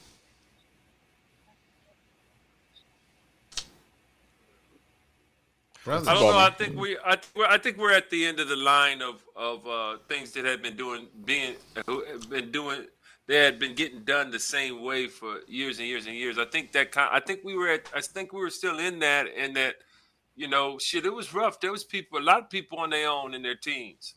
Brother. 5.84 6.10
I 6.10 6.14
don't 6.14 6.22
know. 6.32 6.38
I 6.38 6.50
think 6.50 6.76
we, 6.78 6.98
I, 7.04 7.16
we're- 7.34 7.48
I 7.50 7.58
think 7.58 7.78
we're 7.78 7.92
at 7.92 8.10
the 8.10 8.26
end 8.26 8.38
of 8.40 8.48
the 8.48 8.56
line 8.56 9.00
of 9.02 9.22
of 9.34 9.66
uh, 9.66 9.96
things 10.08 10.32
that 10.32 10.44
have 10.44 10.62
been 10.62 10.76
doing, 10.76 11.06
being 11.24 11.54
who 11.86 12.04
have 12.04 12.28
been 12.28 12.50
doing. 12.50 12.86
They 13.26 13.36
had 13.36 13.58
been 13.60 13.74
getting 13.74 14.00
done 14.02 14.30
the 14.32 14.40
same 14.40 14.82
way 14.82 15.06
for 15.06 15.40
years 15.46 15.78
and 15.78 15.86
years 15.86 16.06
and 16.06 16.16
years. 16.16 16.36
I 16.38 16.44
think 16.46 16.72
that 16.72 16.90
kind. 16.90 17.08
I 17.12 17.20
think 17.20 17.40
we 17.44 17.56
were 17.56 17.68
at. 17.68 17.86
I 17.94 18.00
think 18.00 18.32
we 18.32 18.40
were 18.40 18.50
still 18.50 18.78
in 18.78 18.98
that, 19.00 19.26
and 19.38 19.54
that, 19.56 19.76
you 20.36 20.48
know, 20.48 20.78
shit. 20.78 21.06
It 21.06 21.14
was 21.14 21.32
rough. 21.32 21.60
There 21.60 21.70
was 21.70 21.84
people, 21.84 22.18
a 22.18 22.20
lot 22.20 22.40
of 22.42 22.50
people 22.50 22.78
on 22.78 22.90
their 22.90 23.08
own 23.08 23.32
in 23.34 23.42
their 23.42 23.54
teens. 23.54 24.14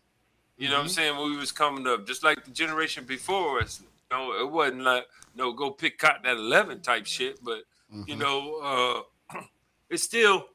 You 0.57 0.69
know 0.69 0.75
what 0.75 0.83
I'm 0.83 0.89
saying? 0.89 1.17
When 1.17 1.29
we 1.31 1.37
was 1.37 1.51
coming 1.51 1.85
up, 1.87 2.07
just 2.07 2.23
like 2.23 2.43
the 2.43 2.51
generation 2.51 3.05
before 3.05 3.59
us. 3.61 3.81
You 4.11 4.17
know, 4.17 4.33
it 4.41 4.51
wasn't 4.51 4.81
like 4.81 5.05
no 5.35 5.53
go 5.53 5.71
pick 5.71 5.97
cotton 5.97 6.25
at 6.25 6.37
eleven 6.37 6.81
type 6.81 7.05
shit, 7.05 7.43
but 7.43 7.63
you 8.07 8.15
know, 8.15 9.05
uh, 9.31 9.39
it's 9.89 10.03
still 10.03 10.45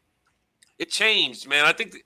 it 0.78 0.90
changed, 0.90 1.48
man. 1.48 1.64
I 1.64 1.72
think 1.72 1.92
th- 1.92 2.04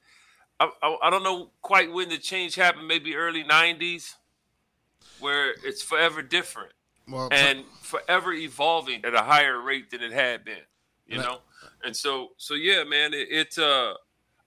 I, 0.60 0.70
I, 0.82 0.96
I 1.04 1.10
don't 1.10 1.22
know 1.22 1.50
quite 1.60 1.92
when 1.92 2.08
the 2.08 2.18
change 2.18 2.54
happened. 2.54 2.86
Maybe 2.88 3.14
early 3.14 3.44
'90s, 3.44 4.14
where 5.20 5.54
it's 5.64 5.82
forever 5.82 6.22
different 6.22 6.72
Well, 7.08 7.28
t- 7.30 7.36
and 7.36 7.64
forever 7.80 8.32
evolving 8.32 9.04
at 9.04 9.14
a 9.14 9.20
higher 9.22 9.60
rate 9.60 9.90
than 9.90 10.02
it 10.02 10.12
had 10.12 10.44
been. 10.44 10.64
You 11.06 11.18
Right. 11.18 11.26
know, 11.26 11.38
and 11.84 11.96
so 11.96 12.30
so 12.36 12.54
yeah, 12.54 12.84
man. 12.84 13.12
It, 13.14 13.28
it 13.30 13.58
uh, 13.58 13.94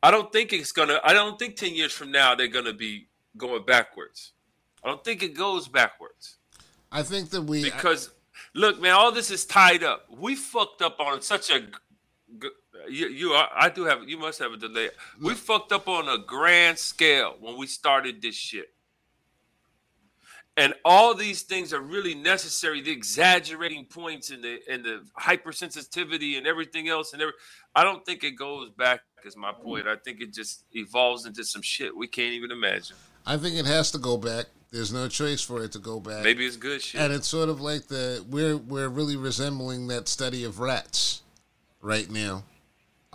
I 0.01 0.11
don't 0.11 0.31
think 0.31 0.53
it's 0.53 0.71
gonna. 0.71 0.99
I 1.03 1.13
don't 1.13 1.37
think 1.37 1.55
ten 1.55 1.73
years 1.75 1.91
from 1.91 2.11
now 2.11 2.35
they're 2.35 2.47
gonna 2.47 2.73
be 2.73 3.07
going 3.37 3.65
backwards. 3.65 4.31
I 4.83 4.87
don't 4.87 5.03
think 5.03 5.23
it 5.23 5.33
goes 5.33 5.67
backwards 5.67 6.37
I 6.91 7.01
think 7.01 7.31
that 7.31 7.41
we 7.41 7.63
because 7.63 8.11
look, 8.53 8.79
man, 8.79 8.93
all 8.93 9.11
this 9.11 9.31
is 9.31 9.43
tied 9.45 9.83
up. 9.83 10.05
We 10.15 10.35
fucked 10.35 10.81
up 10.81 10.99
on 10.99 11.21
such 11.21 11.49
a. 11.49 11.59
g- 12.39 12.49
You, 12.89 13.07
you 13.07 13.29
are, 13.31 13.49
I 13.55 13.69
do 13.69 13.85
have. 13.85 14.07
You 14.07 14.17
must 14.17 14.39
have 14.39 14.51
a 14.51 14.57
delay. 14.57 14.89
We 15.21 15.33
fucked 15.33 15.71
up 15.71 15.87
on 15.87 16.07
a 16.07 16.17
grand 16.17 16.77
scale 16.77 17.35
when 17.39 17.57
we 17.57 17.67
started 17.67 18.21
this 18.21 18.35
shit, 18.35 18.73
and 20.57 20.73
all 20.83 21.13
these 21.13 21.43
things 21.43 21.73
are 21.73 21.81
really 21.81 22.15
necessary. 22.15 22.81
The 22.81 22.91
exaggerating 22.91 23.85
points 23.85 24.31
and 24.31 24.43
the 24.43 24.59
and 24.69 24.83
the 24.83 25.05
hypersensitivity 25.19 26.37
and 26.37 26.47
everything 26.47 26.87
else 26.89 27.13
and 27.13 27.21
every. 27.21 27.33
I 27.75 27.83
don't 27.83 28.05
think 28.05 28.23
it 28.23 28.31
goes 28.31 28.69
back. 28.71 29.01
Is 29.25 29.35
my 29.35 29.51
point. 29.51 29.87
I 29.87 29.95
think 29.95 30.21
it 30.21 30.31
just 30.31 30.65
evolves 30.73 31.25
into 31.25 31.43
some 31.43 31.63
shit 31.63 31.97
we 31.97 32.05
can't 32.07 32.33
even 32.33 32.51
imagine. 32.51 32.95
I 33.25 33.37
think 33.37 33.55
it 33.55 33.65
has 33.65 33.89
to 33.91 33.97
go 33.97 34.17
back. 34.17 34.45
There's 34.71 34.93
no 34.93 35.07
choice 35.07 35.41
for 35.41 35.63
it 35.63 35.71
to 35.71 35.79
go 35.79 35.99
back. 35.99 36.23
Maybe 36.23 36.45
it's 36.45 36.57
good 36.57 36.81
shit. 36.81 37.01
And 37.01 37.11
it's 37.11 37.27
sort 37.27 37.49
of 37.49 37.59
like 37.59 37.87
the 37.87 38.23
we're 38.29 38.57
we're 38.57 38.89
really 38.89 39.15
resembling 39.15 39.87
that 39.87 40.07
study 40.07 40.43
of 40.43 40.59
rats 40.59 41.23
right 41.81 42.09
now, 42.09 42.43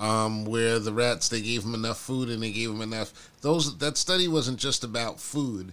um, 0.01 0.44
where 0.44 0.78
the 0.80 0.92
rats 0.92 1.28
they 1.28 1.40
gave 1.42 1.62
them 1.62 1.74
enough 1.74 1.98
food 2.01 2.28
and 2.28 2.42
they 2.42 2.51
gave 2.51 2.70
them 2.70 2.80
enough. 2.82 3.30
Those 3.42 3.78
that 3.78 3.96
study 3.96 4.26
wasn't 4.26 4.59
just 4.59 4.82
about 4.82 5.20
food. 5.20 5.72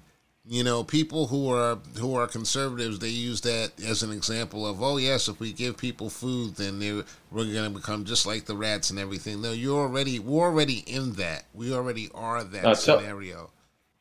You 0.50 0.64
know, 0.64 0.84
people 0.84 1.28
who 1.28 1.50
are 1.52 1.76
who 2.00 2.16
are 2.16 2.28
conservatives 2.28 3.00
they 3.00 3.10
use 3.10 3.42
that 3.42 3.72
as 3.86 4.04
an 4.04 4.12
example 4.12 4.66
of 4.66 4.82
oh 4.82 4.96
yes, 4.98 5.28
if 5.28 5.40
we 5.40 5.52
give 5.52 5.78
people 5.78 6.10
food, 6.10 6.56
then 6.56 6.80
they 6.80 6.92
we're 7.32 7.52
going 7.52 7.66
to 7.74 7.80
become 7.80 8.06
just 8.06 8.26
like 8.26 8.46
the 8.46 8.56
rats 8.56 8.90
and 8.90 9.00
everything. 9.00 9.42
No, 9.42 9.52
you're 9.52 9.80
already 9.82 10.20
we're 10.20 10.46
already 10.46 10.84
in 10.88 11.14
that. 11.14 11.46
We 11.54 11.74
already 11.74 12.10
are 12.14 12.44
that 12.44 12.66
Uh, 12.66 12.76
tell- 12.76 13.00
scenario 13.00 13.50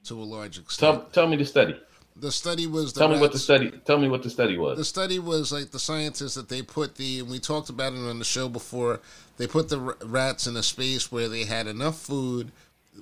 to 0.05 0.21
a 0.21 0.23
large 0.23 0.59
extent. 0.59 0.79
Tell, 0.93 1.05
tell 1.11 1.27
me 1.27 1.37
the 1.37 1.45
study. 1.45 1.75
The 2.19 2.33
study 2.33 2.67
was. 2.67 2.93
tell 2.93 3.09
me 3.09 3.21
what 3.21 3.33
the 3.33 3.39
study. 3.39 3.71
Tell 3.85 3.99
me 3.99 4.09
what 4.09 4.23
the 4.23 4.31
study 4.31 4.57
was. 4.57 4.79
The 4.79 4.85
study 4.85 5.19
was 5.19 5.53
like 5.53 5.71
the 5.71 5.79
scientists 5.79 6.35
that 6.35 6.49
they 6.49 6.63
put 6.63 6.97
the, 6.97 7.21
and 7.21 7.31
we 7.31 7.39
talked 7.39 7.69
about 7.69 7.93
it 7.93 8.09
on 8.09 8.19
the 8.19 8.25
show 8.25 8.49
before. 8.49 9.01
They 9.37 9.47
put 9.47 9.69
the 9.69 9.79
rats 9.79 10.47
in 10.47 10.57
a 10.57 10.63
space 10.63 11.13
where 11.13 11.29
they 11.29 11.45
had 11.45 11.67
enough 11.67 11.99
food 11.99 12.53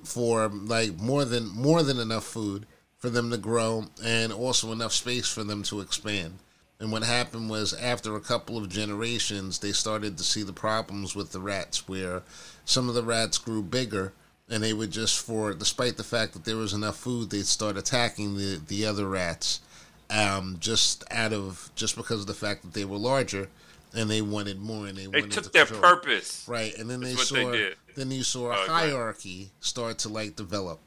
for 0.03 0.49
like 0.49 0.97
more 0.99 1.23
than 1.23 1.47
more 1.47 1.81
than 1.81 1.99
enough 1.99 2.25
food 2.25 2.65
for 2.97 3.09
them 3.09 3.31
to 3.31 3.37
grow, 3.37 3.85
and 4.03 4.33
also 4.33 4.71
enough 4.71 4.91
space 4.91 5.31
for 5.31 5.43
them 5.43 5.63
to 5.63 5.79
expand. 5.79 6.39
And 6.79 6.91
what 6.91 7.03
happened 7.03 7.49
was, 7.49 7.73
after 7.73 8.15
a 8.15 8.21
couple 8.21 8.57
of 8.57 8.67
generations, 8.67 9.59
they 9.59 9.71
started 9.71 10.17
to 10.17 10.23
see 10.25 10.43
the 10.43 10.51
problems 10.51 11.15
with 11.15 11.31
the 11.31 11.39
rats, 11.39 11.87
where 11.87 12.23
some 12.65 12.89
of 12.89 12.95
the 12.95 13.03
rats 13.03 13.37
grew 13.37 13.61
bigger 13.61 14.11
and 14.49 14.61
they 14.63 14.73
would 14.73 14.91
just 14.91 15.19
for 15.19 15.53
despite 15.53 15.97
the 15.97 16.03
fact 16.03 16.33
that 16.33 16.45
there 16.45 16.57
was 16.57 16.73
enough 16.73 16.97
food 16.97 17.29
they'd 17.29 17.45
start 17.45 17.77
attacking 17.77 18.35
the 18.37 18.61
the 18.67 18.85
other 18.85 19.07
rats 19.07 19.61
um, 20.09 20.57
just 20.59 21.03
out 21.09 21.33
of 21.33 21.71
just 21.75 21.95
because 21.95 22.21
of 22.21 22.27
the 22.27 22.33
fact 22.33 22.61
that 22.61 22.73
they 22.73 22.85
were 22.85 22.97
larger 22.97 23.47
and 23.95 24.07
they 24.09 24.21
wanted 24.21 24.59
more 24.61 24.85
and 24.87 24.97
they, 24.97 25.07
they 25.07 25.21
took 25.21 25.45
to 25.45 25.49
their 25.49 25.65
control. 25.65 25.95
purpose 25.95 26.45
right 26.47 26.77
and 26.77 26.89
then 26.89 27.01
they 27.01 27.15
saw 27.15 27.51
they 27.51 27.73
then 27.95 28.11
you 28.11 28.23
saw 28.23 28.51
a 28.51 28.55
Oh, 28.55 28.63
okay. 28.63 28.71
hierarchy 28.71 29.49
start 29.61 29.97
to 29.99 30.09
like 30.09 30.35
develop 30.35 30.79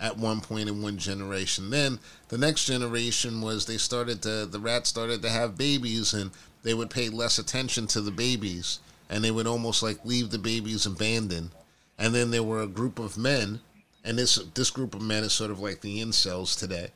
at 0.00 0.16
one 0.18 0.40
point 0.40 0.68
in 0.68 0.82
one 0.82 0.98
generation 0.98 1.70
then 1.70 2.00
the 2.30 2.38
next 2.38 2.64
generation 2.64 3.40
was 3.40 3.66
they 3.66 3.76
started 3.78 4.22
to 4.22 4.44
the 4.46 4.58
rats 4.58 4.88
started 4.90 5.22
to 5.22 5.28
have 5.28 5.56
babies 5.56 6.12
and 6.12 6.32
they 6.64 6.74
would 6.74 6.90
pay 6.90 7.08
less 7.10 7.38
attention 7.38 7.86
to 7.86 8.00
the 8.00 8.10
babies 8.10 8.80
and 9.08 9.22
they 9.22 9.30
would 9.30 9.46
almost 9.46 9.82
like 9.84 10.04
leave 10.04 10.30
the 10.30 10.38
babies 10.38 10.84
abandoned 10.84 11.50
and 11.98 12.14
then 12.14 12.30
there 12.30 12.42
were 12.42 12.62
a 12.62 12.66
group 12.66 12.98
of 12.98 13.16
men, 13.16 13.60
and 14.04 14.18
this 14.18 14.36
this 14.54 14.70
group 14.70 14.94
of 14.94 15.02
men 15.02 15.24
is 15.24 15.32
sort 15.32 15.50
of 15.50 15.60
like 15.60 15.80
the 15.80 16.00
incels 16.00 16.58
today. 16.58 16.88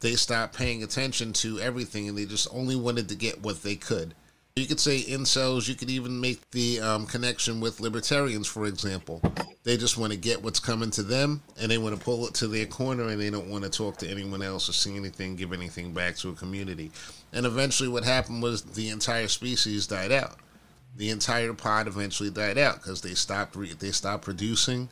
They 0.00 0.14
stopped 0.14 0.56
paying 0.56 0.82
attention 0.82 1.32
to 1.34 1.60
everything, 1.60 2.08
and 2.08 2.18
they 2.18 2.26
just 2.26 2.48
only 2.52 2.76
wanted 2.76 3.08
to 3.08 3.14
get 3.14 3.42
what 3.42 3.62
they 3.62 3.76
could. 3.76 4.14
You 4.56 4.66
could 4.66 4.80
say 4.80 5.02
incels. 5.02 5.68
You 5.68 5.74
could 5.74 5.90
even 5.90 6.18
make 6.18 6.50
the 6.50 6.80
um, 6.80 7.06
connection 7.06 7.60
with 7.60 7.80
libertarians, 7.80 8.46
for 8.46 8.66
example. 8.66 9.20
They 9.64 9.76
just 9.76 9.98
want 9.98 10.12
to 10.12 10.18
get 10.18 10.42
what's 10.42 10.60
coming 10.60 10.90
to 10.92 11.02
them, 11.02 11.42
and 11.60 11.70
they 11.70 11.76
want 11.76 11.98
to 11.98 12.02
pull 12.02 12.26
it 12.26 12.34
to 12.34 12.48
their 12.48 12.66
corner, 12.66 13.08
and 13.08 13.20
they 13.20 13.28
don't 13.28 13.50
want 13.50 13.64
to 13.64 13.70
talk 13.70 13.98
to 13.98 14.08
anyone 14.08 14.42
else 14.42 14.68
or 14.68 14.72
see 14.72 14.96
anything, 14.96 15.36
give 15.36 15.52
anything 15.52 15.92
back 15.92 16.16
to 16.16 16.30
a 16.30 16.34
community. 16.34 16.90
And 17.32 17.44
eventually, 17.44 17.88
what 17.88 18.04
happened 18.04 18.42
was 18.42 18.62
the 18.62 18.88
entire 18.88 19.28
species 19.28 19.86
died 19.86 20.12
out 20.12 20.36
the 20.96 21.10
entire 21.10 21.52
pod 21.52 21.86
eventually 21.86 22.30
died 22.30 22.58
out 22.58 22.76
because 22.76 23.00
they 23.00 23.14
stopped 23.14 23.56
re- 23.56 23.72
they 23.78 23.90
stopped 23.90 24.24
producing, 24.24 24.88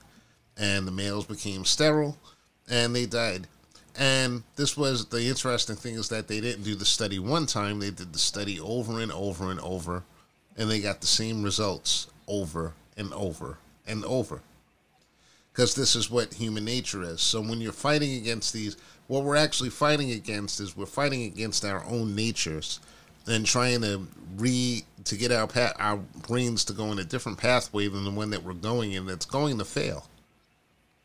and 0.57 0.87
the 0.87 0.93
males 0.93 1.27
became 1.27 1.65
sterile, 1.65 2.19
and 2.69 2.95
they 2.95 3.07
died. 3.07 3.47
And 3.97 4.43
this 4.57 4.77
was 4.77 5.07
the 5.07 5.25
interesting 5.25 5.77
thing 5.77 5.95
is 5.95 6.09
that 6.09 6.27
they 6.27 6.41
didn't 6.41 6.65
do 6.65 6.75
the 6.75 6.85
study 6.85 7.19
one 7.19 7.47
time; 7.47 7.81
they 7.81 7.91
did 7.91 8.13
the 8.13 8.19
study 8.19 8.61
over 8.61 9.01
and 9.01 9.13
over 9.13 9.51
and 9.51 9.61
over, 9.61 10.03
and 10.57 10.71
they 10.71 10.81
got 10.81 11.01
the 11.01 11.07
same 11.07 11.43
results 11.43 12.09
over 12.27 12.75
and 12.97 13.13
over 13.15 13.59
and 13.87 14.05
over. 14.05 14.41
Because 15.53 15.75
this 15.75 15.95
is 15.95 16.11
what 16.11 16.35
human 16.35 16.65
nature 16.65 17.05
is. 17.05 17.21
So 17.21 17.41
when 17.41 17.61
you're 17.61 17.73
fighting 17.73 18.17
against 18.17 18.53
these, 18.53 18.77
what 19.07 19.23
we're 19.23 19.37
actually 19.37 19.71
fighting 19.71 20.11
against 20.11 20.59
is 20.59 20.77
we're 20.77 20.87
fighting 20.87 21.23
against 21.23 21.65
our 21.65 21.85
own 21.85 22.17
natures 22.17 22.81
and 23.27 23.47
trying 23.47 23.83
to 23.83 24.07
re 24.37 24.85
to 25.05 25.16
get 25.16 25.33
our 25.33 25.49
our 25.79 25.97
brains 26.27 26.64
to 26.64 26.72
go 26.72 26.91
in 26.93 26.99
a 26.99 27.05
different 27.05 27.39
pathway 27.39 27.89
than 27.89 28.05
the 28.05 28.11
one 28.11 28.31
that 28.31 28.43
we're 28.43 28.55
going 28.55 28.93
in 28.93 29.07
that's 29.07 29.27
going 29.27 29.59
to 29.59 29.64
fail. 29.64 30.09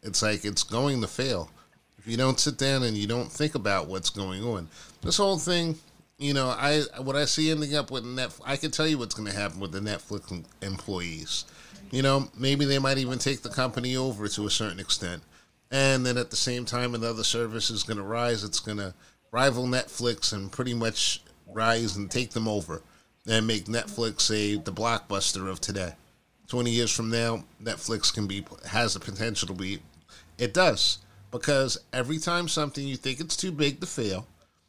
It's 0.04 0.22
like 0.22 0.46
it's 0.46 0.64
going 0.64 1.02
to 1.02 1.08
fail. 1.08 1.50
If 1.98 2.08
you 2.08 2.16
don't 2.16 2.40
sit 2.40 2.58
down 2.58 2.84
and 2.84 2.98
you 2.98 3.08
don't 3.08 3.32
think 3.32 3.56
about 3.56 3.88
what's 3.88 4.10
going 4.10 4.44
on. 4.44 4.70
This 5.02 5.18
whole 5.18 5.38
thing 5.38 5.78
you 6.18 6.34
know 6.34 6.50
i 6.50 6.82
what 7.02 7.16
i 7.16 7.24
see 7.24 7.50
ending 7.50 7.74
up 7.76 7.92
with 7.92 8.04
net 8.04 8.38
i 8.44 8.58
can 8.58 8.70
tell 8.70 8.86
you 8.86 8.98
what's 8.98 9.16
going 9.16 9.30
to 9.30 9.34
happen 9.34 9.58
with 9.58 9.72
the 9.72 9.80
netflix 9.80 10.44
employees. 10.62 11.46
You 11.92 12.02
know 12.02 12.30
maybe 12.38 12.66
they 12.66 12.80
might 12.80 12.98
even 12.98 13.20
take 13.20 13.42
the 13.42 13.50
company 13.50 13.96
over 13.96 14.28
to 14.28 14.46
a 14.46 14.52
certain 14.52 14.80
extent. 14.80 15.24
And 15.72 16.04
then 16.04 16.18
at 16.18 16.32
the 16.32 16.36
same 16.36 16.66
time 16.66 16.96
another 16.96 17.24
service 17.24 17.70
is 17.70 17.84
going 17.84 17.98
to 17.98 18.04
rise 18.04 18.44
it's 18.44 18.60
going 18.60 18.78
to 18.78 18.94
rival 19.32 19.66
netflix 19.66 20.34
and 20.34 20.52
pretty 20.52 20.74
much 20.74 21.22
rise 21.54 21.96
and 21.96 22.10
take 22.10 22.32
them 22.32 22.48
over 22.48 22.82
and 23.28 23.48
make 23.48 23.66
Netflix 23.66 24.30
a 24.32 24.62
the 24.62 24.72
blockbuster 24.72 25.50
of 25.50 25.62
today. 25.62 25.94
Twenty 26.48 26.72
years 26.72 26.92
from 26.92 27.10
now, 27.10 27.44
Netflix 27.62 28.14
can 28.14 28.28
be 28.28 28.46
has 28.68 28.94
the 28.94 29.00
potential 29.00 29.48
to 29.48 29.54
be. 29.54 29.80
It 30.38 30.54
does 30.54 31.00
because 31.32 31.80
every 31.94 32.18
time 32.18 32.48
something 32.48 32.88
you 32.88 32.96
think 32.96 33.20
it's 33.20 33.38
too 33.38 33.52
big 33.52 33.80
to 33.82 33.86
fail. 33.86 34.26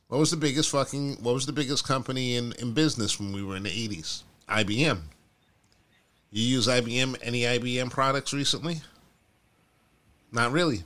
What 0.09 0.18
was 0.18 0.31
the 0.31 0.37
biggest 0.37 0.70
fucking? 0.70 1.22
What 1.22 1.35
was 1.35 1.47
the 1.47 1.53
biggest 1.53 1.87
company 1.87 2.37
in 2.37 2.53
in 2.59 2.74
business 2.74 3.18
when 3.18 3.33
we 3.33 3.43
were 3.43 3.57
in 3.57 3.62
the 3.62 3.70
eighties? 3.70 4.24
IBM. 4.49 4.99
You 6.33 6.43
use 6.43 6.66
IBM 6.66 7.16
any 7.22 7.43
IBM 7.43 7.91
products 7.91 8.33
recently? 8.33 8.83
Not 10.33 10.53
really. 10.53 10.85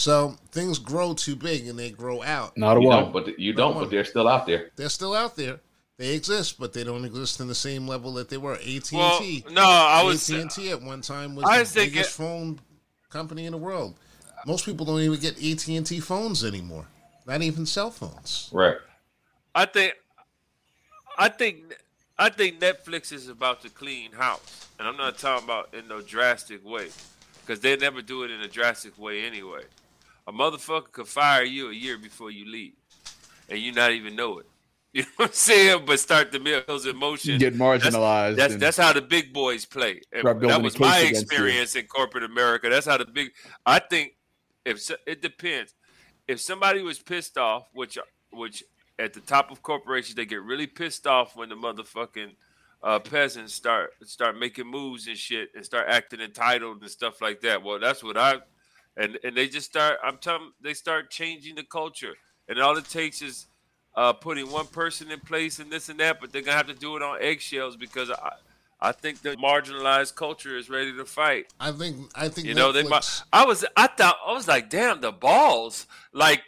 So 0.00 0.34
things 0.50 0.78
grow 0.78 1.12
too 1.12 1.36
big 1.36 1.66
and 1.68 1.78
they 1.78 1.90
grow 1.90 2.22
out. 2.22 2.56
Not 2.56 2.78
a 2.78 2.80
you 2.80 2.88
one. 2.88 3.12
but 3.12 3.38
you 3.38 3.52
don't, 3.52 3.74
but 3.74 3.90
they're 3.90 4.06
still 4.06 4.28
out 4.28 4.46
there. 4.46 4.70
They're 4.74 4.88
still 4.88 5.14
out 5.14 5.36
there. 5.36 5.60
They 5.98 6.14
exist, 6.14 6.58
but 6.58 6.72
they 6.72 6.84
don't 6.84 7.04
exist 7.04 7.38
in 7.40 7.48
the 7.48 7.54
same 7.54 7.86
level 7.86 8.14
that 8.14 8.30
they 8.30 8.38
were. 8.38 8.54
AT 8.54 8.64
and 8.66 8.98
Well, 8.98 9.18
T. 9.18 9.44
no, 9.50 9.60
I 9.62 10.02
was. 10.02 10.30
AT 10.30 10.40
and 10.40 10.50
T 10.50 10.70
at 10.70 10.80
one 10.80 11.02
time 11.02 11.34
was 11.34 11.44
I 11.44 11.58
the 11.58 11.64
thinking- 11.66 11.92
biggest 11.96 12.16
phone 12.16 12.58
company 13.10 13.44
in 13.44 13.52
the 13.52 13.58
world. 13.58 13.94
Most 14.46 14.64
people 14.64 14.86
don't 14.86 15.00
even 15.00 15.20
get 15.20 15.36
AT 15.36 15.68
and 15.76 15.86
T 15.86 16.00
phones 16.00 16.44
anymore. 16.44 16.86
Not 17.26 17.42
even 17.42 17.66
cell 17.66 17.90
phones. 17.90 18.48
Right. 18.54 18.78
I 19.54 19.66
think, 19.66 19.92
I 21.18 21.28
think, 21.28 21.58
I 22.18 22.30
think 22.30 22.58
Netflix 22.58 23.12
is 23.12 23.28
about 23.28 23.60
to 23.62 23.68
clean 23.68 24.12
house, 24.12 24.68
and 24.78 24.88
I'm 24.88 24.96
not 24.96 25.18
talking 25.18 25.44
about 25.44 25.74
in 25.74 25.86
no 25.88 26.00
drastic 26.00 26.64
way, 26.64 26.88
because 27.42 27.60
they 27.60 27.76
never 27.76 28.00
do 28.00 28.22
it 28.22 28.30
in 28.30 28.40
a 28.40 28.48
drastic 28.48 28.98
way 28.98 29.24
anyway. 29.26 29.64
A 30.30 30.32
motherfucker 30.32 30.92
could 30.92 31.08
fire 31.08 31.42
you 31.42 31.70
a 31.70 31.74
year 31.74 31.98
before 31.98 32.30
you 32.30 32.48
leave, 32.48 32.74
and 33.48 33.58
you 33.58 33.72
not 33.72 33.90
even 33.90 34.14
know 34.14 34.38
it. 34.38 34.46
You 34.92 35.02
know 35.02 35.08
what 35.16 35.28
I'm 35.28 35.32
saying? 35.34 35.84
But 35.86 36.00
start 36.00 36.32
the 36.32 36.40
mills 36.40 36.84
in 36.84 36.96
motion. 36.96 37.32
You 37.34 37.38
get 37.38 37.54
marginalized. 37.54 38.36
That's 38.36 38.54
and- 38.54 38.62
that's 38.62 38.76
how 38.76 38.92
the 38.92 39.02
big 39.02 39.32
boys 39.32 39.64
play. 39.64 40.00
That 40.12 40.62
was 40.62 40.78
my 40.80 40.98
experience 41.00 41.76
in 41.76 41.86
corporate 41.86 42.24
America. 42.24 42.68
That's 42.68 42.86
how 42.86 42.96
the 42.96 43.04
big. 43.04 43.30
I 43.64 43.78
think 43.78 44.16
if 44.64 44.80
so- 44.80 44.96
it 45.06 45.22
depends. 45.22 45.74
If 46.26 46.40
somebody 46.40 46.82
was 46.82 46.98
pissed 46.98 47.38
off, 47.38 47.68
which 47.72 47.98
which 48.32 48.64
at 48.98 49.12
the 49.12 49.20
top 49.20 49.50
of 49.52 49.62
corporations 49.62 50.16
they 50.16 50.26
get 50.26 50.42
really 50.42 50.66
pissed 50.66 51.06
off 51.06 51.36
when 51.36 51.48
the 51.48 51.56
motherfucking 51.56 52.32
uh, 52.82 52.98
peasants 52.98 53.54
start 53.54 53.90
start 54.02 54.36
making 54.38 54.66
moves 54.66 55.06
and 55.06 55.16
shit 55.16 55.50
and 55.54 55.64
start 55.64 55.86
acting 55.88 56.20
entitled 56.20 56.80
and 56.82 56.90
stuff 56.90 57.20
like 57.20 57.40
that. 57.42 57.62
Well, 57.62 57.78
that's 57.78 58.02
what 58.02 58.16
I 58.16 58.40
and 59.00 59.18
and 59.24 59.36
they 59.36 59.48
just 59.48 59.66
start. 59.66 59.98
I'm 60.04 60.18
telling 60.18 60.52
they 60.60 60.74
start 60.74 61.10
changing 61.10 61.54
the 61.56 61.64
culture, 61.64 62.14
and 62.48 62.60
all 62.60 62.76
it 62.76 62.84
takes 62.84 63.22
is 63.22 63.46
uh, 63.96 64.12
putting 64.12 64.50
one 64.50 64.66
person 64.66 65.10
in 65.10 65.20
place 65.20 65.58
and 65.58 65.70
this 65.70 65.88
and 65.88 65.98
that, 66.00 66.20
but 66.20 66.32
they're 66.32 66.42
gonna 66.42 66.56
have 66.56 66.68
to 66.68 66.74
do 66.74 66.96
it 66.96 67.02
on 67.02 67.18
eggshells 67.20 67.76
because 67.76 68.10
I, 68.10 68.32
I 68.80 68.92
think 68.92 69.22
the 69.22 69.36
marginalized 69.36 70.14
culture 70.14 70.56
is 70.56 70.70
ready 70.70 70.94
to 70.96 71.04
fight. 71.04 71.52
I 71.58 71.72
think. 71.72 72.10
I 72.14 72.28
think. 72.28 72.46
You 72.46 72.54
know, 72.54 72.72
they. 72.72 72.84
I 73.32 73.44
was. 73.44 73.64
I 73.76 73.86
thought. 73.86 74.18
I 74.26 74.32
was 74.32 74.46
like, 74.46 74.70
damn, 74.70 75.00
the 75.00 75.12
balls. 75.12 75.86
Like, 76.12 76.42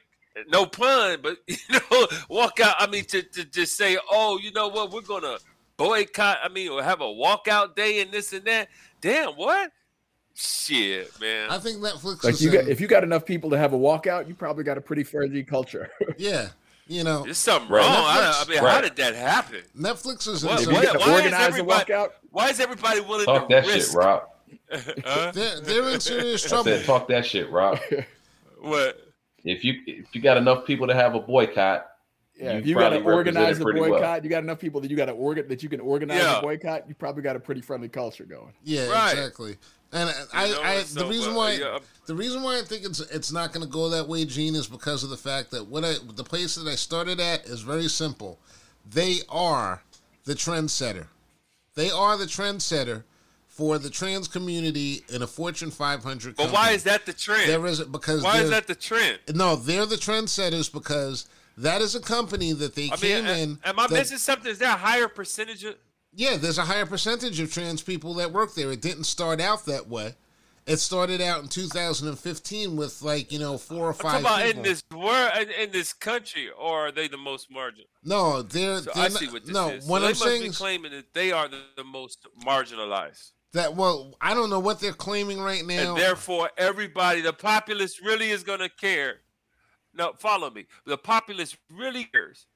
no 0.48 0.66
pun, 0.66 1.20
but 1.22 1.38
you 1.46 1.56
know, 1.70 2.06
walk 2.28 2.60
out. 2.60 2.76
I 2.78 2.86
mean, 2.86 3.04
to 3.06 3.22
to 3.22 3.44
just 3.44 3.76
say, 3.76 3.96
oh, 4.10 4.38
you 4.38 4.52
know 4.52 4.68
what, 4.68 4.92
we're 4.92 5.00
gonna 5.00 5.38
boycott. 5.78 6.38
I 6.42 6.48
mean, 6.48 6.70
or 6.70 6.82
have 6.82 7.00
a 7.00 7.04
walkout 7.04 7.76
day 7.76 8.02
and 8.02 8.12
this 8.12 8.32
and 8.32 8.44
that. 8.44 8.68
Damn, 9.00 9.32
what? 9.32 9.72
Shit, 10.34 11.20
man. 11.20 11.50
I 11.50 11.58
think 11.58 11.78
Netflix. 11.78 12.24
like 12.24 12.34
is 12.34 12.44
you 12.44 12.50
got, 12.50 12.66
if 12.68 12.80
you 12.80 12.86
got 12.86 13.02
enough 13.04 13.24
people 13.26 13.50
to 13.50 13.58
have 13.58 13.72
a 13.72 13.78
walkout, 13.78 14.28
you 14.28 14.34
probably 14.34 14.64
got 14.64 14.78
a 14.78 14.80
pretty 14.80 15.04
friendly 15.04 15.42
culture. 15.44 15.90
yeah, 16.16 16.48
you 16.86 17.04
know, 17.04 17.22
There's 17.24 17.38
something 17.38 17.70
Right. 17.70 17.80
wrong. 17.84 17.94
I, 17.96 18.42
I 18.46 18.48
mean, 18.48 18.58
how 18.58 18.80
did 18.80 18.96
that 18.96 19.14
happen? 19.14 19.60
Netflix 19.78 20.26
is. 20.28 20.44
What- 20.44 20.62
in 20.62 20.62
if 20.62 20.66
you 20.68 20.74
what- 20.74 20.82
get 20.82 20.92
to 20.92 20.98
why 20.98 21.04
is 21.04 21.20
organize 21.24 21.40
a 21.40 21.44
everybody- 21.48 21.92
walkout, 21.92 22.08
Why 22.30 22.48
is 22.50 22.60
everybody 22.60 23.00
willing 23.00 23.26
Talk 23.26 23.48
to 23.48 23.54
that 23.54 23.66
risk? 23.66 23.88
shit, 23.88 23.96
Rob. 23.96 24.22
Huh? 25.04 25.32
They're, 25.34 25.60
they're 25.60 25.88
in 25.90 26.00
serious 26.00 26.46
I 26.46 26.48
trouble. 26.48 26.64
said, 26.64 26.84
talk 26.86 27.08
that 27.08 27.26
shit, 27.26 27.50
Rob. 27.50 27.78
What? 28.60 28.98
If 29.44 29.64
you 29.64 29.74
if 29.86 30.14
you 30.14 30.20
got 30.22 30.36
enough 30.36 30.64
people 30.66 30.86
to 30.86 30.94
have 30.94 31.14
a 31.16 31.20
boycott, 31.20 31.88
yeah, 32.36 32.52
You 32.52 32.58
if 32.60 32.66
you 32.66 32.74
got 32.76 32.90
to 32.90 33.00
organize 33.02 33.36
a 33.36 33.40
represent 33.40 33.60
it 33.60 33.64
pretty 33.64 33.80
boycott, 33.80 34.00
well. 34.00 34.22
you 34.24 34.30
got 34.30 34.42
enough 34.44 34.60
people 34.60 34.80
that 34.80 34.90
you 34.90 34.96
got 34.96 35.06
to 35.06 35.12
organ 35.12 35.48
that 35.48 35.62
you 35.64 35.68
can 35.68 35.80
organize 35.80 36.22
Yeah. 36.22 36.38
a 36.38 36.40
boycott. 36.40 36.88
You 36.88 36.94
probably 36.94 37.22
got 37.24 37.34
a 37.36 37.40
pretty 37.40 37.60
friendly 37.60 37.88
culture 37.88 38.24
going. 38.24 38.52
Yeah, 38.62 38.86
Right. 38.88 39.12
exactly. 39.12 39.56
And 39.92 40.14
I, 40.32 40.46
You 40.46 40.54
know, 40.54 40.62
I, 40.62 40.82
so, 40.82 41.00
the 41.00 41.06
reason 41.06 41.34
why, 41.34 41.52
yeah, 41.52 41.78
the 42.06 42.14
reason 42.14 42.42
why 42.42 42.58
I 42.58 42.62
think 42.62 42.84
it's 42.84 43.00
it's 43.00 43.30
not 43.30 43.52
going 43.52 43.64
to 43.64 43.70
go 43.70 43.90
that 43.90 44.08
way, 44.08 44.24
Gene, 44.24 44.54
is 44.54 44.66
because 44.66 45.04
of 45.04 45.10
the 45.10 45.16
fact 45.16 45.50
that 45.50 45.66
what 45.66 45.84
I, 45.84 45.94
the 46.14 46.24
place 46.24 46.54
that 46.54 46.66
I 46.66 46.74
started 46.74 47.20
at 47.20 47.44
is 47.46 47.60
very 47.60 47.88
simple. 47.88 48.38
They 48.90 49.18
are 49.28 49.82
the 50.24 50.34
trendsetter. 50.34 51.06
They 51.74 51.90
are 51.90 52.16
the 52.16 52.24
trendsetter 52.24 53.04
for 53.46 53.78
the 53.78 53.90
trans 53.90 54.28
community 54.28 55.02
in 55.10 55.20
a 55.22 55.26
Fortune 55.26 55.70
500. 55.70 56.36
But 56.36 56.50
why 56.52 56.70
is 56.70 56.84
that 56.84 57.04
the 57.04 57.12
trend? 57.12 57.50
There 57.50 57.64
is 57.66 57.80
because 57.80 58.22
why 58.22 58.40
is 58.40 58.50
that 58.50 58.66
the 58.66 58.74
trend? 58.74 59.18
no, 59.34 59.56
they're 59.56 59.86
the 59.86 59.96
trendsetters 59.96 60.72
because 60.72 61.26
that 61.58 61.82
is 61.82 61.94
a 61.94 62.00
company 62.00 62.52
that 62.54 62.74
they 62.74 62.90
I 62.90 62.96
came 62.96 63.24
mean, 63.26 63.36
in. 63.36 63.58
Am 63.64 63.78
I 63.78 63.86
that, 63.86 63.94
missing 63.94 64.16
something? 64.18 64.50
Is 64.50 64.58
there 64.58 64.70
a 64.70 64.76
higher 64.76 65.06
percentage 65.06 65.64
of? 65.64 65.76
Yeah, 66.14 66.36
there's 66.36 66.58
a 66.58 66.62
higher 66.62 66.86
percentage 66.86 67.40
of 67.40 67.52
trans 67.52 67.82
people 67.82 68.14
that 68.14 68.32
work 68.32 68.54
there. 68.54 68.70
It 68.70 68.82
didn't 68.82 69.04
start 69.04 69.40
out 69.40 69.64
that 69.66 69.88
way. 69.88 70.14
It 70.64 70.76
started 70.76 71.20
out 71.20 71.42
in 71.42 71.48
2015 71.48 72.76
with 72.76 73.02
like 73.02 73.32
you 73.32 73.38
know 73.40 73.58
four 73.58 73.88
or 73.88 73.92
five. 73.92 74.20
About 74.20 74.46
in 74.46 74.62
this 74.62 74.84
world, 74.94 75.32
in 75.60 75.72
this 75.72 75.92
country, 75.92 76.50
or 76.50 76.88
are 76.88 76.92
they 76.92 77.08
the 77.08 77.16
most 77.16 77.50
marginal? 77.50 77.86
No, 78.04 78.42
they're. 78.42 78.78
So 78.78 78.92
they're 78.94 79.04
I 79.04 79.08
see 79.08 79.28
what 79.28 79.44
this 79.44 79.52
no, 79.52 79.70
is. 79.70 79.84
So 79.84 79.90
they 79.90 79.96
I'm 79.96 80.02
must 80.02 80.22
saying 80.22 80.42
be 80.42 80.50
claiming 80.50 80.92
that 80.92 81.12
they 81.14 81.32
are 81.32 81.48
the, 81.48 81.62
the, 81.76 81.82
most 81.82 82.28
marginalized. 82.44 83.32
That 83.54 83.74
well, 83.74 84.14
I 84.20 84.34
don't 84.34 84.50
know 84.50 84.60
what 84.60 84.78
they're 84.78 84.92
claiming 84.92 85.40
right 85.40 85.66
now. 85.66 85.94
And 85.94 86.00
therefore, 86.00 86.50
everybody, 86.56 87.22
the 87.22 87.32
populace, 87.32 88.00
really 88.00 88.30
is 88.30 88.44
going 88.44 88.60
to 88.60 88.68
care. 88.68 89.16
No, 89.94 90.12
follow 90.16 90.48
me. 90.48 90.66
The 90.86 90.96
populace 90.96 91.56
really 91.70 92.04
cares 92.04 92.46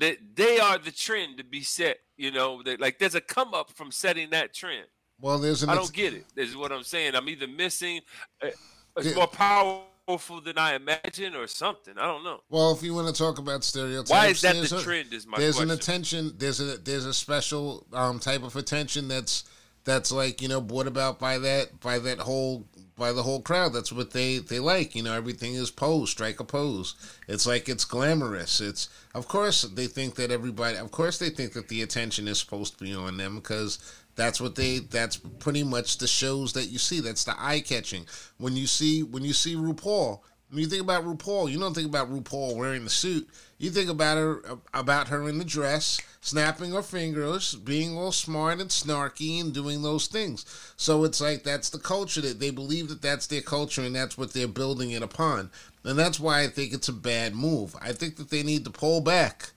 that 0.00 0.16
they 0.34 0.58
are 0.58 0.78
the 0.78 0.90
trend 0.90 1.38
to 1.38 1.44
be 1.44 1.62
set. 1.62 1.98
You 2.16 2.30
know, 2.30 2.62
that 2.64 2.80
like 2.80 2.98
there's 2.98 3.14
a 3.14 3.20
come 3.20 3.54
up 3.54 3.70
from 3.70 3.90
setting 3.92 4.30
that 4.30 4.52
trend. 4.52 4.86
Well, 5.20 5.38
there's 5.38 5.62
an. 5.62 5.70
I 5.70 5.74
don't 5.74 5.92
get 5.92 6.14
it. 6.14 6.26
This 6.34 6.48
is 6.48 6.56
what 6.56 6.72
I'm 6.72 6.82
saying. 6.82 7.14
I'm 7.14 7.28
either 7.28 7.46
missing. 7.46 8.00
Uh, 8.42 8.48
it's 8.96 9.08
yeah. 9.08 9.14
more 9.14 9.28
powerful 9.28 10.40
than 10.40 10.58
I 10.58 10.74
imagine, 10.74 11.34
or 11.36 11.46
something. 11.46 11.94
I 11.96 12.06
don't 12.06 12.24
know. 12.24 12.40
Well, 12.48 12.72
if 12.72 12.82
you 12.82 12.94
want 12.94 13.14
to 13.14 13.14
talk 13.14 13.38
about 13.38 13.62
stereotypes, 13.62 14.10
why 14.10 14.26
is 14.26 14.40
that 14.40 14.56
the 14.56 14.80
trend? 14.80 15.12
Is 15.12 15.26
my 15.26 15.38
there's 15.38 15.56
question. 15.56 15.70
an 15.70 15.76
attention. 15.76 16.32
There's 16.36 16.60
a 16.60 16.78
there's 16.78 17.06
a 17.06 17.14
special 17.14 17.86
um, 17.92 18.18
type 18.18 18.42
of 18.42 18.56
attention 18.56 19.08
that's 19.08 19.44
that's 19.90 20.12
like 20.12 20.40
you 20.40 20.48
know 20.48 20.60
brought 20.60 20.86
about 20.86 21.18
by 21.18 21.38
that 21.38 21.80
by 21.80 21.98
that 21.98 22.18
whole 22.20 22.64
by 23.00 23.12
the 23.12 23.22
whole 23.22 23.40
crowd. 23.40 23.72
That's 23.72 23.92
what 23.92 24.12
they 24.12 24.38
they 24.38 24.60
like. 24.60 24.94
You 24.94 25.02
know, 25.02 25.14
everything 25.14 25.54
is 25.54 25.70
pose, 25.70 26.10
strike 26.10 26.38
a 26.38 26.44
pose. 26.44 26.94
It's 27.26 27.46
like 27.46 27.68
it's 27.68 27.84
glamorous. 27.84 28.60
It's 28.60 28.88
of 29.14 29.26
course 29.26 29.62
they 29.62 29.86
think 29.86 30.14
that 30.16 30.30
everybody. 30.30 30.76
Of 30.76 30.92
course 30.92 31.18
they 31.18 31.30
think 31.30 31.54
that 31.54 31.68
the 31.68 31.82
attention 31.82 32.28
is 32.28 32.38
supposed 32.38 32.78
to 32.78 32.84
be 32.84 32.94
on 32.94 33.16
them 33.16 33.36
because 33.36 33.78
that's 34.14 34.40
what 34.40 34.54
they. 34.54 34.78
That's 34.78 35.16
pretty 35.16 35.64
much 35.64 35.98
the 35.98 36.06
shows 36.06 36.52
that 36.52 36.66
you 36.66 36.78
see. 36.78 37.00
That's 37.00 37.24
the 37.24 37.34
eye 37.36 37.60
catching. 37.60 38.06
When 38.38 38.54
you 38.54 38.66
see 38.66 39.02
when 39.02 39.24
you 39.24 39.32
see 39.32 39.56
RuPaul, 39.56 40.20
when 40.50 40.60
you 40.60 40.66
think 40.66 40.82
about 40.82 41.04
RuPaul, 41.04 41.50
you 41.50 41.58
don't 41.58 41.74
think 41.74 41.88
about 41.88 42.12
RuPaul 42.12 42.56
wearing 42.56 42.84
the 42.84 42.90
suit. 42.90 43.28
You 43.58 43.70
think 43.70 43.88
about 43.88 44.16
her 44.16 44.42
about 44.74 45.08
her 45.08 45.28
in 45.28 45.38
the 45.38 45.44
dress, 45.44 46.00
snapping 46.20 46.72
her 46.72 46.82
fingers, 46.82 47.54
being 47.54 47.96
all 47.96 48.10
smart 48.10 48.60
and 48.60 48.68
snarky, 48.68 49.40
and 49.40 49.52
doing 49.52 49.82
those 49.82 50.08
things. 50.08 50.44
So 50.76 51.04
it's 51.04 51.20
like 51.20 51.44
that's 51.44 51.70
the 51.70 51.78
culture 51.78 52.20
that 52.22 52.40
they 52.40 52.50
believe 52.50 52.88
that 52.88 53.02
that's 53.02 53.28
their 53.28 53.42
culture, 53.42 53.82
and 53.82 53.94
that's 53.94 54.18
what 54.18 54.32
they're 54.32 54.48
building 54.48 54.90
it 54.90 55.02
upon. 55.02 55.50
And 55.84 55.98
that's 55.98 56.18
why 56.18 56.42
I 56.42 56.48
think 56.48 56.72
it's 56.72 56.88
a 56.88 56.92
bad 56.92 57.34
move. 57.34 57.76
I 57.80 57.92
think 57.92 58.16
that 58.16 58.30
they 58.30 58.42
need 58.42 58.64
to 58.64 58.70
pull 58.70 59.00
back 59.00 59.52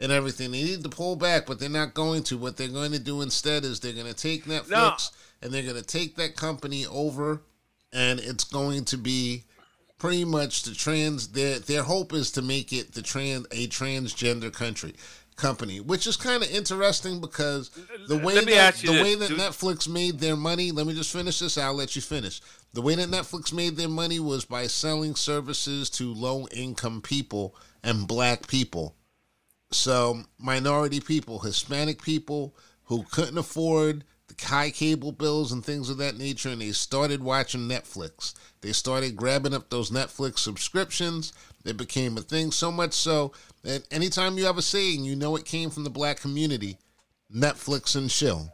and 0.00 0.10
everything. 0.10 0.50
They 0.50 0.62
need 0.62 0.82
to 0.82 0.88
pull 0.88 1.16
back, 1.16 1.46
but 1.46 1.60
they're 1.60 1.68
not 1.68 1.94
going 1.94 2.22
to. 2.24 2.38
What 2.38 2.56
they're 2.56 2.68
going 2.68 2.92
to 2.92 2.98
do 2.98 3.20
instead 3.20 3.64
is 3.64 3.80
they're 3.80 3.92
going 3.92 4.06
to 4.06 4.14
take 4.14 4.46
Netflix 4.46 4.70
no. 4.70 4.96
and 5.42 5.52
they're 5.52 5.62
going 5.62 5.76
to 5.76 5.82
take 5.82 6.16
that 6.16 6.36
company 6.36 6.86
over, 6.86 7.42
and 7.92 8.18
it's 8.18 8.44
going 8.44 8.86
to 8.86 8.96
be 8.96 9.44
pretty 10.02 10.24
much 10.24 10.64
the 10.64 10.74
trans. 10.74 11.28
Their 11.28 11.58
their 11.58 11.82
hope 11.82 12.12
is 12.12 12.30
to 12.32 12.42
make 12.42 12.72
it 12.72 12.92
the 12.92 13.02
trans 13.02 13.46
a 13.50 13.68
transgender 13.68 14.52
country 14.52 14.94
company, 15.36 15.80
which 15.80 16.06
is 16.06 16.16
kind 16.18 16.42
of 16.42 16.50
interesting 16.50 17.20
because 17.20 17.70
the 18.06 18.18
way 18.18 18.34
that, 18.44 18.74
the 18.74 18.92
this. 18.92 19.02
way 19.02 19.14
that 19.14 19.30
Netflix 19.30 19.88
made 19.88 20.18
their 20.18 20.36
money. 20.36 20.72
Let 20.72 20.86
me 20.86 20.92
just 20.92 21.12
finish 21.12 21.38
this. 21.38 21.56
I'll 21.56 21.72
let 21.72 21.96
you 21.96 22.02
finish. 22.02 22.42
The 22.74 22.82
way 22.82 22.96
that 22.96 23.08
Netflix 23.08 23.52
made 23.52 23.76
their 23.76 23.88
money 23.88 24.20
was 24.20 24.44
by 24.44 24.66
selling 24.66 25.14
services 25.14 25.88
to 25.90 26.12
low 26.12 26.46
income 26.48 27.00
people 27.00 27.56
and 27.82 28.06
black 28.06 28.46
people 28.46 28.96
so, 29.74 30.24
minority 30.38 31.00
people, 31.00 31.40
Hispanic 31.40 32.02
people 32.02 32.54
who 32.84 33.04
couldn't 33.04 33.38
afford 33.38 34.04
the 34.28 34.44
high 34.44 34.70
cable 34.70 35.12
bills 35.12 35.50
and 35.50 35.64
things 35.64 35.88
of 35.88 35.96
that 35.98 36.16
nature, 36.16 36.50
and 36.50 36.60
they 36.60 36.72
started 36.72 37.22
watching 37.22 37.68
Netflix. 37.68 38.34
They 38.62 38.72
started 38.72 39.16
grabbing 39.16 39.54
up 39.54 39.68
those 39.68 39.90
Netflix 39.90 40.38
subscriptions. 40.38 41.32
It 41.64 41.76
became 41.76 42.16
a 42.16 42.22
thing, 42.22 42.52
so 42.52 42.72
much 42.72 42.92
so 42.92 43.32
that 43.62 43.86
anytime 43.92 44.38
you 44.38 44.46
have 44.46 44.56
a 44.56 44.62
saying, 44.62 45.04
you 45.04 45.16
know 45.16 45.36
it 45.36 45.44
came 45.44 45.68
from 45.68 45.84
the 45.84 45.90
black 45.90 46.20
community 46.20 46.78
Netflix 47.34 47.96
and 47.96 48.08
chill. 48.08 48.52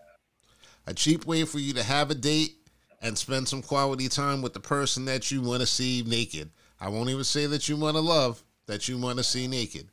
A 0.87 0.95
cheap 0.95 1.27
way 1.27 1.45
for 1.45 1.59
you 1.59 1.75
to 1.75 1.83
have 1.83 2.11
a 2.11 2.15
date 2.15 2.57
and 3.03 3.17
spend 3.17 3.49
some 3.49 3.63
quality 3.63 4.09
time 4.09 4.41
with 4.41 4.55
the 4.55 4.61
person 4.61 5.05
that 5.05 5.31
you 5.31 5.43
want 5.43 5.61
to 5.61 5.67
see 5.67 6.03
naked. 6.07 6.51
I 6.81 6.89
won't 6.89 7.11
even 7.11 7.25
say 7.25 7.47
that 7.47 7.69
you 7.69 7.77
want 7.77 7.97
to 7.97 8.01
love, 8.01 8.43
that 8.67 8.89
you 8.89 8.99
want 8.99 9.19
to 9.19 9.25
see 9.25 9.47
naked. 9.47 9.89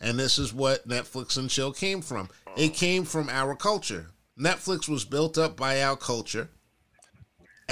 And 0.00 0.18
this 0.18 0.38
is 0.38 0.52
what 0.52 0.86
Netflix 0.88 1.36
and 1.36 1.48
chill 1.48 1.72
came 1.72 2.02
from. 2.02 2.28
It 2.56 2.74
came 2.74 3.04
from 3.04 3.28
our 3.28 3.54
culture. 3.54 4.08
Netflix 4.38 4.88
was 4.88 5.04
built 5.04 5.38
up 5.38 5.56
by 5.56 5.82
our 5.82 5.96
culture, 5.96 6.48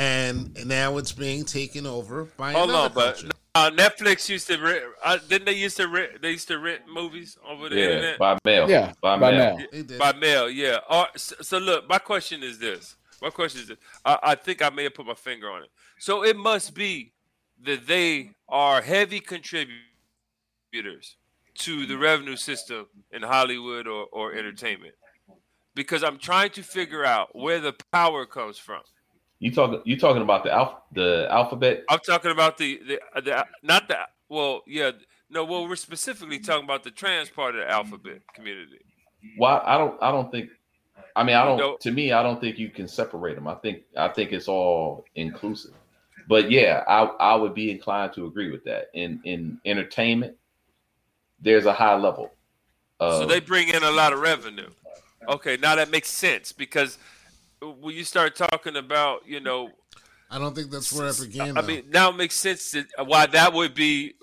and 0.00 0.66
now 0.66 0.96
it's 0.96 1.12
being 1.12 1.44
taken 1.44 1.86
over 1.86 2.24
by 2.24 2.52
Hold 2.52 2.70
another 2.70 3.00
on, 3.00 3.06
culture. 3.06 3.26
But- 3.26 3.36
uh, 3.52 3.68
Netflix 3.72 4.28
used 4.28 4.46
to 4.46 4.56
rent. 4.58 4.84
Uh, 5.04 5.18
didn't 5.28 5.44
they 5.44 5.52
used 5.52 5.76
to 5.76 5.88
rent? 5.88 6.22
They 6.22 6.30
used 6.30 6.46
to 6.48 6.58
rent 6.60 6.82
movies 6.90 7.36
over 7.46 7.68
the 7.68 7.76
yeah, 7.76 7.82
internet 7.82 8.18
by 8.18 8.38
mail. 8.44 8.70
Yeah, 8.70 8.92
by, 9.02 9.18
by 9.18 9.32
mail. 9.32 9.58
mail. 9.72 9.98
By 9.98 10.12
mail. 10.12 10.48
Yeah. 10.48 10.78
Uh, 10.88 11.06
so, 11.16 11.34
so, 11.40 11.58
look, 11.58 11.88
my 11.88 11.98
question 11.98 12.44
is 12.44 12.60
this. 12.60 12.94
My 13.20 13.28
question 13.28 13.60
is 13.62 13.66
this. 13.66 13.78
I, 14.04 14.18
I 14.22 14.34
think 14.36 14.62
I 14.62 14.70
may 14.70 14.84
have 14.84 14.94
put 14.94 15.04
my 15.04 15.14
finger 15.14 15.50
on 15.50 15.64
it. 15.64 15.70
So 15.98 16.24
it 16.24 16.36
must 16.36 16.74
be 16.74 17.12
that 17.64 17.88
they 17.88 18.30
are 18.48 18.80
heavy 18.80 19.18
contributors 19.18 19.74
to 21.56 21.86
the 21.86 21.98
revenue 21.98 22.36
system 22.36 22.86
in 23.10 23.22
Hollywood 23.22 23.88
or, 23.88 24.06
or 24.12 24.32
entertainment 24.32 24.94
because 25.74 26.04
I'm 26.04 26.18
trying 26.18 26.50
to 26.50 26.62
figure 26.62 27.04
out 27.04 27.34
where 27.34 27.58
the 27.58 27.74
power 27.90 28.26
comes 28.26 28.58
from. 28.58 28.82
You 29.40 29.50
talk 29.50 29.82
you 29.86 29.98
talking 29.98 30.20
about 30.22 30.44
the 30.44 30.52
alpha 30.52 30.76
the 30.92 31.26
alphabet? 31.30 31.84
I'm 31.88 31.98
talking 32.00 32.30
about 32.30 32.58
the 32.58 32.80
the, 32.86 33.20
the 33.22 33.46
not 33.62 33.88
the 33.88 33.96
well 34.28 34.62
yeah 34.66 34.92
no 35.30 35.44
well 35.44 35.66
we're 35.66 35.76
specifically 35.76 36.38
talking 36.38 36.64
about 36.64 36.84
the 36.84 36.90
trans 36.90 37.30
part 37.30 37.54
of 37.54 37.62
the 37.62 37.70
alphabet 37.70 38.20
community. 38.34 38.80
Well, 39.38 39.62
I 39.64 39.78
don't 39.78 40.00
I 40.02 40.12
don't 40.12 40.30
think 40.30 40.50
I 41.16 41.24
mean 41.24 41.36
I 41.36 41.44
don't 41.46 41.56
no. 41.56 41.76
to 41.80 41.90
me 41.90 42.12
I 42.12 42.22
don't 42.22 42.38
think 42.38 42.58
you 42.58 42.68
can 42.68 42.86
separate 42.86 43.34
them. 43.34 43.48
I 43.48 43.54
think 43.54 43.82
I 43.96 44.08
think 44.08 44.32
it's 44.32 44.46
all 44.46 45.06
inclusive. 45.14 45.72
But 46.28 46.50
yeah, 46.50 46.84
I 46.86 47.04
I 47.04 47.34
would 47.34 47.54
be 47.54 47.70
inclined 47.70 48.12
to 48.14 48.26
agree 48.26 48.50
with 48.50 48.62
that. 48.64 48.90
In 48.92 49.22
in 49.24 49.58
entertainment, 49.64 50.36
there's 51.40 51.64
a 51.64 51.72
high 51.72 51.96
level. 51.96 52.30
Of, 53.00 53.22
so 53.22 53.26
they 53.26 53.40
bring 53.40 53.68
in 53.68 53.82
a 53.82 53.90
lot 53.90 54.12
of 54.12 54.20
revenue. 54.20 54.68
Okay, 55.28 55.56
now 55.56 55.76
that 55.76 55.90
makes 55.90 56.10
sense 56.10 56.52
because 56.52 56.98
when 57.60 57.94
you 57.94 58.04
start 58.04 58.36
talking 58.36 58.76
about, 58.76 59.26
you 59.26 59.40
know, 59.40 59.70
I 60.30 60.38
don't 60.38 60.54
think 60.54 60.70
that's 60.70 60.92
where 60.92 61.08
I 61.08 61.12
began. 61.18 61.58
I 61.58 61.62
mean, 61.62 61.84
now 61.90 62.10
it 62.10 62.16
makes 62.16 62.36
sense 62.36 62.70
that 62.72 62.86
uh, 62.96 63.04
why 63.04 63.26
that 63.26 63.52
would 63.52 63.74
be 63.74 64.14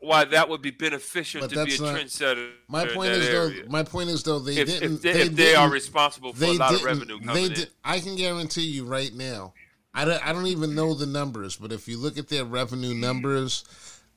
why 0.00 0.24
that 0.24 0.48
would 0.48 0.60
be 0.60 0.70
beneficial 0.70 1.40
but 1.40 1.50
to 1.50 1.64
be 1.64 1.76
a 1.76 1.80
not, 1.80 1.96
trendsetter. 1.96 2.50
My 2.68 2.86
point 2.86 3.12
is 3.12 3.28
area. 3.28 3.62
though. 3.62 3.70
My 3.70 3.82
point 3.82 4.10
is 4.10 4.22
though 4.22 4.40
they 4.40 4.56
if, 4.56 4.68
didn't. 4.68 4.94
If 4.94 5.02
they, 5.02 5.12
they, 5.12 5.20
if 5.22 5.32
they 5.34 5.54
are 5.54 5.70
responsible 5.70 6.32
for 6.32 6.44
a 6.44 6.52
lot 6.52 6.74
of 6.74 6.84
revenue 6.84 7.20
coming 7.20 7.34
they 7.34 7.54
did. 7.54 7.70
I 7.84 8.00
can 8.00 8.16
guarantee 8.16 8.66
you 8.66 8.84
right 8.84 9.12
now. 9.14 9.54
I 9.94 10.04
don't, 10.04 10.26
I 10.26 10.32
don't 10.32 10.48
even 10.48 10.74
know 10.74 10.94
the 10.94 11.06
numbers, 11.06 11.56
but 11.56 11.70
if 11.70 11.86
you 11.86 11.98
look 11.98 12.18
at 12.18 12.28
their 12.28 12.44
revenue 12.44 12.94
numbers, 12.94 13.64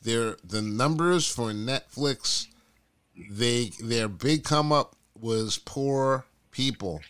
their 0.02 0.38
the 0.44 0.61
numbers 0.61 1.27
for 1.27 1.52
Netflix 1.52 2.48
they 3.30 3.72
their 3.80 4.07
big 4.07 4.44
come 4.44 4.72
up 4.72 4.95
was 5.19 5.57
poor 5.57 6.26
people, 6.52 7.02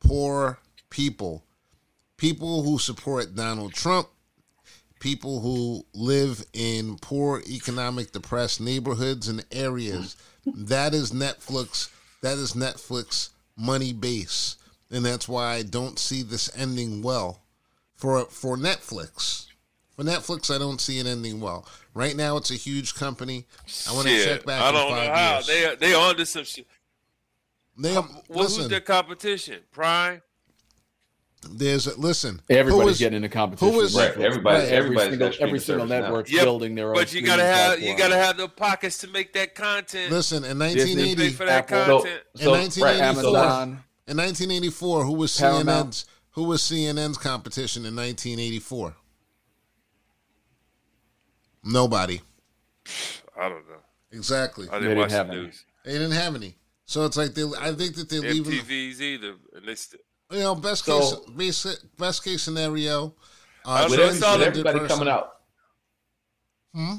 poor 0.00 0.58
people, 0.94 1.44
people 2.16 2.62
who 2.62 2.78
support 2.78 3.34
Donald 3.34 3.74
Trump, 3.74 4.08
people 5.00 5.40
who 5.40 5.84
live 5.92 6.44
in 6.52 6.96
poor 7.02 7.42
economic 7.48 8.12
depressed 8.12 8.60
neighborhoods 8.60 9.26
and 9.26 9.44
areas. 9.50 10.16
That 10.46 10.94
is 10.94 11.10
Netflix. 11.10 11.90
That 12.22 12.38
is 12.38 12.52
Netflix 12.52 13.30
money 13.56 13.92
base, 13.92 14.56
and 14.90 15.04
that's 15.04 15.28
why 15.28 15.54
I 15.54 15.62
don't 15.62 15.98
see 15.98 16.22
this 16.22 16.48
ending 16.56 17.02
well 17.02 17.42
for 17.96 18.24
for 18.26 18.56
Netflix. 18.56 19.46
For 19.96 20.04
Netflix, 20.04 20.54
I 20.54 20.58
don't 20.58 20.80
see 20.80 21.00
it 21.00 21.06
ending 21.06 21.40
well. 21.40 21.66
Right 21.92 22.16
now, 22.16 22.36
it's 22.36 22.50
a 22.50 22.56
huge 22.56 22.94
company. 22.94 23.46
I 23.88 23.94
want 23.94 24.06
to 24.06 24.24
check 24.24 24.44
back. 24.44 24.62
I 24.62 24.70
don't 24.70 24.90
know 24.90 25.12
how 25.12 25.34
years. 25.34 25.46
they 25.46 25.74
they 25.88 25.94
on 25.94 26.16
to 26.16 26.26
some 26.26 26.44
shit. 26.44 26.66
They 27.76 27.94
what 27.94 28.26
listen, 28.28 28.62
who's 28.62 28.68
their 28.68 28.80
competition? 28.80 29.60
Prime. 29.72 30.22
There's 31.50 31.86
a, 31.86 31.98
listen. 31.98 32.40
Everybody's 32.48 32.98
getting 32.98 33.16
into 33.16 33.28
competition. 33.28 33.74
Who 33.74 33.80
is 33.80 33.94
right, 33.94 34.16
everybody? 34.16 34.64
Right. 34.64 34.72
Every 34.72 34.98
single, 34.98 35.32
every 35.40 35.58
single 35.58 35.86
network 35.86 36.30
yep. 36.30 36.44
building 36.44 36.74
their 36.74 36.88
own. 36.88 36.94
But 36.94 37.12
you 37.12 37.22
gotta 37.22 37.44
have 37.44 37.78
platform. 37.78 37.88
you 37.88 37.96
gotta 37.96 38.16
have 38.16 38.36
the 38.36 38.48
pockets 38.48 38.98
to 38.98 39.08
make 39.08 39.32
that 39.34 39.54
content. 39.54 40.10
Listen, 40.10 40.44
in 40.44 40.58
1980, 40.58 41.30
for 41.30 41.44
that 41.46 41.70
Apple, 41.70 42.00
content. 42.00 42.22
So, 42.36 42.54
in 42.54 42.60
1984, 42.60 42.88
Amazon, 43.04 43.68
in 44.06 44.16
1984, 44.16 45.04
who 45.04 45.12
was 45.12 45.38
Paramount. 45.38 45.90
CNN's 45.90 46.06
who 46.34 46.44
was 46.44 46.62
CNN's 46.62 47.16
competition 47.16 47.86
in 47.86 47.94
1984? 47.94 48.96
Nobody. 51.62 52.20
I 53.38 53.48
don't 53.48 53.68
know. 53.68 53.76
Exactly. 54.10 54.68
I 54.68 54.78
They 54.78 54.86
didn't 54.86 54.88
didn't 54.88 54.98
watch 54.98 55.10
the 55.10 55.16
have 55.16 55.30
any. 55.30 55.40
news. 55.42 55.64
They 55.84 55.92
didn't 55.92 56.10
have 56.10 56.34
any. 56.34 56.56
So 56.86 57.04
it's 57.04 57.16
like 57.16 57.34
they. 57.34 57.44
I 57.58 57.72
think 57.72 57.94
that 57.94 58.08
they're 58.08 58.20
leaving. 58.20 58.52
MTV's 58.52 59.00
either. 59.00 59.34
And 59.54 59.66
they 59.66 59.74
st- 59.76 60.02
You 60.30 60.40
know, 60.40 60.54
best 60.54 60.84
So- 60.84 61.00
case, 61.00 61.30
basic, 61.36 61.96
best 61.98 62.24
case 62.24 62.42
scenario. 62.42 63.14
Uh, 63.64 63.86
With 63.88 63.92
With, 63.92 64.00
every- 64.00 64.04
every, 64.08 64.20
saw 64.20 64.34
everybody 64.40 64.78
person- 64.80 64.96
coming 64.98 65.12
out, 65.12 65.30
Hmm? 66.74 66.94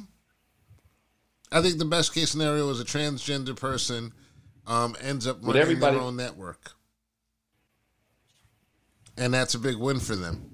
I 1.51 1.61
think 1.61 1.77
the 1.77 1.85
best 1.85 2.13
case 2.13 2.31
scenario 2.31 2.69
is 2.69 2.79
a 2.79 2.85
transgender 2.85 3.55
person 3.55 4.13
um, 4.65 4.95
ends 4.99 5.27
up 5.27 5.37
With 5.37 5.47
running 5.47 5.61
everybody- 5.61 5.95
their 5.97 6.03
own 6.05 6.15
network, 6.15 6.71
and 9.17 9.33
that's 9.33 9.53
a 9.53 9.59
big 9.59 9.75
win 9.77 9.99
for 9.99 10.15
them. 10.15 10.51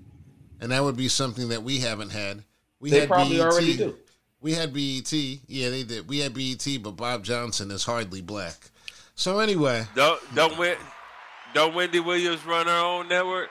And 0.59 0.71
that 0.71 0.83
would 0.83 0.97
be 0.97 1.07
something 1.07 1.49
that 1.49 1.63
we 1.63 1.79
haven't 1.79 2.09
had. 2.11 2.43
We 2.79 2.89
they 2.91 3.01
had 3.01 3.09
probably 3.09 3.37
BET. 3.37 3.45
already 3.47 3.77
do. 3.77 3.95
We 4.41 4.53
had 4.53 4.73
BET. 4.73 5.11
Yeah, 5.47 5.69
they 5.69 5.83
did. 5.83 6.07
We 6.07 6.19
had 6.19 6.33
BET, 6.33 6.65
but 6.83 6.91
Bob 6.91 7.23
Johnson 7.23 7.71
is 7.71 7.83
hardly 7.83 8.21
black. 8.21 8.69
So 9.15 9.39
anyway, 9.39 9.87
don't 9.95 10.19
don't 10.35 10.57
Wen- 10.57 10.77
don't 11.53 11.73
Wendy 11.73 11.99
Williams 11.99 12.45
run 12.45 12.67
her 12.67 12.77
own 12.77 13.07
network? 13.07 13.49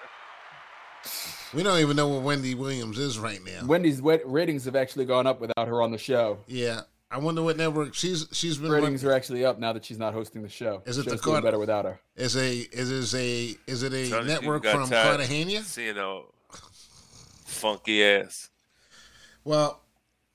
we 1.52 1.62
don't 1.62 1.80
even 1.80 1.96
know 1.96 2.08
what 2.08 2.22
Wendy 2.22 2.54
Williams 2.54 2.98
is 2.98 3.18
right 3.18 3.40
now. 3.44 3.66
Wendy's 3.66 4.00
wet- 4.00 4.22
ratings 4.24 4.64
have 4.64 4.76
actually 4.76 5.04
gone 5.04 5.26
up 5.26 5.40
without 5.40 5.68
her 5.68 5.82
on 5.82 5.90
the 5.90 5.98
show. 5.98 6.38
Yeah, 6.46 6.82
I 7.10 7.18
wonder 7.18 7.42
what 7.42 7.56
network 7.56 7.94
she's 7.94 8.26
she's 8.32 8.58
been. 8.58 8.70
Ratings 8.70 9.04
Run, 9.04 9.12
are 9.12 9.16
actually 9.16 9.44
up 9.44 9.58
now 9.58 9.72
that 9.72 9.84
she's 9.84 9.98
not 9.98 10.14
hosting 10.14 10.42
the 10.42 10.48
show. 10.48 10.82
Is 10.86 10.98
it 10.98 11.04
the 11.04 11.12
Show's 11.12 11.20
doing 11.22 11.42
better 11.42 11.58
without 11.58 11.84
her? 11.84 12.00
is 12.16 12.36
a 12.36 12.50
is 12.56 12.90
is 12.90 13.14
a 13.14 13.56
is 13.66 13.82
it 13.82 13.92
a 13.92 14.08
Tell 14.08 14.24
network 14.24 14.64
from 14.64 14.88
tired 14.88 15.18
Cartagena? 15.18 15.62
Seeing 15.62 15.96
a 15.98 16.22
funky 17.44 18.04
ass. 18.04 18.50
Well, 19.42 19.80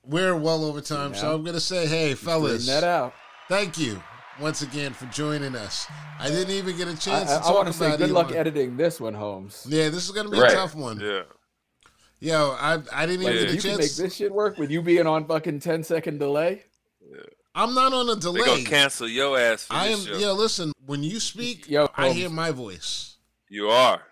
we're 0.04 0.36
well 0.36 0.64
over 0.64 0.80
time, 0.80 1.14
so 1.14 1.34
I'm 1.34 1.44
gonna 1.44 1.60
say, 1.60 1.86
hey, 1.86 2.14
fellas, 2.14 2.64
Straighten 2.64 2.80
that 2.82 2.86
out. 2.86 3.14
thank 3.48 3.78
you 3.78 4.02
once 4.40 4.62
again 4.62 4.92
for 4.92 5.06
joining 5.06 5.54
us. 5.56 5.86
I 6.18 6.28
didn't 6.28 6.50
even 6.54 6.76
get 6.76 6.88
a 6.88 6.96
chance 6.96 7.30
I, 7.30 7.38
to 7.38 7.42
talk 7.44 7.54
want 7.54 7.66
to 7.68 7.72
say 7.72 7.86
about 7.86 7.98
good 7.98 8.10
luck 8.10 8.26
Elon. 8.28 8.36
editing 8.38 8.76
this 8.76 9.00
one, 9.00 9.14
Holmes. 9.14 9.66
Yeah, 9.68 9.88
this 9.88 10.04
is 10.04 10.10
gonna 10.10 10.28
be 10.30 10.38
Right. 10.38 10.52
a 10.52 10.54
tough 10.54 10.74
one. 10.74 11.00
Yeah. 11.00 11.22
Yo, 12.20 12.56
I 12.58 12.78
I 12.92 13.06
didn't 13.06 13.24
Like, 13.24 13.34
even 13.34 13.46
if 13.48 13.52
get 13.54 13.64
you 13.64 13.70
a 13.70 13.72
can 13.74 13.80
make 13.80 13.94
this 13.94 14.14
shit 14.16 14.32
work 14.32 14.58
with 14.58 14.70
you 14.70 14.82
being 14.82 15.06
on 15.06 15.26
fucking 15.26 15.60
10 15.60 15.82
second 15.84 16.18
delay, 16.18 16.64
I'm 17.54 17.74
not 17.74 17.92
on 17.92 18.08
a 18.10 18.16
delay. 18.16 18.40
They 18.40 18.44
delay. 18.46 18.64
gonna 18.64 18.68
cancel 18.76 19.08
your 19.08 19.38
ass 19.38 19.64
for 19.64 19.74
I 19.74 19.86
am. 19.86 19.98
this 19.98 20.06
show. 20.06 20.16
Yo, 20.18 20.32
listen. 20.34 20.72
When 20.84 21.02
you 21.02 21.20
speak, 21.20 21.68
Yo, 21.68 21.88
I 21.96 22.02
Holmes. 22.04 22.16
hear 22.16 22.30
my 22.30 22.50
voice. 22.50 23.16
You 23.48 23.68
are. 23.68 24.02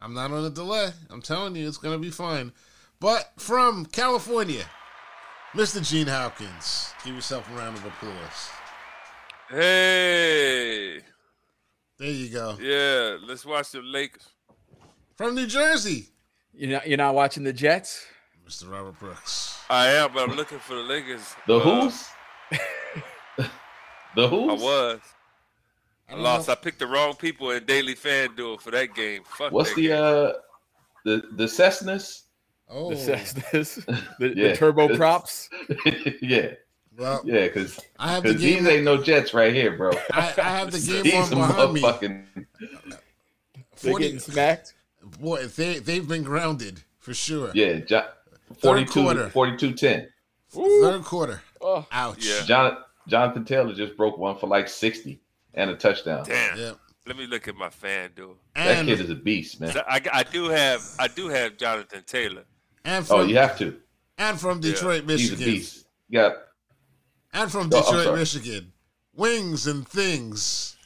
I'm 0.00 0.14
not 0.14 0.30
on 0.30 0.44
a 0.44 0.50
delay. 0.50 0.90
I'm 1.10 1.22
telling 1.22 1.56
you, 1.56 1.66
it's 1.66 1.78
gonna 1.78 1.98
be 1.98 2.10
fine. 2.10 2.52
But 3.00 3.32
from 3.38 3.86
California, 3.86 4.64
Mr. 5.54 5.86
Gene 5.86 6.06
Hopkins, 6.06 6.92
give 7.04 7.14
yourself 7.14 7.50
a 7.50 7.54
round 7.56 7.76
of 7.76 7.84
applause. 7.86 8.48
Hey. 9.48 11.00
There 11.98 12.10
you 12.10 12.28
go. 12.30 12.56
Yeah. 12.60 13.16
Let's 13.26 13.44
watch 13.46 13.70
the 13.70 13.80
Lakers. 13.82 14.28
From 15.16 15.34
New 15.34 15.46
Jersey, 15.46 16.08
you're 16.52 16.70
not, 16.72 16.86
you're 16.86 16.98
not 16.98 17.14
watching 17.14 17.42
the 17.42 17.52
Jets? 17.52 18.04
Mr. 18.46 18.70
Robert 18.70 18.98
Brooks. 18.98 19.58
I 19.70 19.88
am, 19.88 20.12
but 20.12 20.28
I'm 20.28 20.36
looking 20.36 20.58
for 20.58 20.74
the 20.74 20.82
Lakers. 20.82 21.34
The 21.46 21.56
Uh, 21.56 21.60
Who's? 21.60 22.08
the 24.14 24.28
who's? 24.28 24.62
I 24.62 24.64
was. 24.64 25.00
I 26.08 26.12
don't 26.12 26.22
lost. 26.22 26.48
know. 26.48 26.52
I 26.52 26.56
picked 26.56 26.78
the 26.78 26.86
wrong 26.86 27.14
people 27.14 27.50
in 27.50 27.64
Daily 27.64 27.94
FanDuel 27.94 28.60
for 28.60 28.70
that 28.72 28.94
game. 28.94 29.22
Fuck 29.24 29.52
What's 29.52 29.70
that 29.70 29.76
the 29.76 29.86
game. 29.88 29.96
uh 29.96 30.32
the 31.04 31.22
the 31.32 31.44
Cessnas? 31.44 32.22
Oh, 32.68 32.90
The, 32.90 32.96
this, 33.52 33.74
the, 33.76 34.02
Yeah. 34.36 34.48
the 34.48 34.56
turbo 34.56 34.96
props? 34.96 35.48
yeah, 36.20 36.52
well, 36.98 37.20
yeah, 37.24 37.42
because 37.46 37.78
I 37.98 38.12
have 38.12 38.22
the 38.22 38.32
these 38.32 38.66
ain't 38.66 38.84
no 38.84 39.02
Jets 39.02 39.34
right 39.34 39.52
here, 39.54 39.76
bro. 39.76 39.90
I, 40.12 40.34
I 40.38 40.42
have 40.58 40.70
the 40.72 40.78
game 40.92 41.02
These 41.02 41.14
on 41.14 41.24
some 41.26 41.38
behind 41.38 41.72
me. 41.72 41.82
motherfucking 41.82 42.24
They 43.82 43.90
40 43.90 44.04
getting 44.04 44.18
smacked? 44.20 44.74
Boy, 45.20 45.46
they 45.46 45.78
they've 45.78 46.06
been 46.06 46.22
grounded 46.22 46.82
for 46.98 47.14
sure. 47.14 47.50
yeah, 47.54 47.74
jo- 47.80 48.06
quarter. 48.60 48.86
42, 48.86 49.28
42 49.30 49.72
10. 49.74 50.08
Third 50.50 51.04
quarter. 51.04 51.42
Oh, 51.60 51.86
Ouch. 51.92 52.24
Yeah. 52.26 52.42
John, 52.44 52.76
Jonathan 53.08 53.44
Taylor 53.44 53.74
just 53.74 53.96
broke 53.96 54.16
one 54.18 54.38
for 54.38 54.46
like 54.46 54.68
60 54.68 55.20
and 55.54 55.70
a 55.70 55.76
touchdown. 55.76 56.24
Damn. 56.26 56.58
Yeah. 56.58 56.72
Let 57.06 57.16
me 57.16 57.26
look 57.26 57.46
at 57.46 57.54
my 57.54 57.68
FanDuel. 57.68 58.34
That 58.54 58.78
And 58.78 58.88
kid 58.88 59.00
is 59.00 59.10
a 59.10 59.14
beast, 59.14 59.60
man. 59.60 59.72
So 59.72 59.82
I, 59.88 60.00
I 60.12 60.22
do 60.24 60.48
have 60.48 60.82
I 60.98 61.06
do 61.08 61.28
have 61.28 61.56
Jonathan 61.56 62.02
Taylor. 62.06 62.44
and 62.84 63.04
Oh, 63.10 63.20
from 63.20 63.28
you 63.28 63.36
have 63.36 63.56
to. 63.58 63.76
and 64.18 64.40
from 64.40 64.60
Detroit, 64.60 65.04
Michigan. 65.04 65.18
He's 65.18 65.28
a 65.28 65.32
Michigan. 65.36 65.54
beast. 65.54 65.86
You 66.08 66.18
got 66.20 66.36
And 67.36 67.52
from 67.52 67.70
Oh, 67.72 67.78
I'm 67.78 67.82
Detroit, 67.84 68.04
sorry. 68.04 68.18
Michigan. 68.18 68.72
Wings 69.14 69.66
and 69.66 69.86
things. 69.86 70.76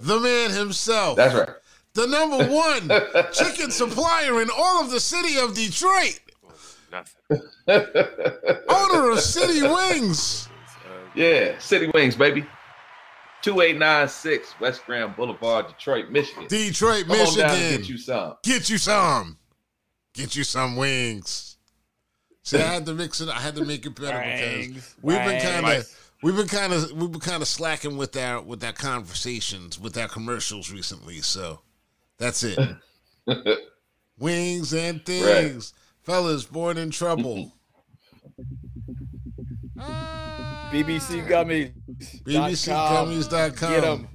The 0.00 0.18
man 0.18 0.50
himself. 0.50 1.16
that's 1.16 1.34
right. 1.34 1.50
The 1.94 2.06
number 2.06 2.46
one 2.48 2.88
chicken 3.32 3.70
supplier 3.70 4.40
in 4.40 4.48
all 4.56 4.82
of 4.84 4.90
the 4.90 5.00
city 5.00 5.36
of 5.38 5.54
Detroit. 5.54 6.20
Nothing. 6.90 7.42
Owner 8.68 9.10
of 9.10 9.20
City 9.36 9.62
Wings. 9.62 10.48
Yeah, 11.14 11.58
City 11.58 11.90
Wings, 11.92 12.16
baby. 12.16 12.42
2896 13.42 14.60
West 14.60 14.84
Grand 14.86 15.14
Boulevard, 15.16 15.68
Detroit, 15.68 16.10
Michigan. 16.10 16.46
Detroit, 16.48 17.06
Come 17.06 17.16
on 17.20 17.36
down 17.36 17.50
and 17.50 17.58
Michigan. 17.60 17.80
get 17.80 17.88
you 17.88 17.98
some. 17.98 18.34
Get 18.42 18.70
you 18.70 18.78
some. 18.78 19.38
Get 20.14 20.36
you 20.36 20.44
some 20.44 20.76
wings. 20.76 21.56
See, 22.42 22.56
I 22.58 22.62
had 22.74 22.86
to 22.86 22.94
mix 22.94 23.20
it. 23.20 23.28
I 23.28 23.38
had 23.40 23.54
to 23.56 23.64
make 23.64 23.84
it 23.84 23.94
better 23.94 24.18
because 24.70 24.94
we've 25.02 25.18
been 25.18 25.40
kind 25.42 25.66
of 25.66 25.97
we've 26.22 26.36
been 26.36 26.48
kind 26.48 26.72
of 26.72 26.90
we've 26.92 27.10
been 27.10 27.20
kind 27.20 27.42
of 27.42 27.48
slacking 27.48 27.96
with 27.96 28.16
our 28.16 28.40
with 28.42 28.62
our 28.64 28.72
conversations 28.72 29.78
with 29.78 29.96
our 29.96 30.08
commercials 30.08 30.70
recently. 30.70 31.20
So 31.20 31.60
that's 32.18 32.42
it. 32.44 32.58
wings 34.18 34.72
and 34.72 35.04
things, 35.04 35.74
fellas. 36.02 36.44
Born 36.44 36.78
in 36.78 36.90
trouble. 36.90 37.52
BBC 39.78 41.24
ah. 41.24 41.28
Gummies. 41.28 41.72
BBCGummies.com. 42.24 43.72
Get 43.72 43.84
'em. 43.84 44.08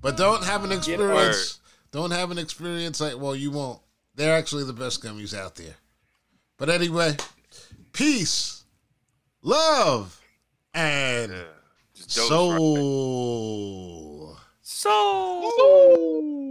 But 0.00 0.16
don't 0.16 0.44
have 0.44 0.64
an 0.64 0.72
experience. 0.72 1.60
Don't 1.90 2.10
have 2.10 2.30
an 2.30 2.38
experience 2.38 3.00
like 3.00 3.18
well, 3.18 3.34
you 3.34 3.50
won't. 3.50 3.80
They're 4.14 4.36
actually 4.36 4.64
the 4.64 4.72
best 4.72 5.02
gummies 5.02 5.36
out 5.36 5.56
there. 5.56 5.74
But 6.56 6.68
anyway, 6.68 7.16
peace, 7.92 8.64
love, 9.42 10.17
and 10.74 11.32
Yeah. 11.32 11.42
Just 11.94 12.16
don't 12.16 12.58
soul. 12.58 14.36
So. 14.62 16.47